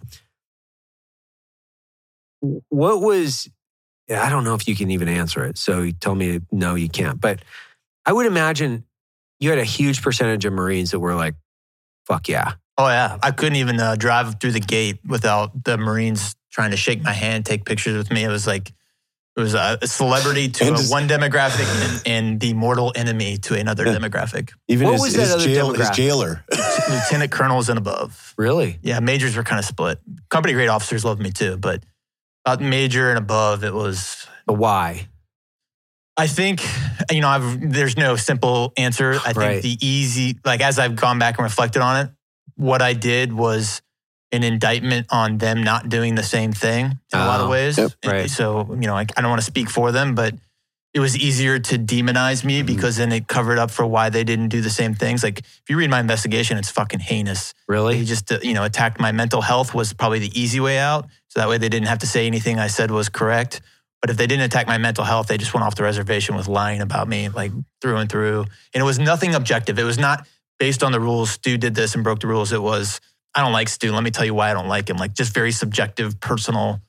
What 2.70 3.02
was? 3.02 3.50
yeah, 4.08 4.24
I 4.24 4.30
don't 4.30 4.44
know 4.44 4.56
if 4.56 4.68
you 4.68 4.76
can 4.76 4.92
even 4.92 5.08
answer 5.08 5.46
it. 5.46 5.58
So 5.58 5.82
you 5.82 5.92
tell 5.92 6.16
me 6.16 6.40
no, 6.52 6.76
you 6.76 6.90
can't. 6.90 7.20
But 7.20 7.42
I 8.06 8.14
would 8.14 8.26
imagine 8.26 8.86
you 9.40 9.50
had 9.50 9.60
a 9.60 9.64
huge 9.64 10.02
percentage 10.02 10.46
of 10.46 10.54
Marines 10.54 10.92
that 10.92 11.00
were 11.00 11.16
like, 11.16 11.36
"Fuck 12.06 12.28
yeah." 12.28 12.54
Oh 12.78 12.88
yeah, 12.88 13.18
I 13.24 13.32
couldn't 13.32 13.56
even 13.56 13.80
uh, 13.80 13.96
drive 13.96 14.40
through 14.40 14.52
the 14.52 14.60
gate 14.60 15.00
without 15.08 15.64
the 15.64 15.78
Marines 15.78 16.36
trying 16.52 16.72
to 16.72 16.78
shake 16.78 17.04
my 17.04 17.14
hand, 17.14 17.46
take 17.46 17.66
pictures 17.66 17.98
with 17.98 18.12
me. 18.12 18.24
It 18.24 18.30
was 18.30 18.48
like 18.48 18.72
it 19.38 19.42
was 19.42 19.54
a, 19.54 19.78
a 19.82 19.88
celebrity 19.88 20.50
to 20.50 20.66
And 20.66 20.76
a 20.76 20.82
one 20.86 21.08
demographic 21.08 21.68
and, 21.86 22.02
and 22.08 22.40
the 22.40 22.54
mortal 22.56 22.92
enemy 22.96 23.38
to 23.38 23.54
another 23.54 23.86
demographic. 23.86 24.50
Even 24.68 24.88
What 24.88 24.94
his, 24.94 25.02
was 25.02 25.14
that 25.14 25.22
his, 25.22 25.34
other 25.36 25.44
jail, 25.46 25.74
his 25.74 25.90
jailer. 25.92 26.44
Lieutenant 26.90 27.32
colonels 27.32 27.70
and 27.70 27.78
above. 27.78 28.34
Really? 28.36 28.80
Yeah, 28.82 29.00
majors 29.00 29.36
were 29.36 29.44
kind 29.44 29.60
of 29.60 29.66
split. 29.66 30.00
Company 30.30 30.54
grade 30.54 30.70
officers 30.70 31.06
loved 31.06 31.22
me 31.22 31.30
too, 31.30 31.56
but 31.58 31.84
about 32.46 32.62
major 32.62 33.10
and 33.10 33.20
above, 33.20 33.64
it 33.64 33.76
was. 33.76 34.26
The 34.48 34.54
why? 34.54 35.08
I 36.18 36.28
think 36.28 36.62
you 37.12 37.22
know, 37.22 37.30
I've 37.30 37.72
there's 37.72 37.96
no 37.96 38.16
simple 38.16 38.74
answer. 38.78 39.14
I 39.14 39.34
think 39.34 39.38
Right. 39.38 39.62
the 39.62 39.78
easy, 39.86 40.38
like 40.44 40.62
as 40.62 40.80
I've 40.80 40.96
gone 40.96 41.20
back 41.20 41.38
and 41.38 41.44
reflected 41.44 41.82
on 41.82 42.06
it, 42.06 42.12
what 42.56 42.82
I 42.82 42.94
did 42.94 43.32
was 43.34 43.82
an 44.32 44.44
indictment 44.44 45.08
on 45.10 45.38
them 45.38 45.64
not 45.64 45.88
doing 45.90 46.16
the 46.16 46.24
same 46.24 46.52
thing 46.52 46.86
in 47.14 47.20
a 47.20 47.26
lot 47.26 47.40
of 47.40 47.48
Oh, 47.48 47.52
ways. 47.52 47.78
yep, 47.78 47.92
right. 48.06 48.30
So 48.30 48.68
you 48.72 48.88
know, 48.88 48.96
I, 48.96 49.06
I 49.16 49.22
don't 49.22 49.30
want 49.30 49.42
to 49.42 49.46
speak 49.46 49.70
for 49.70 49.92
them, 49.92 50.16
but 50.16 50.34
it 50.94 51.00
was 51.00 51.16
easier 51.16 51.60
to 51.60 51.78
demonize 51.78 52.44
me 52.44 52.60
Mm-hmm. 52.60 52.66
because 52.66 52.96
then 52.98 53.12
it 53.12 53.28
covered 53.28 53.60
up 53.60 53.70
for 53.70 53.86
why 53.86 54.10
they 54.10 54.24
didn't 54.24 54.50
do 54.50 54.62
the 54.62 54.70
same 54.72 54.96
things. 54.96 55.24
Like 55.24 55.40
if 55.40 55.64
you 55.70 55.78
read 55.78 55.92
my 55.92 56.00
investigation, 56.00 56.58
it's 56.58 56.72
fucking 56.72 57.00
heinous. 57.02 57.54
Really? 57.68 58.04
just 58.04 58.32
uh, 58.32 58.40
you 58.42 58.54
know 58.56 58.64
attacked 58.64 59.00
my 59.00 59.12
mental 59.12 59.42
health 59.42 59.74
was 59.76 59.94
probably 59.94 60.20
the 60.20 60.38
easy 60.40 60.60
way 60.60 60.80
out 60.80 61.06
so 61.30 61.40
that 61.40 61.48
way 61.48 61.58
they 61.60 61.70
didn't 61.70 61.88
have 61.88 62.00
to 62.00 62.08
say 62.08 62.26
anything 62.26 62.58
i 62.58 62.68
said 62.68 62.90
was 62.90 63.10
correct 63.10 63.62
but 64.02 64.10
if 64.10 64.18
they 64.18 64.28
didn't 64.28 64.44
attack 64.46 64.68
my 64.68 64.78
mental 64.78 65.04
health 65.04 65.28
they 65.28 65.38
just 65.38 65.54
went 65.54 65.64
off 65.66 65.76
the 65.76 65.84
reservation 65.84 66.36
with 66.36 66.48
lying 66.48 66.82
about 66.82 67.08
me 67.08 67.30
like 67.30 67.52
through 67.82 67.98
and 67.98 68.10
through. 68.10 68.42
And 68.74 68.82
it 68.82 68.84
was 68.84 69.00
nothing 69.00 69.36
objective. 69.36 69.80
It 69.80 69.84
was 69.84 69.98
not 69.98 70.28
based 70.60 70.84
on 70.84 70.92
the 70.92 71.00
rules. 71.00 71.32
Stu 71.32 71.58
did 71.58 71.76
this 71.76 71.96
and 71.96 72.04
broke 72.04 72.20
the 72.20 72.28
rules. 72.28 72.52
It 72.52 72.62
was 72.62 73.00
i 73.36 73.42
don't 73.42 73.52
like 73.54 73.70
stu. 73.70 73.92
Let 73.92 74.04
me 74.04 74.12
tell 74.12 74.26
you 74.26 74.34
why 74.34 74.52
i 74.52 74.54
don't 74.54 74.68
like 74.68 74.90
him. 74.90 74.98
Like 74.98 75.14
just 75.14 75.34
very 75.34 75.52
subjective 75.52 76.20
personal. 76.20 76.82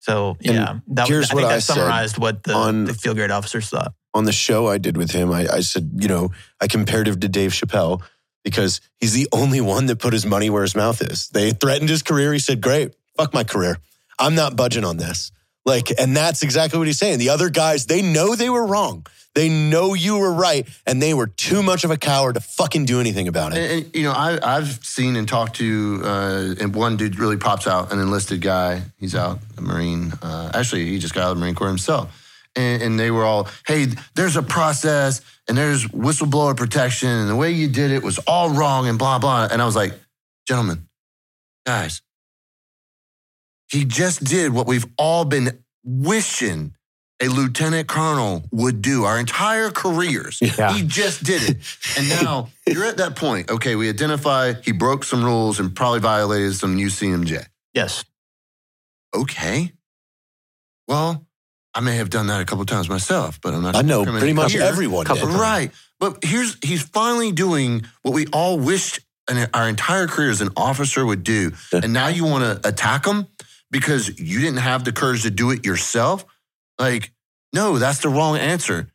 So 0.00 0.36
And 0.44 0.54
yeah 0.54 0.78
that, 0.88 1.08
here's 1.08 1.30
i 1.30 1.34
think 1.34 1.46
I 1.46 1.54
that 1.54 1.62
said 1.62 1.74
summarized 1.74 2.18
what 2.18 2.42
the, 2.42 2.54
on- 2.54 2.84
the 2.84 2.94
field 2.94 3.16
grade 3.16 3.30
officers 3.30 3.68
thought. 3.68 3.94
On 4.14 4.24
the 4.24 4.32
show 4.32 4.68
I 4.68 4.76
did 4.76 4.98
with 4.98 5.10
him, 5.10 5.32
I, 5.32 5.48
I 5.48 5.60
said, 5.60 5.92
you 5.96 6.06
know, 6.06 6.32
I 6.60 6.66
compared 6.68 7.08
him 7.08 7.18
to 7.18 7.28
Dave 7.28 7.52
Chappelle 7.52 8.02
because 8.44 8.82
he's 9.00 9.14
the 9.14 9.26
only 9.32 9.62
one 9.62 9.86
that 9.86 10.00
put 10.00 10.12
his 10.12 10.26
money 10.26 10.50
where 10.50 10.60
his 10.62 10.76
mouth 10.76 11.00
is. 11.00 11.28
They 11.28 11.52
threatened 11.52 11.88
his 11.88 12.02
career. 12.02 12.32
He 12.34 12.38
said, 12.38 12.60
great, 12.60 12.94
fuck 13.16 13.32
my 13.32 13.42
career. 13.42 13.78
I'm 14.18 14.34
not 14.34 14.54
budging 14.54 14.84
on 14.84 14.98
this. 14.98 15.32
Like, 15.64 15.92
and 15.98 16.16
that's 16.16 16.42
exactly 16.42 16.78
what 16.78 16.86
he's 16.88 16.98
saying. 16.98 17.18
The 17.18 17.30
other 17.30 17.48
guys, 17.48 17.86
they 17.86 18.02
know 18.02 18.34
they 18.34 18.50
were 18.50 18.66
wrong. 18.66 19.06
They 19.34 19.48
know 19.48 19.94
you 19.94 20.18
were 20.18 20.32
right, 20.32 20.68
and 20.86 21.00
they 21.00 21.14
were 21.14 21.26
too 21.26 21.62
much 21.62 21.84
of 21.84 21.90
a 21.90 21.96
coward 21.96 22.34
to 22.34 22.40
fucking 22.40 22.84
do 22.84 23.00
anything 23.00 23.28
about 23.28 23.52
it. 23.52 23.58
And, 23.58 23.84
and, 23.84 23.96
you 23.96 24.02
know, 24.02 24.12
I, 24.12 24.38
I've 24.42 24.84
seen 24.84 25.16
and 25.16 25.26
talked 25.26 25.56
to, 25.56 26.02
uh, 26.04 26.54
and 26.60 26.74
one 26.74 26.98
dude 26.98 27.18
really 27.18 27.38
pops 27.38 27.66
out, 27.66 27.92
an 27.92 27.98
enlisted 27.98 28.42
guy. 28.42 28.82
He's 28.98 29.14
out, 29.14 29.38
a 29.56 29.62
Marine. 29.62 30.12
Uh, 30.20 30.50
actually, 30.52 30.86
he 30.86 30.98
just 30.98 31.14
got 31.14 31.24
out 31.24 31.30
of 31.30 31.36
the 31.38 31.40
Marine 31.40 31.54
Corps 31.54 31.68
himself. 31.68 32.18
And, 32.54 32.82
and 32.82 33.00
they 33.00 33.10
were 33.10 33.24
all, 33.24 33.48
hey, 33.66 33.86
there's 34.14 34.36
a 34.36 34.42
process 34.42 35.22
and 35.48 35.56
there's 35.56 35.86
whistleblower 35.86 36.54
protection, 36.54 37.08
and 37.08 37.30
the 37.30 37.36
way 37.36 37.52
you 37.52 37.68
did 37.68 37.90
it 37.90 38.02
was 38.02 38.18
all 38.26 38.50
wrong 38.50 38.86
and 38.86 38.98
blah, 38.98 39.18
blah. 39.18 39.48
And 39.50 39.62
I 39.62 39.64
was 39.64 39.74
like, 39.74 39.94
gentlemen, 40.46 40.86
guys, 41.64 42.02
he 43.72 43.84
just 43.84 44.22
did 44.22 44.52
what 44.52 44.66
we've 44.66 44.86
all 44.98 45.24
been 45.24 45.64
wishing 45.82 46.74
a 47.22 47.28
lieutenant 47.28 47.88
colonel 47.88 48.42
would 48.50 48.82
do 48.82 49.04
our 49.04 49.18
entire 49.18 49.70
careers. 49.70 50.38
Yeah. 50.40 50.72
He 50.74 50.82
just 50.82 51.24
did 51.24 51.42
it. 51.48 51.56
And 51.96 52.08
now 52.22 52.48
you're 52.66 52.84
at 52.84 52.96
that 52.98 53.16
point. 53.16 53.50
Okay, 53.50 53.76
we 53.76 53.88
identify 53.88 54.54
he 54.54 54.72
broke 54.72 55.04
some 55.04 55.24
rules 55.24 55.58
and 55.60 55.74
probably 55.74 56.00
violated 56.00 56.54
some 56.54 56.76
UCMJ. 56.76 57.46
yes 57.74 58.04
Okay. 59.14 59.72
Well, 60.88 61.26
I 61.74 61.80
may 61.80 61.96
have 61.96 62.10
done 62.10 62.28
that 62.28 62.40
a 62.40 62.44
couple 62.44 62.64
times 62.64 62.88
myself, 62.88 63.40
but 63.42 63.54
I'm 63.54 63.62
not. 63.62 63.76
I 63.76 63.82
know 63.82 64.04
pretty 64.04 64.32
much 64.32 64.52
here. 64.52 64.62
everyone 64.62 65.06
did. 65.06 65.22
Right. 65.22 65.70
But 66.00 66.24
here's 66.24 66.56
he's 66.62 66.82
finally 66.82 67.32
doing 67.32 67.86
what 68.02 68.14
we 68.14 68.26
all 68.32 68.58
wished 68.58 69.00
our 69.54 69.68
entire 69.68 70.06
career 70.06 70.30
as 70.30 70.40
an 70.40 70.50
officer 70.56 71.04
would 71.06 71.22
do. 71.22 71.52
And 71.72 71.92
now 71.92 72.08
you 72.08 72.24
want 72.24 72.62
to 72.62 72.68
attack 72.68 73.06
him 73.06 73.26
because 73.72 74.20
you 74.20 74.38
didn't 74.38 74.58
have 74.58 74.84
the 74.84 74.92
courage 74.92 75.22
to 75.22 75.30
do 75.30 75.50
it 75.50 75.66
yourself? 75.66 76.24
Like, 76.78 77.10
no, 77.52 77.78
that's 77.78 77.98
the 77.98 78.08
wrong 78.08 78.36
answer. 78.36 78.86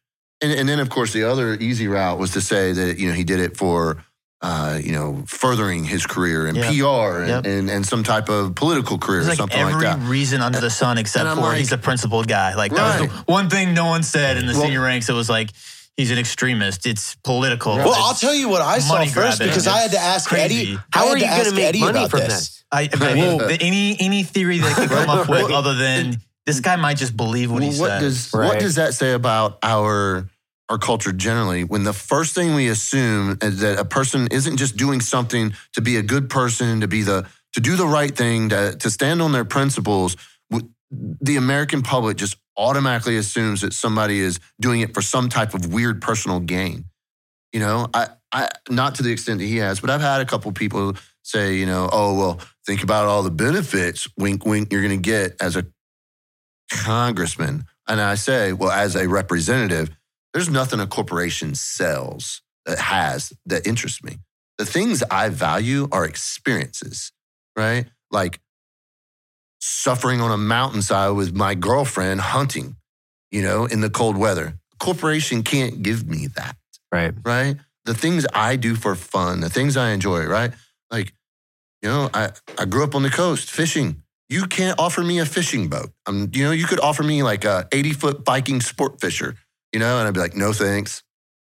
And, 0.42 0.52
and 0.54 0.70
then, 0.70 0.80
of 0.80 0.90
course, 0.90 1.12
the 1.12 1.24
other 1.24 1.56
easy 1.56 1.88
route 1.90 2.18
was 2.20 2.32
to 2.32 2.42
say 2.42 2.72
that, 2.72 2.98
you 3.00 3.10
know, 3.10 3.16
he 3.16 3.24
did 3.24 3.40
it 3.40 3.58
for, 3.58 4.04
uh, 4.42 4.80
you 4.82 4.92
know, 4.92 5.24
furthering 5.28 5.84
his 5.84 6.06
career 6.06 6.46
and 6.46 6.56
Yeah. 6.56 6.70
PR 6.70 7.20
and, 7.22 7.28
Yep. 7.30 7.46
and, 7.48 7.70
and 7.72 7.86
some 7.86 8.04
type 8.04 8.30
of 8.30 8.54
political 8.54 9.00
career 9.00 9.22
or 9.22 9.24
like 9.24 9.38
something 9.38 9.60
like 9.64 9.82
that. 9.82 9.96
Every 9.98 10.08
reason 10.10 10.42
under 10.42 10.60
the 10.62 10.70
sun 10.70 11.00
except 11.00 11.28
for 11.36 11.42
like- 11.42 11.58
he's 11.58 11.72
a 11.72 11.78
principled 11.80 12.28
guy. 12.28 12.54
Like 12.54 12.72
that 12.74 13.00
was 13.02 13.10
the 13.10 13.16
one 13.26 13.50
thing 13.50 13.74
no 13.74 13.86
one 13.88 14.04
said 14.04 14.38
in 14.38 14.46
the 14.46 14.54
Well- 14.54 14.62
senior 14.62 14.82
ranks. 14.82 15.10
It 15.10 15.14
was 15.14 15.28
like 15.30 15.50
he's 15.98 16.12
an 16.12 16.18
extremist. 16.18 16.86
It's 16.86 17.16
political. 17.24 17.76
Well, 17.76 17.94
I'll 17.96 18.14
tell 18.14 18.34
you 18.34 18.48
what 18.50 18.62
I 18.62 18.80
saw 18.80 19.00
first 19.00 19.14
grabbing. 19.14 19.48
because 19.48 19.68
I 19.68 19.80
had 19.80 19.92
to 19.92 20.00
ask 20.00 20.30
crazy. 20.30 20.44
Eddie. 20.74 20.80
How 20.94 21.10
are 21.10 21.18
you 21.18 21.26
going 21.26 21.46
to 21.46 21.52
make 21.56 21.64
Eddie 21.66 21.80
money 21.82 22.08
from 22.08 22.20
this. 22.22 22.28
this? 22.30 22.64
I, 22.72 22.90
I 22.94 23.14
mean, 23.14 23.38
Well- 23.38 23.50
any 23.60 23.98
any 24.00 24.24
theory 24.24 24.60
they 24.60 24.74
could 24.74 24.90
come 24.90 25.10
up 25.10 25.28
with 25.28 25.52
other 25.60 25.76
than 25.76 26.18
this 26.46 26.60
guy 26.62 26.76
might 26.78 26.98
just 26.98 27.18
believe 27.18 27.52
what 27.52 27.62
he 27.64 27.70
Well, 27.70 27.80
what 27.80 27.88
said. 27.90 28.00
does 28.02 28.34
Right. 28.34 28.48
what 28.48 28.60
does 28.60 28.76
that 28.76 28.94
say 28.94 29.12
about 29.14 29.58
our 29.64 30.30
our 30.70 30.78
culture 30.78 31.12
generally? 31.14 31.64
When 31.64 31.84
the 31.84 31.94
first 31.94 32.36
thing 32.36 32.54
we 32.54 32.68
assume 32.68 33.38
is 33.42 33.60
that 33.62 33.80
a 33.80 33.86
person 33.86 34.28
isn't 34.32 34.58
just 34.58 34.76
doing 34.78 35.00
something 35.02 35.54
to 35.74 35.82
be 35.82 35.96
a 35.98 36.02
good 36.04 36.30
person, 36.30 36.82
to 36.82 36.88
be 36.88 37.04
the 37.04 37.26
to 37.54 37.62
do 37.62 37.76
the 37.76 37.88
right 37.88 38.16
thing, 38.16 38.50
to 38.50 38.76
to 38.76 38.90
stand 38.90 39.22
on 39.22 39.32
their 39.32 39.46
principles, 39.46 40.16
the 41.22 41.36
American 41.38 41.82
public 41.82 42.18
just 42.18 42.38
automatically 42.58 43.18
assumes 43.18 43.62
that 43.62 43.74
somebody 43.74 44.20
is 44.20 44.40
doing 44.60 44.82
it 44.82 44.94
for 44.94 45.02
some 45.02 45.30
type 45.30 45.54
of 45.54 45.72
weird 45.72 46.02
personal 46.02 46.40
gain. 46.40 46.86
You 47.54 47.60
know, 47.60 47.88
I 47.94 48.10
I 48.32 48.50
not 48.70 48.96
to 48.96 49.04
the 49.04 49.12
extent 49.12 49.40
that 49.40 49.46
he 49.46 49.58
has, 49.58 49.80
but 49.80 49.90
I've 49.90 50.02
had 50.02 50.22
a 50.22 50.26
couple 50.26 50.52
people 50.52 50.96
say, 51.24 51.56
you 51.56 51.66
know, 51.66 51.90
oh 51.92 52.18
well, 52.18 52.42
think 52.66 52.84
about 52.84 53.06
all 53.06 53.24
the 53.24 53.32
benefits, 53.32 54.08
wink 54.18 54.46
wink, 54.46 54.72
you're 54.72 54.82
going 54.82 55.02
to 55.02 55.10
get 55.10 55.36
as 55.42 55.56
a 55.56 55.66
congressman. 56.72 57.66
And 57.88 58.02
I 58.02 58.16
say, 58.16 58.54
well, 58.54 58.72
as 58.72 58.96
a 58.96 59.08
representative, 59.08 59.90
there's 60.34 60.50
nothing 60.50 60.80
a 60.80 60.88
corporation 60.88 61.56
sells 61.56 62.42
that 62.66 62.80
has 62.80 63.34
that 63.46 63.66
interests 63.66 64.04
me. 64.04 64.18
The 64.58 64.66
things 64.66 65.04
I 65.10 65.30
value 65.30 65.88
are 65.92 66.06
experiences, 66.06 67.12
right? 67.56 67.86
Like 68.12 68.40
suffering 69.68 70.22
on 70.22 70.32
a 70.32 70.38
mountainside 70.38 71.16
with 71.16 71.34
my 71.34 71.56
girlfriend 71.56 72.22
hunting, 72.22 72.76
you 73.32 73.42
know, 73.42 73.66
in 73.66 73.82
the 73.82 73.90
cold 73.90 74.18
weather. 74.18 74.56
Corporation 74.80 75.44
can't 75.44 75.82
give 75.84 76.08
me 76.08 76.28
that 76.36 76.56
Right. 76.92 77.14
right? 77.26 77.58
The 77.86 77.94
things 77.94 78.26
I 78.34 78.56
do 78.56 78.76
for 78.76 78.96
fun, 78.96 79.40
the 79.42 79.50
things 79.50 79.76
I 79.78 79.92
enjoy, 79.92 80.26
right? 80.26 80.52
Like, 80.92 81.14
you 81.82 81.90
know, 81.90 82.10
I, 82.14 82.32
I 82.58 82.66
grew 82.66 82.84
up 82.84 82.96
on 82.96 83.04
the 83.04 83.10
coast 83.10 83.50
fishing. 83.52 84.04
You 84.30 84.46
can't 84.46 84.80
offer 84.80 85.02
me 85.04 85.20
a 85.20 85.26
fishing 85.26 85.70
boat. 85.70 85.92
Um, 86.06 86.30
you 86.34 86.44
know, 86.44 86.52
you 86.52 86.66
could 86.66 86.80
offer 86.80 87.04
me 87.04 87.24
like 87.24 87.46
a 87.46 87.68
80 87.72 87.94
foot 87.94 88.26
Viking 88.26 88.62
sport 88.62 89.00
fisher, 89.00 89.36
you 89.74 89.80
know, 89.80 90.00
and 90.00 90.08
I'd 90.08 90.14
be 90.14 90.20
like, 90.20 90.36
no 90.36 90.54
thanks. 90.54 91.04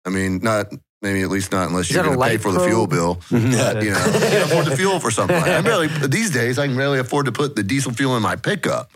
I 0.06 0.10
mean, 0.10 0.40
not 0.40 0.68
Maybe 1.02 1.22
at 1.22 1.30
least 1.30 1.52
not 1.52 1.70
unless 1.70 1.90
Is 1.90 1.96
you're 1.96 2.04
going 2.04 2.18
to 2.18 2.24
pay 2.24 2.32
light 2.32 2.42
for 2.42 2.52
the 2.52 2.60
fuel 2.66 2.88
probe? 2.88 2.90
bill. 2.90 3.14
But, 3.30 3.84
you 3.84 3.92
know, 3.92 4.06
you 4.06 4.20
can't 4.20 4.46
afford 4.52 4.66
the 4.66 4.76
fuel 4.76 5.00
for 5.00 5.12
something. 5.12 5.36
Like 5.38 5.46
that. 5.46 5.58
I 5.60 5.62
barely 5.62 5.88
these 6.08 6.32
days 6.32 6.58
I 6.58 6.66
can 6.68 6.76
barely 6.76 6.98
afford 7.00 7.28
to 7.28 7.32
put 7.32 7.56
the 7.56 7.64
diesel 7.64 7.92
fuel 7.94 8.16
in 8.18 8.24
my 8.24 8.36
pickup. 8.36 8.92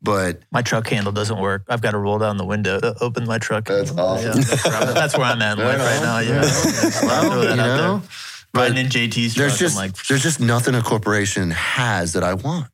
But 0.00 0.42
My 0.52 0.62
truck 0.62 0.86
handle 0.88 1.10
doesn't 1.10 1.40
work. 1.40 1.64
I've 1.68 1.80
got 1.80 1.90
to 1.92 1.98
roll 1.98 2.18
down 2.18 2.36
the 2.36 2.44
window 2.44 2.78
to 2.78 2.94
open 3.00 3.24
my 3.26 3.38
truck. 3.38 3.64
That's 3.64 3.88
handle. 3.90 4.06
awesome. 4.06 4.26
Yeah, 4.38 4.44
that's, 4.44 4.64
where 4.64 4.74
I'm, 4.76 4.94
that's 4.94 5.16
where 5.18 5.26
I'm 5.26 5.42
at 5.42 5.58
in 5.58 5.64
life 5.64 5.78
right 5.80 6.00
now. 6.02 6.18
Yeah. 6.20 6.40
well, 6.42 7.30
Throw 7.30 7.40
that 7.40 7.56
you 7.56 7.60
out 7.62 7.76
know, 7.76 7.98
there. 7.98 8.08
Riding 8.54 8.78
in 8.78 8.86
JT's 8.86 9.34
truck, 9.34 9.46
there's 9.48 9.58
just 9.58 9.76
I'm 9.76 9.88
like, 9.88 10.06
there's 10.06 10.22
just 10.22 10.40
nothing 10.40 10.74
a 10.74 10.82
corporation 10.82 11.50
has 11.50 12.12
that 12.12 12.22
I 12.22 12.34
want. 12.34 12.68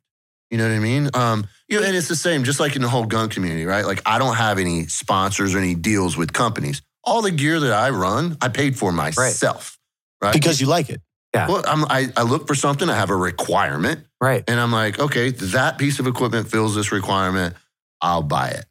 You 0.51 0.59
know 0.59 0.69
what 0.69 0.77
I 0.77 0.81
mean? 0.81 1.11
Um, 1.15 1.47
you 1.69 1.81
know, 1.81 1.87
and 1.87 1.97
it's 1.97 2.09
the 2.09 2.15
same, 2.17 2.45
just 2.45 2.61
like 2.61 2.77
in 2.77 2.83
the 2.83 2.89
whole 2.89 3.07
gun 3.07 3.29
community, 3.31 3.65
right? 3.65 3.85
Like 3.87 4.03
I 4.05 4.19
don't 4.19 4.37
have 4.37 4.59
any 4.59 4.87
sponsors 4.87 5.55
or 5.55 5.59
any 5.59 5.75
deals 5.75 6.17
with 6.17 6.33
companies. 6.33 6.83
All 7.07 7.23
the 7.23 7.31
gear 7.31 7.61
that 7.61 7.73
I 7.73 7.91
run, 7.91 8.37
I 8.41 8.49
paid 8.49 8.79
for 8.79 8.93
myself, 8.93 9.79
right? 10.23 10.33
because 10.33 10.61
you 10.61 10.67
like 10.67 10.89
it. 10.91 11.01
Yeah. 11.35 11.49
Well, 11.49 11.65
I'm, 11.67 11.85
I, 11.87 12.13
I 12.17 12.23
look 12.23 12.47
for 12.47 12.55
something, 12.55 12.89
I 12.89 12.95
have 12.95 13.11
a 13.11 13.17
requirement, 13.17 14.07
Right. 14.21 14.45
and 14.49 14.59
I'm 14.61 14.71
like, 14.73 14.99
okay, 15.01 15.31
that 15.31 15.79
piece 15.79 15.99
of 15.99 16.07
equipment 16.07 16.49
fills 16.49 16.75
this 16.77 16.93
requirement, 16.93 17.55
I'll 18.01 18.23
buy 18.23 18.51
it. 18.51 18.65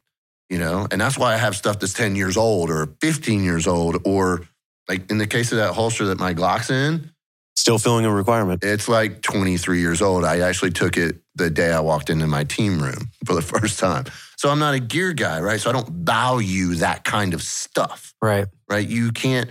You 0.50 0.58
know, 0.58 0.86
and 0.90 1.00
that's 1.00 1.18
why 1.18 1.34
I 1.34 1.36
have 1.36 1.56
stuff 1.56 1.78
that's 1.78 1.92
10 1.94 2.16
years 2.16 2.36
old 2.36 2.70
or 2.70 2.94
15 3.00 3.42
years 3.44 3.66
old, 3.66 3.98
or 4.06 4.42
like 4.88 5.10
in 5.10 5.18
the 5.18 5.26
case 5.26 5.52
of 5.52 5.58
that 5.58 5.74
holster 5.74 6.06
that 6.06 6.18
my 6.18 6.32
Glock's 6.34 6.70
in, 6.70 7.10
Still 7.56 7.78
filling 7.78 8.04
a 8.04 8.12
requirement. 8.12 8.64
it's 8.64 8.88
like 8.88 9.22
23 9.22 9.80
years 9.80 10.02
old. 10.02 10.24
I 10.24 10.40
actually 10.40 10.72
took 10.72 10.96
it 10.96 11.16
the 11.36 11.48
day 11.50 11.72
I 11.72 11.80
walked 11.80 12.10
into 12.10 12.26
my 12.26 12.44
team 12.44 12.80
room 12.82 13.10
for 13.24 13.34
the 13.34 13.42
first 13.54 13.78
time. 13.78 14.04
So 14.44 14.50
I'm 14.50 14.58
not 14.58 14.74
a 14.74 14.78
gear 14.78 15.14
guy, 15.14 15.40
right? 15.40 15.58
So 15.58 15.70
I 15.70 15.72
don't 15.72 15.88
value 15.88 16.74
that 16.74 17.02
kind 17.02 17.32
of 17.32 17.42
stuff, 17.42 18.12
Right. 18.20 18.46
right? 18.68 18.86
You 18.86 19.10
can't, 19.10 19.50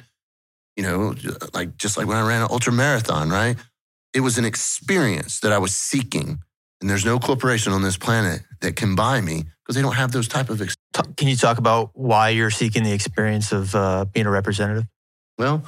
you 0.77 0.83
know, 0.83 1.15
like 1.51 1.77
just 1.77 1.97
like 1.97 2.05
when 2.05 2.15
I 2.15 2.21
ran 2.21 2.43
an 2.43 2.47
ultra 2.51 2.71
marathon, 2.71 3.31
right? 3.31 3.57
It 4.13 4.19
was 4.19 4.37
an 4.37 4.45
experience 4.45 5.39
that 5.39 5.51
I 5.51 5.57
was 5.57 5.73
seeking. 5.73 6.37
And 6.79 6.87
there's 6.87 7.05
no 7.05 7.17
corporation 7.17 7.73
on 7.73 7.81
this 7.81 7.97
planet 7.97 8.43
that 8.61 8.75
can 8.75 8.93
buy 8.93 9.19
me 9.19 9.45
because 9.63 9.75
they 9.75 9.81
don't 9.81 9.95
have 9.95 10.11
those 10.11 10.27
type 10.27 10.51
of 10.51 10.61
Can 11.17 11.27
you 11.27 11.37
talk 11.37 11.57
about 11.57 11.89
why 11.95 12.29
you're 12.29 12.51
seeking 12.51 12.83
the 12.83 12.91
experience 12.91 13.51
of 13.51 13.73
uh, 13.73 14.05
being 14.05 14.27
a 14.27 14.29
representative? 14.29 14.83
Well, 15.39 15.63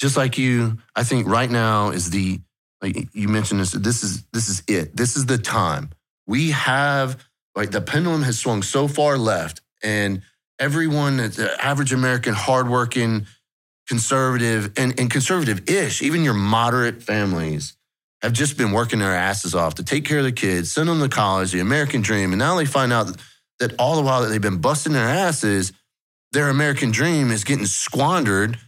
just 0.00 0.16
like 0.16 0.38
you, 0.38 0.78
I 0.96 1.04
think 1.04 1.28
right 1.28 1.50
now 1.50 1.90
is 1.90 2.08
the 2.08 2.40
like 2.80 2.96
you 3.12 3.28
mentioned 3.28 3.60
this. 3.60 3.72
This 3.72 4.02
is 4.02 4.24
this 4.32 4.48
is 4.48 4.62
it. 4.66 4.96
This 4.96 5.14
is 5.14 5.26
the 5.26 5.36
time. 5.36 5.90
We 6.26 6.52
have 6.52 7.22
like 7.54 7.70
the 7.70 7.80
pendulum 7.80 8.22
has 8.22 8.38
swung 8.38 8.62
so 8.62 8.88
far 8.88 9.18
left, 9.18 9.60
and 9.82 10.22
everyone 10.58 11.16
that's 11.18 11.36
the 11.36 11.64
average 11.64 11.92
American, 11.92 12.34
hardworking, 12.34 13.26
conservative, 13.88 14.72
and, 14.76 14.98
and 14.98 15.10
conservative-ish, 15.10 16.02
even 16.02 16.22
your 16.24 16.34
moderate 16.34 17.02
families 17.02 17.76
have 18.22 18.32
just 18.32 18.56
been 18.56 18.70
working 18.72 19.00
their 19.00 19.14
asses 19.14 19.54
off 19.54 19.74
to 19.74 19.82
take 19.84 20.04
care 20.04 20.18
of 20.18 20.24
the 20.24 20.32
kids, 20.32 20.70
send 20.72 20.88
them 20.88 21.00
to 21.00 21.08
college, 21.08 21.50
the 21.52 21.60
American 21.60 22.00
dream, 22.00 22.32
and 22.32 22.38
now 22.38 22.56
they 22.56 22.64
find 22.64 22.92
out 22.92 23.16
that 23.58 23.74
all 23.78 23.96
the 23.96 24.02
while 24.02 24.22
that 24.22 24.28
they've 24.28 24.40
been 24.40 24.60
busting 24.60 24.92
their 24.92 25.08
asses, 25.08 25.72
their 26.30 26.48
American 26.48 26.90
dream 26.90 27.30
is 27.30 27.44
getting 27.44 27.66
squandered 27.66 28.58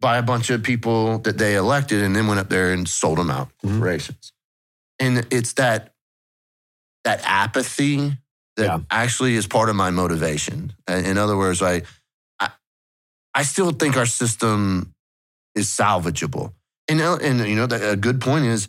by 0.00 0.16
a 0.16 0.22
bunch 0.22 0.50
of 0.50 0.62
people 0.62 1.18
that 1.20 1.38
they 1.38 1.54
elected 1.54 2.02
and 2.02 2.16
then 2.16 2.26
went 2.26 2.40
up 2.40 2.48
there 2.48 2.72
and 2.72 2.88
sold 2.88 3.18
them 3.18 3.30
out 3.30 3.48
Mhm. 3.62 3.72
corporations. 3.72 4.32
And 4.98 5.26
it's 5.30 5.52
that 5.54 5.94
that 7.06 7.20
apathy 7.24 7.98
that 8.56 8.64
Yeah. 8.66 8.78
actually 8.90 9.36
is 9.36 9.46
part 9.46 9.68
of 9.70 9.76
my 9.76 9.90
motivation. 9.90 10.72
In 10.88 11.16
other 11.18 11.36
words, 11.36 11.62
I, 11.62 11.82
I 12.40 12.48
I 13.40 13.42
still 13.44 13.70
think 13.72 13.96
our 13.96 14.06
system 14.06 14.92
is 15.54 15.68
salvageable. 15.68 16.52
And 16.88 17.00
uh, 17.00 17.18
and 17.22 17.38
you 17.46 17.54
know 17.56 17.66
the- 17.66 17.90
a 17.92 17.96
good 17.96 18.20
point 18.20 18.44
is 18.46 18.68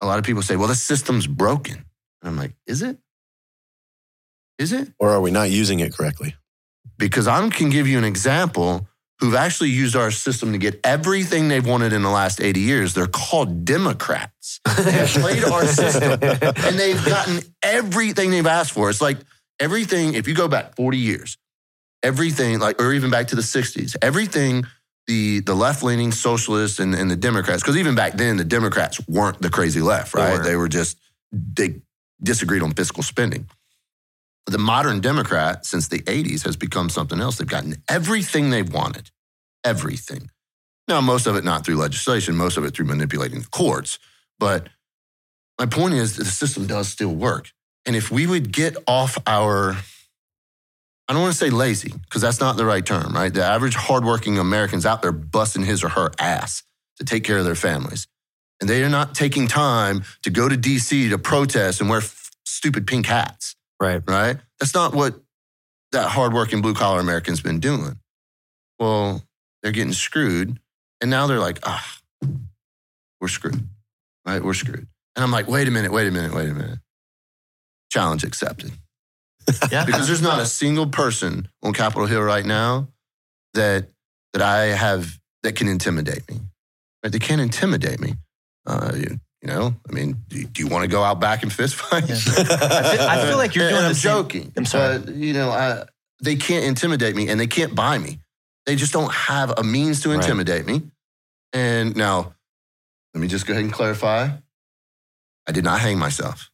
a 0.00 0.06
lot 0.06 0.18
of 0.18 0.24
people 0.24 0.42
say, 0.42 0.56
"Well, 0.56 0.68
the 0.68 0.74
system's 0.92 1.26
broken." 1.26 1.76
And 2.22 2.24
I'm 2.30 2.36
like, 2.36 2.54
"Is 2.66 2.80
it? 2.82 2.96
Is 4.58 4.72
it?" 4.72 4.88
Or 4.98 5.10
are 5.10 5.20
we 5.20 5.30
not 5.30 5.50
using 5.50 5.80
it 5.80 5.92
correctly? 5.96 6.34
because 6.98 7.26
I 7.28 7.46
can 7.50 7.68
give 7.68 7.86
you 7.86 7.98
an 7.98 8.04
example 8.04 8.86
who've 9.18 9.34
actually 9.34 9.70
used 9.70 9.96
our 9.96 10.10
system 10.10 10.52
to 10.52 10.58
get 10.58 10.78
everything 10.84 11.48
they've 11.48 11.66
wanted 11.66 11.92
in 11.92 12.02
the 12.02 12.10
last 12.10 12.40
80 12.40 12.60
years. 12.60 12.94
They're 12.94 13.06
called 13.06 13.64
Democrats. 13.64 14.60
They've 14.76 15.08
played 15.08 15.44
our 15.44 15.66
system 15.66 16.12
and 16.22 16.78
they've 16.78 17.02
gotten 17.04 17.40
everything 17.62 18.30
they've 18.30 18.46
asked 18.46 18.72
for. 18.72 18.90
It's 18.90 19.00
like 19.00 19.16
everything, 19.58 20.14
if 20.14 20.28
you 20.28 20.34
go 20.34 20.48
back 20.48 20.76
40 20.76 20.98
years, 20.98 21.38
everything, 22.02 22.58
like, 22.58 22.80
or 22.80 22.92
even 22.92 23.10
back 23.10 23.28
to 23.28 23.36
the 23.36 23.42
60s, 23.42 23.96
everything 24.02 24.64
the, 25.06 25.40
the 25.40 25.54
left 25.54 25.82
leaning 25.82 26.12
socialists 26.12 26.78
and, 26.78 26.94
and 26.94 27.10
the 27.10 27.16
Democrats, 27.16 27.62
because 27.62 27.76
even 27.76 27.94
back 27.94 28.14
then, 28.14 28.36
the 28.36 28.44
Democrats 28.44 29.00
weren't 29.08 29.40
the 29.40 29.50
crazy 29.50 29.80
left, 29.80 30.12
They 30.14 30.20
right? 30.20 30.32
weren't. 30.32 30.44
They 30.44 30.56
were 30.56 30.68
just, 30.68 30.98
they 31.32 31.80
disagreed 32.22 32.62
on 32.62 32.72
fiscal 32.72 33.02
spending 33.02 33.48
the 34.46 34.58
modern 34.58 35.00
Democrat 35.00 35.66
since 35.66 35.88
the 35.88 35.98
80s 36.00 36.44
has 36.44 36.56
become 36.56 36.88
something 36.88 37.20
else. 37.20 37.36
They've 37.36 37.48
gotten 37.48 37.82
everything 37.88 38.50
they've 38.50 38.72
wanted, 38.72 39.10
everything. 39.64 40.30
Now, 40.88 41.00
most 41.00 41.26
of 41.26 41.34
it 41.34 41.44
not 41.44 41.66
through 41.66 41.76
legislation, 41.76 42.36
most 42.36 42.56
of 42.56 42.64
it 42.64 42.74
through 42.74 42.86
manipulating 42.86 43.40
the 43.40 43.48
courts. 43.48 43.98
But 44.38 44.68
my 45.58 45.66
point 45.66 45.94
is 45.94 46.16
the 46.16 46.24
system 46.24 46.66
does 46.66 46.88
still 46.88 47.14
work. 47.14 47.50
And 47.84 47.96
if 47.96 48.10
we 48.10 48.26
would 48.26 48.52
get 48.52 48.76
off 48.86 49.18
our, 49.26 49.76
I 51.08 51.12
don't 51.12 51.22
want 51.22 51.32
to 51.32 51.38
say 51.38 51.50
lazy, 51.50 51.92
because 51.92 52.22
that's 52.22 52.40
not 52.40 52.56
the 52.56 52.64
right 52.64 52.86
term, 52.86 53.14
right? 53.14 53.34
The 53.34 53.44
average 53.44 53.74
hardworking 53.74 54.38
American's 54.38 54.86
out 54.86 55.02
there 55.02 55.12
busting 55.12 55.64
his 55.64 55.82
or 55.82 55.88
her 55.88 56.12
ass 56.20 56.62
to 56.98 57.04
take 57.04 57.24
care 57.24 57.38
of 57.38 57.44
their 57.44 57.56
families. 57.56 58.06
And 58.60 58.70
they 58.70 58.82
are 58.84 58.88
not 58.88 59.14
taking 59.14 59.48
time 59.48 60.04
to 60.22 60.30
go 60.30 60.48
to 60.48 60.56
DC 60.56 61.10
to 61.10 61.18
protest 61.18 61.80
and 61.80 61.90
wear 61.90 61.98
f- 61.98 62.30
stupid 62.44 62.86
pink 62.86 63.06
hats 63.06 63.55
Right. 63.80 64.02
right? 64.06 64.38
That's 64.58 64.74
not 64.74 64.94
what 64.94 65.20
that 65.92 66.08
hardworking 66.08 66.62
blue 66.62 66.74
collar 66.74 67.00
American's 67.00 67.40
been 67.40 67.60
doing. 67.60 67.98
Well, 68.78 69.22
they're 69.62 69.72
getting 69.72 69.92
screwed. 69.92 70.58
And 71.00 71.10
now 71.10 71.26
they're 71.26 71.38
like, 71.38 71.58
ah, 71.64 71.98
we're 73.20 73.28
screwed, 73.28 73.68
right? 74.24 74.42
We're 74.42 74.54
screwed. 74.54 74.86
And 75.14 75.22
I'm 75.22 75.30
like, 75.30 75.48
wait 75.48 75.68
a 75.68 75.70
minute, 75.70 75.92
wait 75.92 76.08
a 76.08 76.10
minute, 76.10 76.34
wait 76.34 76.48
a 76.48 76.54
minute. 76.54 76.78
Challenge 77.90 78.24
accepted. 78.24 78.72
Yeah. 79.70 79.84
Because 79.84 80.08
there's 80.08 80.22
not 80.22 80.40
a 80.40 80.46
single 80.46 80.88
person 80.88 81.48
on 81.62 81.72
Capitol 81.72 82.06
Hill 82.06 82.20
right 82.20 82.44
now 82.44 82.88
that 83.54 83.86
that 84.32 84.42
I 84.42 84.66
have 84.66 85.18
that 85.44 85.54
can 85.54 85.68
intimidate 85.68 86.28
me. 86.28 86.40
Right? 87.02 87.12
They 87.12 87.20
can't 87.20 87.40
intimidate 87.40 88.00
me. 88.00 88.14
Uh, 88.66 88.92
you, 89.48 89.54
know, 89.54 89.74
I 89.88 89.92
mean, 89.92 90.16
do, 90.28 90.44
do 90.44 90.62
you 90.62 90.68
want 90.68 90.82
to 90.82 90.88
go 90.88 91.02
out 91.02 91.20
back 91.20 91.42
and 91.42 91.52
fist 91.52 91.76
fight? 91.76 92.04
I 92.04 92.14
feel, 92.16 92.44
I 93.06 93.26
feel 93.26 93.36
like 93.36 93.54
you're 93.54 93.68
doing 93.70 93.82
I'm 93.82 93.88
the 93.90 93.94
same- 93.94 94.10
joking. 94.12 94.52
I'm 94.56 94.64
sorry. 94.64 94.98
But, 94.98 95.14
you 95.14 95.32
know, 95.32 95.50
I, 95.50 95.84
they 96.20 96.36
can't 96.36 96.64
intimidate 96.64 97.14
me 97.14 97.28
and 97.28 97.38
they 97.38 97.46
can't 97.46 97.74
buy 97.74 97.98
me. 97.98 98.18
They 98.64 98.74
just 98.74 98.92
don't 98.92 99.12
have 99.12 99.54
a 99.56 99.62
means 99.62 100.00
to 100.02 100.08
Right. 100.08 100.16
intimidate 100.16 100.66
me. 100.66 100.82
And 101.52 101.96
now, 101.96 102.34
let 103.14 103.20
me 103.20 103.28
just 103.28 103.46
go 103.46 103.52
ahead 103.52 103.64
and 103.64 103.72
clarify. 103.72 104.30
I 105.46 105.52
did 105.52 105.62
not 105.64 105.78
hang 105.80 105.98
myself. 105.98 106.50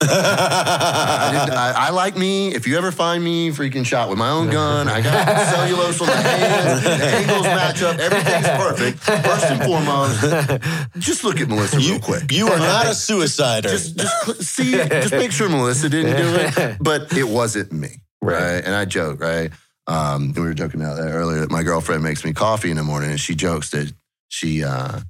I, 0.00 1.44
did, 1.46 1.54
I, 1.54 1.88
I 1.88 1.90
like 1.90 2.16
me. 2.16 2.54
If 2.54 2.66
you 2.66 2.78
ever 2.78 2.92
find 2.92 3.22
me 3.22 3.50
freaking 3.50 3.84
shot 3.84 4.08
with 4.08 4.18
my 4.18 4.30
own 4.30 4.48
gun, 4.50 4.88
I 4.88 5.00
got 5.00 5.48
cellulose 5.48 6.00
on 6.00 6.06
my 6.06 6.14
hands, 6.14 6.82
the 6.82 6.90
angles 6.90 7.42
match 7.44 7.82
up, 7.82 7.98
everything's 7.98 8.48
perfect. 8.48 8.98
First 9.00 9.44
and 9.46 9.62
foremost, 9.64 10.92
just 10.98 11.24
look 11.24 11.40
at 11.40 11.48
Melissa 11.48 11.78
real 11.78 11.94
you, 11.94 12.00
quick. 12.00 12.30
you 12.30 12.46
are 12.48 12.58
not 12.58 12.86
a 12.86 12.90
suicider. 12.90 13.62
Just, 13.62 13.96
just 13.96 14.42
see, 14.42 14.72
just 14.72 15.12
make 15.12 15.32
sure 15.32 15.48
Melissa 15.48 15.88
didn't 15.88 16.16
do 16.16 16.34
it, 16.36 16.78
but 16.80 17.12
it 17.16 17.28
wasn't 17.28 17.72
me, 17.72 17.88
right? 18.22 18.40
Right. 18.40 18.64
And 18.64 18.74
I 18.74 18.84
joke, 18.84 19.20
right? 19.20 19.50
Um, 19.88 20.32
we 20.34 20.42
were 20.42 20.54
joking 20.54 20.80
about 20.80 20.96
that 20.96 21.10
earlier. 21.10 21.40
That 21.40 21.50
my 21.50 21.62
girlfriend 21.62 22.04
makes 22.04 22.24
me 22.24 22.32
coffee 22.32 22.70
in 22.70 22.76
the 22.76 22.84
morning, 22.84 23.10
and 23.10 23.18
she 23.18 23.34
jokes 23.34 23.70
that 23.70 23.92
she 24.28 24.62
uh, 24.62 25.00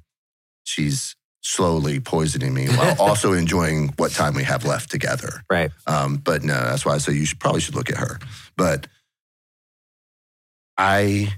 she's 0.63 1.15
slowly 1.41 1.99
poisoning 1.99 2.53
me 2.53 2.67
while 2.67 2.95
also 2.99 3.33
enjoying 3.33 3.89
what 3.97 4.11
time 4.11 4.33
we 4.33 4.43
have 4.43 4.65
left 4.65 4.91
together. 4.91 5.43
Right. 5.49 5.71
Um, 5.87 6.17
but 6.17 6.43
no, 6.43 6.53
that's 6.53 6.85
why 6.85 6.93
I 6.93 6.97
say 6.97 7.13
you 7.13 7.25
should 7.25 7.39
probably 7.39 7.61
should 7.61 7.75
look 7.75 7.89
at 7.89 7.97
her. 7.97 8.19
But 8.57 8.87
I, 10.77 11.33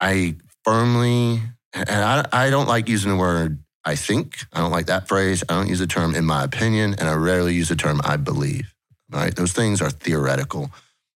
I 0.00 0.36
firmly, 0.64 1.42
and 1.72 1.88
I, 1.90 2.26
I 2.32 2.50
don't 2.50 2.68
like 2.68 2.88
using 2.88 3.10
the 3.10 3.16
word 3.16 3.58
I 3.84 3.96
think. 3.96 4.44
I 4.52 4.60
don't 4.60 4.70
like 4.70 4.86
that 4.86 5.08
phrase. 5.08 5.42
I 5.48 5.54
don't 5.54 5.68
use 5.68 5.78
the 5.78 5.86
term 5.86 6.14
in 6.14 6.24
my 6.24 6.44
opinion, 6.44 6.94
and 6.98 7.08
I 7.08 7.14
rarely 7.14 7.54
use 7.54 7.68
the 7.68 7.76
term 7.76 8.00
I 8.04 8.16
believe. 8.16 8.74
Right? 9.10 9.34
Those 9.34 9.52
things 9.52 9.82
are 9.82 9.90
theoretical, 9.90 10.70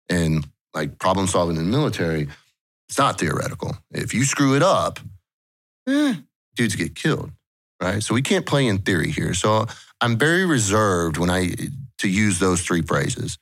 and 0.10 0.48
like 0.74 1.00
problem 1.00 1.28
solving 1.28 1.58
in 1.58 1.70
the 1.70 1.78
military, 1.78 2.28
it's 2.88 2.98
not 2.98 3.20
theoretical. 3.20 3.76
If 3.92 4.14
you 4.14 4.24
screw 4.24 4.56
it 4.56 4.64
up, 4.64 5.00
eh, 5.88 6.16
dudes 6.62 6.76
get 6.76 6.96
killed. 6.96 7.32
Right? 7.82 8.04
So 8.04 8.14
we 8.14 8.22
can't 8.22 8.46
play 8.46 8.68
in 8.68 8.78
theory 8.80 9.12
here. 9.12 9.34
So 9.34 9.66
I'm 10.02 10.16
very 10.18 10.46
reserved 10.46 11.18
when 11.18 11.30
I 11.32 11.56
to 12.00 12.08
use 12.08 12.38
those 12.40 12.62
three 12.62 12.82
phrases. 12.84 13.38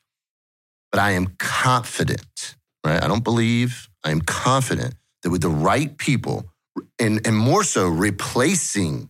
But 0.91 0.99
I 1.01 1.11
am 1.11 1.35
confident, 1.37 2.55
right? 2.85 3.03
I 3.03 3.07
don't 3.07 3.23
believe, 3.23 3.89
I 4.03 4.11
am 4.11 4.21
confident 4.21 4.95
that 5.23 5.29
with 5.29 5.41
the 5.41 5.49
right 5.49 5.97
people, 5.97 6.45
and, 6.97 7.25
and 7.27 7.35
more 7.37 7.63
so 7.63 7.87
replacing 7.89 9.09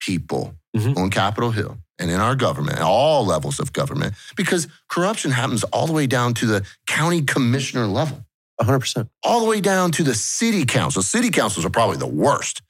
people 0.00 0.54
Mhm. 0.76 0.96
on 0.96 1.10
Capitol 1.10 1.50
Hill 1.50 1.78
and 1.98 2.10
in 2.10 2.20
our 2.20 2.34
government, 2.36 2.76
at 2.78 2.84
all 2.84 3.26
levels 3.26 3.58
of 3.60 3.72
government, 3.72 4.14
because 4.36 4.66
corruption 4.88 5.30
happens 5.32 5.62
all 5.64 5.86
the 5.86 5.92
way 5.92 6.06
down 6.06 6.32
to 6.34 6.46
the 6.46 6.64
county 6.86 7.22
commissioner 7.22 7.86
level, 7.86 8.24
100%. 8.60 9.08
all 9.22 9.40
the 9.40 9.46
way 9.46 9.60
down 9.60 9.90
to 9.92 10.02
the 10.04 10.14
city 10.14 10.64
council. 10.64 11.02
City 11.02 11.30
councils 11.30 11.64
are 11.66 11.70
probably 11.70 11.96
the 11.98 12.06
worst, 12.06 12.62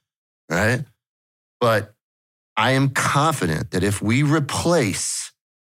right? 0.51 0.83
But 1.59 1.93
I 2.57 2.71
am 2.71 2.89
confident 2.89 3.71
that 3.71 3.83
if 3.83 4.01
we 4.01 4.23
replace 4.23 5.31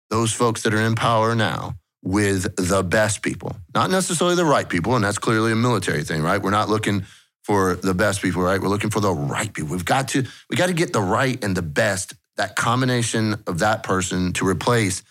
those 0.10 0.34
folks 0.34 0.64
that 0.64 0.74
are 0.74 0.82
in 0.82 0.96
power 0.96 1.34
now 1.34 1.76
with 2.04 2.56
the 2.58 2.84
best 2.84 3.24
people, 3.24 3.56
not 3.74 3.90
necessarily 3.90 4.36
the 4.36 4.46
right 4.46 4.68
people, 4.68 4.96
and 4.96 5.04
that's 5.04 5.18
clearly 5.18 5.52
a 5.52 5.56
military 5.56 6.04
thing, 6.04 6.22
right? 6.22 6.42
We're 6.42 6.52
not 6.52 6.70
looking 6.70 7.06
for 7.44 7.76
the 7.76 7.94
best 7.94 8.22
people, 8.22 8.42
right? 8.42 8.62
We're 8.62 8.70
looking 8.70 8.90
for 8.90 9.00
the 9.00 9.14
right 9.14 9.52
people. 9.52 9.72
We've 9.72 9.86
got 9.86 10.10
to 10.10 10.26
we 10.50 10.58
got 10.58 10.68
to 10.68 10.74
get 10.74 10.94
the 10.94 11.02
right 11.02 11.42
and 11.44 11.56
the 11.56 11.62
best, 11.62 12.14
that 12.38 12.56
combination 12.56 13.42
of 13.48 13.60
that 13.60 13.84
person 13.84 14.34
to 14.34 14.48
replace 14.48 15.04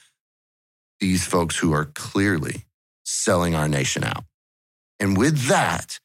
these 1.00 1.26
folks 1.26 1.56
who 1.56 1.72
are 1.72 1.86
clearly 1.86 2.64
selling 3.04 3.54
our 3.54 3.68
nation 3.68 4.04
out. 4.04 4.24
And 5.00 5.16
with 5.16 5.48
that, 5.48 5.98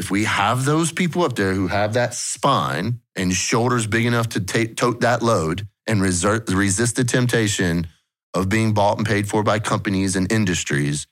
if 0.00 0.10
we 0.10 0.24
have 0.24 0.64
those 0.64 0.92
people 0.92 1.22
up 1.24 1.36
there 1.36 1.52
who 1.52 1.66
have 1.66 1.92
that 1.92 2.14
spine 2.14 3.00
and 3.14 3.34
shoulders 3.34 3.86
big 3.86 4.06
enough 4.06 4.30
to 4.30 4.40
take, 4.40 4.74
tote 4.74 5.02
that 5.02 5.20
load 5.20 5.68
and 5.86 6.00
resert, 6.00 6.48
resist 6.48 6.96
the 6.96 7.04
temptation 7.04 7.86
of 8.32 8.48
being 8.48 8.72
bought 8.72 8.96
and 8.96 9.06
paid 9.06 9.28
for 9.28 9.42
by 9.42 9.58
companies 9.58 10.16
and 10.16 10.32
industries, 10.32 11.06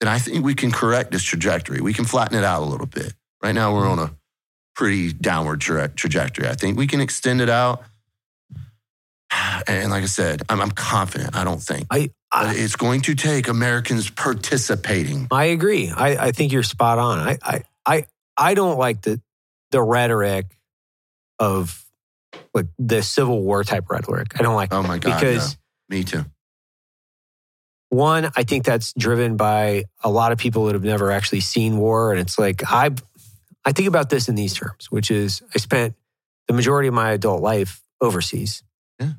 then 0.00 0.10
I 0.10 0.18
think 0.18 0.44
we 0.44 0.54
can 0.54 0.70
correct 0.70 1.10
this 1.10 1.22
trajectory. 1.22 1.80
We 1.80 1.94
can 1.94 2.04
flatten 2.04 2.36
it 2.36 2.44
out 2.44 2.62
a 2.62 2.66
little 2.66 2.86
bit. 2.86 3.14
Right 3.42 3.54
now, 3.54 3.74
we're 3.74 3.88
on 3.88 3.98
a 3.98 4.14
pretty 4.74 5.14
downward 5.14 5.62
tra- 5.62 5.88
trajectory. 5.88 6.48
I 6.48 6.52
think 6.52 6.76
we 6.76 6.86
can 6.86 7.00
extend 7.00 7.40
it 7.40 7.48
out. 7.48 7.82
And 9.66 9.90
like 9.90 10.02
I 10.02 10.06
said, 10.06 10.42
I'm, 10.50 10.60
I'm 10.60 10.70
confident. 10.70 11.34
I 11.34 11.44
don't 11.44 11.62
think. 11.62 11.86
I, 11.90 12.10
I, 12.30 12.54
it's 12.54 12.76
going 12.76 13.00
to 13.02 13.14
take 13.14 13.48
Americans 13.48 14.10
participating. 14.10 15.28
I 15.30 15.44
agree. 15.44 15.90
I, 15.90 16.26
I 16.26 16.32
think 16.32 16.52
you're 16.52 16.62
spot 16.62 16.98
on. 16.98 17.20
I, 17.20 17.38
I, 17.42 17.62
I, 17.86 18.06
I 18.36 18.54
don't 18.54 18.78
like 18.78 19.02
the, 19.02 19.20
the 19.70 19.80
rhetoric 19.82 20.46
of 21.38 21.84
like 22.54 22.66
the 22.78 23.02
Civil 23.02 23.42
War 23.42 23.62
type 23.64 23.88
rhetoric. 23.90 24.28
I 24.38 24.42
don't 24.42 24.54
like 24.56 24.72
Oh 24.72 24.82
my 24.82 24.98
God. 24.98 25.20
because 25.20 25.52
no. 25.90 25.96
Me 25.96 26.04
too. 26.04 26.24
one, 27.90 28.30
I 28.36 28.42
think 28.42 28.64
that's 28.64 28.92
driven 28.98 29.36
by 29.36 29.84
a 30.02 30.10
lot 30.10 30.32
of 30.32 30.38
people 30.38 30.66
that 30.66 30.74
have 30.74 30.82
never 30.84 31.10
actually 31.12 31.40
seen 31.40 31.78
war. 31.78 32.10
And 32.12 32.20
it's 32.20 32.38
like, 32.38 32.62
I, 32.70 32.90
I 33.64 33.72
think 33.72 33.88
about 33.88 34.10
this 34.10 34.28
in 34.28 34.34
these 34.34 34.54
terms, 34.54 34.90
which 34.90 35.10
is 35.10 35.42
I 35.54 35.58
spent 35.58 35.94
the 36.48 36.54
majority 36.54 36.88
of 36.88 36.94
my 36.94 37.12
adult 37.12 37.40
life 37.42 37.82
overseas. 38.00 38.62
Yeah. 39.00 39.12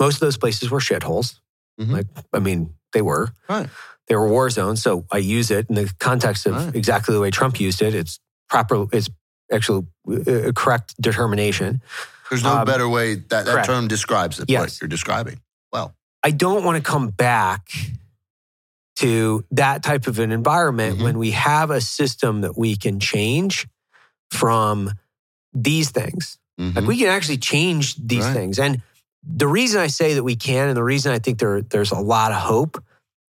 Most 0.00 0.14
of 0.16 0.20
those 0.20 0.36
places 0.36 0.70
were 0.70 0.80
shitholes. 0.80 1.40
Mhm. 1.80 1.90
Like, 1.92 2.06
I 2.32 2.38
mean, 2.38 2.74
they 2.92 3.02
were. 3.02 3.30
Right. 3.48 3.68
They 4.08 4.16
were 4.16 4.28
war 4.28 4.48
zones. 4.50 4.82
So 4.82 5.04
I 5.12 5.18
use 5.18 5.50
it 5.50 5.68
in 5.68 5.74
the 5.74 5.92
context 5.98 6.46
of 6.46 6.54
Right. 6.54 6.74
exactly 6.74 7.14
the 7.14 7.20
way 7.20 7.30
Trump 7.30 7.60
used 7.60 7.82
it. 7.82 7.94
It's 7.94 8.18
proper, 8.48 8.86
it's 8.92 9.08
actually 9.52 9.86
a 10.26 10.52
correct 10.52 10.94
determination. 11.00 11.82
There's 12.30 12.42
no 12.42 12.58
Um, 12.58 12.64
better 12.64 12.88
way 12.88 13.16
that 13.16 13.46
that 13.46 13.64
term 13.66 13.88
describes 13.88 14.38
it. 14.40 14.48
Yes. 14.48 14.60
What 14.60 14.80
you're 14.80 14.88
describing. 14.88 15.40
Well, 15.72 15.94
I 16.24 16.30
don't 16.30 16.64
want 16.64 16.76
to 16.82 16.90
come 16.90 17.08
back 17.08 17.68
to 18.96 19.44
that 19.52 19.82
type 19.82 20.06
of 20.06 20.18
an 20.18 20.32
environment 20.32 20.98
Mhm. 20.98 21.02
when 21.04 21.18
we 21.18 21.30
have 21.32 21.70
a 21.70 21.80
system 21.80 22.40
that 22.40 22.58
we 22.58 22.76
can 22.76 22.98
change 22.98 23.68
from 24.30 24.92
these 25.54 25.90
things. 25.90 26.38
Like 26.58 26.74
mhm. 26.84 26.86
we 26.86 26.98
can 26.98 27.06
actually 27.08 27.38
change 27.38 27.94
these 27.96 28.24
Right. 28.24 28.32
things. 28.34 28.58
And 28.58 28.82
the 29.22 29.46
reason 29.46 29.80
I 29.80 29.86
say 29.86 30.14
that 30.14 30.24
we 30.24 30.34
can 30.34 30.68
and 30.68 30.76
the 30.76 30.82
reason 30.82 31.12
I 31.12 31.18
think 31.20 31.38
there, 31.38 31.62
there's 31.62 31.92
a 31.92 31.98
lot 32.00 32.32
of 32.32 32.38
hope 32.38 32.82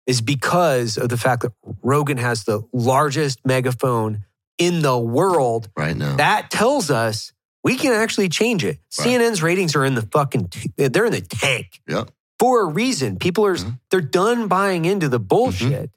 is 0.07 0.21
because 0.21 0.97
of 0.97 1.09
the 1.09 1.17
fact 1.17 1.43
that 1.43 1.51
Rogan 1.83 2.17
has 2.17 2.45
the 2.45 2.63
largest 2.73 3.45
megaphone 3.45 4.23
in 4.57 4.81
the 4.81 4.97
world. 4.97 5.69
right 5.77 5.95
now. 5.95 6.15
That 6.15 6.49
tells 6.49 6.89
us 6.89 7.31
we 7.63 7.75
can 7.75 7.91
actually 7.93 8.29
change 8.29 8.63
it. 8.63 8.79
Right. 8.97 9.07
CNN's 9.07 9.43
ratings 9.43 9.75
are 9.75 9.85
in 9.85 9.93
the 9.95 10.01
fucking, 10.01 10.47
t- 10.47 10.71
they're 10.77 11.05
in 11.05 11.11
the 11.11 11.21
tank 11.21 11.81
Yep. 11.87 12.09
for 12.39 12.61
a 12.61 12.65
reason. 12.65 13.17
People 13.19 13.45
are 13.45 13.55
Mhm. 13.55 13.79
they're 13.91 14.01
done 14.01 14.47
buying 14.47 14.85
into 14.85 15.09
the 15.09 15.19
bullshit. 15.19 15.91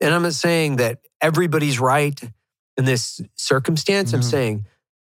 And 0.00 0.14
I'm 0.14 0.22
not 0.22 0.34
saying 0.34 0.76
that 0.76 1.00
everybody's 1.20 1.78
right 1.78 2.18
in 2.76 2.84
this 2.84 3.20
circumstance. 3.34 4.12
I'm 4.12 4.22
saying 4.22 4.64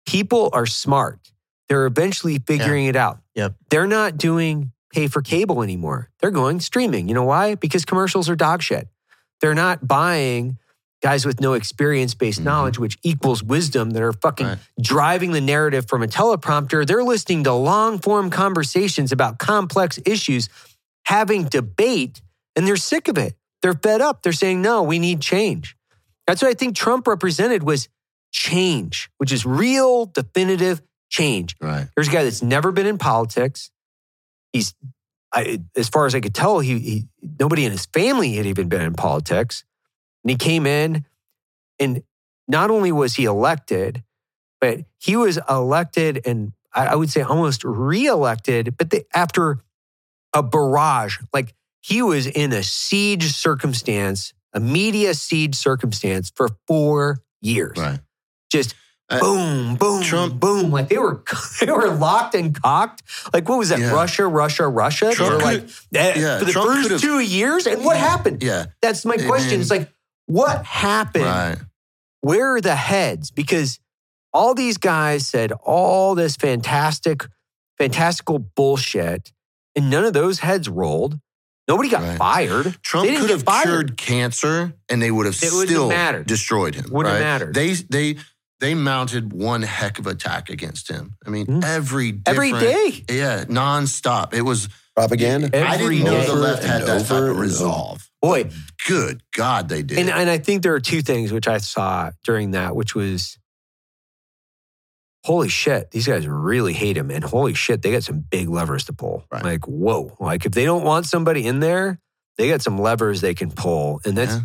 people 0.06 0.50
are 0.52 0.66
smart. 0.66 1.32
They're 1.68 1.86
eventually 1.86 2.38
figuring 2.46 2.86
it 2.86 2.96
out. 2.96 3.20
Yep. 3.34 3.54
They're 3.70 3.86
not 3.86 4.18
doing 4.18 4.72
pay 4.92 5.08
for 5.08 5.22
cable 5.22 5.62
anymore. 5.62 6.10
They're 6.20 6.30
going 6.30 6.60
streaming. 6.60 7.08
You 7.08 7.14
know 7.14 7.24
why? 7.24 7.54
Because 7.54 7.84
commercials 7.84 8.28
are 8.28 8.36
dog 8.36 8.62
shit. 8.62 8.88
They're 9.40 9.54
not 9.54 9.86
buying 9.88 10.58
guys 11.02 11.26
with 11.26 11.40
no 11.40 11.54
experience 11.54 12.14
based 12.14 12.40
Mhm. 12.40 12.44
knowledge, 12.44 12.78
which 12.78 12.96
equals 13.02 13.42
wisdom, 13.42 13.90
that 13.90 14.02
are 14.02 14.12
fucking 14.12 14.46
Right. 14.46 14.58
driving 14.80 15.32
the 15.32 15.40
narrative 15.40 15.86
from 15.88 16.02
a 16.02 16.06
teleprompter. 16.06 16.86
They're 16.86 17.02
listening 17.02 17.42
to 17.44 17.52
long 17.52 17.98
form 17.98 18.30
conversations 18.30 19.10
about 19.10 19.38
complex 19.38 19.98
issues, 20.06 20.48
having 21.06 21.44
debate, 21.44 22.22
and 22.54 22.66
they're 22.68 22.76
sick 22.76 23.08
of 23.08 23.18
it. 23.18 23.34
They're 23.62 23.74
fed 23.74 24.00
up. 24.00 24.22
They're 24.22 24.32
saying, 24.32 24.62
no, 24.62 24.82
we 24.84 25.00
need 25.00 25.20
change. 25.20 25.76
That's 26.28 26.40
what 26.40 26.48
I 26.50 26.54
think 26.54 26.76
Trump 26.76 27.08
represented 27.08 27.64
was 27.64 27.88
change, 28.30 29.10
which 29.18 29.32
is 29.32 29.44
real, 29.44 30.06
definitive 30.06 30.82
change. 31.10 31.56
Right. 31.60 31.88
Here's 31.96 32.06
a 32.08 32.12
guy 32.12 32.22
that's 32.22 32.42
never 32.42 32.70
been 32.70 32.86
in 32.86 32.96
politics. 32.98 33.71
He's, 34.52 34.74
I, 35.32 35.60
as 35.76 35.88
far 35.88 36.06
as 36.06 36.14
I 36.14 36.20
could 36.20 36.34
tell, 36.34 36.60
he, 36.60 36.78
he 36.78 37.04
nobody 37.40 37.64
in 37.64 37.72
his 37.72 37.86
family 37.86 38.34
had 38.34 38.46
even 38.46 38.68
been 38.68 38.82
in 38.82 38.94
politics, 38.94 39.64
and 40.22 40.30
he 40.30 40.36
came 40.36 40.66
in, 40.66 41.04
and 41.78 42.02
not 42.48 42.70
only 42.70 42.92
was 42.92 43.14
he 43.14 43.24
elected, 43.24 44.02
but 44.60 44.80
he 44.98 45.16
was 45.16 45.38
elected, 45.48 46.20
and 46.26 46.52
I, 46.74 46.88
I 46.88 46.94
would 46.94 47.10
say 47.10 47.22
almost 47.22 47.64
reelected, 47.64 48.76
but 48.76 48.90
the, 48.90 49.04
after 49.14 49.58
a 50.34 50.42
barrage, 50.42 51.18
like 51.32 51.54
he 51.80 52.02
was 52.02 52.26
in 52.26 52.52
a 52.52 52.62
siege 52.62 53.32
circumstance, 53.32 54.32
a 54.52 54.60
media 54.60 55.14
siege 55.14 55.54
circumstance 55.54 56.30
for 56.34 56.48
four 56.66 57.22
years 57.40 57.78
Right. 57.78 58.00
just 58.50 58.74
boom, 59.20 59.74
boom, 59.76 60.02
Trump- 60.02 60.40
boom. 60.40 60.70
Like 60.70 60.88
they 60.88 60.98
were, 60.98 61.22
they 61.60 61.70
were 61.70 61.90
locked 61.90 62.34
and 62.34 62.60
cocked. 62.60 63.02
Like 63.32 63.48
what 63.48 63.58
was 63.58 63.68
that? 63.70 63.78
Yeah. 63.80 63.92
Russia, 63.92 64.26
Russia, 64.26 64.68
Russia. 64.68 65.12
They 65.16 65.24
were 65.28 65.38
like 65.38 65.64
eh, 65.94 66.12
yeah, 66.20 66.38
for 66.38 66.44
the 66.44 66.52
Trump 66.52 66.68
first 66.70 66.82
could've- 66.88 67.00
two 67.02 67.20
years. 67.20 67.66
And 67.66 67.84
what 67.84 67.96
happened? 67.96 68.42
Yeah. 68.42 68.66
That's 68.80 69.04
my 69.04 69.16
question. 69.16 69.60
it's 69.60 69.70
like 69.70 69.90
what 70.26 70.64
happened? 70.64 71.24
Right. 71.24 71.56
Where 72.20 72.54
are 72.54 72.60
the 72.60 72.76
heads? 72.76 73.30
Because 73.30 73.80
all 74.32 74.54
these 74.54 74.78
guys 74.78 75.26
said 75.26 75.52
all 75.52 76.14
this 76.14 76.36
fantastic, 76.36 77.26
fantastical 77.78 78.38
bullshit, 78.38 79.32
and 79.74 79.90
none 79.90 80.04
of 80.04 80.12
those 80.12 80.38
heads 80.38 80.68
rolled. 80.68 81.18
Nobody 81.68 81.88
got 81.88 82.02
Right. 82.02 82.18
fired. 82.18 82.76
Trump 82.82 83.08
could 83.08 83.30
have 83.30 83.44
cured 83.44 83.96
cancer 83.96 84.74
and 84.88 85.00
they 85.00 85.10
would 85.10 85.26
have 85.26 85.34
It 85.34 85.50
still 85.50 85.88
mattered. 85.88 86.26
destroyed 86.26 86.74
him. 86.74 86.86
Wouldn't 86.90 87.12
have 87.14 87.22
right? 87.22 87.26
mattered. 87.26 87.54
They 87.54 87.72
they 87.74 88.16
they 88.62 88.74
mounted 88.74 89.32
one 89.32 89.62
heck 89.62 89.98
of 89.98 90.06
attack 90.06 90.48
against 90.48 90.88
him. 90.88 91.16
I 91.26 91.30
mean, 91.30 91.46
Mm. 91.46 91.64
every 91.64 92.20
Every 92.24 92.52
different- 92.52 93.06
day. 93.08 93.14
Yeah, 93.14 93.44
nonstop. 93.44 94.32
It 94.32 94.42
was 94.42 94.68
Propaganda. 94.94 95.46
I 95.66 95.76
didn't 95.76 96.04
know 96.04 96.20
day. 96.20 96.26
the 96.26 96.34
left 96.34 96.62
had 96.62 96.82
that 96.82 97.00
type 97.06 97.10
over 97.10 97.30
of 97.32 97.38
resolve. 97.38 98.08
Boy, 98.22 98.50
Good 98.86 99.22
God, 99.36 99.68
they 99.68 99.82
did. 99.82 99.98
And, 99.98 100.10
and 100.10 100.30
I 100.30 100.38
think 100.38 100.62
there 100.62 100.74
are 100.74 100.80
two 100.80 101.02
things 101.02 101.32
which 101.32 101.48
I 101.48 101.58
saw 101.58 102.10
during 102.24 102.52
that, 102.52 102.76
which 102.76 102.94
was 102.94 103.36
holy 105.24 105.48
shit, 105.48 105.90
these 105.92 106.06
guys 106.06 106.26
really 106.26 106.72
hate 106.72 106.96
him. 106.96 107.10
And 107.10 107.22
holy 107.24 107.54
shit, 107.54 107.82
they 107.82 107.92
got 107.92 108.02
some 108.04 108.20
big 108.20 108.48
levers 108.48 108.84
to 108.86 108.92
pull. 108.92 109.24
Right. 109.30 109.44
Like, 109.44 109.66
whoa. 109.66 110.16
Like 110.20 110.44
if 110.46 110.52
they 110.52 110.64
don't 110.64 110.84
want 110.84 111.06
somebody 111.06 111.46
in 111.46 111.60
there, 111.60 111.98
they 112.38 112.48
got 112.48 112.62
some 112.62 112.78
levers 112.78 113.20
they 113.20 113.34
can 113.34 113.50
pull. 113.50 114.00
And 114.04 114.16
that's 114.16 114.34
Yeah. 114.34 114.40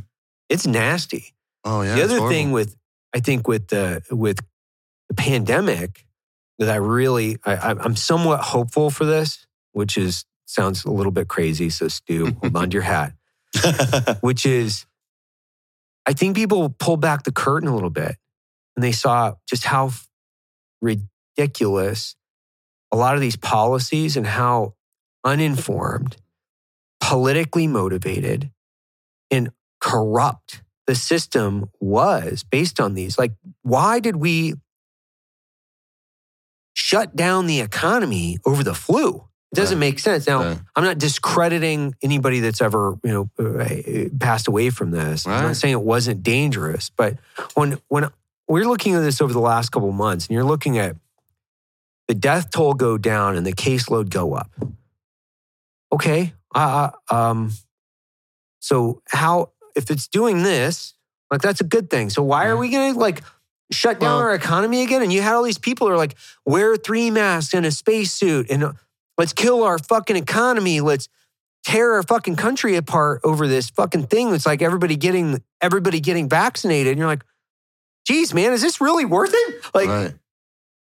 it's 0.50 0.66
nasty. 0.68 1.34
oh 1.64 1.82
yeah. 1.82 1.96
the 1.96 2.04
other 2.04 2.30
thing 2.30 2.52
with 2.52 2.76
I 3.18 3.20
think 3.20 3.48
with 3.48 3.70
the 3.70 4.04
with 4.12 4.38
the 5.10 5.16
pandemic 5.16 6.06
that 6.60 6.70
I 6.70 6.76
really 6.76 7.38
I, 7.44 7.56
I'm- 7.56 7.80
I'm 7.82 7.96
somewhat 7.96 8.42
hopeful 8.42 8.92
for 8.92 9.06
this, 9.06 9.48
which 9.72 9.98
is 9.98 10.24
sounds 10.46 10.86
a 10.86 10.92
little 10.92 11.12
bit 11.12 11.28
crazy. 11.28 11.72
So 11.72 11.88
Stu, 11.88 12.28
hold 12.42 12.56
on 12.56 12.70
to 12.70 12.76
your 12.76 12.84
hat 12.84 13.14
which 14.22 14.46
is 14.46 14.86
I 16.06 16.14
think 16.14 16.36
people 16.36 16.70
pulled 16.70 17.02
back 17.02 17.24
the 17.24 17.32
curtain 17.32 17.68
a 17.68 17.74
little 17.74 17.90
bit 17.90 18.18
and 18.76 18.84
they 18.84 18.92
saw 18.92 19.34
just 19.50 19.64
how 19.66 19.90
ridiculous 20.80 22.16
a 22.92 22.98
lot 22.98 23.16
of 23.16 23.22
these 23.22 23.36
policies 23.36 24.16
and 24.16 24.28
how 24.28 24.76
uninformed, 25.26 26.18
politically 27.02 27.66
motivated, 27.68 28.52
and 29.32 29.50
corrupt 29.82 30.62
the 30.88 30.96
system 30.96 31.70
was 31.80 32.44
based 32.44 32.80
on 32.80 32.94
these. 32.96 33.18
Like, 33.20 33.34
why 33.62 34.00
did 34.00 34.16
we 34.16 34.56
shut 36.74 37.16
down 37.16 37.48
the 37.48 37.60
economy 37.60 38.38
over 38.46 38.64
the 38.64 38.74
flu? 38.74 39.26
It 39.52 39.56
doesn't 39.56 39.78
Right. 39.78 39.88
make 39.88 40.00
sense. 40.00 40.28
Now, 40.28 40.44
Right. 40.44 40.60
I'm 40.76 40.84
not 40.84 40.98
discrediting 40.98 41.96
anybody 42.02 42.40
that's 42.40 42.62
ever, 42.62 42.98
you 43.04 43.12
know, 43.12 43.30
uh, 43.40 44.10
passed 44.20 44.48
away 44.48 44.70
from 44.70 44.92
this. 44.92 45.26
I'm 45.26 45.44
not 45.44 45.56
saying 45.56 45.74
it 45.74 45.82
wasn't 45.82 46.24
dangerous, 46.24 46.90
but 46.96 47.18
when 47.54 47.80
when 47.88 48.10
we're 48.48 48.66
looking 48.68 48.94
at 48.94 49.02
this 49.02 49.20
over 49.22 49.34
the 49.34 49.40
last 49.40 49.72
couple 49.72 49.90
of 49.90 49.96
months, 49.96 50.28
and 50.28 50.34
you're 50.36 50.44
looking 50.46 50.78
at 50.78 50.96
the 52.08 52.14
death 52.16 52.50
toll 52.50 52.74
go 52.74 52.98
down 52.98 53.36
and 53.36 53.46
the 53.46 53.52
caseload 53.54 54.10
go 54.10 54.34
up. 54.34 54.50
Okay, 55.92 56.34
uh, 56.56 56.92
uh, 57.10 57.16
um, 57.16 57.52
so 58.60 59.02
how 59.10 59.52
if 59.78 59.90
it's 59.92 60.08
doing 60.08 60.44
this, 60.44 60.94
like 61.32 61.42
that's 61.42 61.62
a 61.62 61.66
good 61.66 61.90
thing. 61.90 62.10
So 62.10 62.24
why 62.24 62.48
are 62.48 62.58
we 62.58 62.70
going 62.70 62.94
to 62.94 63.00
like 63.00 63.22
shut 63.72 64.00
down 64.00 64.10
Well- 64.10 64.20
our 64.20 64.34
economy 64.34 64.84
again? 64.84 65.02
And 65.02 65.14
you 65.14 65.22
had 65.22 65.34
all 65.36 65.44
these 65.44 65.58
people 65.58 65.88
who 65.88 65.94
are 65.94 65.98
like, 65.98 66.16
wear 66.46 66.76
three 66.76 67.12
masks 67.12 67.54
and 67.54 67.66
a 67.66 67.72
spacesuit 67.72 68.50
and 68.50 68.64
uh, 68.64 68.74
let's 69.18 69.34
kill 69.34 69.64
our 69.64 69.78
fucking 69.78 70.16
economy. 70.16 70.82
Let's 70.82 71.08
tear 71.64 71.94
our 71.94 72.04
fucking 72.04 72.36
country 72.38 72.76
apart 72.76 73.22
over 73.24 73.48
this 73.48 73.70
fucking 73.70 74.08
thing. 74.08 74.34
It's 74.34 74.46
like 74.46 74.62
everybody 74.62 74.96
getting 74.96 75.42
everybody 75.62 76.00
getting 76.00 76.30
vaccinated. 76.30 76.92
And 76.92 77.00
you're 77.00 77.08
like, 77.08 77.24
geez, 78.08 78.34
man, 78.34 78.54
is 78.54 78.62
this 78.62 78.80
really 78.80 79.06
worth 79.06 79.34
it? 79.34 79.56
Like, 79.74 79.88
right. 79.90 80.14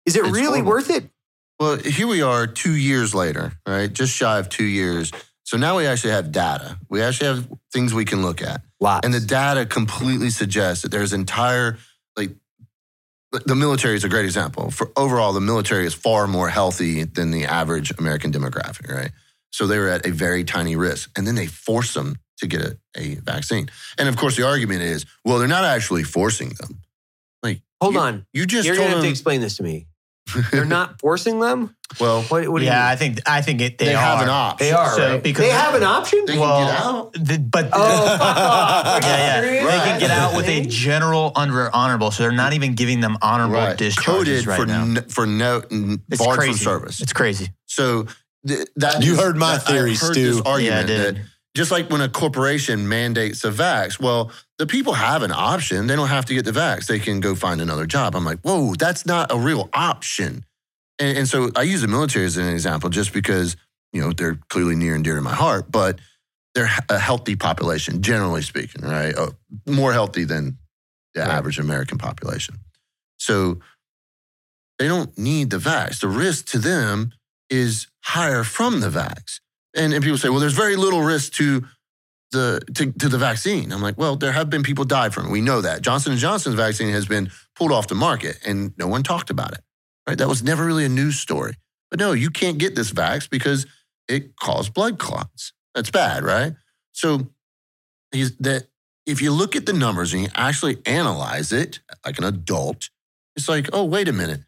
is 0.05 0.17
it 0.17 0.25
It's 0.27 0.31
really 0.31 0.61
horrible. 0.61 0.71
worth 0.71 0.91
it? 0.91 1.11
Well, 1.59 1.77
here 1.77 2.07
we 2.07 2.23
are 2.23 2.47
two 2.47 2.75
years 2.77 3.15
later, 3.15 3.53
right? 3.67 3.93
Just 3.93 4.15
shy 4.15 4.39
of 4.39 4.49
two 4.49 4.65
years. 4.65 5.11
So 5.49 5.57
now 5.57 5.79
we 5.79 5.87
actually 5.87 6.11
have 6.11 6.31
data. 6.31 6.77
We 6.91 7.01
actually 7.01 7.29
have 7.29 7.49
things 7.73 7.95
we 7.95 8.05
can 8.05 8.21
look 8.21 8.43
at. 8.43 8.61
Lots. 8.81 9.07
And 9.07 9.15
the 9.15 9.21
data 9.21 9.65
completely 9.65 10.29
suggests 10.29 10.83
that 10.83 10.91
there's 10.91 11.15
entire, 11.15 11.79
like, 12.19 12.33
the 13.47 13.55
military 13.55 13.97
is 13.97 14.05
a 14.05 14.11
great 14.11 14.27
example. 14.27 14.71
For 14.71 14.93
overall, 14.95 15.33
the 15.33 15.41
military 15.41 15.87
is 15.87 15.95
far 15.95 16.27
more 16.27 16.51
healthy 16.51 17.05
than 17.05 17.31
the 17.31 17.47
average 17.47 17.99
American 17.99 18.31
demographic, 18.31 18.95
right? 18.95 19.11
So 19.51 19.67
they 19.67 19.79
were 19.79 19.89
at 19.89 20.05
a 20.05 20.11
very 20.11 20.45
tiny 20.45 20.77
risk. 20.77 21.11
And 21.17 21.27
then 21.27 21.35
they 21.35 21.47
force 21.47 21.95
them 21.95 22.17
to 22.41 22.47
get 22.47 22.61
a, 22.61 22.77
a 22.95 23.15
vaccine. 23.15 23.71
And 23.97 24.07
of 24.07 24.19
course, 24.19 24.37
the 24.37 24.47
argument 24.47 24.83
is, 24.83 25.07
well, 25.25 25.39
they're 25.39 25.49
not 25.49 25.65
actually 25.65 26.03
forcing 26.03 26.51
them. 26.61 26.83
Like, 27.43 27.63
Hold 27.81 27.95
you- 27.95 28.01
on. 28.01 28.27
You 28.35 28.45
just 28.45 28.67
You're 28.67 28.77
going 28.77 28.89
told 28.89 28.97
to 28.97 28.97
have 28.97 29.05
to 29.07 29.11
explain 29.11 29.41
this 29.41 29.57
to 29.57 29.63
me. 29.63 29.87
They're 30.51 30.65
not 30.65 30.99
forcing 31.01 31.41
them? 31.41 31.75
well, 32.01 32.23
What, 32.25 32.47
what 32.49 32.59
do 32.59 32.65
yeah, 32.67 32.87
you 32.87 32.93
I 32.93 32.97
think 32.97 33.21
I 33.27 33.41
think 33.41 33.61
it, 33.63 33.79
they, 33.79 33.87
they, 33.87 33.95
are. 33.95 33.99
have 33.99 34.23
an 34.23 34.29
option. 34.29 34.67
They 34.67 34.73
are, 34.73 34.95
So, 34.97 35.13
right? 35.15 35.23
because- 35.23 35.45
they 35.47 35.51
have 35.51 35.75
an 35.75 35.83
option? 35.83 36.25
They 36.27 36.35
can 36.37 36.65
get 36.67 36.75
out. 36.85 37.13
the- 37.15 37.39
but 37.39 37.71
Oh, 37.73 38.07
fuck 38.19 38.21
off. 38.21 39.03
Yeah, 39.05 39.09
yeah. 39.17 39.41
serious? 39.41 39.65
They 39.65 39.79
can 39.79 40.01
get 40.01 40.11
out 40.11 40.37
with 40.37 40.49
a 40.49 40.67
general 40.67 41.33
under 41.35 41.75
honorable, 41.75 42.11
so 42.11 42.23
they're 42.25 42.33
not 42.33 42.53
even 42.53 42.75
giving 42.75 43.01
them 43.01 43.17
honorable 43.23 43.55
right. 43.55 43.77
discharges 43.77 44.45
coded 44.45 44.47
right 44.47 44.61
for 44.61 44.67
now. 44.67 44.83
n- 44.83 45.05
for 45.09 45.27
no 45.27 45.63
n- 45.71 46.03
It's 46.11 46.23
barred 46.25 46.39
crazy. 46.39 46.53
from 46.53 46.59
service. 46.81 47.01
It's 47.01 47.13
crazy. 47.13 47.49
So 47.67 48.07
th- 48.47 48.69
that 48.77 49.03
You 49.03 49.13
is- 49.15 49.21
heard 49.21 49.37
my 49.37 49.55
that- 49.57 49.67
theory, 49.67 49.95
heard 49.95 50.13
Stu. 50.13 50.33
This 50.35 50.41
argument 50.43 50.89
Yeah, 50.91 50.95
I 50.95 51.01
that 51.13 51.17
just 51.57 51.71
like 51.71 51.91
when 51.91 52.03
a 52.03 52.09
corporation 52.09 52.87
mandates 52.89 53.43
a 53.45 53.51
vax, 53.51 53.99
well, 53.99 54.31
the 54.59 54.67
people 54.67 54.93
have 54.95 55.23
an 55.23 55.33
option. 55.33 55.87
They 55.87 55.97
don't 55.97 56.09
have 56.09 56.25
to 56.27 56.35
get 56.35 56.45
the 56.45 56.51
vax. 56.53 56.87
They 56.87 56.99
can 56.99 57.21
go 57.21 57.35
find 57.35 57.61
another 57.61 57.87
job. 57.87 58.15
I'm 58.17 58.25
like, 58.25 58.41
whoa, 58.41 58.75
that's 58.75 59.07
not 59.07 59.33
a 59.33 59.39
real 59.39 59.69
option. 59.73 60.45
And, 60.99 61.19
and 61.19 61.29
so 61.29 61.51
I 61.55 61.63
use 61.63 61.81
the 61.81 61.89
military 61.89 62.25
as 62.27 62.37
an 62.37 62.49
example 62.49 62.91
just 62.91 63.13
because 63.13 63.57
you 63.93 64.01
know 64.01 64.13
they're 64.13 64.39
clearly 64.51 64.75
near 64.75 64.95
and 64.95 65.05
dear 65.05 65.15
to 65.15 65.21
my 65.23 65.35
heart, 65.35 65.71
but 65.71 66.01
they're 66.55 66.69
a 66.89 66.99
healthy 66.99 67.37
population, 67.37 68.03
generally 68.03 68.43
speaking, 68.43 68.83
right? 68.83 69.15
Uh, 69.17 69.31
more 69.67 69.93
healthy 69.93 70.25
than 70.25 70.59
the 71.15 71.21
Right. 71.21 71.31
average 71.31 71.59
American 71.59 71.99
population. 71.99 72.57
So 73.19 73.61
they 74.79 74.89
don't 74.89 75.17
need 75.19 75.51
the 75.51 75.59
vax. 75.59 76.01
The 76.01 76.09
risk 76.09 76.47
to 76.49 76.59
them 76.59 77.13
is 77.51 77.87
higher 78.05 78.45
from 78.45 78.81
the 78.81 78.89
vax. 78.89 79.41
And, 79.77 79.93
and 79.93 80.03
people 80.03 80.19
say, 80.19 80.29
well, 80.29 80.41
there's 80.41 80.53
very 80.53 80.77
little 80.77 81.03
risk 81.03 81.33
to 81.35 81.65
the 82.31 82.61
to, 82.75 82.93
to 82.93 83.09
the 83.09 83.19
vaccine. 83.19 83.73
I'm 83.73 83.83
like, 83.83 83.99
well, 83.99 84.17
there 84.17 84.33
have 84.33 84.51
been 84.51 84.63
people 84.63 84.85
die 84.85 85.09
from 85.11 85.27
it. 85.27 85.31
We 85.31 85.41
know 85.41 85.61
that. 85.61 85.83
Johnson 85.83 86.13
and 86.13 86.21
Johnson's 86.21 86.55
vaccine 86.55 86.91
has 86.91 87.07
been 87.07 87.31
pulled 87.57 87.73
off 87.73 87.89
the 87.89 87.95
market 87.95 88.39
and 88.47 88.73
no 88.79 88.87
one 88.87 89.03
talked 89.03 89.31
about 89.31 89.53
it. 89.53 89.61
Right? 90.07 90.19
That 90.19 90.29
was 90.29 90.43
never 90.43 90.65
really 90.65 90.85
a 90.85 90.89
news 90.89 91.19
story. 91.19 91.55
But 91.91 92.01
no, 92.01 92.13
you 92.13 92.31
can't 92.31 92.59
get 92.59 92.75
this 92.75 92.93
vax 92.93 93.29
because 93.29 93.67
it 94.09 94.37
caused 94.37 94.75
blood 94.75 94.99
clots. 94.99 95.53
That's 95.75 95.91
bad, 95.91 96.23
right? 96.23 96.55
So 96.93 97.31
that 98.13 98.67
if 99.07 99.23
you 99.23 99.33
look 99.33 99.57
at 99.57 99.67
the 99.67 99.73
numbers 99.73 100.13
and 100.13 100.23
you 100.23 100.29
actually 100.35 100.79
analyze 100.85 101.53
it 101.53 101.81
like 102.05 102.19
an 102.19 102.25
adult, 102.25 102.91
it's 103.37 103.49
like, 103.49 103.69
oh, 103.73 103.85
wait 103.85 104.09
a 104.09 104.13
minute. 104.13 104.41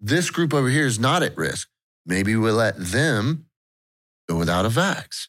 This 0.00 0.30
group 0.30 0.54
over 0.54 0.68
here 0.68 0.86
is 0.86 0.98
not 0.98 1.22
at 1.22 1.36
risk. 1.36 1.68
Maybe 2.04 2.36
we'll 2.36 2.54
let 2.54 2.78
them 2.78 3.46
go 4.28 4.36
without 4.36 4.64
a 4.64 4.68
vax. 4.68 5.28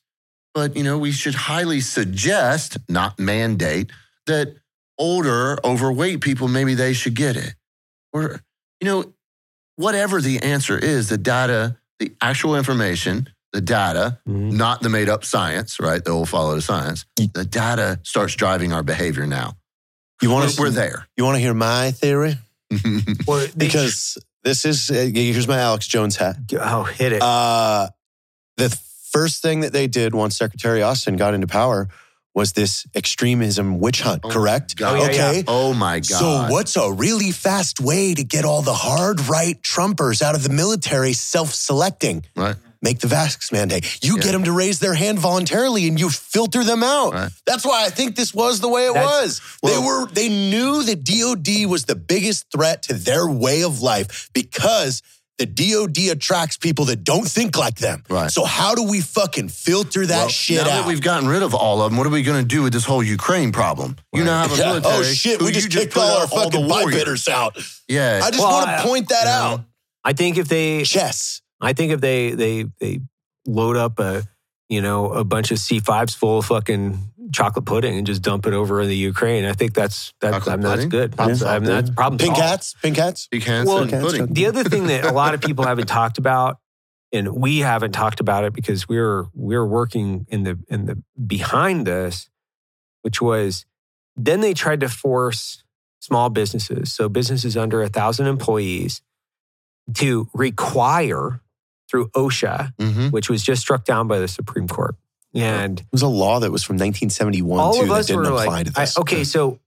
But, 0.57 0.75
you 0.75 0.81
know, 0.83 0.97
we 0.97 1.11
should 1.11 1.35
highly 1.35 1.81
suggest, 1.81 2.77
not 2.89 3.19
mandate, 3.19 3.91
that 4.25 4.55
older, 4.97 5.59
overweight 5.63 6.19
people, 6.21 6.47
maybe 6.47 6.73
they 6.73 6.93
should 6.93 7.13
get 7.13 7.35
it. 7.37 7.53
Or, 8.11 8.41
you 8.81 8.87
know, 8.87 9.13
whatever 9.75 10.19
the 10.19 10.39
answer 10.41 10.75
is, 10.75 11.09
the 11.09 11.17
data, 11.19 11.77
the 11.99 12.11
actual 12.21 12.55
information, 12.55 13.29
the 13.53 13.61
data, 13.61 14.17
Mhm. 14.27 14.53
not 14.53 14.81
the 14.81 14.89
made 14.89 15.09
up 15.09 15.23
science, 15.23 15.79
right? 15.79 16.03
They 16.03 16.09
will 16.09 16.25
follow 16.25 16.55
the 16.55 16.61
science. 16.63 17.05
The 17.35 17.45
data 17.45 17.99
starts 18.01 18.33
driving 18.33 18.73
our 18.73 18.81
behavior 18.81 19.27
now. 19.27 19.57
You 20.23 20.31
want 20.31 20.49
to 20.49 20.59
we're 20.59 20.71
there. 20.71 21.07
You 21.17 21.23
want 21.23 21.35
to 21.35 21.39
hear 21.39 21.53
my 21.53 21.91
theory? 21.91 22.39
Well, 23.27 23.47
Because 23.55 24.17
this 24.43 24.65
is 24.65 24.89
uh, 24.89 25.07
here's 25.13 25.47
my 25.47 25.59
Alex 25.59 25.85
Jones 25.87 26.15
hat. 26.15 26.37
oh, 26.59 26.83
hit 26.85 27.11
it. 27.13 27.21
Uh, 27.21 27.89
the 28.57 28.75
first 29.11 29.41
thing 29.41 29.61
that 29.61 29.73
they 29.73 29.87
did 29.87 30.13
once 30.13 30.37
Secretary 30.37 30.81
Austin 30.81 31.15
got 31.17 31.33
into 31.33 31.47
power 31.47 31.87
was 32.33 32.53
this 32.53 32.85
extremism 32.93 33.79
witch 33.79 34.01
hunt. 34.01 34.21
Oh 34.23 34.29
correct? 34.29 34.75
God. 34.77 34.95
Oh, 34.99 35.03
yeah, 35.03 35.09
okay. 35.29 35.43
Oh 35.47 35.73
my 35.73 35.99
God. 35.99 36.05
So, 36.47 36.53
what's 36.53 36.75
a 36.75 36.91
really 36.91 37.31
fast 37.31 37.79
way 37.79 38.13
to 38.13 38.23
get 38.23 38.45
all 38.45 38.61
the 38.61 38.75
hard 38.75 39.27
right 39.27 39.59
Trumpers 39.63 40.21
out 40.21 40.35
of 40.35 40.43
the 40.43 40.49
military 40.49 41.13
self 41.13 41.53
selecting? 41.53 42.23
Right. 42.35 42.55
Make 42.79 42.99
the 42.99 43.07
vax 43.07 43.51
mandate. 43.51 44.03
You 44.03 44.17
Yeah. 44.17 44.21
get 44.21 44.31
them 44.33 44.43
to 44.43 44.51
raise 44.51 44.77
their 44.77 44.93
hand 44.93 45.17
voluntarily 45.17 45.87
and 45.87 45.99
you 45.99 46.11
filter 46.11 46.63
them 46.63 46.83
out. 46.83 47.13
Right. 47.13 47.31
That's 47.47 47.65
why 47.65 47.85
I 47.85 47.89
think 47.89 48.15
this 48.15 48.35
was 48.35 48.59
the 48.59 48.69
way 48.69 48.85
it 48.85 48.93
That's- 48.93 49.41
was. 49.63 49.71
they 49.71 49.79
were 49.79 50.05
they 50.05 50.29
knew 50.29 50.83
that 50.83 51.03
DOD 51.03 51.65
was 51.65 51.85
the 51.85 51.95
biggest 51.95 52.45
threat 52.51 52.83
to 52.83 52.93
their 52.93 53.27
way 53.27 53.63
of 53.63 53.81
life 53.81 54.29
because 54.31 55.01
the 55.37 55.45
DOD 55.45 56.09
attracts 56.11 56.57
people 56.57 56.85
that 56.85 57.03
don't 57.03 57.27
think 57.27 57.57
like 57.57 57.75
them. 57.75 58.03
Right. 58.09 58.31
So 58.31 58.43
how 58.43 58.73
do 58.73 58.83
we 58.83 59.01
fucking 59.01 59.49
filter 59.49 60.05
that 60.05 60.17
Well, 60.17 60.29
shit 60.29 60.57
now 60.57 60.63
out? 60.63 60.65
that 60.81 60.87
we've 60.87 61.01
gotten 61.01 61.27
rid 61.29 61.43
of 61.43 61.53
all 61.53 61.81
of 61.81 61.91
them, 61.91 61.97
what 61.97 62.07
are 62.07 62.09
we 62.09 62.23
going 62.23 62.41
to 62.41 62.47
do 62.47 62.63
with 62.63 62.73
this 62.73 62.85
whole 62.85 63.03
Ukraine 63.03 63.51
problem? 63.51 63.97
You 64.13 64.23
now 64.23 64.41
have 64.41 64.51
a 64.51 64.55
Yeah. 64.57 64.65
military. 64.65 64.95
Oh 64.97 65.03
shit, 65.03 65.41
we 65.41 65.51
just 65.51 65.69
kicked 65.69 65.93
put 65.93 66.01
all 66.01 66.17
our 66.17 66.23
out 66.23 66.29
fucking 66.31 66.67
warriors. 66.67 66.95
bipeders 67.03 67.27
out. 67.27 67.57
Yeah. 67.87 68.21
I 68.23 68.31
just 68.31 68.41
Well, 68.41 68.51
want 68.51 68.69
to 68.81 68.83
point 68.87 69.09
that 69.09 69.19
you 69.21 69.25
know, 69.25 69.31
out. 69.59 69.65
I 70.03 70.13
think 70.13 70.37
if 70.37 70.47
they, 70.47 70.83
Chess. 70.83 71.41
I 71.61 71.73
think 71.73 71.91
if 71.91 72.01
they 72.01 72.31
they 72.31 72.65
they 72.79 72.99
load 73.45 73.77
up 73.77 73.99
a 73.99 74.23
you 74.69 74.81
know 74.81 75.11
a 75.11 75.23
bunch 75.23 75.51
of 75.51 75.59
C 75.59 75.79
fives 75.79 76.13
full 76.15 76.39
of 76.39 76.45
fucking 76.45 76.99
chocolate 77.33 77.65
pudding 77.65 77.97
and 77.97 78.07
just 78.07 78.21
dump 78.21 78.45
it 78.45 78.53
over 78.53 78.81
in 78.81 78.87
the 78.87 78.95
Ukraine, 78.95 79.45
I 79.45 79.53
think 79.53 79.73
that's 79.73 80.13
that's 80.21 80.47
I 80.47 80.55
mean, 80.55 80.61
that's 80.63 80.85
good. 80.85 81.15
Yeah. 81.17 81.25
I 81.25 81.59
mean, 81.59 81.69
that's 81.69 81.89
problem 81.89 82.17
Pink 82.17 82.35
solved. 82.35 82.49
hats. 82.49 82.75
Pink 82.81 82.97
hats. 82.97 83.27
Big 83.29 83.43
hands 83.43 83.67
Well, 83.67 83.79
and 83.79 83.91
pudding. 83.91 84.33
The 84.33 84.45
other 84.47 84.63
thing 84.63 84.87
that 84.87 85.05
a 85.05 85.11
lot 85.11 85.33
of 85.33 85.41
people 85.41 85.65
haven't 85.65 85.87
talked 85.87 86.17
about, 86.17 86.57
and 87.11 87.35
we 87.35 87.59
haven't 87.59 87.91
talked 87.93 88.19
about 88.19 88.43
it 88.45 88.53
because 88.53 88.87
we're 88.87 89.25
we're 89.33 89.65
working 89.65 90.25
in 90.29 90.43
the 90.43 90.59
in 90.69 90.85
the 90.85 91.01
behind 91.25 91.85
this, 91.87 92.29
which 93.01 93.21
was 93.21 93.65
then 94.15 94.41
they 94.41 94.53
tried 94.53 94.79
to 94.81 94.89
force 94.89 95.63
small 95.99 96.29
businesses, 96.29 96.93
so 96.93 97.09
businesses 97.09 97.57
under 97.57 97.81
a 97.81 97.89
thousand 97.89 98.27
employees, 98.27 99.01
to 99.95 100.29
require 100.33 101.41
through 101.89 102.09
OSHA, 102.09 102.73
Mhm. 102.79 103.11
which 103.11 103.29
was 103.29 103.43
just 103.43 103.61
struck 103.61 103.85
down 103.85 104.07
by 104.07 104.19
the 104.19 104.27
Supreme 104.27 104.67
Court. 104.67 104.95
And 105.43 105.79
It 105.79 105.85
was 105.91 106.01
a 106.01 106.07
law 106.07 106.39
that 106.39 106.51
was 106.51 106.63
from 106.63 106.75
1971 106.75 107.59
all 107.59 107.73
too 107.73 107.81
of 107.83 107.87
that 107.89 108.07
didn't 108.07 108.21
were 108.23 108.29
apply 108.29 108.45
like, 108.45 108.73
to 108.73 108.79
I- 108.79 108.85
this. 108.85 108.97
okay, 108.97 109.23
so 109.23 109.59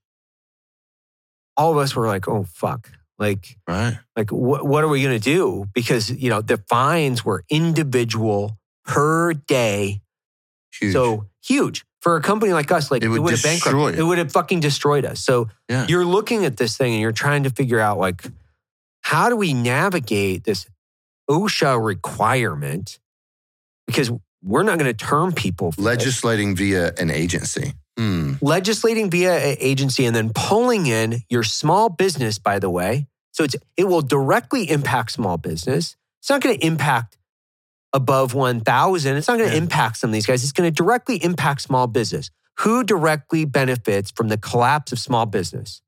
all 1.57 1.73
of 1.73 1.79
us 1.79 1.95
were 1.95 2.07
like, 2.07 2.27
oh, 2.29 2.45
fuck. 2.45 2.91
Like, 3.19 3.57
Right. 3.69 3.99
like 4.17 4.33
what, 4.33 4.67
what 4.67 4.83
are 4.83 4.89
we 4.89 5.03
going 5.03 5.19
to 5.19 5.23
do 5.23 5.67
because 5.75 6.11
you 6.11 6.31
know 6.31 6.41
the 6.41 6.57
fines 6.69 7.23
were 7.23 7.45
individual 7.51 8.57
per 8.87 9.35
day 9.35 10.01
Huge. 10.73 10.93
so 10.95 11.27
huge 11.45 11.85
for 12.01 12.17
a 12.17 12.23
company 12.23 12.55
like 12.55 12.73
us 12.73 12.91
like 12.91 13.03
It 13.03 13.07
it 13.07 13.09
would 13.11 13.21
would, 13.21 13.31
have 13.33 13.43
destroy 13.43 13.71
bankrupt 13.73 13.99
it. 13.99 14.01
it 14.01 14.05
would 14.05 14.17
have 14.17 14.33
fucking 14.33 14.61
destroyed 14.61 15.05
us 15.05 15.21
so 15.21 15.49
Yeah. 15.69 15.87
you're 15.87 16.07
looking 16.07 16.47
at 16.47 16.57
this 16.57 16.79
thing 16.79 16.93
and 16.95 17.01
you're 17.03 17.13
trying 17.13 17.43
to 17.43 17.51
figure 17.51 17.79
out 17.79 17.99
like 17.99 18.25
how 19.03 19.29
do 19.29 19.37
we 19.37 19.53
navigate 19.53 20.45
this 20.45 20.67
osha 21.31 21.77
requirement 21.85 22.99
because 23.87 24.11
we're 24.43 24.63
not 24.63 24.79
going 24.79 24.91
to 24.91 24.97
term 25.07 25.33
people. 25.33 25.75
Legislating 25.77 26.57
via 26.57 26.93
an 26.99 27.11
agency. 27.11 27.73
Hmm. 27.99 28.35
legislating 28.41 29.11
via 29.11 29.37
an 29.37 29.57
agency 29.61 30.07
and 30.07 30.17
then 30.17 30.31
pulling 30.35 30.87
in 30.87 31.21
your 31.29 31.43
small 31.43 31.91
business, 31.91 32.39
by 32.39 32.59
the 32.59 32.71
way. 32.71 33.07
So 33.33 33.45
it's, 33.45 33.57
it 33.77 33.85
will 33.85 34.01
directly 34.01 34.71
impact 34.71 35.13
small 35.13 35.37
business. 35.37 35.97
It's 36.21 36.31
not 36.31 36.41
going 36.41 36.59
to 36.59 36.67
impact 36.67 37.19
above 37.93 38.33
1,000. 38.33 39.17
It's 39.17 39.29
not 39.29 39.37
going 39.37 39.51
to 39.51 39.55
Yeah. 39.57 39.63
impact 39.63 39.99
some 39.99 40.11
of 40.11 40.15
these 40.15 40.25
guys. 40.25 40.43
It's 40.43 40.53
going 40.53 40.73
to 40.73 40.75
directly 40.75 41.17
impact 41.23 41.61
small 41.63 41.87
business. 41.89 42.31
Who 42.61 42.85
directly 42.85 43.45
benefits 43.45 44.11
from 44.11 44.29
the 44.29 44.39
collapse 44.39 44.93
of 44.93 44.99
small 44.99 45.27
business? 45.27 45.83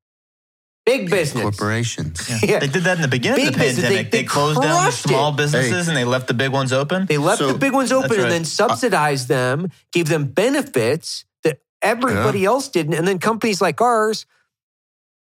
Big 0.85 1.09
business. 1.11 1.43
Corporations. 1.43 2.29
Yeah. 2.43 2.59
They 2.59 2.67
did 2.67 2.83
that 2.85 2.97
in 2.97 3.03
the 3.03 3.09
beginning 3.09 3.47
of 3.49 3.53
the 3.55 3.59
Big 3.59 3.67
business. 3.69 3.77
They- 3.77 3.83
pandemic. 3.89 4.11
they 4.11 4.19
They, 4.23 4.25
closed 4.25 4.61
down 4.61 4.85
the 4.87 4.91
small 4.91 5.33
it. 5.33 5.37
businesses 5.37 5.87
and 5.89 5.97
they 5.97 6.05
left 6.05 6.27
the 6.27 6.35
big 6.35 6.51
ones 6.51 6.73
open. 6.73 7.07
They 7.07 7.19
left 7.19 7.39
So- 7.39 7.53
the 7.53 7.59
big 7.59 7.73
ones 7.73 7.93
open 7.93 8.09
That's 8.11 8.23
and 8.23 8.31
then 8.33 8.45
subsidized 8.45 9.29
them, 9.29 9.69
gave 9.93 10.09
them 10.09 10.25
benefits 10.27 11.25
that 11.45 11.61
everybody 11.83 12.45
else 12.45 12.69
didn't. 12.69 12.95
And 12.95 13.07
then 13.07 13.19
companies 13.21 13.61
like 13.61 13.81
ours, 13.81 14.27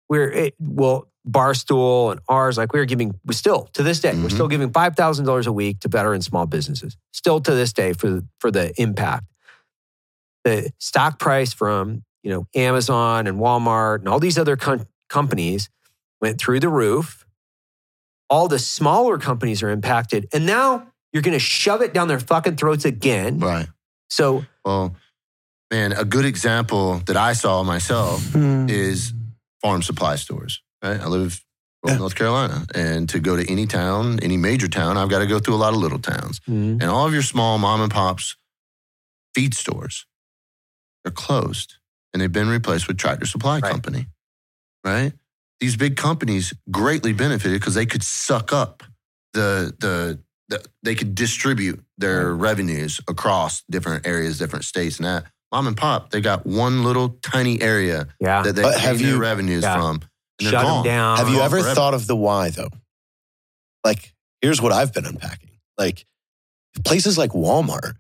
we're 0.09 0.29
it, 0.31 0.55
well, 0.59 1.09
Barstool 1.27 2.11
and 2.11 2.19
ours, 2.27 2.57
like 2.57 2.73
we 2.73 2.79
were 2.79 2.85
giving, 2.85 3.17
we 3.25 3.33
still 3.33 3.69
to 3.73 3.83
this 3.83 3.99
day, 4.01 4.13
we're 4.13 4.27
Mhm. 4.27 4.31
still 4.33 4.47
giving 4.49 4.71
five 4.71 4.95
thousand 4.95 5.25
dollars 5.25 5.47
a 5.47 5.53
week 5.53 5.79
to 5.81 5.87
veteran 5.89 6.21
small 6.21 6.45
businesses. 6.45 6.97
Still 7.11 7.39
to 7.41 7.53
this 7.53 7.71
day 7.73 7.93
for 7.93 8.09
the, 8.09 8.27
for 8.39 8.51
the 8.51 8.73
impact. 8.81 9.25
The 10.43 10.71
stock 10.79 11.19
price 11.19 11.53
from 11.53 12.03
you 12.23 12.31
know 12.31 12.47
Amazon 12.55 13.27
and 13.27 13.39
Walmart 13.39 13.99
and 13.99 14.09
all 14.09 14.19
these 14.19 14.37
other 14.37 14.57
com- 14.57 14.85
companies 15.14 15.69
went 16.19 16.40
through 16.40 16.60
the 16.60 16.69
roof. 16.69 17.26
All 18.30 18.48
the 18.48 18.60
smaller 18.60 19.18
companies 19.19 19.61
are 19.64 19.69
impacted, 19.69 20.27
and 20.34 20.45
now 20.45 20.88
you're 21.11 21.22
going 21.22 21.34
to 21.38 21.40
shove 21.40 21.81
it 21.81 21.94
down 21.94 22.07
their 22.07 22.19
fucking 22.19 22.56
throats 22.57 22.84
again. 22.85 23.40
Right. 23.40 23.68
So 24.10 24.44
Well, 24.65 24.95
man, 25.72 25.91
a 25.94 26.03
good 26.06 26.26
example 26.26 27.02
that 27.06 27.15
I 27.18 27.34
saw 27.34 27.61
myself 27.64 28.35
is 28.35 29.14
farm 29.61 29.81
supply 29.84 30.15
stores. 30.15 30.61
Right. 30.84 30.99
I 30.99 31.06
live 31.07 31.44
in 31.85 31.91
Yeah. 31.94 31.98
North 31.99 32.15
Carolina, 32.15 32.65
and 32.73 33.07
to 33.10 33.19
go 33.19 33.35
to 33.35 33.44
any 33.52 33.65
town, 33.68 34.19
any 34.22 34.38
major 34.38 34.68
town, 34.69 34.98
I've 34.98 35.10
got 35.10 35.19
to 35.19 35.27
go 35.27 35.40
through 35.40 35.56
a 35.56 35.61
lot 35.65 35.73
of 35.73 35.80
little 35.80 35.99
towns, 35.99 36.40
mm, 36.48 36.81
and 36.81 36.84
all 36.84 37.06
of 37.06 37.14
your 37.14 37.22
small 37.23 37.57
mom 37.60 37.81
and 37.81 37.91
pops 37.91 38.35
feed 39.35 39.53
stores 39.53 40.06
are 41.06 41.11
closed, 41.11 41.76
and 42.14 42.22
they've 42.22 42.31
been 42.31 42.48
replaced 42.49 42.88
with 42.88 42.98
Tractor 42.98 43.26
Supply 43.27 43.60
Right. 43.60 43.72
Company. 43.72 44.07
Right. 44.84 45.14
These 45.60 45.77
big 45.77 45.95
companies 45.95 46.53
greatly 46.72 47.14
benefited 47.14 47.60
because 47.60 47.73
they 47.76 47.85
could 47.85 48.03
suck 48.03 48.51
up 48.53 48.84
the 49.34 49.73
the. 49.80 50.19
the 50.49 50.64
they 50.84 50.93
could 50.95 51.15
distribute 51.15 51.84
their 51.97 52.34
revenues 52.35 52.99
across 53.07 53.64
different 53.72 54.05
areas, 54.05 54.38
different 54.38 54.65
states, 54.65 54.97
and 54.97 55.05
that 55.05 55.26
mom 55.51 55.68
and 55.68 55.77
pop 55.77 56.10
they 56.10 56.19
got 56.19 56.45
one 56.45 56.84
little 56.84 57.10
tiny 57.22 57.61
area 57.61 58.07
yeah, 58.19 58.41
that 58.43 58.55
they 58.55 58.61
But 58.61 58.72
gain 58.73 58.80
have 58.81 58.99
their 58.99 59.07
you- 59.10 59.18
revenues 59.22 59.64
Yeah. 59.64 59.76
from. 59.76 59.95
And 59.95 60.47
they're 60.47 60.51
shut 60.51 60.65
them 60.65 60.84
down. 60.84 61.18
Have 61.18 61.30
you 61.30 61.39
ever 61.39 61.60
forever. 61.60 61.76
thought 61.76 61.93
of 61.93 62.07
the 62.07 62.15
why 62.15 62.49
though? 62.49 62.69
Like, 63.85 64.14
here's 64.41 64.61
what 64.61 64.72
I've 64.73 64.93
been 64.93 65.05
unpacking. 65.05 65.51
Like, 65.77 66.05
places 66.84 67.18
like 67.18 67.31
Walmart 67.31 67.93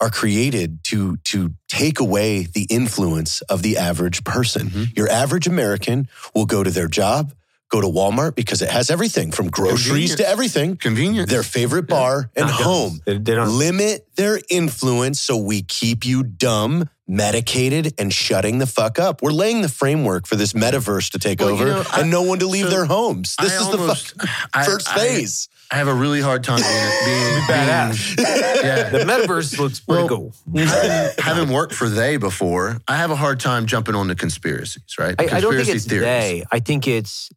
are 0.00 0.10
created 0.10 0.84
to 0.84 1.16
to 1.24 1.52
take 1.68 2.00
away 2.00 2.44
the 2.44 2.64
influence 2.70 3.40
of 3.42 3.62
the 3.62 3.76
average 3.78 4.24
person. 4.24 4.70
Mhm. 4.70 4.96
Your 4.96 5.08
average 5.08 5.46
American 5.46 6.08
will 6.34 6.46
go 6.46 6.62
to 6.62 6.70
their 6.70 6.88
job, 6.88 7.32
go 7.70 7.80
to 7.80 7.86
Walmart 7.88 8.34
because 8.34 8.60
it 8.62 8.68
has 8.68 8.90
everything 8.90 9.32
from 9.32 9.48
groceries 9.50 10.14
to 10.16 10.28
everything. 10.28 10.76
Convenience. 10.76 11.30
Their 11.30 11.42
favorite 11.42 11.88
bar 11.88 12.30
and 12.36 12.46
Not 12.46 12.60
home. 12.60 13.00
They, 13.06 13.18
they 13.18 13.34
don't. 13.34 13.48
Limit 13.58 14.06
their 14.16 14.38
influence 14.50 15.20
so 15.20 15.36
we 15.38 15.62
keep 15.62 16.04
you 16.04 16.22
dumb, 16.22 16.88
medicated, 17.08 17.94
and 17.98 18.12
shutting 18.12 18.58
the 18.58 18.66
fuck 18.66 18.98
up. 18.98 19.22
We're 19.22 19.32
laying 19.32 19.62
the 19.62 19.68
framework 19.68 20.26
for 20.26 20.36
this 20.36 20.52
metaverse 20.52 21.10
to 21.12 21.18
take 21.18 21.40
Well, 21.40 21.48
you 21.50 21.54
over 21.54 21.66
know, 21.66 21.84
I- 21.90 22.00
and 22.02 22.10
no 22.10 22.22
one 22.22 22.38
to 22.40 22.46
leave 22.46 22.64
so 22.66 22.70
their 22.70 22.84
homes. 22.84 23.34
This 23.40 23.52
I 23.52 23.56
is 23.56 23.62
almost- 23.62 24.18
the 24.18 24.28
I- 24.52 24.64
fuck 24.64 24.66
first 24.74 24.88
I- 24.90 24.94
phase. 24.98 25.48
I 25.70 25.76
have 25.76 25.88
a 25.88 25.94
really 25.94 26.20
hard 26.20 26.44
time 26.44 26.60
being, 26.62 27.04
being, 27.06 27.42
Badass. 27.44 28.16
being 28.16 28.28
yeah. 28.64 28.88
the 28.90 28.98
metaverse 29.00 29.58
looks 29.58 29.80
pretty 29.80 30.04
Well, 30.04 30.08
cool. 30.08 30.34
having, 30.56 31.10
having 31.18 31.48
worked 31.52 31.74
for 31.74 31.88
they 31.88 32.16
before, 32.16 32.78
I 32.88 32.96
have 32.96 33.10
a 33.10 33.16
hard 33.16 33.40
time 33.40 33.66
jumping 33.66 33.94
on 33.94 34.06
the 34.08 34.14
conspiracies, 34.14 34.94
right? 34.98 35.14
I, 35.18 35.36
I 35.36 35.40
don't 35.40 35.54
think 35.54 35.68
it's 35.68 35.84
theories. 35.86 36.04
they. 36.04 36.44
I 36.52 36.60
think 36.60 36.86
it's. 36.86 37.30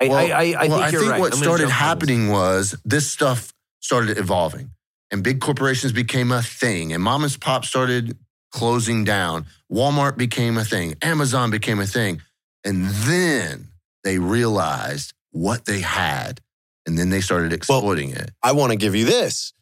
I, 0.00 0.08
Well, 0.08 0.18
I, 0.18 0.22
I, 0.22 0.54
I 0.64 0.68
well, 0.68 0.78
think 0.80 0.92
you're 0.92 1.10
right. 1.10 1.20
what 1.20 1.32
I'm 1.32 1.38
started 1.38 1.62
jump 1.62 1.62
on 1.62 1.66
this. 1.68 1.72
happening 1.72 2.28
was 2.30 2.76
this 2.84 3.10
stuff 3.10 3.52
started 3.80 4.18
evolving, 4.18 4.70
and 5.12 5.22
big 5.22 5.40
corporations 5.40 5.92
became 5.92 6.32
a 6.32 6.42
thing, 6.42 6.92
and 6.92 7.02
mom 7.02 7.22
and 7.22 7.40
pop 7.40 7.64
started 7.64 8.16
closing 8.52 9.04
down. 9.04 9.46
Walmart 9.72 10.16
became 10.16 10.58
a 10.58 10.64
thing. 10.64 10.94
Amazon 11.02 11.50
became 11.50 11.78
a 11.80 11.86
thing, 11.86 12.20
and 12.64 12.86
then 12.86 13.68
they 14.02 14.18
realized 14.18 15.12
what 15.30 15.64
they 15.64 15.80
had, 15.80 16.40
and 16.86 16.98
then 16.98 17.10
they 17.10 17.20
started 17.20 17.52
exploiting 17.52 18.10
it. 18.10 18.30
I 18.42 18.52
want 18.52 18.72
to 18.72 18.76
give 18.76 18.94
you 18.94 19.04
this. 19.04 19.52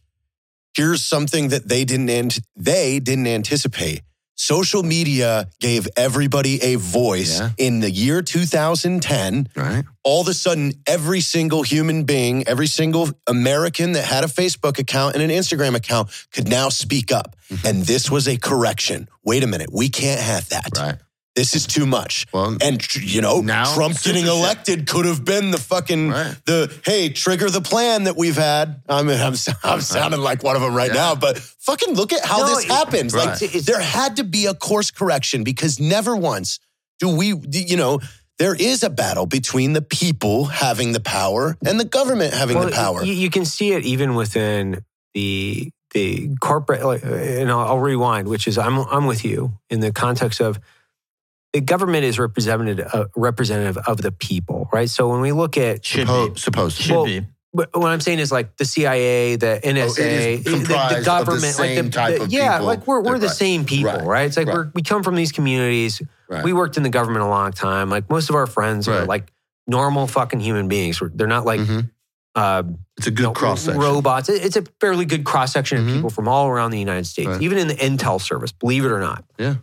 Here's 0.76 1.04
something 1.04 1.48
that 1.48 1.68
they 1.68 1.84
didn't 1.84 2.08
ant- 2.10 2.40
they 2.56 2.98
didn't 2.98 3.26
anticipate. 3.26 4.02
Social 4.34 4.82
media 4.82 5.48
gave 5.60 5.86
everybody 5.96 6.60
a 6.62 6.76
voice 6.76 7.38
Yeah. 7.38 7.50
in 7.58 7.80
the 7.80 7.90
year 7.90 8.22
2010. 8.22 9.48
Right? 9.54 9.84
All 10.02 10.22
of 10.22 10.28
a 10.28 10.34
sudden, 10.34 10.72
every 10.86 11.20
single 11.20 11.62
human 11.62 12.04
being, 12.04 12.48
every 12.48 12.66
single 12.66 13.10
American 13.28 13.92
that 13.92 14.04
had 14.06 14.24
a 14.24 14.28
Facebook 14.28 14.78
account 14.78 15.14
and 15.14 15.22
an 15.22 15.30
Instagram 15.30 15.74
account 15.76 16.08
could 16.32 16.48
now 16.48 16.70
speak 16.70 17.12
up. 17.12 17.36
Mhm. 17.50 17.68
And 17.68 17.86
this 17.86 18.10
was 18.10 18.26
a 18.26 18.36
correction. 18.38 19.08
Wait 19.22 19.44
a 19.44 19.46
minute, 19.46 19.68
we 19.72 19.90
can't 19.90 20.20
have 20.20 20.48
that. 20.48 20.70
Right. 20.76 20.96
This 21.34 21.54
is 21.54 21.66
too 21.66 21.86
much. 21.86 22.26
Well, 22.32 22.58
And 22.60 22.78
tr- 22.78 22.98
you 23.00 23.22
know, 23.22 23.40
Now, 23.40 23.72
Trump 23.74 23.94
getting 24.02 24.24
censorship. 24.26 24.34
elected 24.38 24.86
could 24.86 25.06
have 25.06 25.24
been 25.24 25.50
the 25.50 25.56
fucking 25.58 26.10
Right. 26.10 26.36
the 26.44 26.70
hey 26.84 27.08
trigger 27.08 27.48
the 27.48 27.62
plan 27.62 28.04
that 28.04 28.16
we've 28.18 28.36
had. 28.36 28.82
I 28.86 29.02
mean, 29.02 29.18
I'm 29.18 29.34
I'm 29.64 29.80
sounding 29.80 30.20
like 30.20 30.42
one 30.42 30.56
of 30.56 30.62
them 30.62 30.74
right 30.74 30.90
Yeah. 30.90 30.94
now, 31.00 31.14
but 31.14 31.38
fucking 31.38 31.94
look 31.94 32.12
at 32.12 32.22
how 32.24 32.38
No, 32.38 32.46
this 32.54 32.64
it- 32.66 32.70
happens. 32.70 33.14
Right. 33.14 33.40
Like 33.40 33.50
there 33.64 33.80
had 33.80 34.16
to 34.16 34.24
be 34.24 34.44
a 34.46 34.52
course 34.54 34.90
correction 34.90 35.42
because 35.42 35.80
never 35.80 36.14
once 36.14 36.58
do 37.00 37.08
we, 37.08 37.34
you 37.50 37.76
know. 37.76 38.00
There 38.38 38.54
is 38.56 38.82
a 38.82 38.90
battle 38.90 39.26
between 39.26 39.72
the 39.72 39.82
people 39.82 40.46
having 40.46 40.92
the 40.92 41.00
power 41.00 41.56
and 41.64 41.78
the 41.78 41.84
government 41.84 42.34
having 42.34 42.56
Well, 42.56 42.66
the 42.66 42.72
power. 42.72 43.04
You, 43.04 43.12
you 43.12 43.30
can 43.30 43.44
see 43.44 43.72
it 43.72 43.84
even 43.84 44.14
within 44.16 44.84
the 45.14 45.70
the 45.94 46.34
corporate. 46.40 46.82
Like, 46.84 47.04
and 47.04 47.50
I'll, 47.50 47.60
I'll 47.60 47.78
rewind, 47.78 48.26
which 48.26 48.48
is 48.48 48.58
I'm 48.58 48.78
I'm 48.78 49.06
with 49.06 49.24
you 49.24 49.52
in 49.70 49.78
the 49.80 49.92
context 49.92 50.40
of 50.40 50.58
the 51.52 51.60
government 51.60 52.04
is 52.04 52.18
represented 52.18 52.80
uh, 52.80 53.06
representative 53.16 53.76
of 53.86 53.98
the 54.00 54.12
people, 54.12 54.68
right? 54.72 54.88
So 54.88 55.08
when 55.10 55.20
we 55.20 55.32
look 55.32 55.56
at 55.58 55.84
Should 55.84 56.08
Suppo- 56.08 56.34
be. 56.34 56.40
supposed 56.40 56.76
to. 56.78 56.82
Should 56.82 56.92
Well, 56.94 57.04
be. 57.04 57.26
But 57.54 57.68
what 57.76 57.92
I'm 57.92 58.00
saying 58.00 58.18
is 58.18 58.32
like 58.32 58.56
the 58.56 58.64
CIA, 58.64 59.36
the 59.36 59.60
NSA, 59.62 59.98
is 60.38 60.44
the- 60.44 60.50
comprised 60.50 60.70
the, 60.70 60.96
of 60.96 60.98
the 60.98 61.04
government, 61.04 61.58
like 61.58 61.76
the, 61.76 61.90
type 61.90 62.16
the- 62.16 62.22
of 62.24 62.32
yeah, 62.32 62.52
people. 62.54 62.66
like 62.66 62.86
we're 62.86 63.00
we're 63.02 63.18
the 63.18 63.26
Right. 63.26 63.36
same 63.36 63.64
people, 63.66 63.92
Right. 63.92 64.04
right? 64.06 64.22
It's 64.26 64.38
like 64.38 64.46
Right. 64.46 64.54
we're 64.56 64.70
we 64.74 64.82
come 64.82 65.02
from 65.02 65.16
these 65.16 65.32
communities. 65.32 66.00
Right. 66.30 66.42
We 66.42 66.54
worked 66.54 66.78
in 66.78 66.82
the 66.82 66.88
government 66.88 67.24
a 67.24 67.28
long 67.28 67.52
time. 67.52 67.90
Like 67.90 68.08
most 68.08 68.30
of 68.30 68.36
our 68.36 68.46
friends 68.46 68.88
are 68.88 69.04
like 69.04 69.30
normal 69.66 70.06
fucking 70.06 70.40
human 70.40 70.66
beings. 70.68 70.98
We're- 70.98 71.12
They're 71.14 71.26
not 71.26 71.44
like 71.44 71.60
Mhm. 71.60 71.90
uh, 72.34 72.62
It's 72.96 73.06
a 73.08 73.10
good 73.10 73.18
you 73.20 73.26
know, 73.28 73.32
cross 73.34 73.60
section. 73.60 73.78
robots. 73.82 74.30
It's 74.30 74.56
a 74.56 74.64
fairly 74.80 75.04
good 75.04 75.24
cross 75.24 75.52
section 75.52 75.76
of 75.76 75.84
Mhm. 75.84 75.94
people 75.96 76.08
from 76.10 76.28
all 76.28 76.48
around 76.48 76.70
the 76.70 76.78
United 76.78 77.06
States, 77.06 77.28
Right. 77.28 77.42
even 77.42 77.58
in 77.58 77.68
the 77.68 77.74
intel 77.74 78.18
service. 78.18 78.50
Believe 78.52 78.86
it 78.86 78.90
or 78.90 79.00
not. 79.00 79.24
Yeah. 79.38 79.56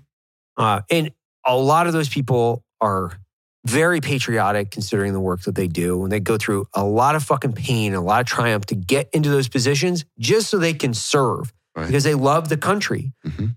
Uh, 0.55 0.81
and 0.91 1.09
a 1.49 1.55
lot 1.55 1.87
of 1.87 1.93
those 1.93 2.07
people 2.09 2.63
are 2.79 3.19
very 3.65 3.99
patriotic 3.99 4.71
considering 4.71 5.11
the 5.11 5.19
work 5.19 5.41
that 5.41 5.55
they 5.55 5.67
do 5.67 6.01
and 6.03 6.11
they 6.11 6.19
go 6.21 6.37
through 6.37 6.65
a 6.73 6.83
lot 6.85 7.15
of 7.15 7.23
fucking 7.23 7.51
pain 7.53 7.93
a 7.93 8.01
lot 8.01 8.21
of 8.21 8.25
triumph 8.27 8.65
to 8.67 8.75
get 8.75 9.09
into 9.11 9.29
those 9.29 9.49
positions 9.49 10.05
just 10.17 10.49
so 10.49 10.57
they 10.57 10.73
can 10.73 10.93
serve 10.93 11.51
Right. 11.75 11.85
because 11.87 12.03
they 12.05 12.13
love 12.15 12.47
the 12.49 12.57
country 12.57 13.11
Mhm. 13.27 13.55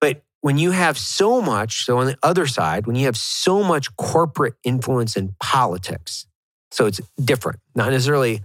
but 0.00 0.22
when 0.40 0.58
you 0.58 0.72
have 0.72 0.98
so 0.98 1.40
much 1.40 1.84
so 1.84 1.98
on 1.98 2.06
the 2.06 2.16
other 2.22 2.46
side 2.46 2.86
when 2.86 2.96
you 2.96 3.04
have 3.06 3.16
so 3.16 3.62
much 3.62 3.94
corporate 3.96 4.54
influence 4.64 5.16
in 5.16 5.34
politics 5.40 6.26
so 6.72 6.86
it's 6.86 7.00
different 7.22 7.60
not 7.76 7.90
necessarily 7.90 8.42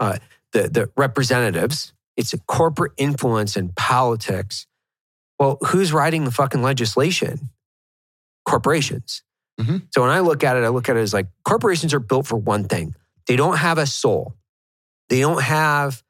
uh, 0.00 0.16
the, 0.52 0.68
the 0.68 0.90
representatives 0.96 1.92
it's 2.16 2.32
a 2.32 2.38
corporate 2.38 2.92
influence 2.96 3.56
in 3.56 3.68
politics 3.76 4.66
well 5.38 5.58
who's 5.66 5.92
writing 5.92 6.24
the 6.24 6.30
fucking 6.30 6.62
legislation 6.62 7.50
corporations 8.44 9.22
Mhm. 9.60 9.82
so 9.94 10.00
when 10.02 10.10
I 10.10 10.18
look 10.20 10.42
at 10.42 10.56
it, 10.56 10.64
I 10.64 10.68
look 10.68 10.88
at 10.88 10.96
it 10.96 11.00
as 11.00 11.14
like 11.14 11.28
corporations 11.44 11.94
are 11.94 12.00
built 12.00 12.26
for 12.26 12.36
one 12.36 12.64
thing. 12.64 12.94
They 13.28 13.36
don't 13.36 13.56
have 13.56 13.78
a 13.78 13.86
soul. 13.86 14.34
They 15.08 15.20
don't 15.20 15.42
have 15.42 16.02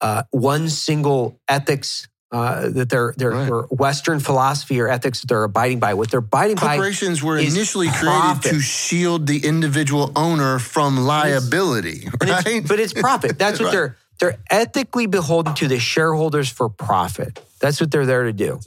uh, 0.00 0.22
one 0.30 0.68
single 0.70 1.38
ethics 1.48 2.08
uh, 2.30 2.68
that 2.70 2.88
they're, 2.88 3.12
they're 3.16 3.30
Right. 3.32 3.72
Western 3.72 4.20
philosophy 4.20 4.80
or 4.80 4.88
ethics 4.88 5.20
that 5.20 5.26
they're 5.28 5.44
abiding 5.44 5.78
by. 5.80 5.94
What 5.94 6.10
they're 6.10 6.20
abiding 6.20 6.56
by, 6.56 6.76
Corporations 6.76 7.22
were 7.22 7.36
initially 7.38 7.88
profit. 7.88 8.42
created 8.42 8.56
to 8.56 8.60
shield 8.62 9.26
the 9.26 9.44
individual 9.44 10.12
owner 10.16 10.58
from 10.58 10.98
liability, 10.98 12.08
but 12.18 12.28
right? 12.28 12.46
it's, 12.46 12.68
but 12.68 12.80
it's 12.80 12.92
profit. 12.92 13.38
That's 13.38 13.58
what 13.60 13.66
Right. 13.72 13.72
they're 13.72 13.96
they're 14.20 14.38
ethically 14.50 15.06
beholden 15.06 15.54
to 15.54 15.68
the 15.68 15.78
shareholders 15.78 16.48
for 16.48 16.68
profit. 16.68 17.40
That's 17.60 17.80
what 17.80 17.90
they're 17.90 18.06
there 18.06 18.24
to 18.24 18.32
do. 18.32 18.60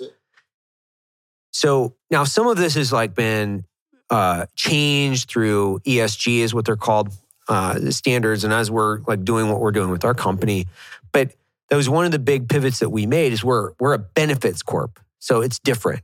So 1.52 1.95
now 2.10 2.23
some 2.23 2.48
of 2.48 2.57
this 2.57 2.76
has 2.76 2.91
like 2.91 3.14
been 3.14 3.65
uh, 4.10 4.45
changed 4.56 5.30
through 5.30 5.80
ESG 5.86 6.40
is 6.40 6.53
what 6.53 6.65
they're 6.65 6.76
called 6.76 7.11
uh, 7.48 7.91
standards, 7.91 8.44
and 8.44 8.53
as 8.53 8.72
we're 8.72 8.99
like 9.02 9.23
doing 9.23 9.49
what 9.49 9.60
we're 9.60 9.72
doing 9.72 9.90
with 9.90 10.06
our 10.06 10.14
company, 10.14 10.68
but 11.11 11.34
that 11.69 11.76
was 11.76 11.90
one 11.90 12.06
of 12.06 12.11
the 12.11 12.19
big 12.19 12.49
pivots 12.49 12.80
that 12.80 12.90
we 12.90 13.06
made 13.06 13.34
is 13.34 13.44
we're 13.44 13.72
we're 13.80 13.94
a 13.94 13.99
benefits 13.99 14.61
corp, 14.61 14.99
so 15.19 15.41
it's 15.41 15.60
different. 15.60 16.02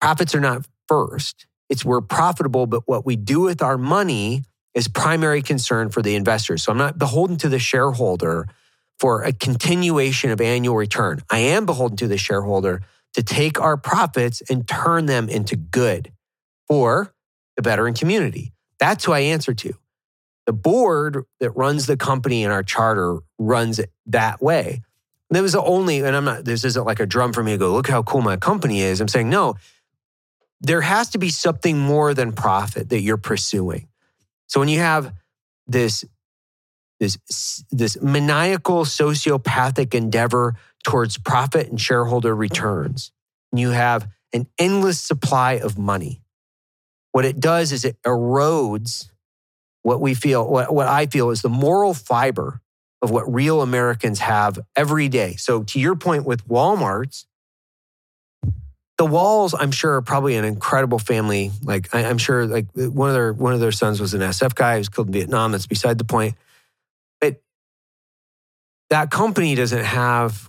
Profits 0.00 0.34
are 0.34 0.40
not 0.40 0.66
first; 0.88 1.46
it's 1.68 1.84
we're 1.84 2.00
profitable, 2.00 2.66
but 2.66 2.86
what 2.86 3.04
we 3.04 3.16
do 3.16 3.40
with 3.40 3.62
our 3.62 3.76
money 3.76 4.44
is 4.74 4.86
primary 4.88 5.42
concern 5.42 5.90
for 5.90 6.02
the 6.02 6.14
investors. 6.14 6.62
So 6.62 6.72
I'm 6.72 6.78
not 6.78 6.98
beholden 6.98 7.36
to 7.38 7.48
the 7.48 7.58
shareholder 7.58 8.46
for 8.98 9.22
a 9.22 9.32
continuation 9.32 10.30
of 10.30 10.40
annual 10.40 10.76
return. 10.76 11.22
I 11.30 11.38
am 11.38 11.66
beholden 11.66 11.96
to 11.98 12.08
the 12.08 12.18
shareholder 12.18 12.82
to 13.14 13.22
take 13.22 13.60
our 13.60 13.76
profits 13.76 14.42
and 14.48 14.66
turn 14.68 15.06
them 15.06 15.28
into 15.28 15.56
good 15.56 16.12
for 16.68 17.12
the 17.56 17.62
veteran 17.62 17.94
community. 17.94 18.52
That's 18.78 19.04
who 19.04 19.12
I 19.12 19.20
answer 19.20 19.52
to. 19.54 19.74
The 20.46 20.52
board 20.52 21.24
that 21.40 21.50
runs 21.50 21.86
the 21.86 21.96
company 21.96 22.44
in 22.44 22.50
our 22.50 22.62
charter 22.62 23.18
runs 23.38 23.78
it 23.78 23.90
that 24.06 24.40
way. 24.40 24.82
That 25.30 25.42
was 25.42 25.52
the 25.52 25.62
only, 25.62 26.00
and 26.00 26.16
I'm 26.16 26.24
not, 26.24 26.44
this 26.44 26.64
isn't 26.64 26.84
like 26.84 26.98
a 26.98 27.06
drum 27.06 27.32
for 27.32 27.42
me 27.42 27.52
to 27.52 27.58
go, 27.58 27.72
look 27.72 27.88
how 27.88 28.02
cool 28.02 28.20
my 28.20 28.36
company 28.36 28.80
is. 28.80 29.00
I'm 29.00 29.06
saying, 29.06 29.30
no, 29.30 29.54
there 30.60 30.80
has 30.80 31.10
to 31.10 31.18
be 31.18 31.30
something 31.30 31.78
more 31.78 32.14
than 32.14 32.32
profit 32.32 32.88
that 32.88 33.00
you're 33.00 33.16
pursuing. 33.16 33.88
So 34.48 34.58
when 34.58 34.68
you 34.68 34.80
have 34.80 35.12
this, 35.68 36.04
this, 36.98 37.16
this 37.70 38.00
maniacal 38.02 38.84
sociopathic 38.84 39.94
endeavor 39.94 40.56
towards 40.84 41.18
profit 41.18 41.68
and 41.68 41.80
shareholder 41.80 42.32
mm-hmm. 42.32 42.40
returns, 42.40 43.12
and 43.52 43.60
you 43.60 43.70
have 43.70 44.08
an 44.32 44.46
endless 44.58 45.00
supply 45.00 45.54
of 45.54 45.78
money, 45.78 46.22
what 47.12 47.24
it 47.24 47.40
does 47.40 47.72
is 47.72 47.84
it 47.84 47.96
erodes 48.02 49.10
what 49.82 50.00
we 50.00 50.14
feel, 50.14 50.48
what, 50.48 50.72
what 50.72 50.86
I 50.86 51.06
feel 51.06 51.30
is 51.30 51.42
the 51.42 51.48
moral 51.48 51.94
fiber 51.94 52.60
of 53.02 53.10
what 53.10 53.32
real 53.32 53.62
Americans 53.62 54.20
have 54.20 54.58
every 54.76 55.08
day. 55.08 55.34
So, 55.36 55.62
to 55.64 55.80
your 55.80 55.96
point 55.96 56.24
with 56.24 56.46
Walmart's, 56.46 57.26
the 58.98 59.06
Walls, 59.06 59.54
I'm 59.58 59.70
sure, 59.70 59.94
are 59.94 60.02
probably 60.02 60.36
an 60.36 60.44
incredible 60.44 60.98
family. 60.98 61.52
Like 61.62 61.94
I, 61.94 62.02
am 62.02 62.18
sure, 62.18 62.46
like 62.46 62.66
one 62.74 63.08
of 63.08 63.14
their 63.14 63.32
one 63.32 63.54
of 63.54 63.60
their 63.60 63.72
sons 63.72 63.98
was 63.98 64.12
an 64.12 64.20
SF 64.20 64.54
guy 64.54 64.74
who 64.74 64.78
was 64.78 64.90
killed 64.90 65.06
in 65.06 65.14
Vietnam. 65.14 65.52
That's 65.52 65.66
beside 65.66 65.96
the 65.96 66.04
point. 66.04 66.34
That 68.90 69.10
company 69.10 69.54
doesn't 69.54 69.84
have 69.84 70.48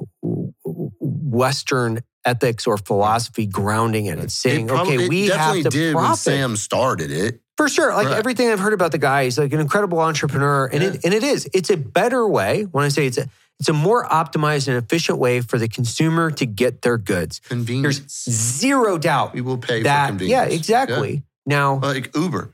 Western 0.99 2.01
ethics 2.25 2.67
or 2.67 2.77
philosophy 2.77 3.45
grounding 3.45 4.05
it. 4.07 4.19
It's 4.19 4.33
saying, 4.33 4.65
It 4.65 4.69
probably- 4.69 4.95
okay, 4.95 5.03
it 5.05 5.09
we 5.09 5.27
have 5.27 5.55
to 5.63 5.69
did 5.69 5.95
when 5.95 6.03
profit. 6.03 6.19
Sam 6.23 6.55
started 6.55 7.11
it. 7.11 7.39
For 7.57 7.67
sure. 7.69 7.93
Like 7.93 8.07
Right. 8.07 8.17
everything 8.17 8.49
I've 8.49 8.59
heard 8.59 8.73
about 8.73 8.91
the 8.91 8.97
guy, 8.97 9.25
he's 9.25 9.37
like 9.37 9.53
an 9.53 9.59
incredible 9.59 9.99
entrepreneur. 9.99 10.65
And 10.71 10.81
it 10.83 11.01
and 11.03 11.13
it 11.13 11.23
is. 11.23 11.47
It's 11.53 11.69
a 11.69 11.77
better 11.77 12.27
way. 12.27 12.63
When 12.71 12.83
I 12.85 12.89
say 12.89 13.05
it's 13.07 13.17
a 13.17 13.27
it's 13.59 13.69
a 13.69 13.73
more 13.73 14.07
optimized 14.07 14.67
and 14.67 14.77
efficient 14.77 15.19
way 15.19 15.41
for 15.41 15.59
the 15.59 15.67
consumer 15.67 16.31
to 16.31 16.45
get 16.47 16.81
their 16.81 16.97
goods. 16.97 17.39
There's 17.51 18.01
zero 18.09 18.97
doubt 18.97 19.33
we 19.35 19.41
will 19.41 19.59
pay 19.59 19.83
that 19.83 20.05
for 20.05 20.09
convenience. 20.13 20.49
yeah, 20.51 20.55
exactly. 20.57 21.23
Now 21.45 21.75
Like 21.79 22.15
Uber. 22.15 22.49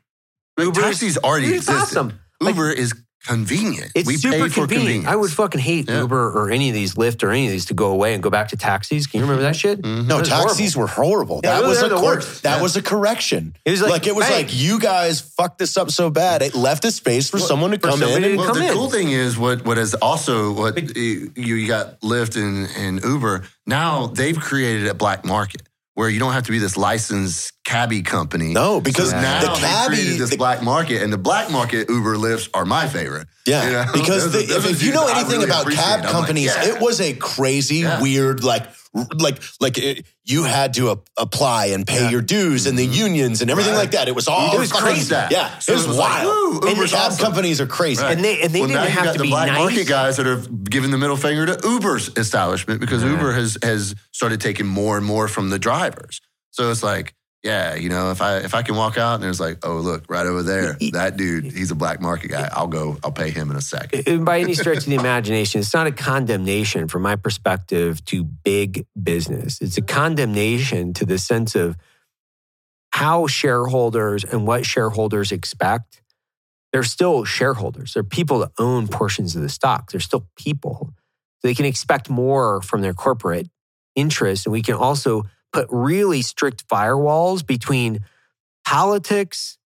Like, 0.58 0.66
Uber's- 0.66 0.84
taxis 0.84 1.18
already 1.20 1.54
exist. 1.54 1.70
awesome. 1.70 2.20
Like, 2.42 2.56
Uber 2.56 2.72
is 2.72 2.94
convenient. 3.28 3.92
It's 3.94 4.08
we 4.08 4.18
super 4.18 4.34
pay 4.36 4.40
for 4.50 4.62
convenient. 4.62 4.70
convenience. 4.86 5.08
I 5.08 5.16
would 5.16 5.32
fucking 5.32 5.62
hate 5.62 5.90
Yeah. 5.90 6.02
Uber 6.02 6.32
or 6.32 6.50
any 6.50 6.70
of 6.70 6.74
these 6.76 6.96
Lyft 6.96 7.22
or 7.24 7.30
any 7.32 7.46
of 7.46 7.52
these 7.52 7.66
to 7.66 7.74
go 7.74 7.92
away 7.92 8.14
and 8.14 8.24
go 8.24 8.30
back 8.30 8.48
to 8.50 8.58
taxis. 8.58 9.06
Can 9.08 9.20
you 9.20 9.26
remember 9.26 9.44
that 9.44 9.56
shit? 9.56 9.82
Mhm. 9.82 10.08
No, 10.08 10.18
That 10.18 10.26
taxis 10.28 10.74
horrible. 10.74 10.82
were 10.82 10.88
horrible. 11.06 11.42
Yeah, 11.44 11.56
that 11.56 11.62
they 11.62 11.68
was 11.68 11.82
a 11.84 11.90
the 11.90 11.98
cor- 11.98 12.16
that 12.44 12.56
Yeah. 12.58 12.62
was 12.62 12.76
a 12.76 12.82
correction. 12.82 13.56
It 13.66 13.72
was 13.72 13.82
like, 13.82 14.08
it 14.08 14.16
was 14.16 14.26
bang. 14.26 14.46
like 14.46 14.56
you 14.56 14.80
guys 14.80 15.20
fucked 15.22 15.60
this 15.60 15.78
up 15.78 15.92
so 15.92 16.10
bad. 16.10 16.42
It 16.42 16.56
left 16.56 16.86
a 16.86 16.92
space 16.92 17.30
for 17.30 17.40
someone 17.40 17.72
to 17.72 17.78
for 17.80 17.90
come 17.90 18.02
in. 18.04 18.24
And, 18.24 18.24
to 18.24 18.38
Well, 18.38 18.48
come 18.48 18.60
the 18.60 18.68
in. 18.68 18.74
cool 18.74 18.90
thing 18.90 19.12
is 19.12 19.38
what 19.38 19.66
what 19.66 19.78
is 19.78 19.94
also 19.96 20.52
what 20.54 20.96
you 20.98 21.32
you 21.36 21.68
got 21.68 22.00
Lyft 22.02 22.36
and, 22.36 22.68
and 22.78 23.04
Uber. 23.04 23.44
Now 23.66 24.08
they've 24.08 24.40
created 24.40 24.88
a 24.88 24.94
black 24.94 25.26
market 25.26 25.62
where 25.98 26.10
you 26.12 26.20
don't 26.20 26.34
have 26.34 26.44
to 26.44 26.52
be 26.52 26.60
this 26.60 26.78
licensed 26.78 27.52
cabbie 27.66 28.04
company. 28.04 28.54
No, 28.54 28.80
because 28.80 29.10
So 29.10 29.20
now 29.20 29.42
the 29.42 29.60
cabbie- 29.60 29.96
created 29.96 30.20
this 30.20 30.30
the- 30.30 30.38
black 30.38 30.62
market, 30.62 31.02
and 31.02 31.12
the 31.12 31.18
black 31.18 31.50
market 31.50 31.90
Uber 31.90 32.18
Lyfts 32.18 32.50
are 32.54 32.66
my 32.66 32.88
favorite. 32.88 33.28
yeah, 33.48 33.66
You 33.66 33.72
know? 33.72 33.86
because 33.94 34.32
Those 34.32 34.48
the, 34.48 34.54
those 34.54 34.66
if, 34.66 34.72
if 34.74 34.84
you 34.84 34.92
know 34.94 35.08
anything 35.08 35.40
really 35.40 35.46
about 35.46 35.72
cab 35.72 36.00
I'm 36.02 36.04
like, 36.04 36.12
companies, 36.12 36.54
yeah. 36.56 36.68
it 36.76 36.80
was 36.80 37.02
a 37.02 37.14
crazy, 37.14 37.78
Yeah. 37.78 38.00
weird, 38.00 38.44
like, 38.44 38.68
like, 38.94 39.42
like 39.60 39.78
it, 39.78 40.06
you 40.24 40.44
had 40.44 40.74
to 40.76 40.92
a- 40.92 40.98
apply 41.18 41.68
and 41.68 41.86
pay 41.86 42.10
your 42.10 42.22
dues 42.22 42.66
and 42.68 42.78
the 42.78 42.86
mm-hmm. 42.86 42.94
unions 42.94 43.42
and 43.42 43.52
everything 43.52 43.74
Right. 43.74 43.80
like 43.80 43.92
that. 43.92 44.08
It 44.08 44.16
was 44.16 44.28
all 44.28 44.56
It 44.56 44.60
was 44.60 44.72
fucking- 44.72 44.86
crazy. 44.88 45.16
Yeah, 45.32 45.58
So 45.60 45.74
it 45.74 45.76
was, 45.76 45.86
it 45.86 45.88
was 45.90 45.98
wild. 45.98 46.26
woo, 46.26 46.60
and 46.62 46.70
Uber's 46.78 46.92
cab 46.92 47.12
awesome. 47.12 47.24
companies 47.26 47.62
are 47.62 47.68
crazy. 47.68 48.02
Right. 48.02 48.14
And 48.16 48.24
they 48.24 48.42
and 48.42 48.54
they 48.54 48.60
well, 48.62 48.70
didn't 48.70 48.82
now 48.82 48.88
you 48.88 48.92
have 48.92 49.06
got 49.06 49.12
to 49.14 49.18
the 49.20 49.24
be 49.24 49.30
black 49.30 49.48
nice. 49.48 49.58
market 49.60 49.88
guys 49.88 50.18
that 50.18 50.28
are 50.28 50.38
giving 50.70 50.92
the 50.92 50.98
middle 50.98 51.18
finger 51.18 51.46
to 51.46 51.60
Uber's 51.68 52.10
establishment 52.18 52.80
because 52.82 53.04
Uber 53.04 53.34
has 53.34 53.58
has 53.64 53.96
started 54.12 54.42
taking 54.42 54.66
more 54.68 54.98
and 54.98 55.06
more 55.06 55.28
from 55.28 55.50
the 55.50 55.60
drivers. 55.60 56.22
So 56.52 56.72
it's 56.72 56.82
like, 56.82 57.14
yeah, 57.44 57.76
you 57.76 57.90
know, 57.90 58.12
if 58.12 58.22
I 58.22 58.38
if 58.38 58.54
I 58.54 58.64
can 58.64 58.76
walk 58.76 58.98
out 58.98 59.16
and 59.16 59.24
there's 59.24 59.40
like, 59.40 59.66
oh 59.66 59.78
look, 59.78 60.06
right 60.10 60.26
over 60.26 60.44
there, 60.44 60.78
that 60.92 61.18
dude, 61.18 61.46
he's 61.46 61.72
a 61.72 61.76
black 61.76 62.02
market 62.02 62.30
guy. 62.30 62.50
I'll 62.52 62.68
go, 62.68 62.98
I'll 63.04 63.12
pay 63.12 63.30
him 63.30 63.52
in 63.52 63.56
a 63.56 63.62
second. 63.62 64.26
By 64.26 64.40
any 64.40 64.54
stretch 64.54 64.80
of 64.80 64.86
the 64.86 64.96
imagination, 64.96 65.62
it's 65.62 65.74
not 65.74 65.88
a 65.88 65.92
condemnation 65.92 66.88
from 66.88 67.04
my 67.04 67.16
perspective 67.16 68.04
to 68.06 68.24
big 68.24 68.86
business. 69.02 69.62
It's 69.62 69.78
a 69.78 69.82
condemnation 69.82 70.94
to 70.96 71.06
the 71.06 71.20
sense 71.20 71.56
of 71.56 71.78
how 72.92 73.28
shareholders 73.28 74.24
and 74.24 74.48
what 74.48 74.66
shareholders 74.66 75.32
expect. 75.32 76.02
They're 76.74 76.84
still 76.84 77.24
shareholders. 77.24 77.94
They're 77.94 78.04
people 78.04 78.40
that 78.40 78.52
own 78.58 78.88
portions 78.88 79.36
of 79.36 79.44
the 79.44 79.50
stock. 79.50 79.92
They're 79.92 80.02
still 80.02 80.28
people. 80.36 80.94
So 81.40 81.48
they 81.48 81.54
can 81.54 81.66
expect 81.66 82.10
more 82.10 82.62
from 82.62 82.82
their 82.82 82.96
corporate 82.96 83.48
interests. 83.96 84.46
And 84.46 84.54
we 84.54 84.64
can 84.64 84.76
also 84.76 85.24
put 85.54 85.68
really 85.70 86.22
strict 86.22 86.68
firewalls 86.68 87.46
between 87.46 88.00
politics 88.66 89.58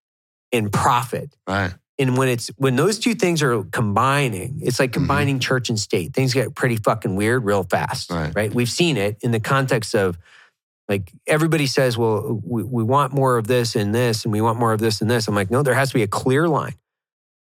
and 0.51 0.71
profit. 0.71 1.35
Right. 1.47 1.73
And 1.99 2.17
when 2.17 2.29
it's 2.29 2.47
when 2.57 2.75
those 2.75 2.97
two 2.99 3.13
things 3.13 3.41
are 3.43 3.63
combining, 3.65 4.59
it's 4.61 4.79
like 4.79 4.91
Mm-hmm. 4.91 4.99
combining 5.01 5.39
church 5.39 5.69
and 5.69 5.79
state. 5.79 6.13
Things 6.13 6.33
get 6.33 6.55
pretty 6.55 6.77
fucking 6.77 7.15
weird 7.15 7.43
real 7.45 7.63
fast, 7.63 8.09
Right. 8.11 8.33
right? 8.35 8.53
We've 8.53 8.69
seen 8.69 8.97
it 8.97 9.17
in 9.21 9.31
the 9.31 9.39
context 9.39 9.93
of 9.95 10.17
like 10.89 11.11
everybody 11.27 11.67
says, 11.67 11.97
well, 11.97 12.41
we, 12.43 12.63
we 12.63 12.83
want 12.83 13.13
more 13.13 13.37
of 13.37 13.47
this 13.47 13.75
and 13.75 13.93
this, 13.95 14.25
and 14.25 14.31
we 14.33 14.41
want 14.41 14.59
more 14.59 14.73
of 14.73 14.79
this 14.79 14.99
and 14.99 15.09
this. 15.09 15.27
I'm 15.27 15.35
like, 15.35 15.49
no, 15.51 15.63
there 15.63 15.73
has 15.75 15.89
to 15.89 15.93
be 15.93 16.03
a 16.03 16.07
clear 16.07 16.49
line 16.49 16.73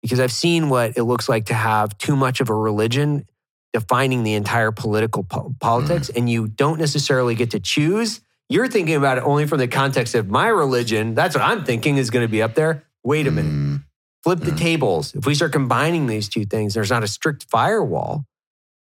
because 0.02 0.20
I've 0.20 0.34
seen 0.34 0.70
what 0.70 0.98
it 0.98 1.04
looks 1.04 1.30
like 1.30 1.46
to 1.46 1.54
have 1.54 1.98
too 1.98 2.16
much 2.16 2.42
of 2.42 2.50
a 2.50 2.54
religion 2.56 3.26
defining 3.74 4.24
the 4.24 4.34
entire 4.34 4.72
political 4.72 5.24
po- 5.24 5.56
politics, 5.62 6.10
Mm. 6.10 6.18
and 6.18 6.30
you 6.30 6.48
don't 6.48 6.80
necessarily 6.80 7.36
get 7.36 7.52
to 7.52 7.60
choose. 7.60 8.22
You're 8.50 8.68
thinking 8.68 8.96
about 8.96 9.18
it 9.18 9.24
only 9.26 9.46
from 9.46 9.60
the 9.60 9.68
context 9.68 10.16
of 10.16 10.30
my 10.30 10.48
religion. 10.48 11.14
That's 11.16 11.36
what 11.36 11.44
I'm 11.44 11.66
thinking 11.66 11.98
is 11.98 12.10
going 12.10 12.24
to 12.26 12.32
be 12.32 12.42
up 12.42 12.56
there. 12.56 12.84
Wait 13.04 13.28
a 13.28 13.32
minute 13.32 13.52
Mm, 13.54 13.84
flip 14.24 14.40
the 14.40 14.52
Yeah. 14.52 14.56
tables. 14.58 15.14
If 15.16 15.26
we 15.26 15.36
start 15.36 15.52
combining 15.52 16.08
these 16.08 16.30
two 16.30 16.46
things, 16.46 16.74
there's 16.74 16.90
not 16.90 17.04
a 17.04 17.08
strict 17.08 17.46
firewall. 17.50 18.26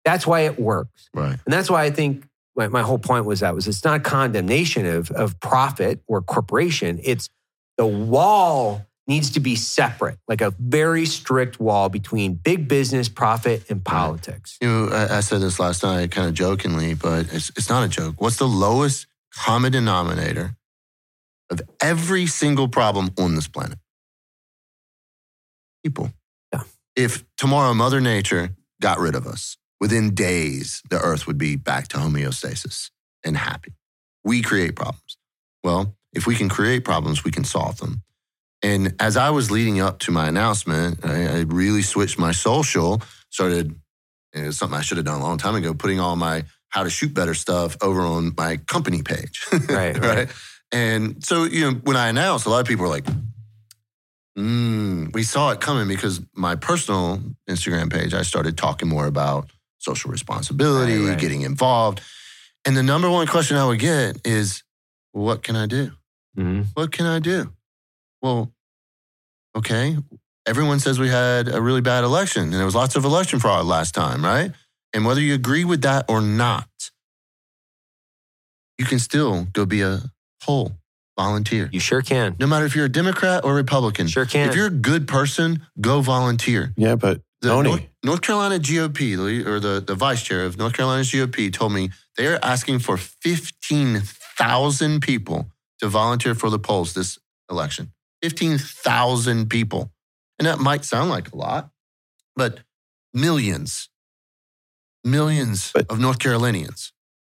That's 0.04 0.28
why 0.28 0.42
it 0.42 0.60
works. 0.60 1.10
right. 1.16 1.40
And 1.46 1.54
that's 1.54 1.70
why 1.70 1.84
I 1.84 1.90
think 1.92 2.28
my, 2.56 2.68
my 2.68 2.82
whole 2.84 3.00
point 3.00 3.26
was 3.26 3.40
that 3.42 3.56
was 3.56 3.68
it's 3.68 3.84
not 3.84 4.04
condemnation 4.04 4.86
of, 4.86 5.10
of 5.12 5.40
profit 5.40 6.02
or 6.08 6.22
corporation. 6.22 7.00
It's 7.04 7.30
the 7.78 7.86
wall 7.88 8.86
needs 9.08 9.32
to 9.32 9.40
be 9.40 9.56
separate, 9.56 10.18
like 10.28 10.42
a 10.42 10.52
very 10.60 11.06
strict 11.06 11.60
wall 11.60 11.90
between 11.90 12.34
big 12.36 12.68
business, 12.68 13.10
profit, 13.10 13.64
and 13.70 13.84
politics. 13.84 14.58
You 14.62 14.68
know, 14.68 14.90
I, 14.92 15.18
I 15.18 15.20
said 15.20 15.42
this 15.42 15.60
last 15.60 15.84
night, 15.84 16.12
kind 16.12 16.28
of 16.28 16.34
jokingly, 16.34 16.94
but 16.94 17.32
it's 17.34 17.50
it's 17.58 17.68
not 17.70 17.84
a 17.84 17.88
joke. 17.90 18.22
What's 18.22 18.38
the 18.38 18.48
lowest 18.48 19.08
common 19.36 19.72
denominator 19.72 20.56
of 21.50 21.62
every 21.82 22.26
single 22.26 22.68
problem 22.68 23.12
on 23.18 23.36
this 23.36 23.48
planet? 23.48 23.78
People. 25.84 26.12
Yeah. 26.54 26.64
If 26.96 27.24
tomorrow 27.38 27.74
Mother 27.74 28.02
Nature 28.02 28.56
got 28.82 29.00
rid 29.00 29.16
of 29.16 29.28
us, 29.28 29.58
within 29.80 30.16
days 30.16 30.82
the 30.90 31.00
Earth 31.00 31.28
would 31.28 31.38
be 31.38 31.56
back 31.56 31.88
to 31.90 31.98
homeostasis 31.98 32.90
and 33.24 33.38
happy. 33.38 33.74
We 34.24 34.42
create 34.42 34.76
problems. 34.76 35.18
Well, 35.64 35.96
if 36.14 36.26
we 36.26 36.36
can 36.36 36.50
create 36.50 36.84
problems, 36.84 37.24
we 37.24 37.32
can 37.32 37.44
solve 37.44 37.78
them. 37.78 38.02
And 38.64 38.96
as 39.00 39.18
I 39.18 39.30
was 39.30 39.52
leading 39.52 39.80
up 39.80 40.00
to 40.00 40.12
my 40.12 40.28
announcement, 40.28 41.06
I, 41.06 41.26
I 41.26 41.40
really 41.42 41.82
switched 41.82 42.18
my 42.18 42.32
social, 42.32 43.02
started 43.30 43.76
and 44.36 44.48
it's 44.48 44.58
something 44.58 44.78
I 44.78 44.82
should 44.82 44.98
have 44.98 45.06
done 45.06 45.22
a 45.22 45.24
long 45.24 45.38
time 45.38 45.56
ago, 45.56 45.74
putting 45.74 46.00
all 46.00 46.16
my 46.16 46.44
how 46.76 46.84
to 46.84 46.90
shoot 46.90 47.14
better 47.14 47.34
stuff 47.34 47.78
over 47.82 48.02
on 48.02 48.34
my 48.38 48.58
company 48.58 49.02
page. 49.02 49.48
Right, 49.70 49.98
right. 49.98 50.28
And 50.74 51.24
so, 51.24 51.46
you 51.46 51.62
know, 51.62 51.80
when 51.86 51.96
I 51.96 52.10
announced, 52.10 52.46
a 52.46 52.50
lot 52.50 52.60
of 52.60 52.68
people 52.68 52.84
were 52.84 52.90
like, 52.92 53.06
mm, 54.38 55.14
we 55.14 55.24
saw 55.24 55.52
it 55.52 55.62
coming 55.62 55.88
because 55.88 56.20
my 56.36 56.56
personal 56.56 57.22
Instagram 57.50 57.90
page, 57.92 58.14
I 58.14 58.24
started 58.24 58.58
talking 58.58 58.90
more 58.90 59.06
about 59.08 59.50
social 59.78 60.12
responsibility, 60.12 60.98
Right, 60.98 61.10
right. 61.12 61.20
getting 61.20 61.42
involved. 61.44 62.02
And 62.66 62.76
the 62.76 62.84
number 62.84 63.10
one 63.10 63.26
question 63.28 63.56
I 63.56 63.66
would 63.66 63.80
get 63.80 64.28
is, 64.28 64.64
what 65.14 65.44
can 65.44 65.56
I 65.56 65.68
do? 65.68 65.92
Mhm. 66.38 66.66
What 66.74 66.92
can 66.92 67.06
I 67.06 67.20
do? 67.20 67.54
Well, 68.22 68.52
okay. 69.56 69.98
Everyone 70.46 70.80
says 70.80 71.00
we 71.00 71.08
had 71.10 71.48
a 71.48 71.62
really 71.62 71.82
bad 71.82 72.04
election 72.04 72.44
and 72.44 72.54
there 72.54 72.66
was 72.66 72.76
lots 72.76 72.98
of 72.98 73.06
election 73.06 73.40
fraud 73.40 73.66
last 73.66 73.94
time, 73.96 74.26
right? 74.26 74.52
And 74.96 75.06
whether 75.06 75.20
you 75.20 75.34
agree 75.34 75.66
with 75.66 75.82
that 75.82 76.06
or 76.08 76.22
not, 76.22 76.70
you 78.78 78.86
can 78.86 78.98
still 78.98 79.44
go 79.52 79.66
be 79.66 79.82
a 79.82 80.00
poll 80.42 80.72
volunteer. 81.18 81.70
You 81.72 81.82
sure 81.82 82.02
can. 82.02 82.38
No 82.40 82.48
matter 82.48 82.66
if 82.66 82.76
you're 82.76 82.86
a 82.86 82.90
Democrat 82.90 83.44
or 83.44 83.54
Republican. 83.54 84.08
Sure 84.08 84.26
can. 84.26 84.50
If 84.50 84.56
you're 84.56 84.68
a 84.68 84.72
good 84.72 85.08
person, 85.08 85.66
go 85.80 86.00
volunteer. 86.00 86.74
Yeah, 86.78 86.96
but 86.96 87.22
The 87.42 87.50
Tony. 87.50 87.70
North, 87.70 87.82
North 88.04 88.22
Carolina 88.22 88.58
GOP, 88.58 89.46
or 89.46 89.60
the, 89.60 89.84
the 89.86 89.96
vice 89.96 90.24
chair 90.24 90.46
of 90.46 90.58
North 90.58 90.74
Carolina's 90.74 91.12
GOP, 91.12 91.52
told 91.52 91.74
me 91.74 91.90
they 92.18 92.28
are 92.28 92.40
asking 92.42 92.80
for 92.80 92.96
15,000 92.96 95.02
people 95.02 95.52
to 95.80 95.88
volunteer 95.88 96.36
for 96.36 96.50
the 96.50 96.60
polls 96.60 96.94
this 96.94 97.20
election. 97.52 97.92
15,000 98.22 99.50
people. 99.50 99.92
And 100.40 100.48
that 100.48 100.60
might 100.60 100.86
sound 100.86 101.10
like 101.10 101.34
a 101.34 101.36
lot, 101.36 101.70
but 102.36 102.60
millions, 103.14 103.90
millions 105.06 105.72
But- 105.74 105.90
of 105.92 106.00
North 106.00 106.20
Carolinians 106.20 106.92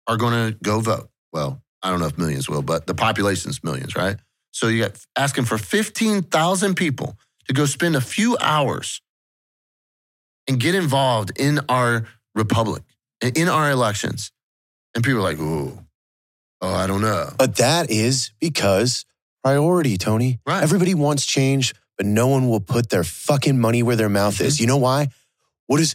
are 0.08 0.18
going 0.18 0.34
to 0.52 0.58
go 0.62 0.80
vote. 0.80 1.10
Well, 1.32 1.62
I 1.84 1.92
don't 1.92 2.00
know 2.00 2.08
if 2.08 2.18
millions 2.18 2.50
will, 2.50 2.62
but 2.64 2.88
the 2.88 2.94
population's 2.96 3.64
millions, 3.64 3.96
right? 3.96 4.18
So 4.52 4.68
you 4.68 4.82
got 4.84 4.98
asking 5.16 5.46
for 5.46 5.58
15,000 5.58 6.76
people 6.76 7.18
to 7.48 7.54
go 7.54 7.66
spend 7.66 7.96
a 7.96 8.02
few 8.02 8.36
hours 8.42 9.02
and 10.48 10.60
get 10.60 10.74
involved 10.76 11.32
in 11.38 11.60
our 11.70 12.08
republic, 12.36 12.84
and 13.22 13.38
in 13.38 13.48
our 13.48 13.70
elections. 13.70 14.32
And 14.96 15.04
people 15.04 15.20
are 15.20 15.24
like, 15.24 15.40
ooh, 15.40 15.78
oh, 16.62 16.74
I 16.74 16.88
don't 16.88 17.02
know. 17.02 17.30
But 17.38 17.58
that 17.58 17.92
is 17.92 18.32
because 18.40 19.06
priority, 19.44 19.98
Tony. 19.98 20.40
Right. 20.48 20.64
Everybody 20.64 20.96
wants 20.96 21.26
change, 21.26 21.74
but 21.98 22.06
no 22.08 22.28
one 22.28 22.50
will 22.50 22.60
put 22.62 22.90
their 22.90 23.04
fucking 23.04 23.60
money 23.60 23.84
where 23.84 23.96
their 23.96 24.10
mouth 24.10 24.36
Mm-hmm. 24.36 24.46
is. 24.46 24.60
You 24.60 24.68
know 24.68 24.78
why? 24.78 25.10
What 25.68 25.80
is 25.80 25.94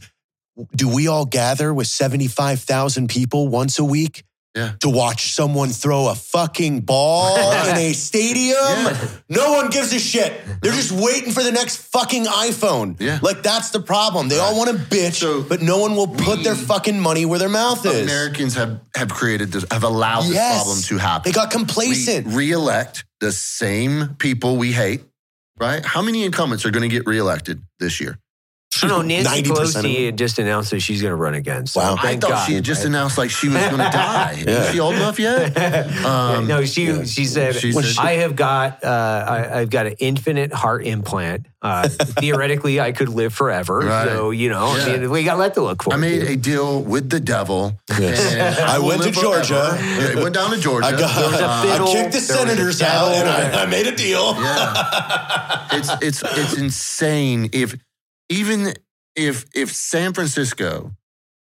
do 0.75 0.89
we 0.89 1.09
all 1.09 1.25
gather 1.25 1.73
with 1.75 1.87
75,000 1.89 3.09
people 3.09 3.49
once 3.49 3.79
a 3.79 3.85
week? 3.85 4.25
Yeah. 4.55 4.75
To 4.83 4.89
watch 4.89 5.33
someone 5.33 5.71
throw 5.71 6.07
a 6.09 6.15
fucking 6.15 6.83
ball 6.83 7.37
in 7.69 7.77
a 7.77 7.93
stadium? 7.93 8.57
Yeah. 8.61 9.09
No 9.29 9.53
one 9.55 9.69
gives 9.69 9.93
a 9.93 9.99
shit. 9.99 10.33
They're 10.63 10.71
just 10.73 10.93
waiting 10.93 11.33
for 11.33 11.43
the 11.43 11.51
next 11.51 11.79
fucking 11.79 12.27
iPhone. 12.27 13.01
Yeah. 13.01 13.19
Like 13.21 13.43
that's 13.43 13.71
the 13.71 13.81
problem. 13.81 14.29
They 14.29 14.39
all 14.39 14.57
want 14.57 14.71
to 14.71 14.77
bitch, 14.77 15.15
So 15.15 15.43
but 15.43 15.61
no 15.61 15.79
one 15.79 15.97
will 15.97 16.07
put 16.07 16.45
their 16.45 16.55
fucking 16.55 17.01
money 17.01 17.27
where 17.27 17.41
their 17.41 17.49
mouth 17.49 17.85
is. 17.85 18.05
Americans 18.05 18.55
have, 18.55 18.81
have 18.95 19.09
created 19.13 19.51
this, 19.51 19.65
have 19.73 19.83
allowed 19.83 20.23
this 20.23 20.37
problem 20.39 20.83
to 20.83 20.99
happen. 20.99 21.33
They 21.33 21.35
got 21.35 21.53
we 21.53 21.59
complacent. 21.59 22.29
re-elect 22.29 23.05
the 23.19 23.33
same 23.33 24.15
people 24.21 24.57
we 24.57 24.71
hate, 24.71 25.03
right? 25.59 25.85
How 25.85 26.01
many 26.01 26.23
incumbents 26.25 26.65
are 26.65 26.71
going 26.71 26.89
to 26.89 26.95
get 26.97 27.09
reelected 27.09 27.61
this 27.81 28.01
year? 28.01 28.21
I 28.83 28.89
don't 28.89 29.07
know. 29.07 29.15
Nancy 29.17 29.43
90% 29.43 29.51
of 29.51 29.57
Pelosi 29.57 30.07
them. 30.09 30.17
just 30.17 30.39
announced 30.39 30.71
that 30.71 30.81
she's 30.81 31.01
going 31.03 31.13
to 31.13 31.17
run 31.17 31.35
again. 31.35 31.67
So 31.67 31.81
Wow. 31.81 31.97
I 31.99 32.03
thank 32.03 32.23
thought 32.23 32.31
God. 32.31 32.47
she 32.47 32.55
had 32.55 32.65
just 32.65 32.85
announced 32.85 33.19
like 33.19 33.31
she 33.31 33.49
was 33.49 33.59
going 33.63 33.71
to 33.79 33.91
die. 33.91 34.43
Yeah. 34.47 34.65
Is 34.65 34.71
she 34.73 34.81
old 34.81 34.95
enough 34.95 35.19
yet? 35.19 35.55
Um, 36.05 36.47
no, 36.49 36.65
she 36.65 36.87
yeah. 36.87 37.05
she 37.05 37.25
said, 37.25 37.55
She 37.57 37.73
said- 37.73 37.97
I 37.99 38.13
have 38.17 38.37
got 38.37 38.83
uh, 38.85 39.25
I, 39.29 39.61
I've 39.61 39.71
got 39.71 39.87
an 39.87 39.95
infinite 39.99 40.53
heart 40.53 40.85
implant. 40.87 41.47
Uh, 41.63 41.89
theoretically, 41.89 42.79
I 42.79 42.93
could 42.93 43.09
live 43.09 43.33
forever. 43.33 43.79
Right. 43.79 44.07
So 44.07 44.31
you 44.31 44.51
know, 44.51 44.77
Yeah. 44.77 44.85
I 44.85 44.97
mean, 44.99 45.11
we 45.11 45.25
got 45.25 45.37
that 45.39 45.55
to 45.55 45.63
look 45.63 45.83
for. 45.83 45.95
I 45.95 45.97
made 45.97 46.23
a 46.23 46.37
deal 46.37 46.83
with 46.83 47.09
the 47.11 47.21
devil. 47.21 47.79
Yes. 47.99 48.35
and 48.35 48.59
I 48.67 48.79
went 48.79 49.03
to. 49.03 49.11
Georgia. 49.13 49.79
Yeah, 49.81 50.13
I 50.19 50.23
went 50.23 50.35
down 50.35 50.51
to 50.51 50.59
Georgia. 50.59 50.87
I 50.89 50.91
got. 50.93 51.15
There 51.19 51.31
was 51.31 51.41
a 51.41 51.47
I 51.47 51.63
fiddle, 51.63 51.87
kicked 51.87 52.13
the 52.13 52.19
there 52.21 52.21
was 52.21 52.31
a 52.31 52.33
senators 52.35 52.83
out, 52.83 53.13
and 53.15 53.29
I, 53.29 53.63
I 53.63 53.67
made 53.67 53.87
a 53.87 53.97
deal. 53.97 54.35
Yeah. 54.35 55.67
it's 55.73 55.91
it's 56.03 56.23
it's 56.39 56.55
insane. 56.59 57.49
If 57.53 57.77
even 58.29 58.75
if 59.17 59.45
if 59.55 59.73
San 59.73 60.13
Francisco 60.13 60.93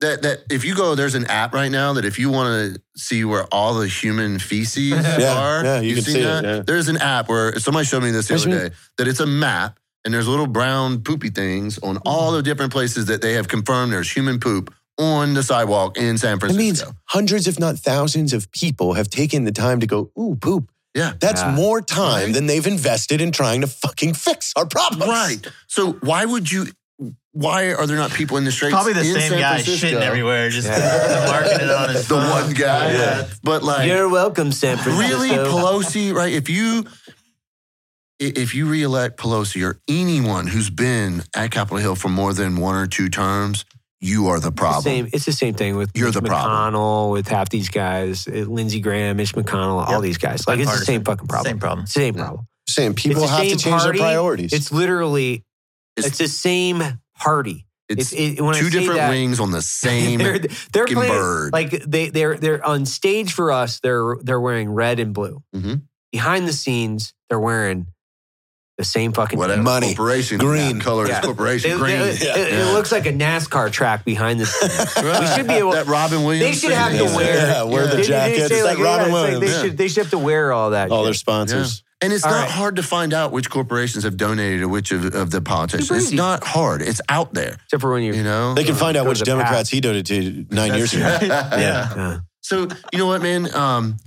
that 0.00 0.22
that 0.22 0.38
if 0.50 0.64
you 0.64 0.74
go, 0.74 0.94
there's 0.94 1.14
an 1.14 1.26
app 1.26 1.54
right 1.54 1.70
now 1.70 1.92
that 1.92 2.04
if 2.04 2.18
you 2.18 2.28
want 2.30 2.74
to 2.74 2.82
see 2.96 3.24
where 3.24 3.44
all 3.52 3.74
the 3.74 3.86
human 3.86 4.38
feces 4.38 4.90
Yeah, 5.18 5.38
are, 5.38 5.64
yeah, 5.64 5.80
you 5.80 5.94
you've 5.94 6.04
can 6.04 6.14
see 6.14 6.20
it, 6.20 6.24
that. 6.24 6.44
yeah. 6.44 6.60
There's 6.66 6.88
an 6.88 6.96
app 6.96 7.28
where 7.28 7.56
somebody 7.60 7.86
showed 7.86 8.02
me 8.02 8.10
this 8.10 8.28
the 8.28 8.34
other 8.34 8.68
day 8.68 8.74
that 8.98 9.06
it's 9.06 9.20
a 9.20 9.26
map 9.26 9.78
and 10.04 10.12
there's 10.12 10.26
little 10.26 10.48
brown 10.48 11.02
poopy 11.02 11.30
things 11.30 11.78
on 11.78 11.98
all 11.98 12.32
the 12.32 12.42
different 12.42 12.72
places 12.72 13.06
that 13.06 13.22
they 13.22 13.34
have 13.34 13.46
confirmed 13.46 13.92
there's 13.92 14.10
human 14.10 14.40
poop 14.40 14.74
on 14.98 15.34
the 15.34 15.42
sidewalk 15.42 15.96
in 15.96 16.18
San 16.18 16.36
It 16.36 16.40
Francisco. 16.40 16.58
means 16.58 16.84
hundreds, 17.06 17.46
if 17.46 17.58
not 17.60 17.78
thousands, 17.78 18.32
of 18.32 18.50
people 18.50 18.94
have 18.94 19.08
taken 19.08 19.44
the 19.44 19.52
time 19.52 19.78
to 19.80 19.86
go, 19.86 20.10
ooh, 20.18 20.34
poop. 20.34 20.70
Yeah. 20.94 21.12
That's 21.20 21.40
Yeah. 21.42 21.52
more 21.54 21.80
time 21.80 22.26
Right. 22.26 22.34
than 22.34 22.46
they've 22.46 22.66
invested 22.66 23.20
in 23.20 23.32
trying 23.32 23.60
to 23.62 23.66
fucking 23.66 24.14
fix 24.14 24.52
our 24.56 24.66
problems. 24.66 25.10
Right. 25.10 25.46
So 25.68 25.92
why 26.00 26.24
would 26.24 26.50
you? 26.50 26.68
Why 27.34 27.72
are 27.72 27.86
there 27.86 27.96
not 27.96 28.10
people 28.12 28.36
in 28.36 28.44
the 28.44 28.52
streets? 28.52 28.74
Probably 28.74 28.92
the 28.92 29.00
in 29.00 29.14
same 29.14 29.30
San 29.30 29.38
guy 29.40 29.54
Francisco? 29.62 29.86
shitting 29.86 30.02
everywhere, 30.02 30.50
just 30.50 30.68
marking 30.68 31.60
it 31.60 31.70
on 31.70 31.88
his 31.88 32.06
The 32.06 32.14
phone. 32.20 32.28
one 32.28 32.52
guy. 32.52 32.92
Yeah. 32.92 33.26
But 33.42 33.62
like, 33.62 33.88
You're 33.88 34.08
welcome, 34.10 34.52
San 34.52 34.76
Francisco. 34.76 35.08
really, 35.18 35.30
Pelosi, 35.30 36.12
right? 36.12 36.32
If 36.32 36.50
you 36.50 36.84
if 38.18 38.54
you 38.54 38.66
reelect 38.66 39.18
Pelosi 39.18 39.66
or 39.66 39.80
anyone 39.88 40.46
who's 40.46 40.70
been 40.70 41.24
at 41.34 41.50
Capitol 41.50 41.78
Hill 41.78 41.96
for 41.96 42.08
more 42.08 42.32
than 42.32 42.56
one 42.56 42.76
or 42.76 42.86
two 42.86 43.08
terms, 43.08 43.64
you 44.02 44.26
are 44.28 44.38
the 44.40 44.48
It's 44.48 44.56
the 44.56 44.60
problem. 44.60 44.82
Same, 44.82 45.08
it's 45.12 45.24
the 45.24 45.32
same 45.32 45.54
thing 45.54 45.76
with 45.76 45.90
You're 45.94 46.08
Mitch 46.08 46.14
the 46.16 46.22
problem. 46.22 46.74
McConnell, 46.74 47.12
with 47.12 47.28
half 47.28 47.48
these 47.48 47.68
guys, 47.70 48.26
uh, 48.28 48.32
Lindsey 48.48 48.80
Graham, 48.80 49.16
Mitch 49.16 49.34
McConnell, 49.34 49.86
all 49.88 50.00
these 50.02 50.18
guys. 50.18 50.46
Like 50.46 50.58
it's 50.58 50.70
the 50.78 50.84
same 50.84 51.04
fucking 51.04 51.28
problem. 51.28 51.46
Same 51.52 51.58
problem. 51.58 51.86
Same 51.86 52.14
Yeah. 52.16 52.22
problem. 52.24 52.46
Saying 52.68 52.94
people 52.94 53.22
It's 53.22 53.30
the 53.30 53.36
have 53.38 53.46
to 53.46 53.56
change 53.56 53.80
party. 53.82 53.98
their 53.98 54.06
priorities. 54.06 54.52
It's 54.52 54.70
literally 54.72 55.44
it's, 55.96 56.06
It's- 56.08 56.18
the 56.18 56.28
same 56.28 56.82
party. 57.18 57.66
It's 57.88 58.12
It- 58.12 58.38
it- 58.38 58.40
when 58.40 58.54
I 58.54 58.58
two 58.60 58.70
say 58.70 58.78
different 58.80 59.00
that- 59.00 59.10
wings 59.10 59.38
on 59.40 59.50
the 59.50 59.60
same. 59.84 60.18
they're 60.18 60.38
they're 60.72 60.86
playing 60.86 61.12
bird. 61.12 61.52
like 61.52 61.70
they 61.86 62.08
they're 62.08 62.36
they're 62.36 62.64
on 62.66 62.86
stage 62.86 63.32
for 63.32 63.50
us. 63.52 63.78
They're 63.80 64.16
they're 64.22 64.40
wearing 64.40 64.70
red 64.70 64.98
and 65.00 65.12
blue. 65.12 65.42
Mhm. 65.54 65.82
Behind 66.10 66.48
the 66.48 66.52
scenes, 66.52 67.12
they're 67.28 67.40
wearing 67.40 67.86
the 68.78 68.84
same 68.84 69.12
fucking 69.12 69.38
Whatever 69.38 69.62
Money. 69.62 69.88
corporation 69.94 70.38
Green. 70.38 70.78
that 70.78 70.84
color 70.84 71.06
Yeah. 71.06 71.18
is 71.20 71.24
corporation 71.26 71.72
It, 71.72 71.78
green. 71.78 71.96
it- 72.00 72.22
it- 72.22 72.52
it 72.54 72.72
looks 72.72 72.90
like 72.90 73.06
a 73.06 73.12
NASCAR 73.12 73.70
track 73.70 74.04
behind 74.04 74.40
this. 74.40 74.52
scenes. 74.54 74.94
We 75.20 75.26
should 75.26 75.46
be 75.46 75.54
able. 75.54 75.72
that 75.72 75.86
Robin 75.86 76.24
Williams. 76.24 76.60
They 76.62 76.68
should 76.68 76.76
have 76.76 76.92
to 76.92 77.04
Yeah. 77.04 77.16
wear. 77.16 77.36
Yeah, 77.48 77.62
wear 77.64 77.86
the 77.86 77.96
They- 77.96 78.02
they 78.02 78.08
jackets. 78.08 78.64
like 78.64 78.78
yeah, 78.78 78.84
Robin 78.84 79.04
it's 79.06 79.12
Williams. 79.12 79.40
they, 79.40 79.46
Yeah. 79.48 79.60
should, 79.62 79.76
they 79.78 79.88
should 79.88 80.02
have 80.04 80.10
to 80.10 80.18
wear 80.18 80.52
all 80.52 80.70
that. 80.70 80.90
all 80.90 81.04
their 81.04 81.12
shit. 81.12 81.20
sponsors. 81.20 81.82
And 82.00 82.12
it's 82.12 82.24
All 82.24 82.32
not 82.32 82.40
right. 82.40 82.50
hard 82.50 82.76
to 82.76 82.82
find 82.82 83.12
out 83.14 83.30
which 83.30 83.48
corporations 83.48 84.02
have 84.02 84.16
donated 84.16 84.60
to 84.62 84.68
which 84.68 84.90
of, 84.90 85.14
of 85.14 85.30
the 85.30 85.40
politicians. 85.40 85.90
It's 85.92 86.10
not 86.12 86.42
hard. 86.42 86.82
It's 86.82 87.00
out 87.08 87.32
there. 87.32 87.58
Except 87.66 87.80
for 87.80 87.92
when 87.92 88.02
you. 88.02 88.12
You 88.14 88.24
know. 88.24 88.54
They 88.54 88.64
can 88.64 88.74
find 88.74 88.96
out 88.96 89.06
which 89.06 89.22
Democrats 89.22 89.54
past. 89.56 89.70
he 89.70 89.80
donated 89.80 90.46
to 90.48 90.54
nine 90.56 90.74
years 90.74 90.92
ago. 90.94 91.02
That's. 91.04 91.22
Yeah. 91.26 91.58
yeah. 91.60 91.88
Yeah. 91.96 92.18
So 92.40 92.66
you 92.92 92.98
know 92.98 93.06
what, 93.06 93.22
man? 93.22 93.54
Um, 93.54 93.98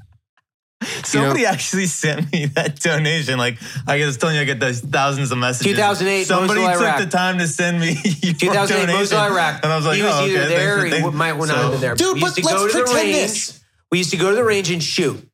Somebody 1.03 1.45
actually 1.45 1.85
sent 1.85 2.31
me 2.31 2.45
that 2.47 2.79
donation. 2.79 3.37
Like 3.37 3.57
I 3.87 4.03
was 4.05 4.17
telling 4.17 4.35
you, 4.35 4.41
I 4.41 4.45
get 4.45 4.59
those 4.59 4.81
thousands 4.81 5.31
of 5.31 5.37
messages. 5.37 5.73
2008, 5.73 6.23
Somebody 6.25 6.61
Mosul, 6.61 6.73
took 6.73 6.81
Iraq. 6.81 6.99
the 6.99 7.05
time 7.07 7.37
to 7.39 7.47
send 7.47 7.79
me. 7.79 7.91
your 8.21 8.33
2008 8.33 8.67
donation. 8.69 8.95
Mosul, 8.95 9.19
Iraq. 9.19 9.63
and 9.63 9.71
I 9.73 9.75
was 9.75 9.85
like, 9.85 9.97
he 9.97 10.03
was 10.03 10.13
oh, 10.15 10.25
either 10.25 10.39
okay, 10.39 10.47
there 10.47 10.79
or 10.79 10.85
he 10.85 10.91
thanks. 10.91 11.15
might 11.15 11.37
not 11.37 11.47
So- 11.47 11.55
have 11.55 11.71
been 11.71 11.81
there. 11.81 11.95
Dude, 11.95 12.15
we 12.15 12.21
but 12.21 12.25
used 12.27 12.35
to 12.37 12.45
let's 12.45 12.57
go 12.57 12.67
to 12.67 12.73
the 12.73 12.83
pretend 12.83 13.05
range. 13.07 13.15
this. 13.17 13.63
We 13.91 13.97
used 13.99 14.11
to 14.11 14.17
go 14.17 14.29
to 14.29 14.35
the 14.35 14.43
range 14.43 14.71
and 14.71 14.83
shoot 14.83 15.27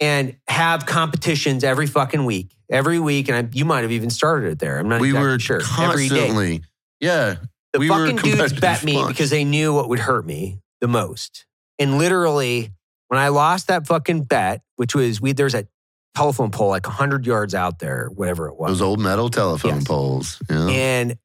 and 0.00 0.36
have 0.48 0.86
competitions 0.86 1.64
every 1.64 1.86
fucking 1.86 2.24
week. 2.24 2.54
Every 2.70 3.00
week, 3.00 3.28
and 3.28 3.36
I, 3.36 3.48
you 3.52 3.64
might 3.64 3.82
have 3.82 3.90
even 3.90 4.10
started 4.10 4.52
it 4.52 4.58
there. 4.60 4.78
I'm 4.78 4.88
not 4.88 4.96
sure. 4.98 5.02
we 5.02 5.08
exactly 5.08 5.28
were 5.32 5.38
sure. 5.40 5.60
Every 5.84 6.08
day. 6.08 6.16
constantly, 6.18 6.62
yeah. 7.00 7.36
The 7.72 7.78
we 7.80 7.90
were 7.90 8.06
fucking 8.06 8.16
dudes 8.16 8.52
bet 8.52 8.84
me 8.84 9.04
because 9.08 9.30
they 9.30 9.44
knew 9.44 9.74
what 9.74 9.88
would 9.88 9.98
hurt 9.98 10.24
me 10.24 10.58
the 10.80 10.86
most. 10.88 11.46
And 11.80 11.98
literally, 11.98 12.70
when 13.10 13.20
I 13.20 13.28
lost 13.28 13.66
that 13.66 13.86
fucking 13.86 14.22
bet, 14.24 14.62
which 14.76 14.94
was 14.94 15.20
we 15.20 15.32
there's 15.32 15.54
a 15.54 15.66
telephone 16.14 16.50
pole 16.50 16.68
like 16.68 16.86
100 16.86 17.26
yards 17.26 17.54
out 17.54 17.78
there, 17.80 18.08
whatever 18.14 18.48
it 18.48 18.56
was. 18.58 18.70
Those 18.70 18.82
old 18.82 19.00
metal 19.00 19.28
telephone 19.28 19.74
Yes. 19.76 19.84
poles. 19.84 20.42
Yeah. 20.48 20.66
And 20.68 21.16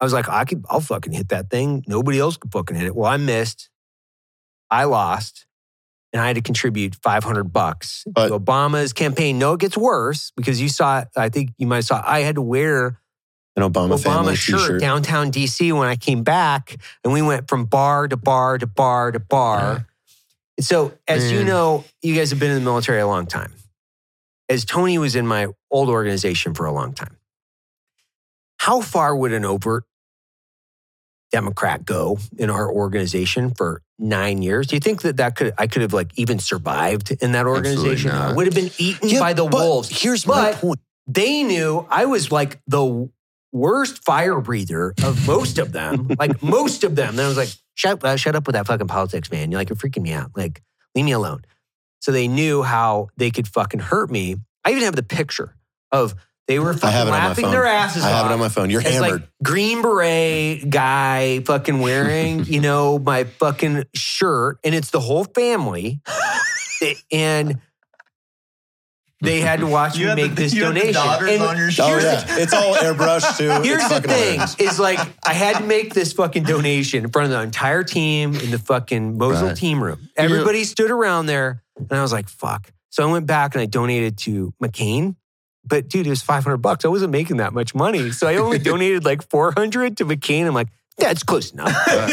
I 0.00 0.04
was 0.04 0.12
like, 0.12 0.28
I 0.28 0.44
could, 0.44 0.64
I'll 0.70 0.80
fucking 0.80 1.12
hit 1.12 1.30
that 1.30 1.50
thing. 1.50 1.82
Nobody 1.88 2.18
else 2.18 2.36
could 2.36 2.52
fucking 2.52 2.76
hit 2.76 2.86
it. 2.86 2.94
Well, 2.96 3.10
I 3.10 3.16
missed. 3.16 3.70
I 4.70 4.84
lost, 4.84 5.46
and 6.12 6.20
I 6.20 6.26
had 6.26 6.36
to 6.36 6.42
contribute 6.42 6.94
500 6.96 7.44
bucks 7.52 8.04
But- 8.06 8.28
to 8.28 8.38
Obama's 8.38 8.92
campaign. 8.92 9.38
No, 9.38 9.54
it 9.54 9.60
gets 9.60 9.76
worse 9.76 10.32
because 10.36 10.60
you 10.60 10.68
saw. 10.68 11.04
I 11.16 11.28
think 11.28 11.50
you 11.58 11.66
might 11.66 11.76
have 11.76 11.84
saw. 11.86 12.02
I 12.04 12.20
had 12.20 12.34
to 12.36 12.42
wear 12.42 13.00
An 13.56 13.62
Obama, 13.62 13.96
Obama 13.96 14.34
shirt 14.36 14.58
t-shirt. 14.60 14.80
downtown 14.80 15.30
DC 15.30 15.72
when 15.72 15.88
I 15.88 15.96
came 15.96 16.22
back, 16.24 16.76
and 17.04 17.12
we 17.12 17.22
went 17.22 17.48
from 17.48 17.64
bar 17.64 18.06
to 18.08 18.16
bar 18.16 18.58
to 18.58 18.66
bar 18.66 19.12
to 19.12 19.20
bar. 19.20 19.60
Yeah. 19.60 19.80
So, 20.60 20.92
as 21.06 21.30
you 21.30 21.44
know, 21.44 21.84
you 22.02 22.14
guys 22.14 22.30
have 22.30 22.38
been 22.40 22.50
in 22.50 22.56
the 22.56 22.64
military 22.64 23.00
a 23.00 23.06
long 23.06 23.26
time. 23.26 23.52
As 24.48 24.64
Tony 24.64 24.96
was 24.98 25.16
in 25.16 25.26
my 25.26 25.48
old 25.70 25.88
organization 25.88 26.54
for 26.54 26.66
a 26.66 26.72
long 26.72 26.94
time, 26.94 27.16
how 28.58 28.80
far 28.80 29.14
would 29.14 29.32
an 29.32 29.44
overt 29.44 29.84
Democrat 31.32 31.84
go 31.84 32.18
in 32.38 32.50
our 32.50 32.70
organization 32.70 33.52
for 33.52 33.82
nine 33.98 34.42
years. 34.42 34.68
Do 34.68 34.76
you 34.76 34.80
think 34.80 35.02
that 35.02 35.16
that 35.16 35.36
could 35.36 35.52
I 35.58 35.66
could 35.66 35.82
have 35.82 35.92
like 35.92 36.10
even 36.16 36.38
survived 36.38 37.10
in 37.20 37.32
that 37.32 37.46
organization? 37.46 38.10
I 38.12 38.32
would 38.32 38.46
have 38.46 38.54
been 38.54 38.70
eaten 38.78 39.08
Yeah, 39.08 39.20
by 39.20 39.32
the 39.32 39.44
but 39.44 39.60
wolves. 39.60 39.88
Here's 39.88 40.26
my 40.26 40.52
point. 40.52 40.78
they 41.06 41.42
knew 41.42 41.86
I 41.90 42.04
was 42.06 42.30
like 42.30 42.60
the 42.66 43.10
worst 43.56 44.04
fire 44.04 44.40
breather 44.40 44.94
of 45.02 45.26
most 45.26 45.58
of 45.58 45.72
them. 45.72 46.08
like 46.18 46.42
most 46.42 46.84
of 46.84 46.94
them. 46.94 47.16
Then 47.16 47.24
I 47.24 47.28
was 47.28 47.36
like, 47.36 47.48
shut, 47.74 48.04
uh, 48.04 48.16
shut 48.16 48.36
up 48.36 48.46
with 48.46 48.54
that 48.54 48.66
fucking 48.66 48.88
politics, 48.88 49.30
man. 49.30 49.50
You're 49.50 49.60
like, 49.60 49.68
you're 49.68 49.76
freaking 49.76 50.02
me 50.02 50.12
out. 50.12 50.32
Like, 50.36 50.62
leave 50.94 51.04
me 51.04 51.12
alone. 51.12 51.42
So 52.00 52.12
they 52.12 52.28
knew 52.28 52.62
how 52.62 53.08
they 53.16 53.30
could 53.30 53.48
fucking 53.48 53.80
hurt 53.80 54.10
me. 54.10 54.36
I 54.64 54.70
even 54.70 54.82
have 54.82 54.96
the 54.96 55.02
picture 55.02 55.56
of 55.90 56.14
they 56.46 56.60
were 56.60 56.74
fucking 56.74 56.90
have 56.90 57.08
it 57.08 57.10
on 57.10 57.18
my 57.18 57.28
laughing 57.28 57.50
their 57.50 57.66
asses 57.66 58.04
I 58.04 58.10
have 58.10 58.26
it 58.26 58.32
on 58.32 58.38
my 58.38 58.48
phone. 58.48 58.70
You're 58.70 58.80
hammered. 58.80 59.10
like 59.10 59.28
green 59.42 59.82
beret 59.82 60.70
guy 60.70 61.40
fucking 61.40 61.80
wearing, 61.80 62.44
you 62.46 62.60
know, 62.60 62.98
my 62.98 63.24
fucking 63.24 63.84
shirt, 63.94 64.58
and 64.62 64.74
it's 64.74 64.90
the 64.90 65.00
whole 65.00 65.24
family. 65.24 66.00
and 67.12 67.60
they 69.20 69.40
had 69.40 69.60
to 69.60 69.66
watch 69.66 69.96
You 69.98 70.08
me 70.08 70.14
make 70.14 70.30
the- 70.34 70.42
this 70.42 70.54
you 70.54 70.64
had 70.64 70.74
the 70.74 70.80
donation. 70.80 70.94
daughters 70.94 71.30
And 71.30 71.42
on 71.42 71.56
your 71.56 71.66
oh 71.68 71.70
shirt. 71.70 72.02
yeah, 72.02 72.24
it's 72.38 72.52
all 72.52 72.74
airbrushed 72.74 73.38
too. 73.38 73.48
Here's 73.62 73.82
it's 73.84 73.88
the 73.88 74.00
thing: 74.02 74.32
hilarious. 74.34 74.56
is 74.58 74.78
like 74.78 74.98
I 75.26 75.32
had 75.32 75.56
to 75.58 75.64
make 75.64 75.94
this 75.94 76.12
fucking 76.12 76.42
donation 76.44 77.04
in 77.04 77.10
front 77.10 77.26
of 77.26 77.30
the 77.32 77.40
entire 77.42 77.82
team 77.82 78.34
in 78.34 78.50
the 78.50 78.58
fucking 78.58 79.16
Mosul 79.18 79.48
Right. 79.48 79.56
team 79.56 79.82
room. 79.82 80.08
Everybody 80.16 80.64
stood 80.64 80.90
around 80.90 81.26
there, 81.26 81.62
and 81.78 81.90
I 81.92 82.02
was 82.02 82.12
like, 82.12 82.28
"Fuck!" 82.28 82.70
So 82.90 83.06
I 83.08 83.10
went 83.12 83.26
back 83.26 83.54
and 83.54 83.62
I 83.62 83.66
donated 83.66 84.18
to 84.18 84.52
McCain. 84.62 85.16
But 85.68 85.88
dude, 85.88 86.06
it 86.06 86.10
was 86.10 86.22
500 86.22 86.58
bucks. 86.58 86.84
I 86.84 86.88
wasn't 86.88 87.10
making 87.10 87.38
that 87.38 87.52
much 87.52 87.74
money. 87.74 88.12
So 88.12 88.28
I 88.28 88.36
only 88.36 88.58
donated 88.70 89.04
like 89.04 89.28
400 89.28 89.96
to 89.96 90.04
McCain. 90.04 90.46
I'm 90.46 90.54
like, 90.54 90.68
that's 90.98 91.22
close 91.22 91.52
enough. 91.52 91.70
Yeah, 91.86 92.06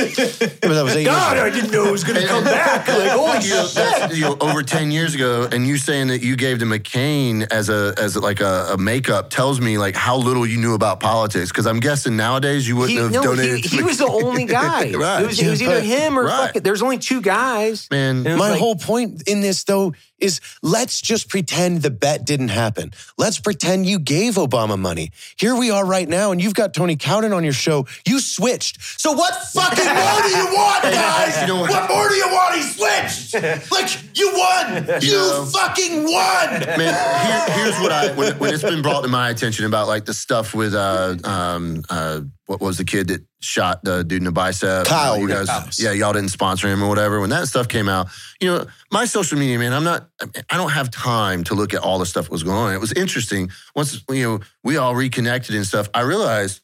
but 0.62 0.74
was 0.84 0.94
God, 1.06 1.38
years 1.38 1.46
I 1.46 1.50
didn't 1.50 1.72
know 1.72 1.86
it 1.88 1.92
was 1.92 2.04
going 2.04 2.20
to 2.22 2.28
come 2.28 2.44
back. 2.56 2.88
Like, 2.88 3.12
holy 3.12 3.46
you 3.48 3.54
know, 3.54 3.66
shit. 3.66 4.16
you 4.16 4.22
know, 4.22 4.38
over 4.42 4.62
10 4.64 4.92
years 4.92 5.16
ago, 5.16 5.48
and 5.52 5.66
you 5.68 5.78
saying 5.78 6.08
that 6.08 6.22
you 6.22 6.36
gave 6.36 6.60
to 6.60 6.66
McCain 6.66 7.48
as 7.52 7.70
a 7.70 7.94
as 7.98 8.16
like 8.18 8.40
a, 8.42 8.70
a 8.74 8.78
makeup 8.78 9.30
tells 9.30 9.60
me 9.62 9.78
like 9.78 9.96
how 9.96 10.18
little 10.18 10.46
you 10.46 10.58
knew 10.58 10.74
about 10.74 11.00
politics. 11.00 11.50
Because 11.50 11.66
I'm 11.68 11.80
guessing 11.80 12.16
nowadays 12.18 12.68
you 12.68 12.76
wouldn't 12.76 12.98
He, 12.98 13.04
have 13.04 13.12
no, 13.12 13.24
donated. 13.24 13.58
he, 13.58 13.62
to 13.70 13.76
he 13.78 13.84
was 13.84 13.98
the 14.00 14.08
only 14.08 14.46
guy. 14.46 14.92
right. 14.94 15.22
It 15.24 15.28
was, 15.28 15.42
it 15.42 15.50
was 15.50 15.62
either 15.62 15.82
him 15.82 16.18
or 16.20 16.24
right. 16.26 16.48
fucking, 16.48 16.64
there's 16.64 16.82
only 16.82 16.98
two 16.98 17.22
guys. 17.22 17.88
Man, 17.92 18.18
And 18.18 18.28
it 18.28 18.30
was 18.32 18.40
My 18.40 18.50
like- 18.52 18.60
whole 18.60 18.76
point 18.76 19.24
in 19.28 19.42
this, 19.42 19.64
though, 19.64 19.94
is 20.24 20.40
let's 20.62 21.02
just 21.02 21.30
pretend 21.30 21.82
the 21.82 21.92
bet 21.92 22.26
didn't 22.26 22.48
happen. 22.50 22.92
Let's 23.18 23.40
pretend 23.40 23.86
you 23.86 24.00
gave 24.00 24.36
Obama 24.36 24.80
money. 24.80 25.12
Here 25.38 25.56
we 25.56 25.70
are 25.70 25.86
right 25.86 26.08
now, 26.08 26.32
and 26.32 26.42
you've 26.42 26.54
got 26.54 26.74
Tony 26.74 26.96
Cowden 26.96 27.34
on 27.34 27.44
your 27.44 27.54
show. 27.54 27.86
You 28.08 28.20
switched. 28.20 28.82
So 29.00 29.12
what 29.12 29.34
fucking 29.54 29.86
more 30.04 30.22
do 30.22 30.30
you 30.30 30.46
want, 30.56 30.84
guys? 30.84 31.42
You 31.42 31.48
know 31.48 31.60
what- 31.62 31.70
what 31.72 31.90
more 31.90 32.08
do 32.10 32.16
you 32.16 32.28
want? 32.28 32.56
He 32.56 32.62
switched. 32.64 33.34
Like 33.72 33.90
you 34.16 34.32
won. 34.34 35.02
You, 35.02 35.12
know- 35.14 35.46
fucking 35.52 36.04
won. 36.04 36.50
Man, 36.78 36.78
here, 37.26 37.56
here's 37.58 37.80
what 37.80 37.92
I 37.92 38.14
when, 38.14 38.38
when 38.40 38.54
it's 38.54 38.64
been 38.64 38.82
brought 38.82 39.02
to 39.02 39.08
my 39.10 39.30
attention 39.30 39.66
about 39.66 39.88
like 39.88 40.06
the 40.06 40.14
stuff 40.14 40.54
with 40.54 40.74
uh 40.74 41.16
um 41.24 41.84
uh 41.90 42.22
what 42.46 42.60
was 42.60 42.78
the 42.78 42.84
kid 42.84 43.08
that 43.08 43.26
shot 43.40 43.84
the 43.84 44.04
dude 44.04 44.20
in 44.20 44.26
the 44.26 44.32
bicep? 44.32 44.86
Kyle 44.86 45.18
you 45.18 45.28
guys, 45.28 45.48
Rittenhouse. 45.48 45.82
yeah, 45.82 45.92
y'all 45.92 46.14
didn't 46.14 46.30
sponsor 46.30 46.68
him 46.68 46.84
or 46.84 46.90
whatever. 46.90 47.20
When 47.22 47.30
that 47.30 47.48
stuff 47.48 47.68
came 47.68 47.88
out, 47.88 48.08
you 48.42 48.50
know, 48.50 48.66
my 48.92 49.06
social 49.06 49.38
media, 49.40 49.58
man, 49.58 49.72
I'm 49.74 49.84
not, 49.84 50.10
I 50.50 50.58
don't 50.58 50.72
have 50.72 50.92
time 50.92 51.44
to 51.46 51.54
look 51.54 51.74
at 51.74 51.82
all 51.82 52.00
the 52.00 52.06
stuff 52.06 52.26
that 52.26 52.32
was 52.32 52.44
going 52.44 52.58
on. 52.58 52.74
It 52.74 52.82
was 52.82 52.92
interesting 52.94 53.50
once 53.76 54.04
you 54.10 54.24
know 54.24 54.40
we 54.64 54.78
all 54.78 54.94
reconnected 54.96 55.56
and 55.56 55.66
stuff. 55.66 55.90
I 55.94 56.02
realized. 56.02 56.62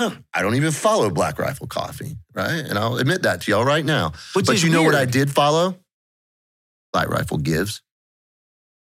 huh, 0.00 0.10
I 0.34 0.42
don't 0.42 0.56
even 0.56 0.72
follow 0.72 1.08
Black 1.10 1.38
Rifle 1.38 1.68
Coffee, 1.68 2.16
right? 2.34 2.64
And 2.64 2.78
I'll 2.78 2.96
admit 2.98 3.22
that 3.22 3.42
to 3.42 3.50
y'all 3.50 3.64
right 3.64 3.84
now. 3.84 4.12
Which 4.34 4.46
but 4.46 4.62
you 4.62 4.70
know 4.70 4.82
what 4.82 4.94
I 4.96 5.04
did 5.04 5.30
follow? 5.30 5.76
Black 6.92 7.08
Rifle 7.08 7.38
Gives. 7.38 7.82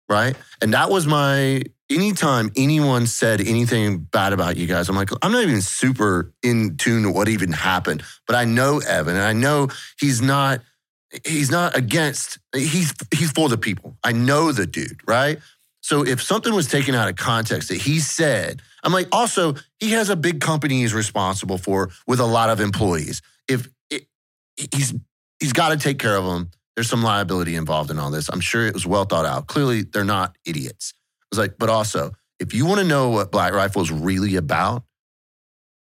Right? 0.08 0.34
And 0.62 0.72
that 0.72 0.90
was 0.90 1.06
my 1.06 1.62
anytime 1.90 2.50
anyone 2.56 3.06
said 3.06 3.40
anything 3.40 3.98
bad 3.98 4.32
about 4.32 4.56
you 4.56 4.66
guys, 4.66 4.88
I'm 4.88 4.96
like, 4.96 5.10
I'm 5.22 5.32
not 5.32 5.42
even 5.42 5.62
super 5.62 6.32
in 6.42 6.76
tune 6.76 7.04
to 7.04 7.10
what 7.10 7.28
even 7.28 7.52
happened. 7.52 8.02
But 8.26 8.36
I 8.36 8.44
know 8.44 8.80
Evan 8.80 9.16
and 9.16 9.24
I 9.24 9.32
know 9.32 9.68
he's 9.98 10.20
not 10.20 10.60
he's 11.26 11.50
not 11.50 11.76
against 11.76 12.38
he's 12.54 12.92
he's 13.14 13.30
for 13.32 13.48
the 13.48 13.58
people. 13.58 13.96
I 14.04 14.12
know 14.12 14.52
the 14.52 14.66
dude, 14.66 15.00
right? 15.06 15.38
So 15.80 16.04
if 16.04 16.22
something 16.22 16.54
was 16.54 16.68
taken 16.68 16.94
out 16.94 17.08
of 17.08 17.16
context 17.16 17.68
that 17.70 17.80
he 17.80 18.00
said, 18.00 18.60
I'm 18.82 18.92
like, 18.92 19.08
also, 19.10 19.54
he 19.78 19.92
has 19.92 20.10
a 20.10 20.16
big 20.16 20.40
company 20.40 20.80
he's 20.80 20.92
responsible 20.92 21.56
for 21.56 21.90
with 22.06 22.20
a 22.20 22.26
lot 22.26 22.50
of 22.50 22.60
employees. 22.60 23.22
If 23.48 23.68
it, 23.90 24.06
he's 24.74 24.94
he's 25.40 25.52
got 25.52 25.70
to 25.70 25.76
take 25.76 25.98
care 25.98 26.16
of 26.16 26.24
them. 26.24 26.50
There's 26.76 26.88
some 26.88 27.02
liability 27.02 27.56
involved 27.56 27.90
in 27.90 27.98
all 27.98 28.10
this. 28.10 28.28
I'm 28.28 28.40
sure 28.40 28.66
it 28.66 28.74
was 28.74 28.86
well 28.86 29.04
thought 29.04 29.26
out. 29.26 29.46
Clearly, 29.46 29.82
they're 29.82 30.04
not 30.04 30.36
idiots. 30.44 30.94
Was 31.30 31.38
like, 31.38 31.58
but 31.58 31.68
also, 31.68 32.12
if 32.38 32.54
you 32.54 32.66
want 32.66 32.80
to 32.80 32.86
know 32.86 33.10
what 33.10 33.30
Black 33.30 33.52
Rifle 33.52 33.82
is 33.82 33.90
really 33.90 34.36
about, 34.36 34.84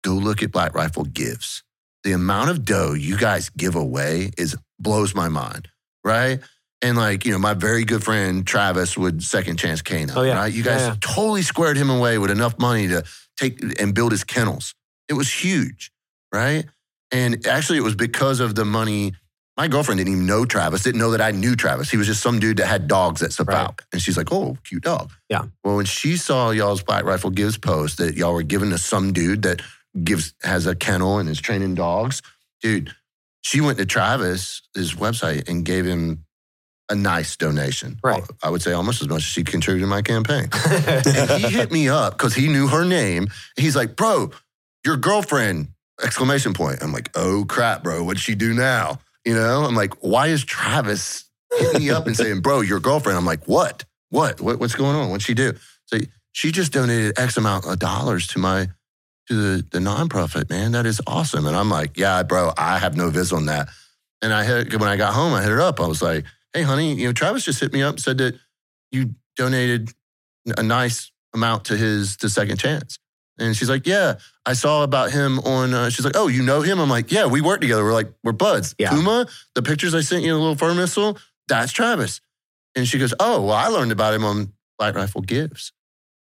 go 0.05 0.13
look 0.13 0.43
at 0.43 0.51
Black 0.53 0.75
Rifle 0.75 1.05
Gives. 1.05 1.63
The 2.05 2.13
amount 2.13 2.51
of 2.51 2.65
dough 2.65 2.93
you 2.95 3.17
guys 3.17 3.49
give 3.51 3.75
away 3.75 4.31
is 4.39 4.57
blows 4.79 5.15
my 5.15 5.29
mind, 5.29 5.69
right? 6.05 6.39
And 6.83 6.97
like, 6.97 7.25
you 7.25 7.33
know, 7.33 7.39
my 7.39 7.55
very 7.55 7.85
good 7.85 8.05
friend 8.05 8.47
Travis 8.47 8.97
would 8.97 9.23
second 9.23 9.59
chance 9.59 9.83
Kano, 9.83 10.13
Oh, 10.15 10.23
yeah. 10.23 10.37
right? 10.37 10.53
You 10.53 10.63
guys 10.63 10.83
Yeah, 10.83 10.89
yeah. 10.89 10.97
totally 11.01 11.43
squared 11.43 11.77
him 11.77 11.91
away 11.91 12.19
with 12.19 12.31
enough 12.31 12.59
money 12.59 12.87
to 12.89 13.03
take 13.37 13.81
and 13.81 13.95
build 13.95 14.13
his 14.13 14.23
kennels. 14.25 14.75
It 15.09 15.15
was 15.15 15.33
huge, 15.33 15.91
right? 16.33 16.65
And 17.11 17.47
actually, 17.47 17.79
it 17.79 17.83
was 17.83 17.95
because 17.95 18.41
of 18.41 18.55
the 18.55 18.65
money. 18.65 19.15
My 19.57 19.69
girlfriend 19.69 19.99
didn't 19.99 20.13
even 20.13 20.27
know 20.27 20.45
Travis, 20.45 20.83
didn't 20.83 21.01
know 21.01 21.13
that 21.13 21.21
I 21.23 21.31
knew 21.31 21.57
Travis. 21.57 21.91
He 21.91 21.97
was 21.97 22.07
just 22.07 22.23
some 22.23 22.39
dude 22.39 22.59
that 22.59 22.67
had 22.67 22.89
dogs 22.89 23.23
at 23.23 23.31
Safalk. 23.31 23.49
Right. 23.49 23.81
And 23.93 24.03
she's 24.03 24.17
like, 24.17 24.31
oh, 24.31 24.59
cute 24.65 24.83
dog. 24.83 25.11
Yeah. 25.31 25.45
Well, 25.65 25.77
when 25.77 25.87
she 25.87 26.17
saw 26.19 26.51
y'all's 26.51 26.83
Black 26.83 27.05
Rifle 27.05 27.31
Gives 27.31 27.57
post 27.57 27.97
that 27.99 28.17
y'all 28.17 28.35
were 28.35 28.43
giving 28.43 28.71
to 28.71 28.79
some 28.79 29.13
dude 29.13 29.43
that 29.43 29.63
gives 30.05 30.35
has 30.43 30.67
a 30.67 30.75
kennel 30.75 31.19
and 31.19 31.29
is 31.29 31.41
training 31.41 31.75
dogs, 31.75 32.21
dude, 32.61 32.95
she 33.41 33.63
went 33.63 33.79
to 33.79 33.87
Travis, 33.87 34.61
his 34.75 34.95
website, 34.95 35.49
and 35.49 35.65
gave 35.65 35.87
him 35.87 36.25
a 36.91 36.95
nice 36.95 37.37
donation. 37.37 37.99
Right. 38.05 38.23
I 38.43 38.51
would 38.51 38.63
say 38.63 38.73
almost 38.73 39.01
as 39.03 39.09
much 39.09 39.19
as 39.19 39.25
she 39.25 39.43
contributed 39.43 39.85
to 39.85 39.89
my 39.89 40.03
campaign. 40.03 40.49
and 40.69 41.31
he 41.31 41.49
hit 41.49 41.73
me 41.73 41.89
up 41.89 42.13
because 42.13 42.35
he 42.35 42.49
knew 42.49 42.69
her 42.69 42.85
name. 42.85 43.29
He's 43.57 43.75
like, 43.75 43.97
bro, 43.97 44.31
your 44.85 44.97
girlfriend, 44.97 45.69
exclamation 46.03 46.53
point. 46.53 46.83
I'm 46.83 46.93
like, 46.93 47.11
oh 47.15 47.45
crap, 47.49 47.83
bro, 47.83 48.05
what'd 48.05 48.23
she 48.23 48.35
do 48.35 48.53
now? 48.53 49.01
You 49.27 49.35
know, 49.35 49.65
I'm 49.65 49.75
like, 49.75 49.93
why 50.05 50.29
is 50.29 50.45
Travis 50.45 51.25
hitting 51.59 51.83
me 51.83 51.91
up 51.91 52.07
and 52.07 52.17
saying, 52.17 52.43
bro, 52.43 52.61
your 52.61 52.79
girlfriend? 52.79 53.19
I'm 53.19 53.27
like, 53.27 53.47
what? 53.49 53.85
What? 54.11 54.41
what 54.41 54.61
what's 54.61 54.77
going 54.77 54.95
on? 54.95 55.11
What'd 55.11 55.27
she 55.27 55.35
do? 55.35 55.53
So 55.87 55.99
she 56.31 56.53
just 56.53 56.73
donated 56.73 57.19
X 57.19 57.37
amount 57.37 57.67
of 57.67 57.81
dollars 57.81 58.29
to 58.29 58.39
my 58.39 58.69
to 59.27 59.35
the, 59.35 59.67
the 59.73 59.79
nonprofit, 59.81 60.49
man. 60.49 60.71
That 60.71 60.87
is 60.87 61.01
awesome. 61.09 61.45
And 61.47 61.57
I'm 61.57 61.69
like, 61.69 61.99
yeah, 61.99 62.23
bro, 62.23 62.53
I 62.57 62.79
have 62.79 62.97
no 62.97 63.11
vis 63.11 63.33
on 63.33 63.47
that. 63.47 63.69
And 64.23 64.33
I 64.33 64.45
hit 64.45 64.79
when 64.79 64.89
I 64.89 64.97
got 64.97 65.13
home, 65.13 65.35
I 65.35 65.43
hit 65.43 65.51
her 65.51 65.61
up. 65.61 65.81
I 65.81 65.89
was 65.89 66.01
like, 66.01 66.25
hey, 66.53 66.63
honey, 66.63 66.95
you 66.95 67.09
know, 67.09 67.13
Travis 67.13 67.45
just 67.45 67.59
hit 67.59 67.73
me 67.73 67.83
up, 67.83 67.99
said 67.99 68.19
that 68.19 68.37
you 68.93 69.17
donated 69.37 69.91
a 70.57 70.63
nice 70.63 71.11
amount 71.35 71.65
to 71.65 71.77
his 71.77 72.17
to 72.19 72.31
Second 72.31 72.59
Chance. 72.59 73.01
And 73.39 73.57
she's 73.57 73.69
like, 73.69 73.87
yeah, 73.87 74.15
I 74.47 74.55
saw 74.55 74.83
about 74.83 75.11
him 75.11 75.39
on. 75.41 75.75
Uh, 75.75 75.91
she's 75.91 76.05
like, 76.05 76.17
oh, 76.17 76.29
you 76.29 76.43
know 76.43 76.63
him? 76.63 76.79
I'm 76.79 76.89
like, 76.89 77.13
yeah, 77.13 77.27
we 77.27 77.41
work 77.41 77.61
together. 77.61 77.85
We're 77.85 77.93
like, 77.93 78.13
we're 78.25 78.33
buds. 78.33 78.75
Yeah. 78.79 78.91
Puma, 78.91 79.27
the 79.55 79.63
pictures 79.63 79.95
I 79.95 80.01
sent 80.01 80.25
you, 80.25 80.33
the 80.33 80.39
little 80.39 80.55
fur 80.57 80.75
missile, 80.75 81.19
that's 81.49 81.73
Travis. 81.73 82.21
And 82.75 82.87
she 82.87 82.99
goes, 82.99 83.15
oh, 83.21 83.43
well, 83.43 83.57
I 83.57 83.69
learned 83.69 83.93
about 83.93 84.15
him 84.15 84.25
on 84.25 84.53
Black 84.79 84.95
Rifle 84.95 85.23
Gives, 85.23 85.73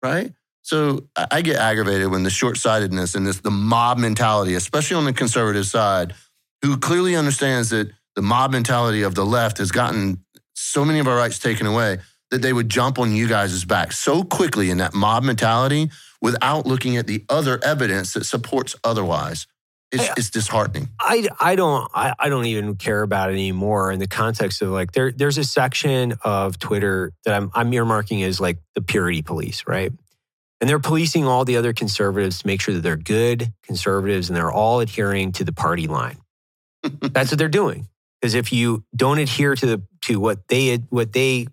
right? 0.02 0.32
So 0.62 1.08
I 1.16 1.26
I 1.30 1.42
get 1.42 1.56
aggravated 1.56 2.10
when 2.10 2.22
the 2.22 2.30
short 2.30 2.56
sightedness 2.56 3.14
and 3.14 3.26
this 3.26 3.40
the 3.40 3.50
mob 3.50 3.98
mentality, 3.98 4.54
especially 4.54 4.96
on 4.96 5.04
the 5.04 5.12
conservative 5.12 5.66
side, 5.66 6.14
who 6.62 6.76
clearly 6.76 7.16
understands 7.16 7.70
that 7.70 7.90
the 8.14 8.22
mob 8.22 8.52
mentality 8.52 9.02
of 9.02 9.14
the 9.14 9.24
left 9.24 9.58
has 9.58 9.70
gotten 9.70 10.24
so 10.54 10.84
many 10.84 10.98
of 10.98 11.08
our 11.08 11.16
rights 11.16 11.38
taken 11.38 11.66
away 11.66 11.98
that 12.30 12.42
they 12.42 12.52
would 12.52 12.68
jump 12.68 12.98
on 12.98 13.12
you 13.12 13.26
guys' 13.26 13.64
back 13.64 13.92
so 13.92 14.22
quickly 14.22 14.70
in 14.70 14.78
that 14.78 14.94
mob 14.94 15.24
mentality 15.24 15.90
without 16.20 16.66
looking 16.66 16.96
at 16.96 17.06
the 17.06 17.24
other 17.28 17.58
evidence 17.64 18.12
that 18.14 18.24
supports 18.24 18.76
otherwise. 18.84 19.46
It's, 19.92 20.06
Hey, 20.06 20.12
it's 20.18 20.30
disheartening. 20.30 20.88
I, 21.00 21.28
I 21.40 21.56
don't 21.56 21.90
I, 21.92 22.14
I 22.16 22.28
don't 22.28 22.46
even 22.46 22.76
care 22.76 23.02
about 23.02 23.30
it 23.30 23.32
anymore 23.32 23.90
in 23.90 23.98
the 23.98 24.06
context 24.06 24.62
of 24.62 24.68
like 24.68 24.92
there 24.92 25.10
there's 25.10 25.36
a 25.36 25.42
section 25.42 26.14
of 26.22 26.60
Twitter 26.60 27.12
that 27.24 27.34
I'm 27.34 27.50
I'm 27.54 27.72
earmarking 27.72 28.24
as 28.24 28.40
like 28.40 28.58
the 28.76 28.82
purity 28.82 29.22
police, 29.22 29.64
right? 29.66 29.92
And 30.60 30.70
they're 30.70 30.78
policing 30.78 31.26
all 31.26 31.44
the 31.44 31.56
other 31.56 31.72
conservatives 31.72 32.40
to 32.40 32.46
make 32.46 32.60
sure 32.60 32.74
that 32.74 32.82
they're 32.82 32.96
good 32.96 33.52
conservatives 33.64 34.28
and 34.28 34.36
they're 34.36 34.52
all 34.52 34.78
adhering 34.78 35.32
to 35.32 35.44
the 35.44 35.52
party 35.52 35.88
line. 35.88 36.18
That's 36.82 37.32
what 37.32 37.38
they're 37.38 37.48
doing. 37.48 37.88
Because 38.20 38.34
if 38.34 38.52
you 38.52 38.84
don't 38.94 39.18
adhere 39.18 39.56
to 39.56 39.66
the 39.66 39.82
to 40.02 40.20
what 40.20 40.46
they 40.48 40.76
what 40.90 41.12
they 41.12 41.48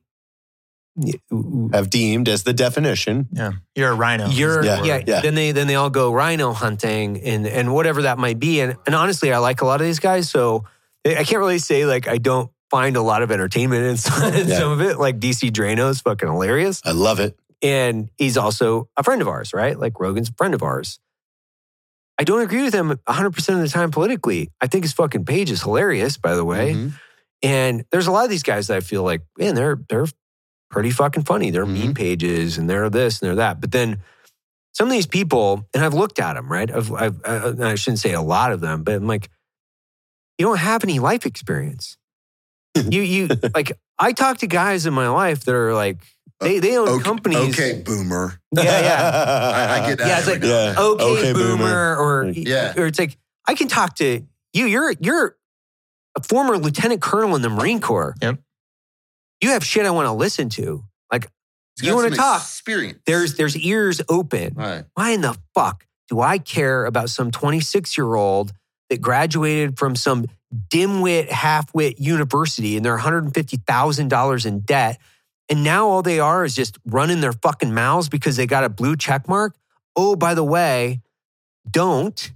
have 1.73 1.89
deemed 1.89 2.27
as 2.29 2.43
the 2.43 2.53
definition. 2.53 3.27
Yeah, 3.31 3.51
you're 3.75 3.91
a 3.91 3.95
rhino. 3.95 4.29
You're 4.29 4.63
Yeah, 4.63 4.83
yeah, 4.83 5.03
yeah. 5.05 5.21
Then 5.21 5.35
they 5.35 5.51
then 5.51 5.67
they 5.67 5.75
all 5.75 5.89
go 5.89 6.11
rhino 6.11 6.53
hunting 6.53 7.21
and 7.21 7.45
and 7.47 7.73
whatever 7.73 8.03
that 8.03 8.17
might 8.17 8.39
be. 8.39 8.61
And 8.61 8.75
and 8.85 8.95
honestly, 8.95 9.31
I 9.31 9.37
like 9.39 9.61
a 9.61 9.65
lot 9.65 9.79
of 9.81 9.87
these 9.87 9.99
guys. 9.99 10.29
So 10.29 10.65
I 11.05 11.23
can't 11.23 11.39
really 11.39 11.59
say 11.59 11.85
like 11.85 12.07
I 12.07 12.17
don't 12.17 12.49
find 12.69 12.97
a 12.97 13.01
lot 13.01 13.21
of 13.21 13.31
entertainment 13.31 13.83
in 13.85 13.97
some, 13.97 14.33
in 14.33 14.47
Yeah. 14.47 14.57
some 14.59 14.71
of 14.71 14.81
it. 14.81 14.97
Like 14.99 15.19
DC 15.19 15.51
Draino 15.51 15.89
is 15.89 16.01
fucking 16.01 16.27
hilarious, 16.29 16.81
I 16.83 16.91
love 16.91 17.19
it. 17.19 17.37
and 17.61 18.09
he's 18.17 18.35
also 18.37 18.89
a 18.97 19.03
friend 19.03 19.21
of 19.21 19.27
ours, 19.27 19.53
right? 19.53 19.79
Like 19.79 19.99
Rogan's 19.99 20.29
a 20.29 20.33
friend 20.33 20.53
of 20.53 20.63
ours. 20.63 20.99
I 22.19 22.23
don't 22.23 22.41
agree 22.41 22.63
with 22.63 22.73
him 22.73 22.87
100 22.89 23.31
percent 23.31 23.59
of 23.59 23.63
the 23.63 23.69
time 23.69 23.91
politically. 23.91 24.49
I 24.59 24.67
think 24.67 24.83
his 24.83 24.93
fucking 24.93 25.25
page 25.25 25.51
is 25.51 25.61
hilarious, 25.61 26.17
by 26.17 26.35
the 26.35 26.43
way. 26.43 26.73
Mm-hmm. 26.73 26.87
Mhm. 26.87 26.99
And 27.43 27.85
there's 27.91 28.07
a 28.07 28.11
lot 28.11 28.23
of 28.23 28.31
these 28.31 28.41
guys 28.41 28.65
that 28.67 28.77
I 28.77 28.79
feel 28.79 29.03
like, 29.03 29.21
man, 29.37 29.53
they're 29.53 29.79
they're 29.89 30.07
pretty 30.69 30.91
fucking 30.91 31.23
funny. 31.23 31.49
They're 31.51 31.65
Mm-hmm. 31.65 31.85
meme 31.87 31.93
pages 31.93 32.57
and 32.57 32.69
they're 32.69 32.89
this 32.89 33.21
and 33.21 33.27
they're 33.29 33.35
that. 33.35 33.61
But 33.61 33.71
then 33.71 34.01
some 34.73 34.87
of 34.87 34.91
these 34.93 35.07
people, 35.07 35.67
and 35.73 35.83
I've 35.83 35.93
looked 35.93 36.19
at 36.19 36.33
them, 36.33 36.51
right? 36.51 36.69
I've, 36.69 36.91
I've, 36.91 37.19
I, 37.25 37.71
I 37.71 37.75
shouldn't 37.75 37.99
say 37.99 38.13
a 38.13 38.21
lot 38.21 38.51
of 38.51 38.61
them, 38.61 38.83
but 38.83 38.95
I'm 38.95 39.07
like, 39.07 39.29
you 40.37 40.45
don't 40.45 40.59
have 40.59 40.83
any 40.83 40.99
life 40.99 41.25
experience. 41.25 41.97
you 42.75 43.01
you 43.01 43.27
like 43.55 43.71
I 43.97 44.11
talk 44.11 44.37
to 44.39 44.47
guys 44.47 44.85
in 44.85 44.93
my 44.93 45.09
life 45.09 45.45
that 45.45 45.55
are 45.55 45.73
like 45.73 45.97
they 46.41 46.59
they 46.59 46.77
own 46.77 46.87
Okay, 46.89 47.03
companies. 47.03 47.57
okay, 47.59 47.81
boomer. 47.81 48.39
Yeah, 48.55 48.63
yeah. 48.63 49.11
I, 49.55 49.79
I 49.83 49.89
get 49.89 49.97
that. 49.97 50.07
Yeah, 50.07 50.17
it's 50.19 50.27
like, 50.27 50.43
Yeah. 50.43 50.75
okay, 50.77 51.03
Okay, 51.03 51.33
boomer, 51.33 51.57
boomer. 51.57 51.95
or 51.97 52.29
Yeah. 52.29 52.73
or 52.77 52.85
it's 52.85 52.99
like 52.99 53.17
I 53.47 53.55
can 53.55 53.67
talk 53.67 53.95
to 53.95 54.21
you. 54.53 54.65
You're 54.67 54.91
you're 54.99 55.35
a 56.15 56.21
former 56.21 56.55
lieutenant 56.59 57.01
colonel 57.01 57.35
in 57.35 57.41
the 57.41 57.49
Marine 57.49 57.79
Corps. 57.81 58.13
Yep. 58.21 58.37
You 59.41 59.49
have 59.51 59.63
shit 59.63 59.85
I 59.85 59.91
want 59.91 60.07
to 60.07 60.13
listen 60.13 60.49
to. 60.49 60.83
Like 61.11 61.29
you 61.81 61.95
wanna 61.95 62.09
talk, 62.11 62.41
Experience. 62.41 62.99
there's 63.05 63.35
there's 63.35 63.55
ears 63.57 64.01
open. 64.09 64.53
right. 64.55 64.85
Why 64.95 65.11
in 65.11 65.21
the 65.21 65.37
fuck 65.53 65.85
do 66.09 66.21
I 66.21 66.37
care 66.39 66.85
about 66.85 67.09
some 67.09 67.31
26 67.31 67.97
year 67.97 68.15
old 68.15 68.51
that 68.89 69.01
graduated 69.01 69.77
from 69.77 69.95
some 69.95 70.25
dimwit, 70.69 71.27
halfwit 71.29 71.95
university 71.99 72.77
and 72.77 72.85
they're 72.85 72.97
$150,000 72.97 74.45
in 74.45 74.59
debt? 74.61 74.97
And 75.49 75.63
now 75.63 75.87
all 75.87 76.01
they 76.01 76.19
are 76.19 76.43
is 76.43 76.55
just 76.55 76.77
running 76.85 77.21
their 77.21 77.33
fucking 77.33 77.73
mouths 77.73 78.09
because 78.09 78.35
they 78.35 78.47
got 78.47 78.63
a 78.63 78.69
blue 78.69 78.95
check 78.95 79.27
mark. 79.27 79.55
Oh, 79.95 80.15
by 80.15 80.33
the 80.33 80.43
way, 80.43 81.01
don't 81.69 82.31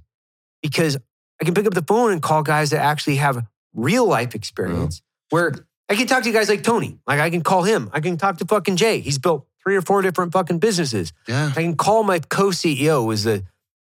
because 0.61 0.98
I 1.41 1.45
can 1.45 1.53
pick 1.53 1.65
up 1.65 1.73
the 1.73 1.82
phone 1.82 2.11
and 2.11 2.22
call 2.22 2.44
guys 2.44 2.69
that 2.69 2.82
actually 2.82 3.15
have 3.18 3.45
real 3.73 4.06
life 4.07 4.36
experience 4.36 5.02
where 5.30 5.53
I 5.91 5.95
can 5.95 6.07
talk 6.07 6.23
to 6.23 6.31
guys 6.31 6.47
like 6.47 6.63
Tony. 6.63 6.97
Like 7.05 7.19
I 7.19 7.30
can 7.30 7.41
call 7.41 7.63
him. 7.63 7.89
I 7.91 7.99
can 7.99 8.15
talk 8.18 8.38
to 8.38 8.45
fucking 8.45 8.77
Jay. 8.77 9.01
He's 9.01 9.18
built 9.19 9.45
three 9.61 9.76
or 9.76 9.81
four 9.81 10.01
different 10.01 10.31
fucking 10.31 10.59
businesses. 10.59 11.11
Yeah. 11.27 11.47
I 11.53 11.61
can 11.61 11.76
call 11.76 12.03
my 12.03 12.19
co-CEO, 12.19 13.03
who 13.03 13.11
is 13.11 13.26
the 13.26 13.43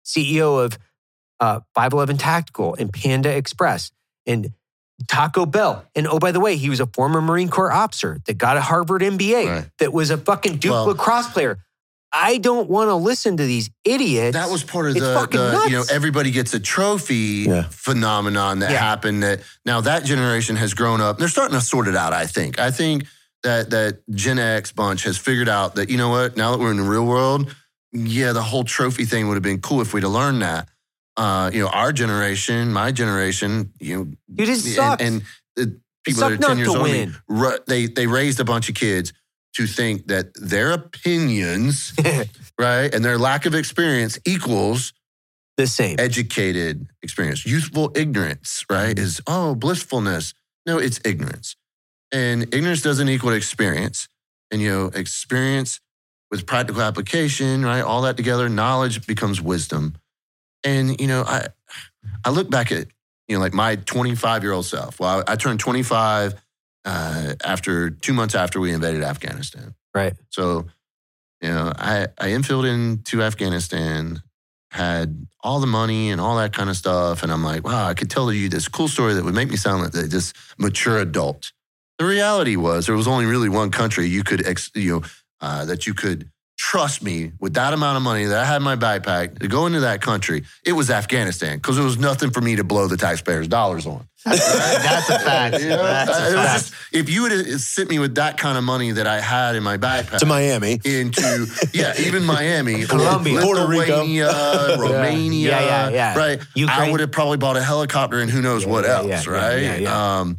CEO 0.06 0.64
of 0.66 0.78
uh, 1.40 1.62
511 1.74 2.18
Tactical 2.18 2.76
and 2.76 2.92
Panda 2.92 3.34
Express 3.36 3.92
and 4.28 4.52
Taco 5.08 5.46
Bell. 5.46 5.86
And 5.96 6.06
oh, 6.08 6.20
by 6.20 6.32
the 6.34 6.40
way, 6.42 6.58
he 6.58 6.70
was 6.70 6.82
a 6.82 6.86
former 6.88 7.22
Marine 7.22 7.48
Corps 7.50 7.72
officer 7.72 8.20
that 8.26 8.38
got 8.38 8.58
a 8.58 8.62
Harvard 8.62 9.02
MBA, 9.02 9.48
Right. 9.48 9.70
that 9.80 9.94
was 9.94 10.10
a 10.10 10.18
fucking 10.18 10.58
Duke 10.58 10.72
Well- 10.74 10.86
lacrosse 10.88 11.30
player. 11.30 11.60
I 12.18 12.38
don't 12.38 12.70
want 12.70 12.90
to 12.90 12.96
listen 12.96 13.38
to 13.38 13.46
these 13.46 13.70
idiots. 13.84 14.36
That 14.38 14.50
was 14.50 14.64
part 14.64 14.86
of 14.90 14.96
It's 14.96 15.06
the, 15.06 15.28
the 15.30 15.66
you 15.70 15.78
know 15.78 15.84
everybody 15.92 16.32
gets 16.32 16.54
a 16.54 16.60
trophy 16.60 17.46
Yeah. 17.48 17.64
phenomenon 17.70 18.60
that 18.60 18.72
Yeah. 18.72 18.78
happened. 18.80 19.24
That 19.24 19.42
now 19.66 19.82
that 19.82 20.06
generation 20.06 20.56
has 20.56 20.74
grown 20.74 21.02
up. 21.02 21.18
They're 21.18 21.28
starting 21.28 21.60
to 21.60 21.66
sort 21.66 21.88
it 21.88 21.96
out. 21.96 22.14
I 22.14 22.26
think. 22.26 22.58
I 22.60 22.72
think 22.72 23.06
that 23.44 23.70
that 23.72 24.00
Gen 24.12 24.40
X 24.40 24.72
bunch 24.72 25.04
has 25.04 25.18
figured 25.18 25.50
out 25.50 25.76
that 25.76 25.90
you 25.90 25.98
know 25.98 26.10
what. 26.10 26.38
Now 26.38 26.52
that 26.52 26.60
we're 26.60 26.72
in 26.72 26.78
the 26.78 26.84
real 26.84 27.06
world, 27.06 27.54
yeah, 27.92 28.32
the 28.32 28.42
whole 28.44 28.64
trophy 28.64 29.06
thing 29.06 29.28
would 29.28 29.36
have 29.36 29.44
been 29.44 29.62
cool 29.62 29.82
if 29.82 29.94
we'd 29.94 30.04
have 30.04 30.12
learned 30.12 30.42
that. 30.42 30.70
Uh, 31.18 31.50
you 31.54 31.62
know, 31.62 31.68
our 31.70 31.92
generation, 31.94 32.74
my 32.74 32.92
generation, 32.92 33.72
you 33.80 33.96
know, 33.98 34.04
Dude, 34.34 34.50
it 34.50 34.58
sucks. 34.58 35.02
and, 35.02 35.22
and 35.22 35.24
the 35.56 35.80
people 36.04 36.20
sucked 36.22 36.42
that 36.42 36.46
are 36.46 36.56
not 36.56 36.56
ten 36.56 36.58
years 36.58 36.74
to 36.74 36.82
win. 36.82 37.62
they 37.68 37.88
they 37.88 38.08
raised 38.08 38.40
a 38.40 38.44
bunch 38.46 38.68
of 38.70 38.76
kids 38.76 39.14
to 39.56 39.66
think 39.68 40.08
that 40.08 40.34
their 40.36 40.72
opinions, 40.72 41.94
right, 42.60 42.94
and 42.94 43.04
their 43.04 43.18
lack 43.18 43.46
of 43.46 43.56
experience 43.56 44.20
equals 44.26 44.94
the 45.58 45.68
same. 45.68 45.96
educated 46.00 46.88
experience. 47.02 47.46
Youthful 47.46 47.92
ignorance, 47.96 48.66
right, 48.70 48.96
mm-hmm. 48.96 49.04
is 49.04 49.22
oh 49.28 49.56
blissfulness. 49.56 50.34
No, 50.66 50.78
it's 50.78 51.00
ignorance, 51.06 51.56
and 52.12 52.44
ignorance 52.54 52.82
doesn't 52.82 53.10
equal 53.10 53.34
experience. 53.34 54.08
And 54.52 54.62
you 54.62 54.70
know, 54.70 54.86
experience 54.88 55.80
with 56.30 56.46
practical 56.46 56.82
application, 56.82 57.64
right, 57.66 57.82
all 57.82 58.04
that 58.04 58.18
together, 58.18 58.48
knowledge 58.50 59.08
becomes 59.08 59.42
wisdom. 59.42 59.96
And 60.64 61.00
you 61.00 61.08
know, 61.08 61.24
I 61.26 61.48
I 62.24 62.30
look 62.30 62.50
back 62.50 62.72
at 62.72 62.88
you 63.28 63.36
know 63.36 63.40
like 63.40 63.54
my 63.54 63.78
25 63.78 64.44
year 64.44 64.52
old 64.52 64.66
self. 64.66 65.00
Well, 65.00 65.24
I, 65.28 65.34
I 65.34 65.36
turned 65.38 65.60
25 65.60 66.34
uh, 66.86 67.34
after 67.44 67.90
two 67.90 68.14
months 68.14 68.36
after 68.36 68.60
we 68.60 68.72
invaded 68.72 69.04
Afghanistan. 69.04 69.74
Right. 69.94 70.14
So, 70.30 70.68
you 71.42 71.50
know, 71.50 71.74
I 71.76 72.08
I 72.18 72.28
infilled 72.30 72.72
into 72.72 73.24
Afghanistan, 73.24 74.22
had 74.72 75.28
all 75.44 75.60
the 75.60 75.68
money 75.68 76.12
and 76.12 76.22
all 76.22 76.38
that 76.38 76.54
kind 76.54 76.70
of 76.70 76.78
stuff, 76.78 77.24
and 77.24 77.32
I'm 77.32 77.44
like, 77.44 77.64
wow, 77.66 77.88
I 77.88 77.94
could 77.94 78.10
tell 78.10 78.32
you 78.32 78.50
this 78.50 78.68
cool 78.68 78.88
story 78.88 79.14
that 79.16 79.24
would 79.24 79.36
make 79.36 79.50
me 79.50 79.58
sound 79.58 79.84
like 79.84 79.92
this 79.92 80.34
mature 80.58 81.00
adult. 81.00 81.52
The 81.98 82.06
reality 82.06 82.56
was 82.56 82.86
there 82.86 82.96
was 82.96 83.08
only 83.08 83.26
really 83.26 83.50
one 83.50 83.72
country 83.72 84.08
you 84.08 84.24
could 84.24 84.46
ex, 84.46 84.70
you 84.76 85.00
know 85.00 85.04
uh, 85.42 85.66
that 85.66 85.88
you 85.88 85.94
could 85.94 86.30
trust 86.58 87.04
me 87.04 87.32
with 87.40 87.54
that 87.56 87.74
amount 87.74 87.98
of 87.98 88.04
money 88.04 88.26
that 88.26 88.38
I 88.38 88.46
had 88.46 88.58
in 88.58 88.64
my 88.64 88.76
backpack 88.76 89.40
to 89.40 89.48
go 89.48 89.66
into 89.66 89.82
that 89.82 90.02
country. 90.02 90.44
It 90.66 90.72
was 90.74 90.90
Afghanistan 90.90 91.58
because 91.58 91.76
there 91.76 91.86
was 91.86 91.98
nothing 91.98 92.32
for 92.32 92.42
me 92.42 92.56
to 92.56 92.64
blow 92.64 92.88
the 92.88 92.98
taxpayers' 92.98 93.48
dollars 93.48 93.86
on. 93.86 94.08
That's 94.26 95.10
a 95.10 95.20
fact. 95.20 95.60
You 95.62 95.70
know, 95.70 95.84
That's 95.84 96.10
a 96.10 96.14
it 96.32 96.36
was 96.36 96.46
fact. 96.46 96.60
just 96.72 96.74
if 96.92 97.10
you 97.10 97.22
would 97.24 97.32
have 97.32 97.62
sent 97.62 97.90
me 97.90 98.00
with 98.00 98.16
that 98.16 98.38
kind 98.38 98.58
of 98.58 98.64
money 98.64 98.92
that 98.92 99.06
I 99.08 99.20
had 99.22 99.56
in 99.56 99.64
my 99.64 99.78
backpack 99.78 100.18
to 100.20 100.26
Miami. 100.26 100.80
into 100.84 101.46
yeah, 101.74 101.94
even 102.00 102.24
Miami, 102.26 102.86
Colombia. 102.88 103.42
Puerto 103.42 103.68
Rico. 103.68 104.02
Romania, 104.78 105.50
Yeah, 105.52 105.90
yeah, 105.90 105.90
yeah. 105.90 106.18
right? 106.18 106.40
I 106.70 106.90
would 106.92 107.00
have 107.02 107.12
probably 107.12 107.38
bought 107.38 107.58
a 107.58 107.64
helicopter 107.64 108.20
and 108.20 108.30
who 108.32 108.42
knows 108.42 108.64
Yeah, 108.64 108.70
what 108.72 108.84
yeah, 108.86 108.92
else, 109.14 109.28
right? 109.28 109.82
yeah. 109.82 110.20
Um, 110.20 110.38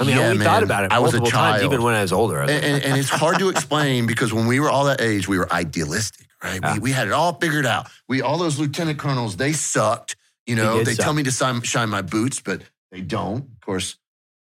I 0.00 0.04
mean, 0.04 0.16
yeah, 0.16 0.30
we 0.32 0.38
man. 0.38 0.44
thought 0.46 0.62
about 0.62 0.84
it 0.84 0.92
I 0.92 1.00
was 1.00 1.12
a 1.14 1.18
multiple 1.18 1.38
times, 1.40 1.60
child. 1.62 1.72
even 1.72 1.82
when 1.84 1.94
I 1.94 2.02
was 2.02 2.12
older. 2.12 2.38
I 2.38 2.44
was 2.44 2.50
and, 2.52 2.64
and, 2.64 2.84
and 2.84 2.96
it's 2.98 3.08
hard 3.08 3.38
to 3.40 3.48
explain 3.48 4.06
because 4.06 4.32
when 4.32 4.46
we 4.46 4.60
were 4.60 4.70
all 4.70 4.84
that 4.84 5.00
age, 5.00 5.26
we 5.26 5.38
were 5.38 5.52
idealistic, 5.52 6.26
right? 6.44 6.60
Yeah. 6.62 6.74
We, 6.74 6.78
we 6.80 6.92
had 6.92 7.08
it 7.08 7.12
all 7.12 7.32
figured 7.34 7.66
out. 7.66 7.88
We 8.06 8.22
all 8.22 8.38
those 8.38 8.60
lieutenant 8.60 8.98
colonels, 9.00 9.36
they 9.38 9.52
sucked. 9.52 10.14
You 10.48 10.56
know, 10.56 10.82
they, 10.82 10.94
suck. 10.94 11.04
tell 11.04 11.12
me 11.12 11.22
to 11.24 11.30
shine, 11.30 11.60
shine 11.62 11.90
my 11.90 12.00
boots, 12.00 12.40
but 12.40 12.62
they 12.90 13.02
don't. 13.02 13.44
Of 13.44 13.60
course, 13.60 13.96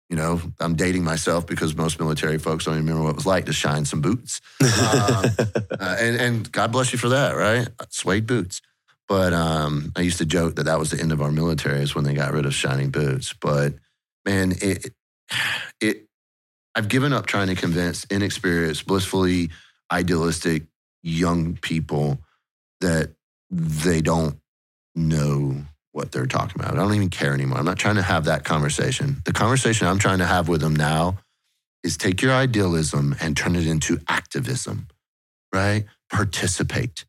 you 0.08 0.16
know, 0.16 0.40
I'm 0.60 0.76
dating 0.76 1.02
myself 1.02 1.46
because 1.46 1.76
most 1.76 1.98
military 1.98 2.38
folks 2.38 2.64
don't 2.64 2.74
even 2.74 2.86
remember 2.86 3.04
what 3.04 3.10
it 3.10 3.16
was 3.16 3.26
like 3.26 3.46
to 3.46 3.52
shine 3.52 3.84
some 3.84 4.00
boots. 4.00 4.40
Um, 4.60 4.68
uh, 4.70 5.96
and, 5.98 6.16
and 6.16 6.52
God 6.52 6.70
bless 6.70 6.92
you 6.92 6.98
for 6.98 7.08
that, 7.08 7.32
right? 7.32 7.68
Suede 7.90 8.28
boots. 8.28 8.62
But 9.08 9.32
um, 9.32 9.92
I 9.96 10.02
used 10.02 10.18
to 10.18 10.24
joke 10.24 10.56
that 10.56 10.64
that 10.64 10.78
was 10.78 10.90
the 10.90 11.00
end 11.00 11.10
of 11.10 11.20
our 11.20 11.32
military 11.32 11.82
is 11.82 11.94
when 11.94 12.04
they 12.04 12.14
got 12.14 12.32
rid 12.32 12.46
of 12.46 12.54
shining 12.54 12.90
boots. 12.90 13.32
But 13.32 13.74
man, 14.24 14.52
it, 14.62 14.92
it, 15.80 16.06
I've 16.76 16.88
given 16.88 17.12
up 17.12 17.26
trying 17.26 17.48
to 17.48 17.56
convince 17.56 18.04
inexperienced, 18.04 18.86
blissfully 18.86 19.50
idealistic 19.90 20.64
young 21.02 21.56
people 21.56 22.18
that 22.80 23.14
they 23.50 24.00
don't 24.00 24.38
know 24.94 25.64
what 25.92 26.12
they're 26.12 26.26
talking 26.26 26.60
about. 26.60 26.74
I 26.74 26.76
don't 26.76 26.94
even 26.94 27.10
care 27.10 27.34
anymore. 27.34 27.58
I'm 27.58 27.64
not 27.64 27.78
trying 27.78 27.96
to 27.96 28.02
have 28.02 28.24
that 28.24 28.44
conversation. 28.44 29.22
The 29.24 29.32
conversation 29.32 29.86
I'm 29.86 29.98
trying 29.98 30.18
to 30.18 30.26
have 30.26 30.48
with 30.48 30.60
them 30.60 30.76
now 30.76 31.18
is 31.82 31.96
take 31.96 32.22
your 32.22 32.32
idealism 32.32 33.16
and 33.20 33.36
turn 33.36 33.56
it 33.56 33.66
into 33.66 34.00
activism, 34.08 34.88
right? 35.54 35.84
Participate. 36.10 37.04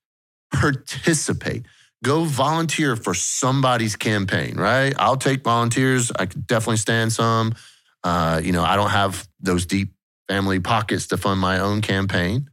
Participate. 0.54 1.66
Go 2.04 2.24
volunteer 2.24 2.96
for 2.96 3.14
somebody's 3.14 3.96
campaign, 3.96 4.56
right? 4.56 4.94
I'll 4.98 5.18
take 5.18 5.44
volunteers. 5.44 6.12
I 6.18 6.28
could 6.28 6.48
definitely 6.48 6.78
stand 6.78 7.12
some. 7.12 7.56
Uh, 8.04 8.40
you 8.42 8.54
know, 8.54 8.64
I 8.64 8.78
don't 8.78 8.92
have 8.92 9.28
those 9.42 9.66
deep 9.66 9.90
family 10.30 10.60
pockets 10.60 11.08
to 11.08 11.18
fund 11.18 11.40
my 11.42 11.60
own 11.60 11.82
campaign. 11.82 12.50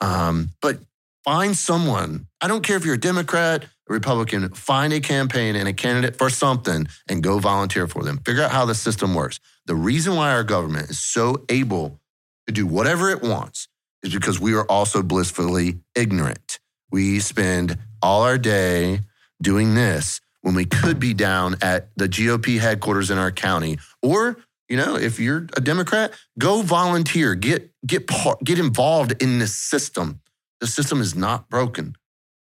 Um, 0.00 0.50
but 0.62 0.78
find 1.24 1.56
someone. 1.56 2.28
I 2.40 2.46
don't 2.46 2.62
care 2.62 2.76
if 2.76 2.84
you're 2.84 2.94
a 2.94 3.00
Democrat, 3.00 3.64
Republican, 3.88 4.50
find 4.54 4.92
a 4.92 5.00
campaign 5.00 5.56
and 5.56 5.68
a 5.68 5.72
candidate 5.72 6.16
for 6.16 6.30
something 6.30 6.86
and 7.08 7.22
go 7.22 7.38
volunteer 7.38 7.86
for 7.86 8.02
them. 8.02 8.18
Figure 8.18 8.42
out 8.42 8.50
how 8.50 8.64
the 8.64 8.74
system 8.74 9.14
works. 9.14 9.40
The 9.66 9.74
reason 9.74 10.16
why 10.16 10.32
our 10.32 10.44
government 10.44 10.90
is 10.90 10.98
so 10.98 11.44
able 11.48 12.00
to 12.46 12.52
do 12.52 12.66
whatever 12.66 13.10
it 13.10 13.22
wants 13.22 13.68
is 14.02 14.12
because 14.12 14.38
we 14.40 14.54
are 14.54 14.64
also 14.64 15.02
blissfully 15.02 15.80
ignorant. 15.94 16.60
We 16.90 17.20
spend 17.20 17.78
all 18.02 18.22
our 18.22 18.38
day 18.38 19.00
doing 19.42 19.74
this 19.74 20.20
when 20.42 20.54
we 20.54 20.64
could 20.64 20.98
be 21.00 21.14
down 21.14 21.56
at 21.62 21.90
the 21.96 22.08
GOP 22.08 22.58
headquarters 22.58 23.10
in 23.10 23.18
our 23.18 23.32
county 23.32 23.78
or 24.02 24.38
You 24.68 24.76
know, 24.76 24.96
if 24.96 25.18
you're 25.18 25.46
a 25.56 25.60
Democrat, 25.60 26.12
go 26.38 26.62
volunteer, 26.62 27.34
get 27.34 27.72
get 27.86 28.06
part, 28.06 28.44
get 28.44 28.58
involved 28.58 29.22
in 29.22 29.38
the 29.38 29.46
system. 29.46 30.20
The 30.60 30.66
system 30.66 31.00
is 31.00 31.14
not 31.14 31.48
broken. 31.48 31.96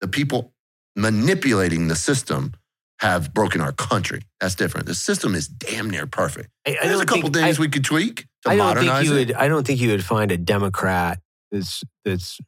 The 0.02 0.08
people 0.10 0.51
manipulating 0.96 1.88
the 1.88 1.96
system 1.96 2.54
have 3.00 3.34
broken 3.34 3.62
our 3.62 3.72
country. 3.72 4.22
That's 4.40 4.56
different. 4.56 4.86
The 4.86 4.94
system 4.96 5.34
is 5.34 5.48
damn 5.48 5.90
near 5.90 6.06
perfect. 6.06 6.50
I, 6.68 6.78
I 6.82 6.88
There's 6.88 7.00
a 7.02 7.06
couple 7.06 7.24
think, 7.24 7.36
things 7.36 7.58
I, 7.60 7.62
we 7.62 7.68
could 7.70 7.84
tweak 7.84 8.28
to 8.44 8.52
I 8.52 8.56
don't 8.56 8.68
modernize 8.68 9.00
think 9.00 9.10
you 9.10 9.16
it. 9.16 9.28
would. 9.30 9.36
I 9.36 9.48
don't 9.48 9.66
think 9.66 9.82
you 9.82 9.90
would 9.92 10.06
find 10.06 10.32
a 10.32 10.38
Democrat 10.38 11.20
that's 11.52 11.84
that's 12.06 12.40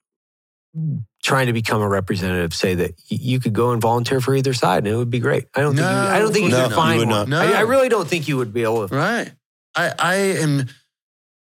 trying 1.24 1.48
to 1.48 1.54
become 1.54 1.82
a 1.82 1.88
representative 1.88 2.54
say 2.54 2.76
that 2.76 2.94
you 3.08 3.40
could 3.40 3.54
go 3.54 3.72
and 3.72 3.82
volunteer 3.82 4.20
for 4.20 4.36
either 4.36 4.54
side 4.54 4.80
and 4.80 4.88
it 4.88 4.98
would 4.98 5.10
be 5.10 5.20
great. 5.20 5.46
I 5.56 5.62
don't 5.62 5.76
think. 5.76 5.86
You, 5.86 5.92
I 5.94 6.20
don't 6.20 6.34
think 6.34 6.46
you 6.46 6.52
no, 6.52 6.64
could 6.64 6.70
you 6.72 6.76
find 6.76 7.00
would 7.00 7.08
one. 7.10 7.30
not. 7.30 7.46
I, 7.48 7.54
I 7.54 7.62
really 7.62 7.90
don't 7.90 8.08
think 8.08 8.28
you 8.28 8.38
would 8.38 8.54
be 8.54 8.64
able 8.64 8.88
to. 8.88 8.96
Right. 8.96 9.32
I, 9.76 9.92
I 9.98 10.16
am 10.16 10.58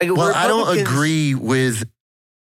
Like, 0.00 0.16
Well, 0.16 0.32
I 0.34 0.46
don't 0.46 0.78
agree 0.78 1.34
with 1.34 1.84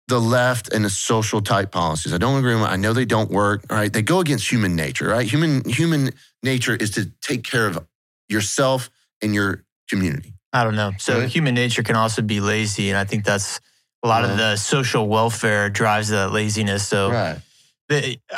the 0.08 0.20
left 0.20 0.72
and 0.74 0.86
the 0.86 0.90
social 0.90 1.42
type 1.42 1.72
policies. 1.72 2.14
I 2.14 2.18
don't 2.18 2.40
agree 2.40 2.56
with. 2.56 2.64
I 2.64 2.78
know 2.78 2.94
they 2.94 3.06
don't 3.06 3.30
work. 3.30 3.66
Right? 3.70 3.92
They 3.92 4.02
go 4.02 4.20
against 4.20 4.50
human 4.50 4.76
nature. 4.76 5.10
Right? 5.10 5.28
Human 5.28 5.68
human 5.68 6.12
nature 6.44 6.76
is 6.76 6.92
to 6.92 7.12
take 7.22 7.44
care 7.44 7.68
of 7.68 7.86
yourself 8.30 8.90
and 9.22 9.34
your 9.34 9.64
community. 9.90 10.34
I 10.54 10.64
don't 10.64 10.76
know. 10.76 10.92
So 10.98 11.16
Really? 11.16 11.28
human 11.28 11.56
nature 11.56 11.84
can 11.84 11.96
also 11.96 12.22
be 12.22 12.40
lazy, 12.40 12.90
and 12.90 12.98
I 12.98 13.04
think 13.04 13.26
that's 13.26 13.60
a 14.04 14.08
lot 14.08 14.24
of 14.24 14.32
uh-huh. 14.32 14.52
the 14.52 14.56
social 14.56 15.08
welfare 15.08 15.70
drives 15.70 16.10
that 16.10 16.32
laziness. 16.32 16.88
So, 16.88 17.12
Right. 17.12 17.40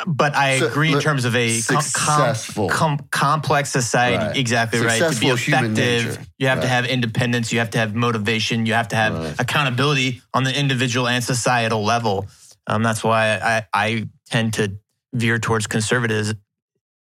But 0.06 0.34
I 0.36 0.58
So, 0.60 0.66
agree 0.68 0.92
in 0.92 1.00
terms 1.00 1.24
of 1.24 1.34
a 1.34 1.60
com- 1.62 1.74
com- 1.76 1.82
Successful. 1.82 2.68
com- 2.68 2.98
complex 3.10 3.70
society. 3.70 4.16
Right. 4.24 4.36
Exactly 4.36 4.78
right. 4.80 4.98
To 4.98 5.08
be 5.08 5.14
Successful 5.14 5.36
human 5.36 5.72
effective, 5.72 6.18
nature. 6.18 6.26
you 6.38 6.46
have 6.48 6.60
to 6.60 6.68
have 6.68 6.84
independence. 6.86 7.52
You 7.52 7.58
have 7.58 7.70
to 7.70 7.78
have 7.78 7.94
motivation. 7.94 8.64
You 8.66 8.74
have 8.74 8.88
to 8.88 8.96
have 8.96 9.14
Right. 9.18 9.34
accountability 9.40 10.22
on 10.32 10.44
the 10.44 10.56
individual 10.56 11.08
and 11.08 11.22
societal 11.24 11.82
level. 11.84 12.28
Um, 12.66 12.82
that's 12.82 13.02
why 13.02 13.38
I, 13.38 13.66
I 13.74 14.08
tend 14.30 14.54
to 14.54 14.76
veer 15.12 15.38
towards 15.40 15.66
conservatism, 15.66 16.38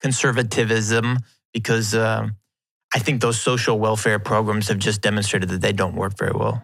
conservativism 0.02 1.18
because 1.52 1.94
um, 1.94 2.36
I 2.94 2.98
think 2.98 3.20
those 3.20 3.38
social 3.40 3.78
welfare 3.78 4.18
programs 4.18 4.68
have 4.68 4.78
just 4.78 5.02
demonstrated 5.02 5.50
that 5.50 5.60
they 5.60 5.72
don't 5.72 5.94
work 5.94 6.16
very 6.18 6.32
well. 6.32 6.62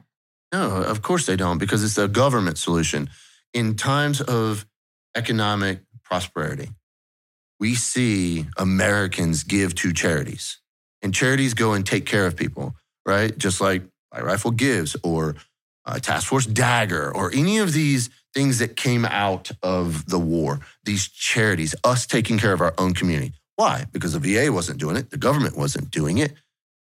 No, 0.53 0.83
of 0.83 1.03
course 1.03 1.27
they 1.27 1.37
don't, 1.37 1.59
because 1.59 1.83
it's 1.85 1.99
a 1.99 2.09
government 2.09 2.59
solution. 2.59 3.11
In 3.53 3.75
times 3.77 4.21
of 4.21 4.65
economic 5.15 5.81
prosperity, 6.03 6.71
we 7.61 7.75
see 7.75 8.47
Americans 8.57 9.45
give 9.45 9.75
to 9.77 9.93
charities, 9.93 10.59
and 11.03 11.15
charities 11.15 11.55
go 11.55 11.73
and 11.73 11.87
take 11.87 12.07
care 12.07 12.27
of 12.27 12.37
people, 12.37 12.75
right? 13.07 13.37
Just 13.37 13.61
like 13.61 13.83
White 14.11 14.25
Rifle 14.25 14.51
Gives 14.51 14.97
or 15.03 15.37
uh, 15.87 15.99
Task 15.99 16.27
Force 16.27 16.47
Dagger 16.47 17.15
or 17.15 17.31
any 17.33 17.59
of 17.59 17.73
these 17.73 18.11
things 18.33 18.59
that 18.59 18.77
came 18.77 19.05
out 19.05 19.51
of 19.63 20.07
the 20.07 20.19
war, 20.19 20.61
these 20.85 21.09
charities, 21.09 21.75
us 21.85 22.07
taking 22.07 22.39
care 22.39 22.53
of 22.53 22.61
our 22.61 22.75
own 22.79 22.95
community. 22.95 23.33
Why? 23.57 23.85
Because 23.93 24.13
the 24.13 24.19
VA 24.19 24.53
wasn't 24.53 24.79
doing 24.79 24.97
it, 24.97 25.11
the 25.11 25.17
government 25.17 25.57
wasn't 25.57 25.91
doing 25.91 26.19
it. 26.19 26.33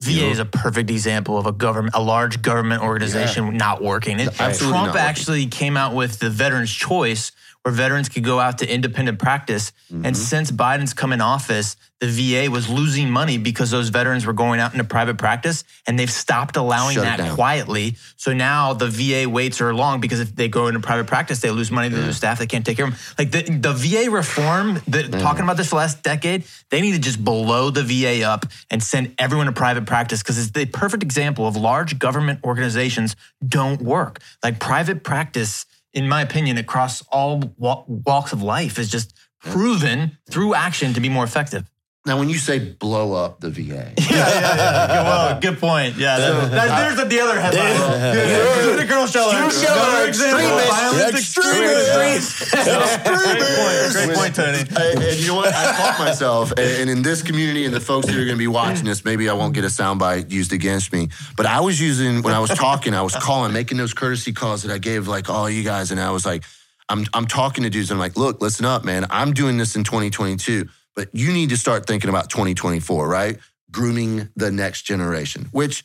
VA 0.01 0.11
You 0.11 0.21
know? 0.21 0.29
is 0.29 0.39
a 0.39 0.45
perfect 0.45 0.89
example 0.89 1.37
of 1.37 1.45
a 1.45 1.51
government, 1.51 1.95
a 1.95 2.01
large 2.01 2.41
government 2.41 2.83
organization 2.83 3.57
not 3.57 3.81
working. 3.81 4.19
It, 4.19 4.33
Trump 4.33 4.61
not 4.61 4.85
working. 4.87 5.01
actually 5.01 5.47
came 5.47 5.75
out 5.75 5.93
with 5.93 6.19
the 6.19 6.29
Veterans 6.29 6.71
Choice, 6.71 7.31
where 7.63 7.73
veterans 7.73 8.09
could 8.09 8.23
go 8.23 8.39
out 8.39 8.59
to 8.59 8.71
independent 8.71 9.19
practice. 9.19 9.71
Mm-hmm. 9.91 10.05
And 10.05 10.17
since 10.17 10.51
Biden's 10.51 10.93
come 10.93 11.11
in 11.11 11.21
office, 11.21 11.75
the 11.99 12.07
VA 12.07 12.49
was 12.49 12.69
losing 12.69 13.09
money 13.09 13.37
because 13.37 13.71
those 13.71 13.89
veterans 13.89 14.25
were 14.25 14.33
going 14.33 14.61
out 14.61 14.71
into 14.71 14.85
private 14.85 15.17
practice, 15.17 15.65
and 15.85 15.99
they've 15.99 16.09
stopped 16.09 16.55
allowing 16.55 16.95
Shut 16.95 17.03
that 17.03 17.35
quietly. 17.35 17.97
So 18.15 18.31
now 18.31 18.73
the 18.73 18.87
VA 18.87 19.29
waits 19.29 19.59
are 19.59 19.73
long 19.73 19.99
because 19.99 20.21
if 20.21 20.33
they 20.33 20.47
go 20.47 20.67
into 20.67 20.79
private 20.79 21.07
practice, 21.07 21.41
they 21.41 21.51
lose 21.51 21.71
money, 21.71 21.89
they 21.89 21.97
lose 21.97 22.15
staff, 22.15 22.39
they 22.39 22.47
can't 22.47 22.65
take 22.65 22.77
care 22.77 22.87
of 22.87 22.91
them. 22.91 22.99
Like 23.17 23.31
the, 23.31 23.41
the 23.51 23.73
VA 23.73 24.09
reform, 24.09 24.81
the, 24.87 25.09
talking 25.19 25.43
about 25.43 25.57
this 25.57 25.67
for 25.67 25.71
the 25.71 25.81
last 25.81 26.01
decade, 26.01 26.45
they 26.69 26.79
need 26.79 26.93
to 26.93 26.99
just 26.99 27.21
blow 27.23 27.69
the 27.69 27.83
VA 27.83 28.23
up 28.23 28.45
and 28.71 28.81
send 28.81 29.13
everyone 29.17 29.47
to 29.47 29.51
private 29.51 29.85
practice 29.85 30.23
because 30.23 30.37
it's 30.37 30.51
the 30.51 30.65
perfect 30.65 31.03
example 31.03 31.47
of 31.47 31.57
large 31.57 31.99
government 31.99 32.39
organizations 32.45 33.17
don't 33.45 33.81
work. 33.81 34.19
Like 34.41 34.59
private 34.59 35.03
practice, 35.03 35.65
in 35.93 36.07
my 36.07 36.21
opinion, 36.21 36.57
across 36.57 37.01
all 37.11 37.41
walks 37.57 38.33
of 38.33 38.41
life 38.41 38.77
is 38.77 38.89
just 38.89 39.17
proven 39.41 40.17
through 40.29 40.53
action 40.53 40.93
to 40.93 40.99
be 40.99 41.09
more 41.09 41.23
effective. 41.23 41.69
Now, 42.05 42.17
when 42.17 42.29
you 42.29 42.37
say 42.37 42.59
blow 42.59 43.11
up 43.13 43.41
the 43.41 43.49
VA, 43.49 43.59
Yeah, 43.69 43.93
yeah, 44.09 44.15
yeah. 44.15 44.87
Good, 44.87 45.03
well, 45.03 45.39
good 45.41 45.59
point. 45.59 45.97
Yeah, 45.97 46.17
so 46.17 46.47
that, 46.47 46.95
there's 46.95 47.09
the 47.09 47.19
other 47.19 47.39
headline. 47.39 47.75
Yeah, 47.75 48.75
the 48.77 48.85
girl 48.85 49.05
show. 49.05 49.29
Another 49.29 50.07
example 50.07 50.57
of 50.57 50.65
violent 50.69 51.15
extremists. 51.15 52.51
Great 52.51 53.39
point. 53.43 53.91
Great 53.93 54.17
point, 54.17 54.35
Tony. 54.35 54.59
I- 54.77 54.95
and 55.09 55.19
you 55.19 55.27
know 55.27 55.35
what? 55.35 55.53
I 55.53 55.73
caught 55.75 55.99
myself, 55.99 56.51
and, 56.51 56.59
and 56.81 56.89
in 56.89 57.01
this 57.01 57.21
community, 57.21 57.65
and 57.65 57.73
the 57.73 57.81
folks 57.81 58.07
that 58.07 58.15
are 58.15 58.25
going 58.25 58.29
to 58.29 58.37
be 58.37 58.47
watching 58.47 58.85
this, 58.85 59.03
maybe 59.03 59.29
I 59.29 59.33
won't 59.33 59.53
get 59.53 59.65
a 59.65 59.67
soundbite 59.67 60.31
used 60.31 60.53
against 60.53 60.93
me. 60.93 61.09
But 61.35 61.45
I 61.47 61.59
was 61.59 61.79
using 61.81 62.21
when 62.23 62.33
I 62.33 62.39
was 62.39 62.49
talking, 62.51 62.93
I 62.93 63.01
was 63.01 63.15
calling, 63.15 63.51
making 63.53 63.77
those 63.77 63.93
courtesy 63.93 64.31
calls 64.31 64.63
that 64.63 64.71
I 64.71 64.77
gave 64.77 65.07
like 65.07 65.29
all 65.29 65.49
you 65.49 65.63
guys, 65.63 65.91
and 65.91 65.99
I 65.99 66.11
was 66.11 66.25
like, 66.25 66.43
I'm 66.87 67.05
I'm 67.13 67.27
talking 67.27 67.65
to 67.65 67.69
dudes. 67.69 67.91
And 67.91 67.97
I'm 67.97 67.99
like, 68.01 68.15
look, 68.17 68.41
listen 68.41 68.65
up, 68.65 68.83
man. 68.85 69.05
I'm 69.09 69.33
doing 69.33 69.57
this 69.57 69.75
in 69.75 69.83
2022, 69.83 70.67
but 70.95 71.09
you 71.13 71.31
need 71.31 71.49
to 71.49 71.57
start 71.57 71.85
thinking 71.85 72.09
about 72.09 72.29
2024, 72.29 73.07
right? 73.07 73.37
Grooming 73.71 74.29
the 74.35 74.51
next 74.51 74.83
generation, 74.83 75.47
which 75.51 75.83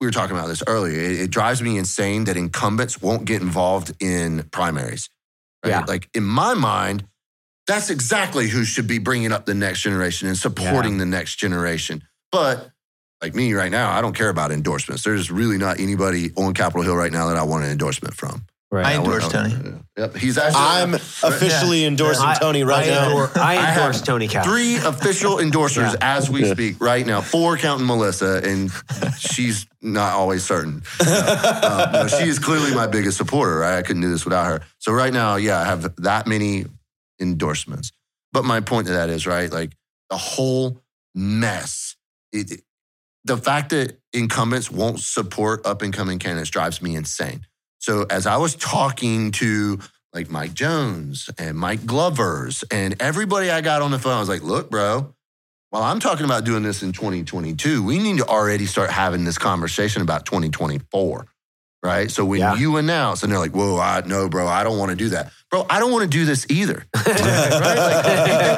we 0.00 0.06
were 0.06 0.12
talking 0.12 0.36
about 0.36 0.48
this 0.48 0.62
earlier. 0.66 1.00
It, 1.00 1.20
it 1.20 1.30
drives 1.30 1.62
me 1.62 1.78
insane 1.78 2.24
that 2.24 2.36
incumbents 2.36 3.00
won't 3.00 3.24
get 3.24 3.40
involved 3.40 3.92
in 4.02 4.48
primaries. 4.50 5.08
Right? 5.64 5.70
Yeah. 5.70 5.84
Like 5.86 6.08
in 6.14 6.24
my 6.24 6.54
mind, 6.54 7.06
that's 7.66 7.90
exactly 7.90 8.48
who 8.48 8.64
should 8.64 8.88
be 8.88 8.98
bringing 8.98 9.32
up 9.32 9.46
the 9.46 9.54
next 9.54 9.80
generation 9.80 10.28
and 10.28 10.36
supporting 10.36 10.98
the 10.98 11.06
next 11.06 11.36
generation. 11.36 12.02
But 12.32 12.70
like 13.22 13.34
me 13.34 13.52
right 13.54 13.70
now, 13.70 13.92
I 13.92 14.00
don't 14.00 14.14
care 14.16 14.28
about 14.28 14.50
endorsements. 14.50 15.04
There's 15.04 15.30
really 15.30 15.56
not 15.56 15.78
anybody 15.78 16.32
on 16.36 16.54
Capitol 16.54 16.82
Hill 16.82 16.96
right 16.96 17.12
now 17.12 17.28
that 17.28 17.36
I 17.36 17.44
want 17.44 17.64
an 17.64 17.70
endorsement 17.70 18.14
from. 18.14 18.44
Right. 18.72 18.86
I 18.86 18.92
I 18.92 18.96
endorse 18.96 19.28
Tony. 19.28 19.54
Yep, 19.98 20.16
he's 20.16 20.38
actually. 20.38 20.58
I'm 20.62 20.94
officially 20.94 21.84
endorsing 21.84 22.24
I- 22.24 22.34
Tony 22.38 22.64
right 22.64 22.86
I 22.86 22.90
now. 22.90 23.04
endor- 23.10 23.30
I 23.38 23.56
I 23.58 23.68
endorse 23.74 23.96
have 23.98 24.06
Tony 24.06 24.28
Cal. 24.28 24.44
Three 24.44 24.76
official 24.84 25.36
endorsers 25.36 25.92
Yeah. 25.92 25.96
as 26.16 26.30
we 26.30 26.50
speak 26.50 26.80
right 26.80 27.06
now. 27.06 27.20
Four 27.20 27.58
counting 27.58 27.86
Melissa, 27.86 28.40
and 28.42 28.70
she's 29.18 29.66
not 29.82 30.14
always 30.14 30.42
certain. 30.42 30.82
Uh, 30.98 31.90
no, 31.92 32.08
she 32.08 32.26
is 32.26 32.38
clearly 32.38 32.74
my 32.74 32.86
biggest 32.86 33.18
supporter. 33.18 33.58
Right? 33.58 33.76
I 33.76 33.82
couldn't 33.82 34.00
do 34.00 34.08
this 34.10 34.24
without 34.24 34.46
her. 34.46 34.62
So 34.78 34.90
right 34.92 35.12
now, 35.12 35.36
yeah, 35.36 35.60
I 35.60 35.64
have 35.64 35.94
that 35.96 36.26
many 36.26 36.64
endorsements. 37.20 37.92
But 38.32 38.46
my 38.46 38.60
point 38.60 38.86
to 38.86 38.94
that 38.94 39.10
is 39.10 39.26
right, 39.26 39.52
like 39.52 39.72
the 40.08 40.16
whole 40.16 40.80
mess. 41.14 41.94
It, 42.32 42.62
the 43.24 43.36
fact 43.36 43.68
that 43.70 43.98
incumbents 44.14 44.70
won't 44.70 44.98
support 45.00 45.66
up 45.66 45.82
and 45.82 45.92
coming 45.92 46.18
candidates 46.18 46.48
drives 46.48 46.80
me 46.80 46.96
insane. 46.96 47.46
So 47.82 48.06
as 48.08 48.28
I 48.28 48.36
was 48.36 48.54
talking 48.54 49.32
to 49.32 49.80
like 50.14 50.30
Mike 50.30 50.54
Jones 50.54 51.28
and 51.36 51.58
Mike 51.58 51.84
Glovers 51.84 52.62
and 52.70 52.94
everybody 53.02 53.50
I 53.50 53.60
got 53.60 53.82
on 53.82 53.90
the 53.90 53.98
phone, 53.98 54.12
I 54.14 54.20
was 54.20 54.28
like, 54.28 54.42
look, 54.42 54.70
bro, 54.70 55.12
while 55.70 55.82
I'm 55.82 55.98
talking 55.98 56.24
about 56.24 56.44
doing 56.44 56.62
this 56.62 56.84
in 56.84 56.92
2022, 56.92 57.82
we 57.82 57.98
need 57.98 58.18
to 58.18 58.26
already 58.26 58.66
start 58.66 58.90
having 58.90 59.24
this 59.24 59.36
conversation 59.36 60.00
about 60.00 60.24
2024. 60.26 61.26
Right. 61.82 62.08
So 62.08 62.24
when 62.24 62.38
Yeah. 62.38 62.54
you 62.54 62.76
announce 62.76 63.24
and 63.24 63.32
they're 63.32 63.40
like, 63.40 63.50
whoa, 63.56 63.76
I 63.80 64.02
no, 64.06 64.28
bro, 64.28 64.46
I 64.46 64.62
don't 64.62 64.78
want 64.78 64.90
to 64.90 64.96
do 64.96 65.08
that. 65.08 65.32
Bro, 65.50 65.66
I 65.68 65.80
don't 65.80 65.90
want 65.90 66.04
to 66.04 66.08
do 66.08 66.24
this 66.24 66.46
either. 66.48 66.86
right? 66.94 67.06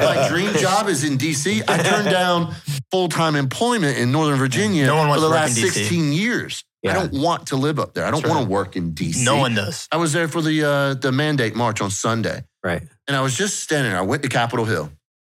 Like, 0.03 0.15
my 0.17 0.27
dream 0.29 0.53
job 0.53 0.87
is 0.87 1.03
in 1.03 1.17
DC. 1.17 1.63
I 1.67 1.77
turned 1.81 2.11
down 2.11 2.53
full-time 2.91 3.35
employment 3.35 3.97
in 3.97 4.11
Northern 4.11 4.37
Virginia 4.37 4.85
No 4.85 5.11
for 5.11 5.19
the 5.19 5.27
last 5.27 5.57
in 5.57 5.63
DC. 5.63 5.71
16 5.71 6.13
years. 6.13 6.63
I 6.91 6.93
don't 6.93 7.13
want 7.21 7.47
to 7.47 7.55
live 7.55 7.79
up 7.79 7.93
there. 7.93 8.05
I 8.05 8.11
don't 8.11 8.21
Sure. 8.21 8.29
want 8.29 8.43
to 8.45 8.49
work 8.49 8.75
in 8.75 8.91
DC. 8.93 9.23
No 9.23 9.37
one 9.37 9.55
does. 9.55 9.87
I 9.91 9.97
was 9.97 10.13
there 10.13 10.27
for 10.27 10.41
the 10.41 10.63
uh, 10.63 10.93
the 10.95 11.11
mandate 11.11 11.55
march 11.55 11.81
on 11.81 11.89
Sunday, 11.91 12.43
Right. 12.63 12.83
and 13.07 13.15
I 13.17 13.21
was 13.21 13.35
just 13.35 13.59
standing 13.61 13.91
there. 13.91 13.99
I 13.99 14.03
went 14.03 14.23
to 14.23 14.29
Capitol 14.29 14.65
Hill, 14.65 14.91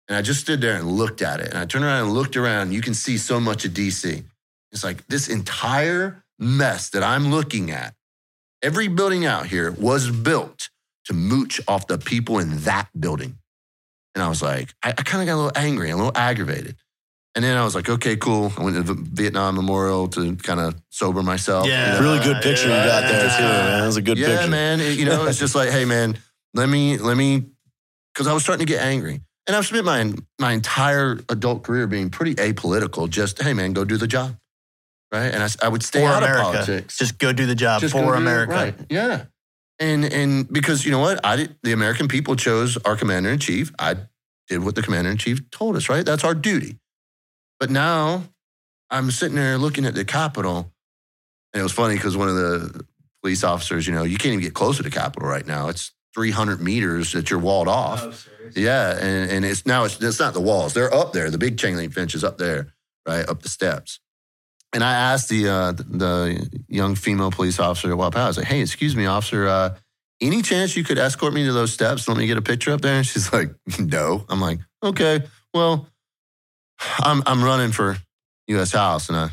and 0.07 0.17
I 0.17 0.21
just 0.21 0.41
stood 0.41 0.61
there 0.61 0.75
and 0.75 0.87
looked 0.91 1.21
at 1.21 1.39
it. 1.39 1.49
And 1.49 1.57
I 1.57 1.65
turned 1.65 1.85
around 1.85 2.03
and 2.05 2.13
looked 2.13 2.35
around. 2.37 2.73
You 2.73 2.81
can 2.81 2.93
see 2.93 3.17
so 3.17 3.39
much 3.39 3.65
of 3.65 3.71
DC. 3.73 4.23
It's 4.71 4.83
like 4.83 5.07
this 5.07 5.27
entire 5.29 6.23
mess 6.39 6.89
that 6.89 7.03
I'm 7.03 7.31
looking 7.31 7.71
at. 7.71 7.93
Every 8.61 8.87
building 8.87 9.25
out 9.25 9.45
here 9.45 9.71
was 9.71 10.09
built 10.09 10.69
to 11.05 11.13
mooch 11.13 11.61
off 11.67 11.87
the 11.87 11.97
people 11.97 12.39
in 12.39 12.57
that 12.63 12.89
building. 12.99 13.37
And 14.15 14.23
I 14.23 14.27
was 14.29 14.41
like, 14.41 14.73
I, 14.83 14.89
I 14.89 15.03
kind 15.03 15.21
of 15.21 15.27
got 15.27 15.35
a 15.35 15.41
little 15.41 15.51
angry, 15.55 15.89
a 15.91 15.95
little 15.95 16.11
aggravated. 16.15 16.75
And 17.37 17.43
then 17.43 17.55
I 17.55 17.63
was 17.63 17.75
like, 17.75 17.87
okay, 17.87 18.15
cool. 18.17 18.51
I 18.57 18.63
went 18.63 18.77
to 18.77 18.81
the 18.81 18.95
Vietnam 18.95 19.53
Memorial 19.55 20.07
to 20.07 20.35
kind 20.37 20.59
of 20.59 20.73
sober 20.89 21.21
myself. 21.21 21.67
Yeah. 21.67 21.93
you 21.93 22.01
know? 22.01 22.07
Really 22.13 22.23
good 22.23 22.41
picture 22.41 22.63
you 22.67 22.73
got 22.73 23.01
there 23.01 23.29
too, 23.37 23.43
man. 23.43 23.79
That 23.79 23.85
was 23.85 23.95
a 23.97 24.01
good 24.01 24.17
yeah, 24.17 24.27
picture. 24.29 24.49
man. 24.49 24.79
It- 24.81 24.97
you 24.97 25.05
know, 25.05 25.25
it's 25.27 25.37
just 25.37 25.53
like, 25.53 25.69
hey, 25.69 25.85
man, 25.85 26.17
let 26.55 26.67
me, 26.67 26.97
let 26.97 27.15
me, 27.15 27.45
because 28.11 28.25
I 28.25 28.33
was 28.33 28.41
starting 28.41 28.65
to 28.65 28.73
get 28.73 28.81
angry. 28.83 29.21
And 29.45 29.55
I've 29.55 29.67
spent 29.67 29.85
my 29.85 30.11
my 30.39 30.53
entire 30.53 31.19
adult 31.29 31.61
career 31.63 31.85
being 31.85 32.09
pretty 32.09 32.33
apolitical. 32.35 33.07
Just, 33.07 33.39
hey, 33.39 33.53
man, 33.53 33.71
go 33.73 33.85
do 33.85 33.97
the 33.97 34.07
job. 34.07 34.35
right? 35.11 35.31
And 35.31 35.55
I 35.61 35.67
would 35.69 35.83
stay 35.83 36.01
For 36.01 36.07
out 36.07 36.23
America. 36.23 36.39
of 36.47 36.53
politics. 36.53 36.97
Just 36.97 37.19
go 37.19 37.31
do 37.33 37.45
the 37.45 37.55
job 37.55 37.81
Just 37.81 37.93
for 37.93 38.01
do 38.01 38.13
it 38.13 38.17
America. 38.17 38.51
right. 38.51 38.75
Yeah. 38.89 39.25
And 39.79 40.03
and 40.05 40.51
because 40.51 40.83
you 40.85 40.91
know 40.91 40.99
what, 40.99 41.23
I 41.23 41.35
did, 41.35 41.55
the 41.61 41.71
American 41.71 42.07
people 42.07 42.35
chose 42.35 42.77
our 42.83 42.95
commander 42.97 43.29
in 43.29 43.37
chief. 43.37 43.71
I 43.77 43.95
did 44.49 44.63
what 44.65 44.73
the 44.73 44.81
commander 44.81 45.11
in 45.11 45.17
chief 45.17 45.49
told 45.51 45.75
us. 45.77 45.87
Right, 45.87 46.03
that's 46.03 46.23
our 46.23 46.33
duty. 46.33 46.79
But 47.59 47.69
now 47.69 48.23
I'm 48.89 49.11
sitting 49.11 49.35
there 49.35 49.57
looking 49.57 49.85
at 49.85 49.95
the 49.95 50.05
Capitol, 50.05 50.71
and 51.53 51.59
it 51.59 51.63
was 51.63 51.71
funny 51.71 51.95
because 51.95 52.15
one 52.15 52.29
of 52.29 52.35
the 52.35 52.85
police 53.21 53.43
officers, 53.43 53.87
you 53.87 53.93
know, 53.93 54.03
you 54.03 54.17
can't 54.17 54.33
even 54.33 54.43
get 54.43 54.53
close 54.53 54.77
to 54.77 54.83
the 54.83 54.89
Capitol 54.89 55.27
right 55.27 55.45
now. 55.45 55.69
It's 55.69 55.91
300 56.15 56.61
meters 56.61 57.11
that 57.13 57.29
you're 57.29 57.39
walled 57.39 57.67
off. 57.67 58.27
Yeah, 58.55 58.97
and, 58.97 59.29
and 59.29 59.45
it's 59.45 59.65
now 59.65 59.83
it's, 59.83 60.01
it's 60.01 60.19
not 60.19 60.33
the 60.33 60.41
walls; 60.41 60.73
they're 60.73 60.93
up 60.93 61.13
there. 61.13 61.29
The 61.29 61.37
big 61.37 61.57
chain 61.57 61.75
link 61.75 61.93
fence 61.93 62.15
is 62.15 62.23
up 62.23 62.37
there, 62.37 62.73
right 63.07 63.27
up 63.27 63.41
the 63.41 63.49
steps. 63.49 63.99
And 64.73 64.83
I 64.83 64.93
asked 64.93 65.29
the 65.29 65.49
uh, 65.49 65.71
the 65.73 66.49
young 66.67 66.95
female 66.95 67.31
police 67.31 67.59
officer 67.59 67.91
at 67.91 67.97
Wapak, 67.97 68.15
I 68.15 68.27
was 68.27 68.37
like, 68.37 68.47
"Hey, 68.47 68.61
excuse 68.61 68.95
me, 68.95 69.05
officer, 69.05 69.47
uh, 69.47 69.75
any 70.21 70.41
chance 70.41 70.75
you 70.75 70.83
could 70.83 70.97
escort 70.97 71.33
me 71.33 71.45
to 71.45 71.53
those 71.53 71.73
steps? 71.73 72.07
Let 72.07 72.17
me 72.17 72.27
get 72.27 72.37
a 72.37 72.41
picture 72.41 72.71
up 72.71 72.81
there." 72.81 72.95
And 72.95 73.05
she's 73.05 73.31
like, 73.33 73.53
"No." 73.79 74.25
I'm 74.29 74.41
like, 74.41 74.59
"Okay, 74.81 75.23
well, 75.53 75.87
I'm 76.99 77.23
I'm 77.25 77.43
running 77.43 77.71
for 77.71 77.97
U.S. 78.47 78.71
House, 78.71 79.09
and 79.09 79.17
I 79.17 79.29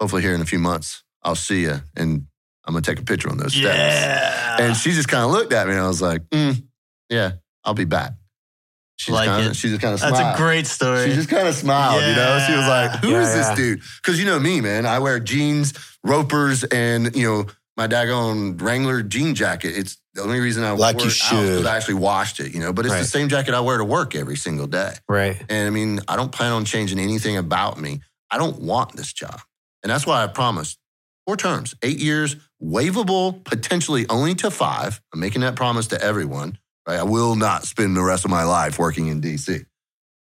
hopefully 0.00 0.22
here 0.22 0.34
in 0.34 0.40
a 0.40 0.44
few 0.46 0.58
months 0.58 1.02
I'll 1.22 1.34
see 1.34 1.62
you, 1.62 1.80
and 1.96 2.26
I'm 2.64 2.74
gonna 2.74 2.82
take 2.82 2.98
a 3.00 3.04
picture 3.04 3.30
on 3.30 3.36
those 3.38 3.52
steps." 3.54 3.76
Yeah. 3.76 4.56
And 4.60 4.76
she 4.76 4.92
just 4.92 5.08
kind 5.08 5.24
of 5.24 5.30
looked 5.30 5.52
at 5.52 5.66
me, 5.66 5.72
and 5.74 5.82
I 5.82 5.88
was 5.88 6.02
like, 6.02 6.22
mm, 6.30 6.62
"Yeah, 7.08 7.32
I'll 7.64 7.74
be 7.74 7.84
back." 7.84 8.12
She 8.96 9.10
just 9.10 9.14
Like 9.16 9.28
kinda, 9.28 9.50
it. 9.50 9.56
she 9.56 9.68
just 9.68 9.80
kind 9.80 9.94
of 9.94 10.00
smiled. 10.00 10.14
That's 10.14 10.20
smiled. 10.22 10.34
a 10.38 10.42
great 10.42 10.66
story. 10.66 11.08
She 11.08 11.14
just 11.16 11.28
kind 11.28 11.48
of 11.48 11.54
smiled, 11.54 12.02
you 12.02 12.14
know. 12.14 12.44
She 12.46 12.52
was 12.54 12.66
like, 12.68 12.92
Yeah. 12.92 12.98
"Who 13.00 13.16
is 13.16 13.34
this 13.34 13.48
yeah. 13.48 13.54
dude?" 13.56 13.82
Because 14.02 14.18
you 14.20 14.26
know 14.26 14.38
me, 14.38 14.60
man. 14.60 14.86
I 14.86 14.98
wear 15.00 15.18
jeans, 15.18 15.72
ropers, 16.04 16.62
and 16.64 17.14
you 17.16 17.26
know 17.26 17.46
my 17.76 17.88
daggone 17.88 18.60
Wrangler 18.60 19.02
jean 19.02 19.34
jacket. 19.34 19.76
It's 19.76 19.96
the 20.14 20.22
only 20.22 20.40
reason 20.40 20.64
I 20.64 20.72
Like 20.72 20.96
wore 20.96 21.06
you 21.06 21.10
should. 21.10 21.36
because 21.36 21.66
I 21.66 21.76
actually 21.76 21.94
washed 21.94 22.40
it, 22.40 22.52
you 22.52 22.60
know. 22.60 22.72
But 22.72 22.86
it's 22.86 22.94
the 22.94 23.04
same 23.04 23.28
jacket 23.28 23.54
I 23.54 23.60
wear 23.60 23.78
to 23.78 23.84
work 23.84 24.14
every 24.14 24.36
single 24.36 24.66
day. 24.66 24.92
Right. 25.08 25.42
And 25.48 25.66
I 25.66 25.70
mean, 25.70 26.00
I 26.08 26.16
don't 26.16 26.32
plan 26.32 26.52
on 26.52 26.64
changing 26.64 26.98
anything 26.98 27.36
about 27.36 27.80
me. 27.80 28.00
I 28.30 28.38
don't 28.38 28.60
want 28.60 28.96
this 28.96 29.12
job, 29.12 29.40
and 29.82 29.90
that's 29.90 30.06
why 30.06 30.22
I 30.22 30.26
promised 30.26 30.78
four 31.26 31.36
terms, 31.36 31.74
eight 31.82 31.98
years, 31.98 32.36
waivable, 32.62 33.44
potentially 33.44 34.06
only 34.08 34.34
to 34.36 34.50
five. 34.50 35.00
I'm 35.12 35.20
making 35.20 35.42
that 35.42 35.54
promise 35.56 35.88
to 35.88 36.02
everyone. 36.02 36.58
Right? 36.86 36.98
I 36.98 37.04
will 37.04 37.36
not 37.36 37.64
spend 37.64 37.96
the 37.96 38.02
rest 38.02 38.24
of 38.24 38.30
my 38.30 38.44
life 38.44 38.78
working 38.78 39.06
in 39.08 39.20
DC. 39.20 39.64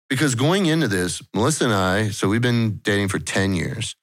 Because 0.10 0.36
going 0.36 0.68
into 0.68 0.88
this, 0.88 1.22
Melissa 1.34 1.64
and 1.66 1.74
I, 1.74 2.10
so 2.10 2.28
we've 2.30 2.42
been 2.42 2.78
dating 2.84 3.08
for 3.08 3.18
10 3.18 3.56
years, 3.56 3.96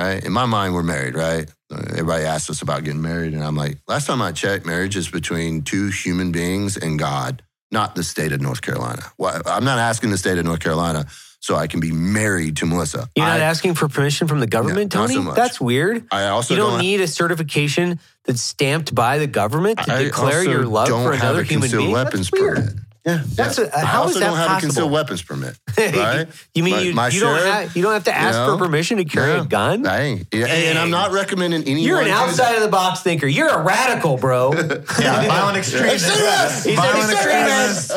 right? 0.00 0.24
In 0.24 0.32
my 0.32 0.46
mind, 0.46 0.74
we're 0.74 0.82
married, 0.82 1.14
right? 1.14 1.48
Everybody 1.70 2.24
asks 2.24 2.50
us 2.50 2.62
about 2.62 2.84
getting 2.84 3.02
married. 3.02 3.32
And 3.34 3.44
I'm 3.44 3.56
like, 3.56 3.78
last 3.86 4.06
time 4.06 4.22
I 4.22 4.32
checked, 4.32 4.66
marriage 4.66 4.96
is 4.96 5.08
between 5.08 5.62
two 5.62 5.88
human 5.88 6.32
beings 6.32 6.76
and 6.76 6.98
God, 6.98 7.42
not 7.70 7.94
the 7.94 8.02
state 8.02 8.32
of 8.32 8.40
North 8.40 8.62
Carolina. 8.62 9.02
Why- 9.16 9.40
I'm 9.46 9.64
not 9.64 9.78
asking 9.78 10.10
the 10.10 10.18
state 10.18 10.38
of 10.38 10.44
North 10.44 10.60
Carolina 10.60 11.06
so 11.42 11.56
I 11.56 11.68
can 11.68 11.80
be 11.80 11.92
married 11.92 12.56
to 12.58 12.66
Melissa. 12.66 13.08
You're 13.16 13.24
not 13.26 13.40
I, 13.40 13.44
asking 13.44 13.74
for 13.74 13.88
permission 13.88 14.26
from 14.28 14.40
the 14.40 14.46
government, 14.46 14.94
No, 14.94 15.06
Tony? 15.06 15.14
so. 15.24 15.32
That's 15.32 15.60
weird. 15.60 16.06
I 16.12 16.26
also 16.26 16.54
you 16.54 16.60
don't, 16.60 16.72
don't 16.72 16.80
need 16.80 17.00
a 17.00 17.06
certification 17.08 17.98
that's 18.24 18.42
stamped 18.42 18.94
by 18.94 19.18
the 19.18 19.26
government 19.26 19.78
to 19.84 19.92
I 19.94 20.04
declare 20.04 20.42
your 20.44 20.66
love 20.66 20.88
don't 20.88 21.04
for 21.06 21.12
have 21.12 21.22
another 21.22 21.40
a 21.40 21.44
human 21.44 21.70
being. 21.70 21.90
weapons 21.92 22.30
That's 22.30 22.40
weird. 22.42 22.56
permit. 22.56 22.74
Yeah, 23.06 23.22
That's 23.34 23.58
yeah. 23.58 23.64
a- 23.64 23.76
I 23.78 23.80
how 23.84 24.02
also 24.02 24.14
is 24.14 24.20
that 24.20 24.26
don't 24.26 24.36
have 24.36 24.44
a 24.46 24.48
possible? 24.48 24.68
concealed 24.68 24.92
weapons 24.92 25.22
permit, 25.22 25.58
right? 25.78 26.26
you 26.54 26.62
mean 26.62 26.74
you, 26.84 26.90
you 27.10 27.20
don't 27.20 27.40
have 27.42 27.74
you 27.76 27.82
don't 27.82 27.92
have 27.94 28.04
to 28.04 28.14
ask 28.14 28.38
you 28.38 28.52
for 28.58 28.64
permission 28.64 28.98
to 28.98 29.04
carry 29.06 29.30
Yeah. 29.32 29.42
a 29.42 29.46
gun? 29.46 29.86
I 29.86 30.00
ain't. 30.02 30.26
Yeah, 30.32 30.46
and 30.46 30.78
I'm 30.78 30.90
not 30.90 31.10
recommending 31.12 31.62
anyone. 31.62 31.82
You're 31.82 32.00
an 32.02 32.08
outside 32.08 32.56
of 32.56 32.62
the 32.62 32.68
box 32.68 33.00
thinker. 33.00 33.26
You're 33.26 33.48
a 33.48 33.62
radical, 33.62 34.16
bro. 34.18 34.52
yeah, 35.00 35.26
violent 35.26 35.56
extremist. 35.58 36.66
He's 36.66 36.76
Violent 36.76 37.04
an 37.04 37.10
extremist. 37.10 37.92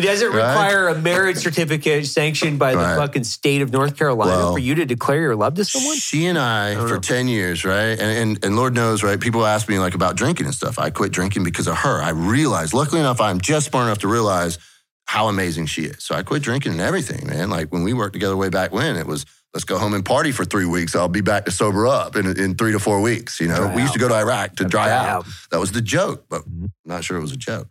He 0.00 0.06
doesn't 0.06 0.28
Right? 0.32 0.48
require 0.50 0.86
a 0.88 0.94
marriage 0.96 1.38
certificate 1.38 2.06
sanctioned 2.06 2.56
by 2.58 2.72
the 2.72 2.78
Right. 2.78 2.96
fucking 2.96 3.24
state 3.24 3.62
of 3.62 3.72
North 3.72 3.96
Carolina 3.96 4.30
Well, 4.30 4.52
for 4.52 4.60
you 4.60 4.76
to 4.76 4.86
declare 4.86 5.20
your 5.20 5.34
love 5.34 5.54
to 5.54 5.64
someone. 5.64 5.96
She 5.98 6.26
and 6.26 6.38
I, 6.38 6.74
don't 6.74 6.86
for 6.86 6.94
know. 6.94 7.00
10 7.00 7.26
years, 7.26 7.64
right? 7.64 7.98
And, 7.98 8.00
and 8.02 8.44
and 8.44 8.54
Lord 8.56 8.74
knows, 8.74 9.02
right? 9.02 9.18
People 9.18 9.44
ask 9.44 9.68
me 9.68 9.80
like 9.80 9.96
about 9.96 10.14
drinking 10.14 10.46
and 10.46 10.54
stuff. 10.54 10.78
I 10.78 10.90
quit 10.90 11.10
drinking 11.10 11.42
because 11.42 11.66
of 11.66 11.78
her. 11.78 12.00
I 12.00 12.10
realized, 12.10 12.74
luckily 12.74 13.00
enough, 13.00 13.20
I'm 13.20 13.40
just 13.40 13.70
smart 13.70 13.86
enough 13.86 13.98
to 13.98 14.08
realize 14.08 14.58
how 15.06 15.26
amazing 15.28 15.66
she 15.66 15.82
is. 15.82 16.04
So 16.04 16.14
I 16.14 16.22
quit 16.22 16.42
drinking 16.42 16.72
and 16.72 16.80
everything, 16.80 17.26
man. 17.26 17.50
Like 17.50 17.72
when 17.72 17.82
we 17.82 17.92
worked 17.92 18.12
together 18.12 18.36
way 18.36 18.50
back 18.50 18.70
when, 18.70 18.94
it 18.94 19.06
was 19.06 19.26
let's 19.52 19.64
go 19.64 19.78
home 19.78 19.94
and 19.94 20.04
party 20.04 20.30
for 20.30 20.44
three 20.44 20.66
weeks. 20.66 20.94
I'll 20.94 21.08
be 21.08 21.22
back 21.22 21.46
to 21.46 21.50
sober 21.50 21.88
up 21.88 22.14
in, 22.14 22.38
in 22.38 22.54
three 22.54 22.70
to 22.72 22.78
four 22.78 23.00
weeks. 23.00 23.40
You 23.40 23.48
know, 23.48 23.56
Dry 23.56 23.74
we 23.74 23.80
used 23.82 23.94
to 23.94 23.98
go 23.98 24.06
to 24.08 24.14
Iraq 24.14 24.54
to 24.56 24.64
dry, 24.64 24.86
Dry 24.88 24.96
out. 24.96 25.08
out. 25.08 25.26
That 25.50 25.58
was 25.58 25.72
the 25.72 25.80
joke, 25.80 26.26
but. 26.28 26.42
I'm 26.46 26.70
not 26.84 27.02
sure 27.04 27.16
it 27.16 27.20
was 27.22 27.32
a 27.32 27.36
joke. 27.36 27.68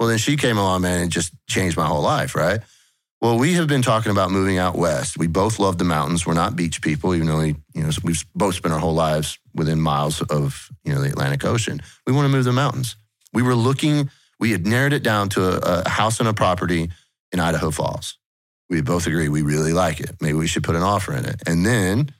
Well, 0.00 0.08
then 0.08 0.16
she 0.16 0.38
came 0.38 0.56
along, 0.56 0.80
man, 0.80 1.02
and 1.02 1.12
just 1.12 1.34
changed 1.46 1.76
my 1.76 1.84
whole 1.84 2.00
life, 2.00 2.34
right? 2.34 2.60
Well, 3.20 3.38
we 3.38 3.52
have 3.52 3.68
been 3.68 3.82
talking 3.82 4.10
about 4.10 4.30
moving 4.30 4.56
out 4.56 4.74
west. 4.74 5.18
We 5.18 5.26
both 5.26 5.58
love 5.58 5.76
the 5.76 5.84
mountains. 5.84 6.26
We're 6.26 6.32
not 6.32 6.56
beach 6.56 6.80
people, 6.80 7.14
even 7.14 7.26
though 7.26 7.40
we, 7.40 7.54
you 7.74 7.82
know, 7.82 7.90
we've 8.02 8.24
both 8.34 8.54
spent 8.54 8.72
our 8.72 8.80
whole 8.80 8.94
lives 8.94 9.38
within 9.54 9.78
miles 9.78 10.22
of, 10.22 10.70
you 10.84 10.94
know, 10.94 11.02
the 11.02 11.10
Atlantic 11.10 11.44
Ocean. 11.44 11.82
We 12.06 12.14
want 12.14 12.24
to 12.24 12.30
move 12.30 12.44
to 12.44 12.48
the 12.48 12.54
mountains. 12.54 12.96
We 13.34 13.42
were 13.42 13.54
looking, 13.54 14.08
we 14.38 14.52
had 14.52 14.66
narrowed 14.66 14.94
it 14.94 15.02
down 15.02 15.28
to 15.30 15.42
a, 15.42 15.82
a 15.82 15.88
house 15.90 16.18
and 16.18 16.30
a 16.30 16.32
property 16.32 16.88
in 17.30 17.38
Idaho 17.38 17.70
Falls. 17.70 18.16
We 18.70 18.80
both 18.80 19.06
agree 19.06 19.28
we 19.28 19.42
really 19.42 19.74
like 19.74 20.00
it. 20.00 20.16
Maybe 20.22 20.38
we 20.38 20.46
should 20.46 20.64
put 20.64 20.76
an 20.76 20.82
offer 20.82 21.12
in 21.14 21.26
it. 21.26 21.42
And 21.46 21.66
then 21.66 22.14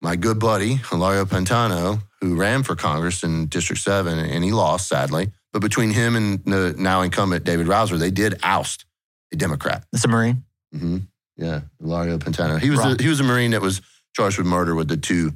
my 0.00 0.14
good 0.14 0.38
buddy, 0.38 0.74
Hilario 0.76 1.24
Pantano, 1.24 2.02
who 2.20 2.36
ran 2.36 2.62
for 2.62 2.76
Congress 2.76 3.24
in 3.24 3.46
District 3.46 3.82
7, 3.82 4.16
and 4.16 4.44
he 4.44 4.52
lost, 4.52 4.86
sadly. 4.86 5.32
But 5.56 5.62
between 5.62 5.90
him 5.90 6.16
and 6.16 6.44
the 6.44 6.74
now 6.76 7.00
incumbent 7.00 7.44
David 7.44 7.66
Rouzer, 7.66 7.98
they 7.98 8.10
did 8.10 8.38
oust 8.42 8.84
a 9.32 9.36
Democrat. 9.36 9.84
It's 9.94 10.04
a 10.04 10.08
Marine. 10.08 10.44
hmm 10.70 10.98
Yeah, 11.38 11.62
Hilario 11.80 12.18
Pantano. 12.18 12.60
He 12.60 12.68
was 12.68 13.00
he 13.00 13.08
was 13.08 13.20
a 13.20 13.24
Marine 13.24 13.52
that 13.52 13.62
was 13.62 13.80
charged 14.14 14.36
with 14.36 14.46
murder 14.46 14.74
with 14.74 14.88
the 14.88 14.98
two 14.98 15.32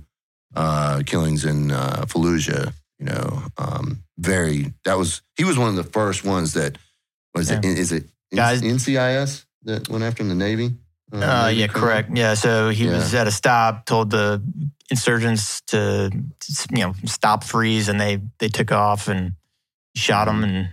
uh, 0.55 1.03
killings 1.07 1.47
in 1.47 1.71
uh, 1.71 2.05
Fallujah. 2.07 2.75
You 2.99 3.07
know, 3.07 3.43
um, 3.57 4.03
very 4.19 4.75
that 4.85 4.99
was 4.99 5.23
he 5.39 5.45
was 5.45 5.57
one 5.57 5.71
of 5.71 5.77
the 5.77 5.91
first 5.91 6.23
ones 6.23 6.53
that 6.53 6.77
was 7.35 7.51
it 7.51 7.65
Yeah. 7.65 7.71
is 7.71 7.91
it 7.91 8.05
Guys- 8.35 8.61
NCIS 8.61 9.47
that 9.63 9.89
went 9.89 10.05
after 10.05 10.23
him 10.23 10.29
the 10.29 10.35
Navy. 10.35 10.77
Uh, 11.11 11.47
Navy 11.47 11.61
yeah, 11.61 11.67
correct. 11.69 12.11
Yeah, 12.15 12.35
so 12.35 12.69
he 12.69 12.85
Yeah. 12.85 12.97
was 12.97 13.15
at 13.15 13.27
a 13.27 13.31
stop, 13.31 13.87
told 13.87 14.11
the 14.11 14.43
insurgents 14.91 15.63
to, 15.69 16.11
you 16.71 16.79
know, 16.79 16.95
stop, 17.07 17.43
freeze, 17.43 17.89
and 17.89 17.99
they 17.99 18.21
they 18.39 18.49
took 18.49 18.71
off 18.71 19.09
and 19.09 19.33
shot 20.01 20.27
him, 20.29 20.37
mm-hmm. 20.37 20.45
and 20.45 20.69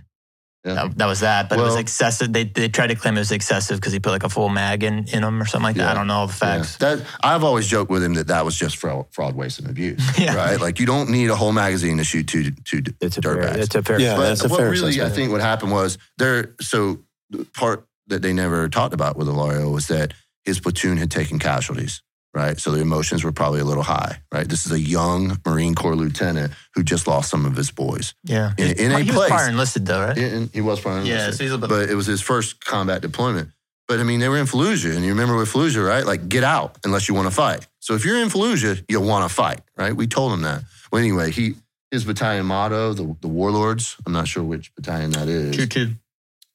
Yeah. 0.64 0.74
that, 0.74 0.98
that 0.98 1.06
was 1.06 1.20
that. 1.20 1.48
But 1.48 1.58
it 1.60 1.62
was 1.62 1.76
excessive. 1.76 2.32
They 2.32 2.44
they 2.44 2.68
tried 2.68 2.88
to 2.88 2.94
claim 2.96 3.16
it 3.16 3.20
was 3.20 3.30
excessive 3.32 3.78
because 3.78 3.92
he 3.92 4.00
put 4.00 4.10
like 4.10 4.24
a 4.24 4.28
full 4.28 4.48
mag 4.48 4.82
in 4.82 5.06
in 5.08 5.22
him 5.22 5.40
or 5.40 5.46
something 5.46 5.64
like 5.64 5.76
that. 5.76 5.84
Yeah. 5.84 5.90
I 5.92 5.94
don't 5.94 6.06
know 6.08 6.14
all 6.20 6.26
the 6.26 6.32
Yeah. 6.42 6.56
facts. 6.58 6.76
That 6.78 7.02
I've 7.22 7.44
always 7.44 7.66
joked 7.68 7.90
with 7.90 8.02
him 8.02 8.14
that 8.14 8.26
that 8.26 8.44
was 8.44 8.56
just 8.56 8.76
fraud, 8.76 9.06
fraud 9.12 9.34
waste, 9.36 9.60
and 9.60 9.68
abuse. 9.70 10.02
Yeah. 10.18 10.34
Right? 10.34 10.60
Like 10.60 10.80
you 10.80 10.86
don't 10.86 11.10
need 11.10 11.30
a 11.30 11.36
whole 11.36 11.52
magazine 11.52 11.96
to 11.98 12.04
shoot 12.04 12.26
two 12.26 12.50
two 12.50 12.82
It's 13.00 13.16
a 13.18 13.22
fair. 13.22 13.36
dirtbags. 13.36 13.56
It's 13.56 13.74
a 13.76 13.82
fair. 13.82 14.00
Yeah. 14.00 14.16
but 14.16 14.22
that's 14.28 14.44
a 14.44 14.48
what 14.48 14.58
fair 14.60 14.70
really 14.70 15.00
I 15.00 15.08
think 15.10 15.30
what 15.32 15.40
happened 15.40 15.72
was 15.72 15.96
there. 16.18 16.54
So 16.60 16.98
the 17.30 17.44
part 17.54 17.86
that 18.08 18.22
they 18.22 18.32
never 18.32 18.68
talked 18.68 18.94
about 18.94 19.16
with 19.16 19.28
Ilario 19.28 19.70
was 19.70 19.86
that 19.88 20.12
his 20.44 20.58
platoon 20.60 20.96
had 20.96 21.10
taken 21.10 21.38
casualties. 21.38 22.02
Right, 22.34 22.60
so 22.60 22.70
the 22.70 22.80
emotions 22.80 23.24
were 23.24 23.32
probably 23.32 23.60
a 23.60 23.64
little 23.64 23.82
high. 23.82 24.20
Right, 24.32 24.46
this 24.48 24.66
is 24.66 24.70
a 24.72 24.78
young 24.78 25.38
Marine 25.46 25.74
Corps 25.74 25.96
lieutenant 25.96 26.52
who 26.74 26.82
just 26.84 27.06
lost 27.06 27.30
some 27.30 27.46
of 27.46 27.56
his 27.56 27.70
boys. 27.70 28.14
Yeah, 28.22 28.52
In- 28.58 28.78
in 28.78 28.92
a 28.92 28.98
he 29.00 29.04
place- 29.10 29.18
was 29.18 29.28
prior 29.30 29.48
enlisted 29.48 29.86
though, 29.86 30.04
right? 30.04 30.16
And 30.18 30.50
he 30.52 30.60
was 30.60 30.78
probably 30.80 31.08
Yeah, 31.08 31.30
so 31.30 31.42
he's 31.42 31.52
a 31.52 31.58
bit. 31.58 31.68
but 31.70 31.88
it 31.88 31.94
was 31.94 32.06
his 32.06 32.20
first 32.20 32.64
combat 32.64 33.00
deployment. 33.02 33.50
But 33.88 33.98
I 33.98 34.02
mean, 34.02 34.20
they 34.20 34.28
were 34.28 34.36
in 34.36 34.46
Fallujah, 34.46 34.94
and 34.94 35.02
you 35.04 35.10
remember 35.10 35.36
with 35.36 35.50
Fallujah, 35.50 35.84
right? 35.86 36.04
Like, 36.04 36.28
get 36.28 36.44
out 36.44 36.76
unless 36.84 37.08
you 37.08 37.14
want 37.14 37.26
to 37.28 37.34
fight. 37.34 37.66
So 37.80 37.94
if 37.94 38.04
you're 38.04 38.18
in 38.20 38.28
Fallujah, 38.28 38.84
you'll 38.88 39.06
want 39.06 39.28
to 39.28 39.34
fight, 39.34 39.60
right? 39.76 39.96
We 39.96 40.06
told 40.06 40.32
him 40.34 40.42
that. 40.42 40.62
Well, 40.92 41.00
anyway, 41.00 41.30
he 41.30 41.54
his 41.90 42.04
battalion 42.04 42.44
motto, 42.44 42.92
the, 42.92 43.16
the 43.22 43.28
Warlords, 43.28 43.96
I'm 44.04 44.12
not 44.12 44.28
sure 44.28 44.44
which 44.44 44.74
battalion 44.76 45.10
that 45.12 45.26
is, 45.28 45.56
Two 45.56 45.66
two. 45.66 45.92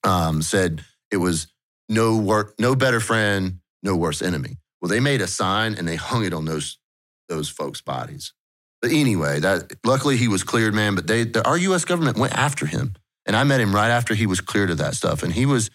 um, 0.03 0.43
said 0.43 0.83
it 1.09 1.17
was 1.17 1.47
no 1.89 2.17
work, 2.17 2.53
no 2.59 2.75
better 2.75 2.99
friend, 2.99 3.59
no 3.81 3.95
worse 3.95 4.21
enemy. 4.21 4.57
Well, 4.83 4.89
they 4.89 4.99
made 4.99 5.21
a 5.21 5.27
sign 5.27 5.75
and 5.75 5.87
they 5.87 5.95
hung 5.95 6.25
it 6.25 6.33
on 6.33 6.43
those 6.43 6.77
those 7.29 7.47
folks' 7.47 7.79
bodies. 7.79 8.33
But 8.81 8.91
anyway, 8.91 9.39
that 9.39 9.71
luckily 9.85 10.17
he 10.17 10.27
was 10.27 10.43
cleared, 10.43 10.73
man. 10.73 10.93
But 10.93 11.07
they, 11.07 11.23
the, 11.23 11.47
our 11.47 11.57
U.S. 11.57 11.85
government 11.85 12.17
went 12.17 12.33
after 12.33 12.65
him, 12.65 12.93
and 13.25 13.33
I 13.33 13.45
met 13.45 13.61
him 13.61 13.73
right 13.73 13.89
after 13.89 14.13
he 14.13 14.25
was 14.25 14.41
cleared 14.41 14.69
of 14.69 14.79
that 14.79 14.95
stuff, 14.95 15.23
and 15.23 15.31
he 15.31 15.45
was. 15.45 15.71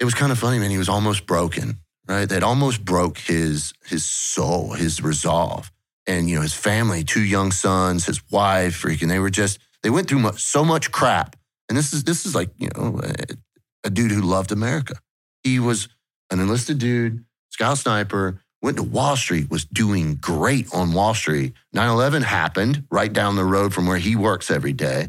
It 0.00 0.04
was 0.04 0.14
kind 0.14 0.32
of 0.32 0.40
funny, 0.40 0.58
man. 0.58 0.70
He 0.70 0.78
was 0.78 0.88
almost 0.88 1.24
broken, 1.24 1.78
right? 2.08 2.28
That 2.28 2.42
almost 2.42 2.84
broke 2.84 3.18
his 3.18 3.72
his 3.84 4.04
soul, 4.04 4.72
his 4.72 5.00
resolve, 5.00 5.70
and 6.04 6.28
you 6.28 6.34
know 6.34 6.42
his 6.42 6.54
family, 6.54 7.04
two 7.04 7.22
young 7.22 7.52
sons, 7.52 8.06
his 8.06 8.28
wife, 8.32 8.82
freaking. 8.82 9.06
They 9.06 9.20
were 9.20 9.30
just 9.30 9.60
they 9.84 9.90
went 9.90 10.08
through 10.08 10.18
much, 10.18 10.42
so 10.42 10.64
much 10.64 10.90
crap, 10.90 11.36
and 11.68 11.78
this 11.78 11.92
is 11.92 12.02
this 12.02 12.26
is 12.26 12.34
like 12.34 12.50
you 12.58 12.70
know 12.74 13.00
a, 13.04 13.14
a 13.84 13.90
dude 13.90 14.10
who 14.10 14.22
loved 14.22 14.50
America. 14.50 14.96
He 15.44 15.60
was 15.60 15.86
an 16.28 16.40
enlisted 16.40 16.78
dude, 16.78 17.24
scout 17.52 17.78
sniper, 17.78 18.40
went 18.62 18.78
to 18.78 18.82
Wall 18.82 19.16
Street, 19.16 19.50
was 19.50 19.64
doing 19.64 20.14
great 20.14 20.72
on 20.72 20.92
Wall 20.92 21.14
Street. 21.14 21.52
9 21.72 21.88
11 21.88 22.22
happened 22.22 22.84
right 22.90 23.12
down 23.12 23.36
the 23.36 23.44
road 23.44 23.74
from 23.74 23.86
where 23.86 23.98
he 23.98 24.16
works 24.16 24.50
every 24.50 24.72
day. 24.72 25.08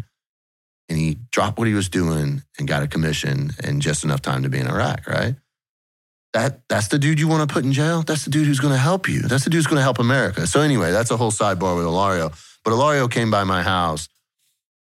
And 0.89 0.97
he 0.97 1.17
dropped 1.31 1.57
what 1.57 1.67
he 1.67 1.73
was 1.73 1.87
doing 1.87 2.43
and 2.59 2.67
got 2.67 2.83
a 2.83 2.87
commission 2.87 3.51
in 3.63 3.79
just 3.79 4.03
enough 4.03 4.21
time 4.21 4.43
to 4.43 4.49
be 4.49 4.59
in 4.59 4.67
Iraq, 4.67 5.07
right? 5.07 5.35
That, 6.33 6.67
that's 6.67 6.89
the 6.89 6.99
dude 6.99 7.19
you 7.19 7.27
want 7.27 7.47
to 7.47 7.53
put 7.53 7.63
in 7.63 7.71
jail. 7.71 8.01
That's 8.01 8.25
the 8.25 8.31
dude 8.31 8.47
who's 8.47 8.59
going 8.59 8.73
to 8.73 8.79
help 8.79 9.07
you. 9.07 9.21
That's 9.21 9.45
the 9.45 9.49
dude 9.49 9.59
who's 9.59 9.67
going 9.67 9.77
to 9.77 9.83
help 9.83 9.99
America. 9.99 10.45
So, 10.45 10.61
anyway, 10.61 10.91
that's 10.91 11.11
a 11.11 11.17
whole 11.17 11.31
sidebar 11.31 11.77
with 11.77 11.85
Ilario. 11.85 12.31
But 12.65 12.73
Ilario 12.73 13.07
came 13.07 13.31
by 13.31 13.43
my 13.43 13.61
house 13.61 14.09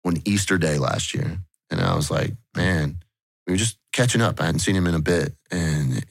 on 0.05 0.23
Easter 0.25 0.59
Day 0.59 0.79
last 0.79 1.15
year. 1.15 1.39
And 1.71 1.81
I 1.81 1.97
was 1.97 2.11
like, 2.11 2.35
man, 2.55 2.99
we 3.47 3.55
were 3.55 3.59
just 3.59 3.79
catching 3.93 4.21
up. 4.21 4.41
I 4.41 4.47
hadn't 4.47 4.61
seen 4.61 4.77
him 4.77 4.87
in 4.87 4.95
a 4.95 5.01
bit. 5.01 5.35
And 5.51 6.05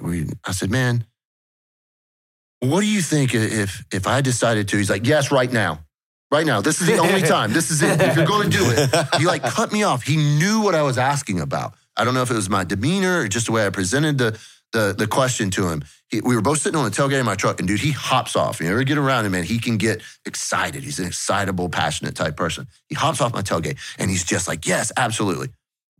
we, 0.00 0.26
I 0.44 0.52
said, 0.52 0.70
man, 0.70 1.06
what 2.60 2.80
do 2.80 2.86
you 2.86 3.02
think 3.02 3.34
if 3.34 3.84
if 3.92 4.06
I 4.06 4.20
decided 4.20 4.68
to? 4.68 4.76
He's 4.76 4.90
like, 4.90 5.06
yes, 5.06 5.30
right 5.30 5.52
now. 5.52 5.80
Right 6.30 6.46
now. 6.46 6.60
This 6.60 6.80
is 6.80 6.86
the 6.86 6.98
only 6.98 7.22
time. 7.22 7.52
This 7.52 7.70
is 7.70 7.82
it. 7.82 8.00
If 8.00 8.16
you're 8.16 8.26
going 8.26 8.50
to 8.50 8.56
do 8.56 8.64
it. 8.64 9.08
He 9.18 9.26
like 9.26 9.42
cut 9.42 9.72
me 9.72 9.82
off. 9.82 10.02
He 10.02 10.16
knew 10.16 10.62
what 10.62 10.74
I 10.74 10.82
was 10.82 10.98
asking 10.98 11.40
about. 11.40 11.74
I 11.96 12.04
don't 12.04 12.14
know 12.14 12.22
if 12.22 12.30
it 12.30 12.34
was 12.34 12.50
my 12.50 12.64
demeanor 12.64 13.20
or 13.20 13.28
just 13.28 13.46
the 13.46 13.52
way 13.52 13.66
I 13.66 13.70
presented 13.70 14.18
the 14.18 14.38
the, 14.72 14.92
the 14.96 15.06
question 15.06 15.50
to 15.52 15.68
him. 15.68 15.84
He, 16.08 16.20
we 16.20 16.34
were 16.34 16.42
both 16.42 16.58
sitting 16.58 16.78
on 16.78 16.84
the 16.84 16.90
tailgate 16.90 17.20
of 17.20 17.26
my 17.26 17.36
truck, 17.36 17.60
and 17.60 17.68
dude, 17.68 17.80
he 17.80 17.92
hops 17.92 18.34
off. 18.34 18.60
You 18.60 18.68
ever 18.68 18.82
get 18.82 18.98
around 18.98 19.24
him, 19.24 19.32
man, 19.32 19.44
he 19.44 19.58
can 19.60 19.76
get 19.76 20.02
excited. 20.26 20.82
He's 20.82 20.98
an 20.98 21.06
excitable, 21.06 21.68
passionate 21.68 22.16
type 22.16 22.36
person. 22.36 22.66
He 22.88 22.96
hops 22.96 23.20
off 23.20 23.32
my 23.32 23.42
tailgate, 23.42 23.78
and 23.98 24.10
he's 24.10 24.24
just 24.24 24.48
like, 24.48 24.66
yes, 24.66 24.90
absolutely. 24.96 25.48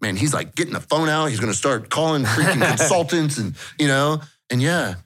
Man, 0.00 0.16
he's 0.16 0.34
like 0.34 0.54
getting 0.54 0.74
the 0.74 0.80
phone 0.80 1.08
out. 1.08 1.26
He's 1.26 1.40
going 1.40 1.52
to 1.52 1.58
start 1.58 1.88
calling 1.88 2.24
freaking 2.24 2.66
consultants, 2.76 3.38
and 3.38 3.54
you 3.78 3.88
know, 3.88 4.20
and 4.50 4.60
yeah, 4.60 4.96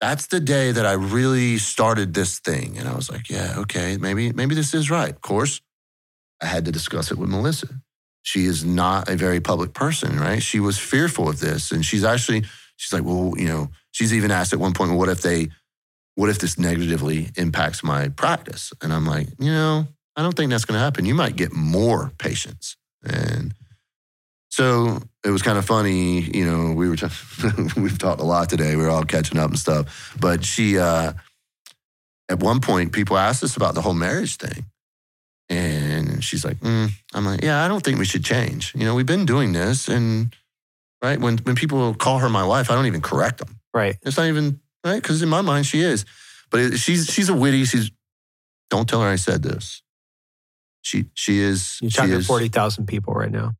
that's 0.00 0.26
the 0.28 0.40
day 0.40 0.72
that 0.72 0.86
I 0.86 0.92
really 0.92 1.58
started 1.58 2.14
this 2.14 2.38
thing. 2.38 2.78
And 2.78 2.88
I 2.88 2.94
was 2.94 3.10
like, 3.10 3.28
yeah, 3.28 3.54
okay, 3.58 3.98
maybe, 3.98 4.32
maybe 4.32 4.54
this 4.54 4.72
is 4.72 4.90
right. 4.90 5.10
Of 5.10 5.20
course, 5.20 5.60
I 6.42 6.46
had 6.46 6.64
to 6.64 6.72
discuss 6.72 7.10
it 7.10 7.18
with 7.18 7.28
Melissa. 7.28 7.68
She 8.22 8.46
is 8.46 8.64
not 8.64 9.08
a 9.08 9.16
very 9.16 9.40
public 9.40 9.74
person, 9.74 10.18
right? 10.18 10.42
She 10.42 10.58
was 10.58 10.78
fearful 10.78 11.28
of 11.28 11.40
this. 11.40 11.70
And 11.70 11.84
she's 11.84 12.04
actually, 12.04 12.44
she's 12.76 12.92
like, 12.92 13.04
well, 13.04 13.34
you 13.36 13.46
know, 13.46 13.68
she's 13.92 14.14
even 14.14 14.30
asked 14.30 14.52
at 14.52 14.58
one 14.58 14.72
point, 14.72 14.90
well, 14.90 14.98
what 14.98 15.08
if 15.08 15.20
they, 15.20 15.48
what 16.14 16.30
if 16.30 16.38
this 16.38 16.58
negatively 16.58 17.28
impacts 17.36 17.82
my 17.82 18.08
practice? 18.08 18.72
And 18.82 18.92
I'm 18.92 19.06
like, 19.06 19.28
you 19.38 19.52
know, 19.52 19.86
I 20.16 20.22
don't 20.22 20.34
think 20.34 20.50
that's 20.50 20.64
going 20.64 20.78
to 20.78 20.84
happen. 20.84 21.04
You 21.04 21.14
might 21.14 21.36
get 21.36 21.52
more 21.52 22.12
patients. 22.18 22.76
And 23.02 23.54
so 24.50 24.98
it 25.24 25.30
was 25.30 25.42
kind 25.42 25.58
of 25.58 25.64
funny, 25.64 26.20
you 26.20 26.44
know, 26.44 26.72
we 26.72 26.88
were, 26.88 26.96
t- 26.96 27.06
we've 27.76 27.98
talked 27.98 28.20
a 28.20 28.24
lot 28.24 28.48
today. 28.50 28.74
We 28.74 28.82
were 28.82 28.90
all 28.90 29.04
catching 29.04 29.38
up 29.38 29.48
and 29.48 29.58
stuff. 29.58 30.16
But 30.20 30.44
she, 30.44 30.76
uh, 30.76 31.12
at 32.28 32.40
one 32.40 32.60
point, 32.60 32.92
people 32.92 33.16
asked 33.16 33.44
us 33.44 33.56
about 33.56 33.74
the 33.74 33.80
whole 33.80 33.94
marriage 33.94 34.36
thing. 34.36 34.66
And 35.48 36.22
she's 36.22 36.44
like, 36.44 36.58
mm. 36.58 36.90
I'm 37.14 37.24
like, 37.24 37.42
yeah, 37.42 37.64
I 37.64 37.68
don't 37.68 37.82
think 37.82 37.98
we 37.98 38.04
should 38.04 38.24
change. 38.24 38.72
You 38.74 38.84
know, 38.84 38.94
we've 38.94 39.06
been 39.06 39.24
doing 39.24 39.52
this. 39.52 39.88
And 39.88 40.34
right, 41.02 41.20
when, 41.20 41.38
when 41.38 41.54
people 41.54 41.94
call 41.94 42.18
her 42.18 42.28
my 42.28 42.44
wife, 42.44 42.70
I 42.70 42.74
don't 42.74 42.86
even 42.86 43.00
correct 43.00 43.38
them. 43.38 43.60
Right. 43.72 43.96
It's 44.02 44.16
not 44.16 44.26
even, 44.26 44.60
right? 44.84 45.00
Because 45.00 45.22
in 45.22 45.28
my 45.28 45.42
mind, 45.42 45.66
she 45.66 45.80
is. 45.80 46.04
But 46.50 46.60
it, 46.60 46.78
she's, 46.78 47.06
she's 47.06 47.28
a 47.28 47.34
witty, 47.34 47.64
she's, 47.64 47.90
don't 48.68 48.88
tell 48.88 49.00
her 49.00 49.08
I 49.08 49.16
said 49.16 49.42
this. 49.42 49.82
She, 50.82 51.06
she 51.14 51.38
is, 51.38 51.78
You're 51.80 51.90
she 51.90 51.96
talking 51.96 52.14
is. 52.14 52.26
40,000 52.26 52.86
people 52.86 53.14
right 53.14 53.30
now. 53.30 53.54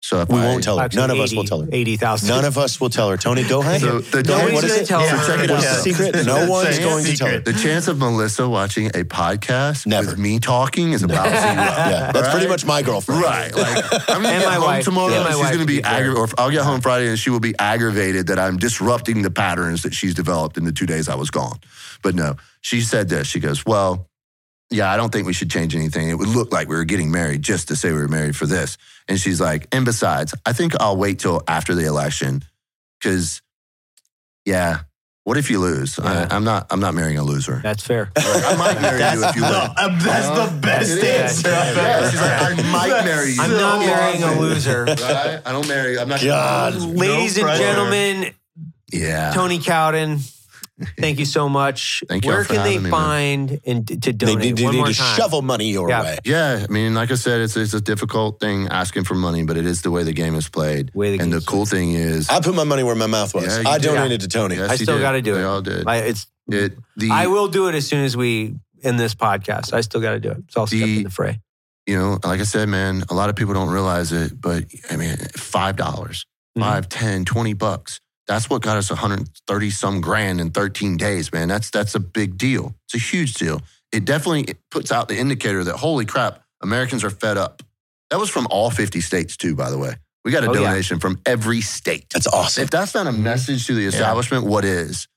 So 0.00 0.20
if 0.20 0.28
We 0.28 0.38
I- 0.38 0.44
won't 0.44 0.62
tell 0.62 0.78
her. 0.78 0.84
Actually, 0.84 1.00
None 1.00 1.10
of 1.10 1.18
us 1.20 1.34
will 1.34 1.42
tell 1.44 1.60
her. 1.62 1.68
80,000. 1.72 2.28
None 2.28 2.44
of 2.44 2.56
us 2.56 2.80
will 2.80 2.88
tell 2.88 3.10
her. 3.10 3.16
Tony, 3.16 3.42
go 3.42 3.60
ahead. 3.60 3.80
So 3.80 3.98
the 3.98 4.22
Nobody's 4.22 4.54
what 4.54 4.64
is 4.64 4.70
gonna 4.70 4.82
it? 4.82 4.86
tell 4.86 5.00
Yeah, 5.00 5.16
her. 5.18 5.26
check 5.26 5.44
it 5.44 5.50
out. 5.50 5.62
Yeah. 5.62 5.72
It's 5.74 5.82
secret. 5.82 6.14
No 6.24 6.36
It's 6.36 6.50
one's 6.50 6.78
a 6.78 6.80
going 6.80 7.04
to 7.04 7.16
tell 7.16 7.28
her. 7.28 7.40
The 7.40 7.52
chance 7.52 7.88
of 7.88 7.98
Melissa 7.98 8.48
watching 8.48 8.86
a 8.86 9.02
podcast 9.04 9.86
Never. 9.86 10.10
with 10.10 10.18
me 10.18 10.38
talking 10.38 10.92
is 10.92 11.02
about 11.02 11.24
zero. 11.28 11.36
Yeah, 11.36 12.12
that's 12.12 12.28
pretty 12.32 12.46
much 12.46 12.64
my 12.64 12.80
girlfriend. 12.82 13.22
Right. 13.22 13.52
Like 13.54 13.84
I'm 14.08 14.22
gonna 14.22 14.28
And 14.28 14.42
get 14.42 14.46
my 14.48 14.54
home 14.54 14.64
wife. 14.64 14.84
tomorrow. 14.84 15.12
And 15.12 15.34
she's 15.34 15.50
gonna 15.50 15.64
be 15.66 15.78
be 15.78 15.82
aggravated. 15.84 16.16
Or 16.38 16.40
I'll 16.42 16.50
get 16.50 16.62
home 16.62 16.80
Friday 16.80 17.08
and 17.08 17.18
she 17.18 17.30
will 17.30 17.40
be 17.40 17.54
aggravated 17.58 18.28
that 18.28 18.38
I'm 18.38 18.56
disrupting 18.56 19.22
the 19.22 19.30
patterns 19.32 19.82
that 19.82 19.94
she's 19.94 20.14
developed 20.14 20.56
in 20.56 20.64
the 20.64 20.72
two 20.72 20.86
days 20.86 21.08
I 21.08 21.16
was 21.16 21.30
gone. 21.30 21.58
But 22.04 22.14
no, 22.14 22.36
she 22.60 22.82
said 22.82 23.08
this. 23.08 23.26
She 23.26 23.40
goes, 23.40 23.66
Well, 23.66 24.08
yeah, 24.70 24.90
I 24.92 24.96
don't 24.96 25.10
think 25.12 25.26
we 25.26 25.32
should 25.32 25.50
change 25.50 25.74
anything. 25.74 26.08
It 26.08 26.14
would 26.14 26.28
look 26.28 26.52
like 26.52 26.68
we 26.68 26.76
were 26.76 26.84
getting 26.84 27.10
married 27.10 27.42
just 27.42 27.68
to 27.68 27.76
say 27.76 27.90
we 27.92 27.98
were 27.98 28.08
married 28.08 28.36
for 28.36 28.46
this. 28.46 28.76
And 29.08 29.18
she's 29.18 29.40
like, 29.40 29.66
and 29.72 29.84
besides, 29.84 30.34
I 30.44 30.52
think 30.52 30.74
I'll 30.80 30.96
wait 30.96 31.18
till 31.20 31.42
after 31.48 31.74
the 31.74 31.86
election 31.86 32.44
because, 33.00 33.40
yeah, 34.44 34.80
what 35.24 35.36
if 35.36 35.50
you 35.50 35.58
lose? 35.60 35.98
Yeah. 35.98 36.26
I, 36.30 36.34
I'm 36.34 36.44
not. 36.44 36.66
I'm 36.70 36.80
not 36.80 36.94
marrying 36.94 37.18
a 37.18 37.22
loser. 37.22 37.60
That's 37.62 37.82
fair. 37.82 38.10
I 38.16 38.56
might 38.56 38.80
marry 38.80 38.98
you 39.18 39.24
if 39.26 39.36
you 39.36 39.42
win. 39.42 39.52
Uh, 39.52 39.98
that's 40.00 40.26
the 40.28 40.56
oh, 40.56 40.60
best 40.60 40.90
It 40.90 41.04
is. 41.04 41.44
answer. 41.44 41.50
I've 41.50 41.76
Yeah, 41.76 42.10
she's 42.10 42.20
like, 42.20 42.30
I 42.30 42.44
heard. 42.54 42.72
might 42.72 43.04
marry 43.04 43.30
you. 43.32 43.42
I'm 43.42 43.50
not 43.50 43.78
marrying 43.80 44.22
a 44.22 44.40
loser. 44.40 44.84
Right? 44.88 45.42
I 45.44 45.52
don't 45.52 45.68
marry. 45.68 45.98
I'm 45.98 46.08
not. 46.08 46.22
God. 46.22 46.74
Ladies 46.76 47.36
and 47.36 47.44
pressure. 47.44 47.62
gentlemen, 47.62 48.34
Yeah. 48.90 49.32
Tony 49.34 49.58
Cowden, 49.58 50.20
thank 50.98 51.18
you 51.18 51.24
so 51.24 51.48
much. 51.48 52.02
Thank 52.08 52.24
you 52.24 52.30
Where 52.30 52.44
for 52.44 52.54
can 52.54 52.62
they 52.64 52.74
having 52.74 52.84
me, 52.84 52.90
man. 52.90 53.00
find 53.00 53.60
and 53.66 53.86
to 53.88 53.94
They 53.96 54.12
donate? 54.12 54.38
need, 54.38 54.56
they 54.56 54.64
One 54.64 54.72
need 54.74 54.78
more 54.78 54.86
to 54.88 54.94
time. 54.94 55.16
shovel 55.16 55.42
money 55.42 55.70
your 55.70 55.88
Yeah. 55.88 56.02
way. 56.02 56.18
Yeah, 56.24 56.64
I 56.68 56.72
mean, 56.72 56.94
like 56.94 57.10
I 57.10 57.14
said, 57.16 57.40
it's 57.40 57.56
it's 57.56 57.74
a 57.74 57.80
difficult 57.80 58.40
thing 58.40 58.68
asking 58.68 59.04
for 59.04 59.14
money, 59.14 59.42
but 59.44 59.56
it 59.56 59.66
is 59.66 59.82
the 59.82 59.90
way 59.90 60.02
the 60.04 60.12
game 60.12 60.34
is 60.34 60.48
played. 60.48 60.90
Way 60.94 61.16
the 61.16 61.22
and 61.22 61.32
the 61.32 61.36
game's 61.38 61.46
cool 61.46 61.66
thing 61.66 61.92
is, 61.92 62.28
I 62.28 62.40
put 62.40 62.54
my 62.54 62.64
money 62.64 62.82
where 62.82 62.94
my 62.94 63.06
mouth 63.06 63.34
was. 63.34 63.44
Yeah, 63.58 63.68
I 63.68 63.78
did. 63.78 63.88
donated 63.88 64.20
to 64.22 64.28
Tony. 64.28 64.56
Yes, 64.56 64.70
I 64.70 64.76
still 64.76 64.98
got 65.00 65.12
to 65.12 65.22
do 65.22 65.34
They 65.34 65.40
it. 65.40 65.44
all 65.44 65.62
did. 65.62 65.86
I, 65.86 65.96
it's. 65.98 66.26
it 66.50 66.72
the 66.96 67.10
I 67.10 67.26
will 67.26 67.48
do 67.48 67.68
it 67.68 67.74
as 67.74 67.86
soon 67.86 68.04
as 68.04 68.16
we 68.16 68.54
end 68.82 68.98
this 69.00 69.14
podcast. 69.14 69.72
I 69.72 69.80
still 69.82 70.00
got 70.00 70.12
to 70.12 70.20
do 70.20 70.30
it. 70.30 70.44
So 70.50 70.60
I'll 70.60 70.66
step 70.66 70.80
The- 70.80 70.96
in 70.98 71.02
the 71.04 71.10
fray. 71.10 71.40
you 71.86 71.96
know, 71.98 72.18
like 72.22 72.40
I 72.40 72.44
said, 72.44 72.68
man, 72.68 73.02
a 73.10 73.14
lot 73.14 73.30
of 73.30 73.36
people 73.36 73.54
don't 73.54 73.70
realize 73.70 74.12
it, 74.12 74.40
but 74.40 74.64
I 74.90 74.96
mean, 74.96 75.16
five 75.36 75.76
dollars, 75.76 76.24
Mhm. 76.56 76.62
five, 76.62 76.88
ten, 76.88 77.24
twenty 77.24 77.54
bucks. 77.54 78.00
That's 78.28 78.48
what 78.50 78.62
got 78.62 78.76
us 78.76 78.90
130 78.90 79.70
some 79.70 80.00
grand 80.00 80.40
in 80.40 80.50
13 80.50 80.96
days, 80.98 81.32
man. 81.32 81.48
That's 81.48 81.70
that's 81.70 81.94
a 81.94 82.00
big 82.00 82.36
deal. 82.38 82.74
It's 82.84 82.94
a 82.94 82.98
huge 82.98 83.34
deal. 83.34 83.62
It 83.90 84.04
definitely 84.04 84.54
puts 84.70 84.92
out 84.92 85.08
the 85.08 85.16
indicator 85.16 85.64
that 85.64 85.76
holy 85.76 86.04
crap, 86.04 86.42
Americans 86.62 87.02
are 87.04 87.10
fed 87.10 87.38
up. 87.38 87.62
That 88.10 88.18
was 88.20 88.28
from 88.30 88.46
all 88.50 88.70
50 88.70 89.00
states 89.00 89.36
too, 89.36 89.54
by 89.56 89.70
the 89.70 89.78
way. 89.78 89.94
We 90.24 90.30
got 90.32 90.44
a 90.44 90.50
Oh, 90.50 90.54
yeah. 90.54 90.68
donation 90.68 90.98
from 91.00 91.18
every 91.24 91.62
state. 91.62 92.06
That's 92.12 92.26
awesome. 92.26 92.64
If 92.64 92.70
that's 92.70 92.94
not 92.94 93.06
a 93.06 93.12
message 93.12 93.66
to 93.66 93.74
the 93.74 93.86
establishment, 93.86 94.44
what 94.44 94.64
is? 94.64 95.08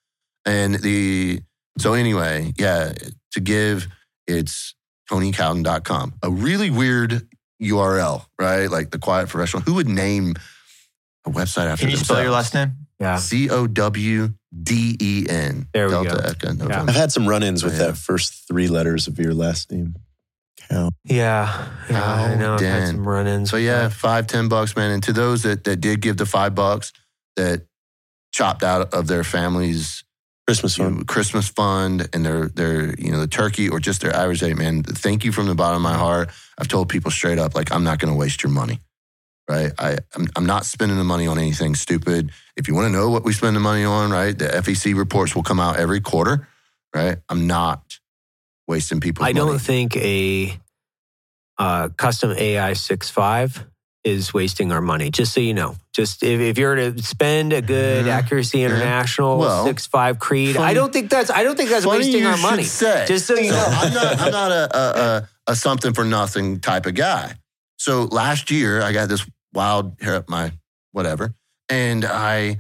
And 0.46 0.76
the 0.76 1.42
so 1.78 1.94
anyway, 1.94 2.54
yeah, 2.58 2.94
to 3.34 3.40
give 3.42 3.88
it's 4.28 4.74
TonyCowden.com. 5.12 6.14
A 6.24 6.30
really 6.30 6.70
weird 6.70 7.28
URL, 7.62 8.26
right? 8.40 8.68
Like 8.68 8.92
the 8.92 9.00
quiet 9.00 9.28
professional. 9.30 9.64
Who 9.64 9.74
would 9.74 9.90
name 9.90 10.36
a 11.26 11.30
website 11.30 11.66
after 11.66 11.84
Can 11.86 11.92
you 11.92 11.98
spell 11.98 12.22
your 12.22 12.32
last 12.32 12.54
name? 12.54 12.81
Yeah. 13.02 13.18
C 13.18 13.50
O 13.50 13.66
W 13.68 14.30
D 14.64 14.96
E 15.02 15.26
N. 15.28 15.68
There 15.74 15.88
we 15.88 15.92
Delta 15.92 16.10
go. 16.10 16.16
Echo 16.18 16.54
November. 16.54 16.90
I've 16.92 16.96
had 16.96 17.12
some 17.12 17.28
run-ins 17.28 17.64
with 17.64 17.74
Oh, 17.74 17.78
yeah. 17.78 17.88
that 17.88 17.98
first 17.98 18.48
three 18.48 18.68
letters 18.68 19.08
of 19.08 19.18
your 19.20 19.34
last 19.34 19.72
name. 19.72 19.96
Cow. 20.70 20.92
Yeah. 21.06 21.68
Yeah. 21.90 22.04
I 22.04 22.36
know. 22.36 22.54
I've 22.56 22.62
had 22.62 22.88
some 22.90 23.08
run 23.08 23.26
ins. 23.28 23.50
So 23.50 23.58
yeah, 23.58 23.90
five, 23.90 24.28
ten 24.28 24.48
bucks, 24.48 24.76
man. 24.76 24.92
And 24.92 25.02
to 25.04 25.14
those 25.14 25.42
that 25.44 25.64
that 25.64 25.78
did 25.82 26.00
give 26.02 26.18
the 26.18 26.26
five 26.28 26.54
bucks 26.56 26.94
that 27.36 27.66
chopped 28.32 28.64
out 28.64 28.94
of 28.94 29.08
their 29.08 29.24
families 29.24 30.04
Christmas 30.48 30.78
you 30.78 30.84
fund. 30.86 30.98
know, 31.00 31.04
Christmas 31.06 31.48
fund 31.50 32.08
and 32.14 32.26
their 32.26 32.48
their 32.50 32.94
you 33.00 33.12
know 33.12 33.20
the 33.20 33.28
turkey 33.28 33.68
or 33.70 33.80
just 33.80 34.02
their 34.02 34.16
average 34.16 34.42
day, 34.42 34.54
man. 34.54 34.84
Thank 34.84 35.24
you 35.26 35.32
from 35.32 35.48
the 35.48 35.56
bottom 35.56 35.78
of 35.78 35.82
my 35.92 35.98
heart. 35.98 36.30
I've 36.58 36.68
told 36.68 36.90
people 36.90 37.10
straight 37.12 37.40
up, 37.40 37.56
like 37.56 37.72
I'm 37.72 37.84
not 37.84 38.00
going 38.00 38.14
to 38.14 38.18
waste 38.18 38.44
your 38.44 38.52
money, 38.52 38.80
right? 39.52 39.72
I 39.78 39.98
I'm, 40.16 40.28
I'm 40.36 40.46
not 40.46 40.66
spending 40.66 40.98
the 40.98 41.04
money 41.04 41.28
on 41.28 41.38
anything 41.38 41.76
stupid. 41.76 42.32
If 42.56 42.68
you 42.68 42.74
want 42.76 42.86
to 42.88 42.92
know 42.92 43.10
what 43.10 43.24
we 43.24 43.34
spend 43.34 43.56
the 43.56 43.60
money 43.60 43.84
on, 43.84 44.10
right? 44.12 44.38
The 44.38 44.46
FEC 44.48 44.96
reports 44.96 45.36
will 45.36 45.44
come 45.44 45.60
out 45.60 45.78
every 45.78 46.02
quarter, 46.02 46.48
right? 46.96 47.18
I'm 47.30 47.48
not 47.48 48.00
wasting 48.68 49.00
people's 49.02 49.24
money. 49.26 49.32
I 49.32 49.34
don't 49.38 49.48
money. 49.48 49.60
think 49.60 49.98
a 49.98 50.60
uh, 51.58 51.90
custom 51.98 52.32
AI 52.38 52.72
6.5 52.72 53.66
is 54.04 54.34
wasting 54.34 54.72
our 54.72 54.82
money. 54.82 55.12
Just 55.12 55.34
so 55.34 55.40
you 55.42 55.54
know, 55.54 55.76
just 55.94 56.24
if, 56.24 56.40
if 56.40 56.58
you're 56.58 56.74
to 56.76 57.04
spend 57.04 57.54
a 57.54 57.62
good 57.62 58.06
Yeah. 58.08 58.18
Accuracy 58.18 58.60
Yeah. 58.60 58.68
International 58.68 59.38
Well, 59.38 59.66
6.5 59.68 60.18
Creed, 60.20 60.56
funny- 60.56 60.72
I 60.72 60.74
don't 60.74 60.92
think 60.92 61.10
that's 61.12 61.30
I 61.30 61.44
don't 61.44 61.56
think 61.56 61.70
that's 61.70 61.86
wasting 61.86 62.26
our 62.26 62.38
money. 62.38 62.64
Say. 62.64 63.06
Just 63.08 63.28
so 63.28 63.36
you 63.36 63.52
So 63.52 63.56
know. 63.58 63.68
I'm 63.70 63.94
not, 63.94 64.20
I'm 64.22 64.32
not 64.32 64.52
a, 64.52 64.78
a, 64.78 64.82
a, 64.82 65.30
a 65.52 65.56
something 65.56 65.94
for 65.94 66.04
nothing 66.04 66.60
type 66.62 66.86
of 66.88 66.96
guy. 66.96 67.36
So 67.78 68.04
last 68.06 68.50
year, 68.52 68.82
I 68.82 68.92
got 68.92 69.08
this 69.10 69.24
wild 69.54 69.96
hair 70.02 70.16
up 70.16 70.30
my 70.30 70.52
whatever, 70.92 71.34
and 71.70 72.04
I, 72.06 72.60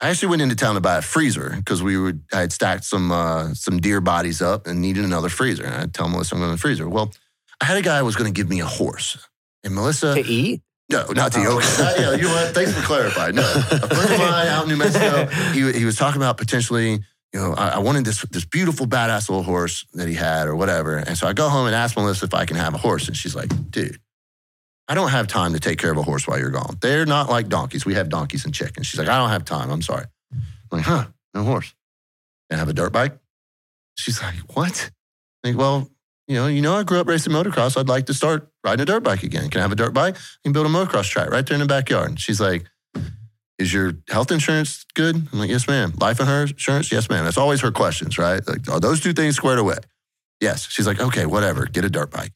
I 0.00 0.08
actually 0.10 0.28
went 0.28 0.42
into 0.42 0.54
town 0.56 0.74
to 0.74 0.80
buy 0.80 0.98
a 0.98 1.02
freezer 1.02 1.54
because 1.56 1.82
we 1.82 1.96
would 1.96 2.22
I 2.32 2.40
had 2.40 2.52
stacked 2.52 2.84
some 2.84 3.10
uh, 3.12 3.54
some 3.54 3.78
deer 3.80 4.00
bodies 4.00 4.42
up 4.42 4.66
and 4.66 4.80
needed 4.80 5.04
another 5.04 5.28
freezer. 5.28 5.64
And 5.64 5.74
I 5.74 5.86
tell 5.86 6.08
Melissa 6.08 6.34
I'm 6.34 6.40
going 6.40 6.50
to 6.50 6.56
the 6.56 6.60
freezer. 6.60 6.88
Well, 6.88 7.12
I 7.60 7.64
had 7.66 7.76
a 7.76 7.82
guy 7.82 7.98
who 7.98 8.04
was 8.04 8.16
going 8.16 8.32
to 8.32 8.36
give 8.38 8.48
me 8.48 8.60
a 8.60 8.66
horse, 8.66 9.16
and 9.62 9.74
Melissa, 9.74 10.14
To 10.14 10.20
eat? 10.20 10.60
no, 10.90 11.06
not 11.12 11.32
the 11.32 11.44
Oh. 11.46 11.56
okay. 11.58 11.82
Uh, 11.82 12.10
yeah, 12.10 12.16
you 12.16 12.22
know 12.24 12.34
what? 12.34 12.54
Thanks 12.54 12.72
for 12.72 12.82
clarifying. 12.82 13.36
No, 13.36 13.42
a 13.42 13.62
friend 13.62 14.12
of 14.12 14.18
mine 14.18 14.46
out 14.48 14.64
in 14.64 14.68
New 14.68 14.76
Mexico, 14.76 15.26
he, 15.52 15.72
he 15.72 15.84
was 15.86 15.96
talking 15.96 16.20
about 16.20 16.36
potentially, 16.36 16.90
you 17.32 17.40
know, 17.40 17.54
I, 17.54 17.68
I 17.70 17.78
wanted 17.78 18.04
this 18.04 18.20
this 18.30 18.44
beautiful 18.44 18.86
badass 18.86 19.28
little 19.30 19.42
horse 19.44 19.86
that 19.94 20.08
he 20.08 20.14
had 20.14 20.46
or 20.48 20.54
whatever. 20.56 20.96
And 20.96 21.16
so 21.16 21.26
I 21.26 21.32
go 21.32 21.48
home 21.48 21.66
and 21.66 21.74
ask 21.74 21.96
Melissa 21.96 22.26
if 22.26 22.34
I 22.34 22.44
can 22.44 22.56
have 22.56 22.74
a 22.74 22.78
horse, 22.78 23.06
and 23.08 23.16
she's 23.16 23.34
like, 23.34 23.48
dude. 23.70 23.98
I 24.86 24.94
don't 24.94 25.10
have 25.10 25.26
time 25.26 25.54
to 25.54 25.60
take 25.60 25.78
care 25.78 25.90
of 25.90 25.96
a 25.96 26.02
horse 26.02 26.26
while 26.26 26.38
you're 26.38 26.50
gone. 26.50 26.76
They're 26.80 27.06
not 27.06 27.30
like 27.30 27.48
donkeys. 27.48 27.86
We 27.86 27.94
have 27.94 28.08
donkeys 28.08 28.44
and 28.44 28.52
chickens. 28.52 28.86
She's 28.86 28.98
like, 28.98 29.08
I 29.08 29.18
don't 29.18 29.30
have 29.30 29.44
time. 29.44 29.70
I'm 29.70 29.82
sorry. 29.82 30.04
I'm 30.32 30.42
like, 30.70 30.84
huh, 30.84 31.06
no 31.32 31.42
horse. 31.44 31.74
And 32.50 32.58
have 32.58 32.68
a 32.68 32.74
dirt 32.74 32.92
bike? 32.92 33.16
She's 33.96 34.20
like, 34.20 34.34
what? 34.54 34.90
I'm 35.42 35.52
like, 35.52 35.58
well, 35.58 35.88
you 36.26 36.36
know, 36.36 36.46
you 36.46 36.60
know, 36.60 36.74
I 36.74 36.82
grew 36.82 36.98
up 37.00 37.06
racing 37.06 37.32
motocross. 37.32 37.78
I'd 37.78 37.88
like 37.88 38.06
to 38.06 38.14
start 38.14 38.50
riding 38.62 38.82
a 38.82 38.86
dirt 38.86 39.02
bike 39.02 39.22
again. 39.22 39.48
Can 39.50 39.60
I 39.60 39.62
have 39.62 39.72
a 39.72 39.76
dirt 39.76 39.94
bike? 39.94 40.16
You 40.16 40.20
can 40.44 40.52
build 40.52 40.66
a 40.66 40.70
motocross 40.70 41.08
track 41.08 41.30
right 41.30 41.46
there 41.46 41.54
in 41.54 41.60
the 41.60 41.66
backyard. 41.66 42.10
And 42.10 42.20
she's 42.20 42.40
like, 42.40 42.64
is 43.58 43.72
your 43.72 43.94
health 44.08 44.32
insurance 44.32 44.84
good? 44.94 45.16
I'm 45.32 45.38
like, 45.38 45.50
yes, 45.50 45.68
ma'am. 45.68 45.92
Life 45.98 46.18
and 46.20 46.28
her 46.28 46.42
insurance? 46.42 46.90
Yes, 46.90 47.08
ma'am. 47.08 47.24
That's 47.24 47.38
always 47.38 47.60
her 47.60 47.70
questions, 47.70 48.18
right? 48.18 48.46
Like, 48.46 48.68
are 48.68 48.80
those 48.80 49.00
two 49.00 49.12
things 49.12 49.36
squared 49.36 49.58
away? 49.58 49.76
Yes. 50.40 50.68
She's 50.68 50.86
like, 50.86 51.00
okay, 51.00 51.24
whatever. 51.26 51.66
Get 51.66 51.84
a 51.84 51.90
dirt 51.90 52.10
bike. 52.10 52.32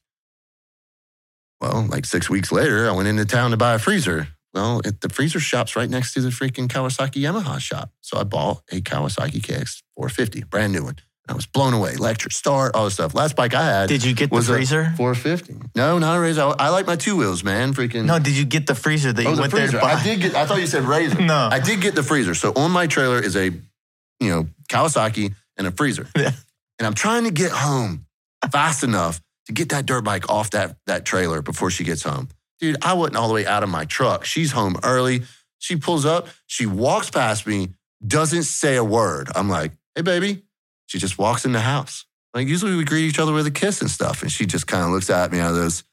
Well, 1.61 1.85
like 1.89 2.05
six 2.05 2.29
weeks 2.29 2.51
later, 2.51 2.89
I 2.89 2.93
went 2.93 3.07
into 3.07 3.25
town 3.25 3.51
to 3.51 3.57
buy 3.57 3.73
a 3.73 3.79
freezer. 3.79 4.29
Well, 4.53 4.81
it, 4.83 5.01
the 5.01 5.09
freezer 5.09 5.39
shop's 5.39 5.75
right 5.75 5.89
next 5.89 6.13
to 6.13 6.21
the 6.21 6.29
freaking 6.29 6.67
Kawasaki 6.67 7.21
Yamaha 7.21 7.59
shop. 7.59 7.91
So 8.01 8.17
I 8.17 8.23
bought 8.23 8.63
a 8.71 8.81
Kawasaki 8.81 9.41
KX 9.41 9.83
450, 9.95 10.43
brand 10.45 10.73
new 10.73 10.83
one. 10.83 10.95
I 11.27 11.33
was 11.33 11.45
blown 11.45 11.73
away. 11.73 11.93
Electric 11.93 12.33
start, 12.33 12.75
all 12.75 12.85
this 12.85 12.95
stuff. 12.95 13.13
Last 13.13 13.35
bike 13.35 13.53
I 13.53 13.63
had. 13.63 13.87
Did 13.87 14.03
you 14.03 14.15
get 14.15 14.31
the 14.31 14.41
freezer? 14.41 14.91
450. 14.97 15.69
No, 15.75 15.99
not 15.99 16.17
a 16.17 16.19
razor. 16.19 16.41
I, 16.41 16.55
I 16.57 16.69
like 16.69 16.87
my 16.87 16.95
two 16.95 17.15
wheels, 17.15 17.43
man. 17.43 17.73
Freaking. 17.75 18.05
No, 18.05 18.17
did 18.17 18.35
you 18.35 18.45
get 18.45 18.65
the 18.65 18.73
freezer 18.73 19.13
that 19.13 19.21
oh, 19.21 19.29
you 19.29 19.33
Oh, 19.33 19.35
the 19.35 19.41
went 19.41 19.53
there 19.53 19.67
to 19.67 19.79
buy? 19.79 19.93
I 19.93 20.03
did 20.03 20.21
get. 20.21 20.33
I 20.33 20.47
thought 20.47 20.59
you 20.59 20.65
said 20.65 20.83
razor. 20.85 21.21
No. 21.29 21.49
I 21.51 21.59
did 21.59 21.81
get 21.81 21.93
the 21.93 22.01
freezer. 22.01 22.33
So 22.33 22.53
on 22.55 22.71
my 22.71 22.87
trailer 22.87 23.21
is 23.21 23.35
a, 23.35 23.45
you 23.45 24.29
know, 24.29 24.47
Kawasaki 24.69 25.35
and 25.55 25.67
a 25.67 25.71
freezer. 25.71 26.07
Yeah. 26.17 26.31
And 26.79 26.87
I'm 26.87 26.93
trying 26.95 27.25
to 27.25 27.31
get 27.31 27.51
home 27.51 28.05
fast 28.51 28.83
enough 28.83 29.21
to 29.49 29.53
get 29.53 29.69
that 29.69 29.87
dirt 29.87 30.03
bike 30.03 30.29
off 30.29 30.51
that 30.51 30.77
that 30.85 31.05
trailer 31.05 31.41
before 31.41 31.71
she 31.71 31.83
gets 31.83 32.03
home. 32.03 32.29
Dude, 32.59 32.77
I 32.83 32.93
wasn't 32.93 33.17
all 33.17 33.27
the 33.27 33.33
way 33.33 33.47
out 33.47 33.63
of 33.63 33.69
my 33.69 33.85
truck. 33.85 34.23
She's 34.23 34.51
home 34.51 34.77
early. 34.83 35.23
She 35.57 35.75
pulls 35.75 36.05
up. 36.05 36.27
She 36.45 36.67
walks 36.67 37.09
past 37.09 37.47
me. 37.47 37.69
Doesn't 38.05 38.43
say 38.43 38.75
a 38.75 38.83
word. 38.83 39.29
I'm 39.33 39.49
like, 39.49 39.71
hey, 39.95 40.03
baby. 40.03 40.43
She 40.85 40.99
just 40.99 41.17
walks 41.17 41.45
in 41.45 41.51
the 41.51 41.61
house. 41.61 42.05
Like 42.35 42.47
usually 42.47 42.75
we 42.75 42.83
greet 42.83 43.05
each 43.05 43.17
other 43.17 43.33
with 43.33 43.47
a 43.47 43.51
kiss 43.51 43.81
and 43.81 43.89
stuff. 43.89 44.21
And 44.21 44.31
she 44.31 44.45
just 44.45 44.67
kind 44.67 44.83
of 44.83 44.91
looks 44.91 45.09
at 45.09 45.31
me 45.31 45.39
out 45.39 45.49
of 45.49 45.55
those 45.55 45.83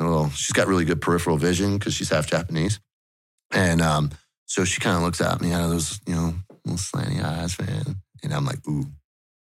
little, 0.00 0.30
she's 0.30 0.52
got 0.52 0.66
really 0.66 0.84
good 0.84 1.00
peripheral 1.00 1.36
vision 1.36 1.78
because 1.78 1.94
she's 1.94 2.10
half 2.10 2.26
Japanese. 2.26 2.80
And 3.52 3.80
um, 3.80 4.10
so 4.46 4.64
she 4.64 4.80
kind 4.80 4.96
of 4.96 5.02
looks 5.02 5.20
at 5.20 5.40
me 5.40 5.52
out 5.52 5.62
of 5.62 5.70
those, 5.70 6.00
you 6.06 6.14
know, 6.14 6.34
little 6.64 6.78
slanty 6.78 7.22
eyes, 7.22 7.56
man. 7.60 8.02
And 8.24 8.34
I'm 8.34 8.44
like, 8.44 8.66
ooh, 8.68 8.86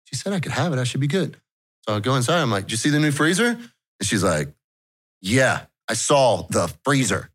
she 0.04 0.16
said 0.16 0.32
I 0.32 0.40
could 0.40 0.52
have 0.52 0.74
it. 0.74 0.80
I 0.80 0.84
should 0.84 1.02
be 1.02 1.08
good. 1.08 1.38
So 1.88 1.96
I 1.96 2.00
go 2.00 2.16
inside. 2.16 2.42
I'm 2.42 2.52
like, 2.52 2.66
did 2.66 2.72
you 2.72 2.78
see 2.78 2.90
the 2.90 3.00
new 3.00 3.12
freezer? 3.12 3.48
And 3.48 4.04
she's 4.04 4.24
like, 4.24 4.50
yeah, 5.22 5.62
I 5.88 5.94
saw 5.94 6.44
the 6.50 6.74
freezer. 6.84 7.30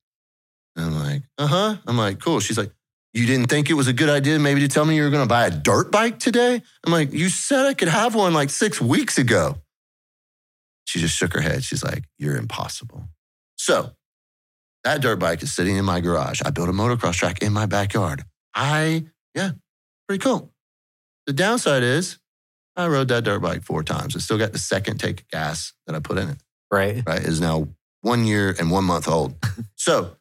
And 0.76 0.86
I'm 0.86 0.98
like, 0.98 1.22
uh 1.38 1.46
huh. 1.46 1.76
I'm 1.86 1.98
like, 1.98 2.20
cool. 2.20 2.40
She's 2.40 2.58
like, 2.58 2.72
you 3.12 3.26
didn't 3.26 3.48
think 3.48 3.70
it 3.70 3.74
was 3.74 3.86
a 3.86 3.92
good 3.92 4.08
idea 4.10 4.38
maybe 4.38 4.60
to 4.60 4.68
tell 4.68 4.84
me 4.84 4.96
you 4.96 5.04
were 5.04 5.10
going 5.10 5.22
to 5.22 5.28
buy 5.28 5.46
a 5.46 5.50
dirt 5.50 5.92
bike 5.92 6.18
today? 6.18 6.60
I'm 6.84 6.92
like, 6.92 7.12
you 7.12 7.28
said 7.28 7.64
I 7.64 7.74
could 7.74 7.88
have 7.88 8.14
one 8.14 8.34
like 8.34 8.50
six 8.50 8.80
weeks 8.80 9.18
ago. 9.18 9.56
She 10.86 11.00
just 11.00 11.16
shook 11.16 11.32
her 11.32 11.40
head. 11.40 11.62
She's 11.62 11.84
like, 11.84 12.04
you're 12.18 12.36
impossible. 12.36 13.08
So 13.56 13.92
that 14.82 15.00
dirt 15.00 15.16
bike 15.16 15.42
is 15.42 15.52
sitting 15.52 15.76
in 15.76 15.84
my 15.84 16.00
garage. 16.00 16.42
I 16.44 16.50
built 16.50 16.68
a 16.68 16.72
motocross 16.72 17.14
track 17.14 17.42
in 17.42 17.52
my 17.52 17.66
backyard. 17.66 18.24
I, 18.54 19.06
yeah, 19.34 19.52
pretty 20.08 20.22
cool. 20.22 20.52
The 21.26 21.32
downside 21.32 21.82
is 21.82 22.18
I 22.76 22.86
rode 22.88 23.08
that 23.08 23.24
dirt 23.24 23.40
bike 23.40 23.62
four 23.62 23.82
times. 23.82 24.16
I 24.16 24.18
still 24.18 24.38
got 24.38 24.52
the 24.52 24.58
second 24.58 24.98
take 24.98 25.20
of 25.20 25.28
gas 25.28 25.72
that 25.86 25.94
I 25.94 26.00
put 26.00 26.18
in 26.18 26.28
it, 26.30 26.36
Right. 26.70 27.02
right? 27.06 27.20
It 27.20 27.26
is 27.28 27.40
now 27.40 27.68
one 28.02 28.24
year 28.24 28.54
and 28.58 28.70
one 28.70 28.84
month 28.84 29.06
old. 29.08 29.34
so 29.76 30.16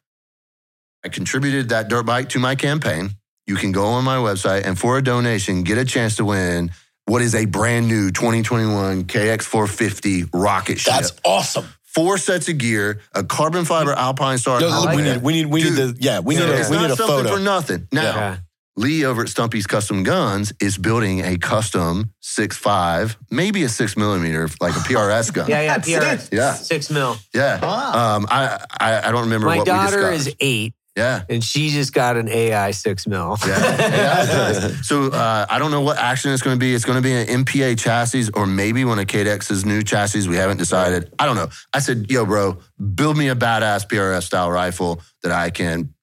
I 1.04 1.08
contributed 1.08 1.70
that 1.70 1.88
dirt 1.88 2.04
bike 2.06 2.28
to 2.30 2.38
my 2.38 2.54
campaign. 2.54 3.10
You 3.46 3.56
can 3.56 3.72
go 3.72 3.84
on 3.86 4.04
my 4.04 4.16
website 4.16 4.64
and 4.64 4.78
for 4.78 4.96
a 4.98 5.02
donation, 5.02 5.64
get 5.64 5.78
a 5.78 5.84
chance 5.84 6.16
to 6.16 6.24
win 6.24 6.70
what 7.06 7.20
is 7.20 7.34
a 7.34 7.44
brand 7.44 7.88
new 7.88 8.10
2021 8.10 9.04
KX450 9.04 10.30
rocket 10.32 10.78
ship. 10.78 10.94
That's 10.94 11.12
awesome. 11.24 11.66
Four 11.82 12.18
sets 12.18 12.48
of 12.48 12.58
gear, 12.58 13.00
a 13.14 13.22
carbon 13.22 13.64
fiber 13.64 13.92
Alpine 13.92 14.38
Star. 14.38 14.60
Yo, 14.60 14.68
helmet. 14.70 14.96
we 14.96 15.02
need, 15.02 15.22
we 15.22 15.32
need, 15.32 15.46
we 15.46 15.62
need 15.62 15.70
the, 15.74 15.96
yeah, 16.00 16.20
we 16.20 16.34
need, 16.36 16.42
it's 16.44 16.68
a, 16.68 16.70
we 16.70 16.78
need 16.78 16.90
a 16.90 16.96
something 16.96 17.16
photo. 17.24 17.34
for 17.36 17.40
nothing. 17.40 17.86
Now, 17.92 18.02
Yeah. 18.02 18.36
Lee 18.76 19.04
over 19.04 19.22
at 19.22 19.28
Stumpy's 19.28 19.66
Custom 19.66 20.02
Guns 20.02 20.52
is 20.60 20.76
building 20.78 21.20
a 21.20 21.36
custom 21.38 22.12
6.5, 22.22 23.16
maybe 23.30 23.62
a 23.62 23.68
six 23.68 23.96
millimeter, 23.96 24.48
like 24.60 24.74
a 24.74 24.80
PRS 24.80 25.32
gun. 25.32 25.48
Yeah, 25.54 25.60
yeah. 25.60 25.78
PRS. 25.78 26.32
Yeah. 26.32 26.54
Six 26.54 26.90
mil. 26.90 27.16
Yeah. 27.32 27.60
Wow. 27.60 28.16
Um, 28.16 28.26
I, 28.28 28.64
I 28.80 29.08
I 29.08 29.12
don't 29.12 29.22
remember 29.24 29.46
My 29.46 29.58
what 29.58 29.66
daughter 29.66 30.08
we 30.10 30.16
is 30.16 30.34
eight, 30.40 30.74
yeah. 30.96 31.22
and 31.28 31.44
she 31.44 31.68
just 31.68 31.92
got 31.92 32.16
an 32.16 32.28
AI 32.28 32.72
six 32.72 33.06
mil. 33.06 33.36
Yeah. 33.46 33.58
Yeah, 33.78 34.68
so 34.82 35.10
uh, 35.12 35.46
I 35.48 35.58
don't 35.60 35.70
know 35.70 35.82
what 35.82 35.98
action 35.98 36.32
it's 36.32 36.42
going 36.42 36.56
to 36.56 36.60
be. 36.60 36.74
It's 36.74 36.84
going 36.84 36.96
to 36.96 37.02
be 37.02 37.12
an 37.12 37.44
MPA 37.44 37.78
chassis 37.78 38.30
or 38.34 38.46
maybe 38.46 38.84
one 38.84 38.98
of 38.98 39.06
KDX's 39.06 39.64
new 39.64 39.82
chassis. 39.82 40.28
We 40.28 40.36
haven't 40.36 40.56
decided. 40.56 41.12
I 41.18 41.26
don't 41.26 41.36
know. 41.36 41.48
I 41.72 41.78
said, 41.78 42.10
yo, 42.10 42.24
bro, 42.26 42.58
build 42.94 43.16
me 43.16 43.28
a 43.28 43.36
badass 43.36 43.86
PRS 43.86 44.24
style 44.24 44.50
rifle 44.50 45.00
that 45.22 45.30
I 45.30 45.50
can 45.50 45.76
That's 45.76 45.93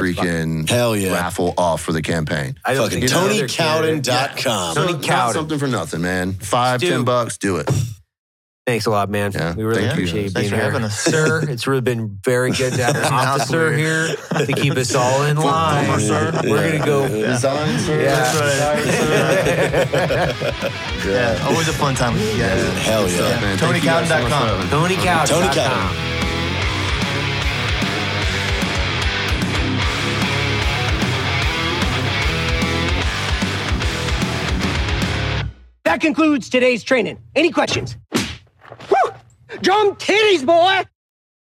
freaking 0.00 0.68
Hell 0.68 0.96
yeah. 0.96 1.12
raffle 1.12 1.54
off 1.58 1.82
for 1.82 1.92
the 1.92 2.02
campaign. 2.02 2.56
I 2.64 2.74
don't 2.74 2.84
Fucking 2.90 3.00
think 3.00 3.12
another 3.12 3.46
TonyCowden.com. 3.46 4.74
Tony 4.76 4.92
So, 4.92 4.98
Cowden. 5.00 5.34
something 5.34 5.58
for 5.58 5.68
nothing, 5.68 6.02
man. 6.02 6.34
Five, 6.34 6.80
Dude. 6.80 6.90
ten 6.90 7.04
bucks, 7.04 7.38
do 7.38 7.56
it. 7.56 7.70
Thanks 8.66 8.86
a 8.86 8.90
lot, 8.90 9.10
man. 9.10 9.30
Yeah, 9.32 9.54
we 9.54 9.62
really 9.62 9.82
thank 9.82 9.92
appreciate 9.92 10.22
you 10.22 10.30
Thanks 10.30 10.48
being 10.48 10.50
for 10.50 10.56
here. 10.56 10.64
having 10.72 10.84
us. 10.84 10.98
Sir, 10.98 11.42
it's 11.50 11.66
really 11.66 11.82
been 11.82 12.18
very 12.24 12.50
good 12.50 12.72
to 12.72 12.82
have 12.82 12.96
an 12.96 13.04
officer 13.12 13.76
here 13.76 14.08
to 14.08 14.52
keep 14.56 14.72
us 14.74 14.94
all 14.94 15.22
in 15.24 15.36
line. 15.36 15.84
former 15.84 16.00
sir. 16.00 16.32
We're 16.44 16.70
going 16.70 16.80
to 16.80 16.86
go. 16.86 17.06
Design, 17.08 17.78
sir. 17.80 18.00
Yeah. 18.00 19.44
Yeah, 21.04 21.38
always 21.46 21.68
a 21.68 21.72
fun 21.74 21.94
time 21.94 22.14
with 22.14 22.22
you. 22.34 22.42
Hell 22.42 23.02
Good 23.04 23.10
stuff, 23.10 23.28
yeah. 23.28 23.40
man. 23.42 23.58
Thank 23.58 23.74
you 23.84 23.90
so 23.90 23.94
TonyCowden.com. 24.06 24.68
Tony 24.70 24.94
Cowden. 24.96 25.26
Tony 25.34 25.54
Cowden. 25.54 26.23
That 35.94 36.00
concludes 36.00 36.48
today's 36.48 36.82
training. 36.82 37.22
Any 37.36 37.52
questions? 37.52 37.96
Woo! 38.12 39.12
Drum 39.60 39.94
titties, 39.94 40.44
boy! 40.44 40.82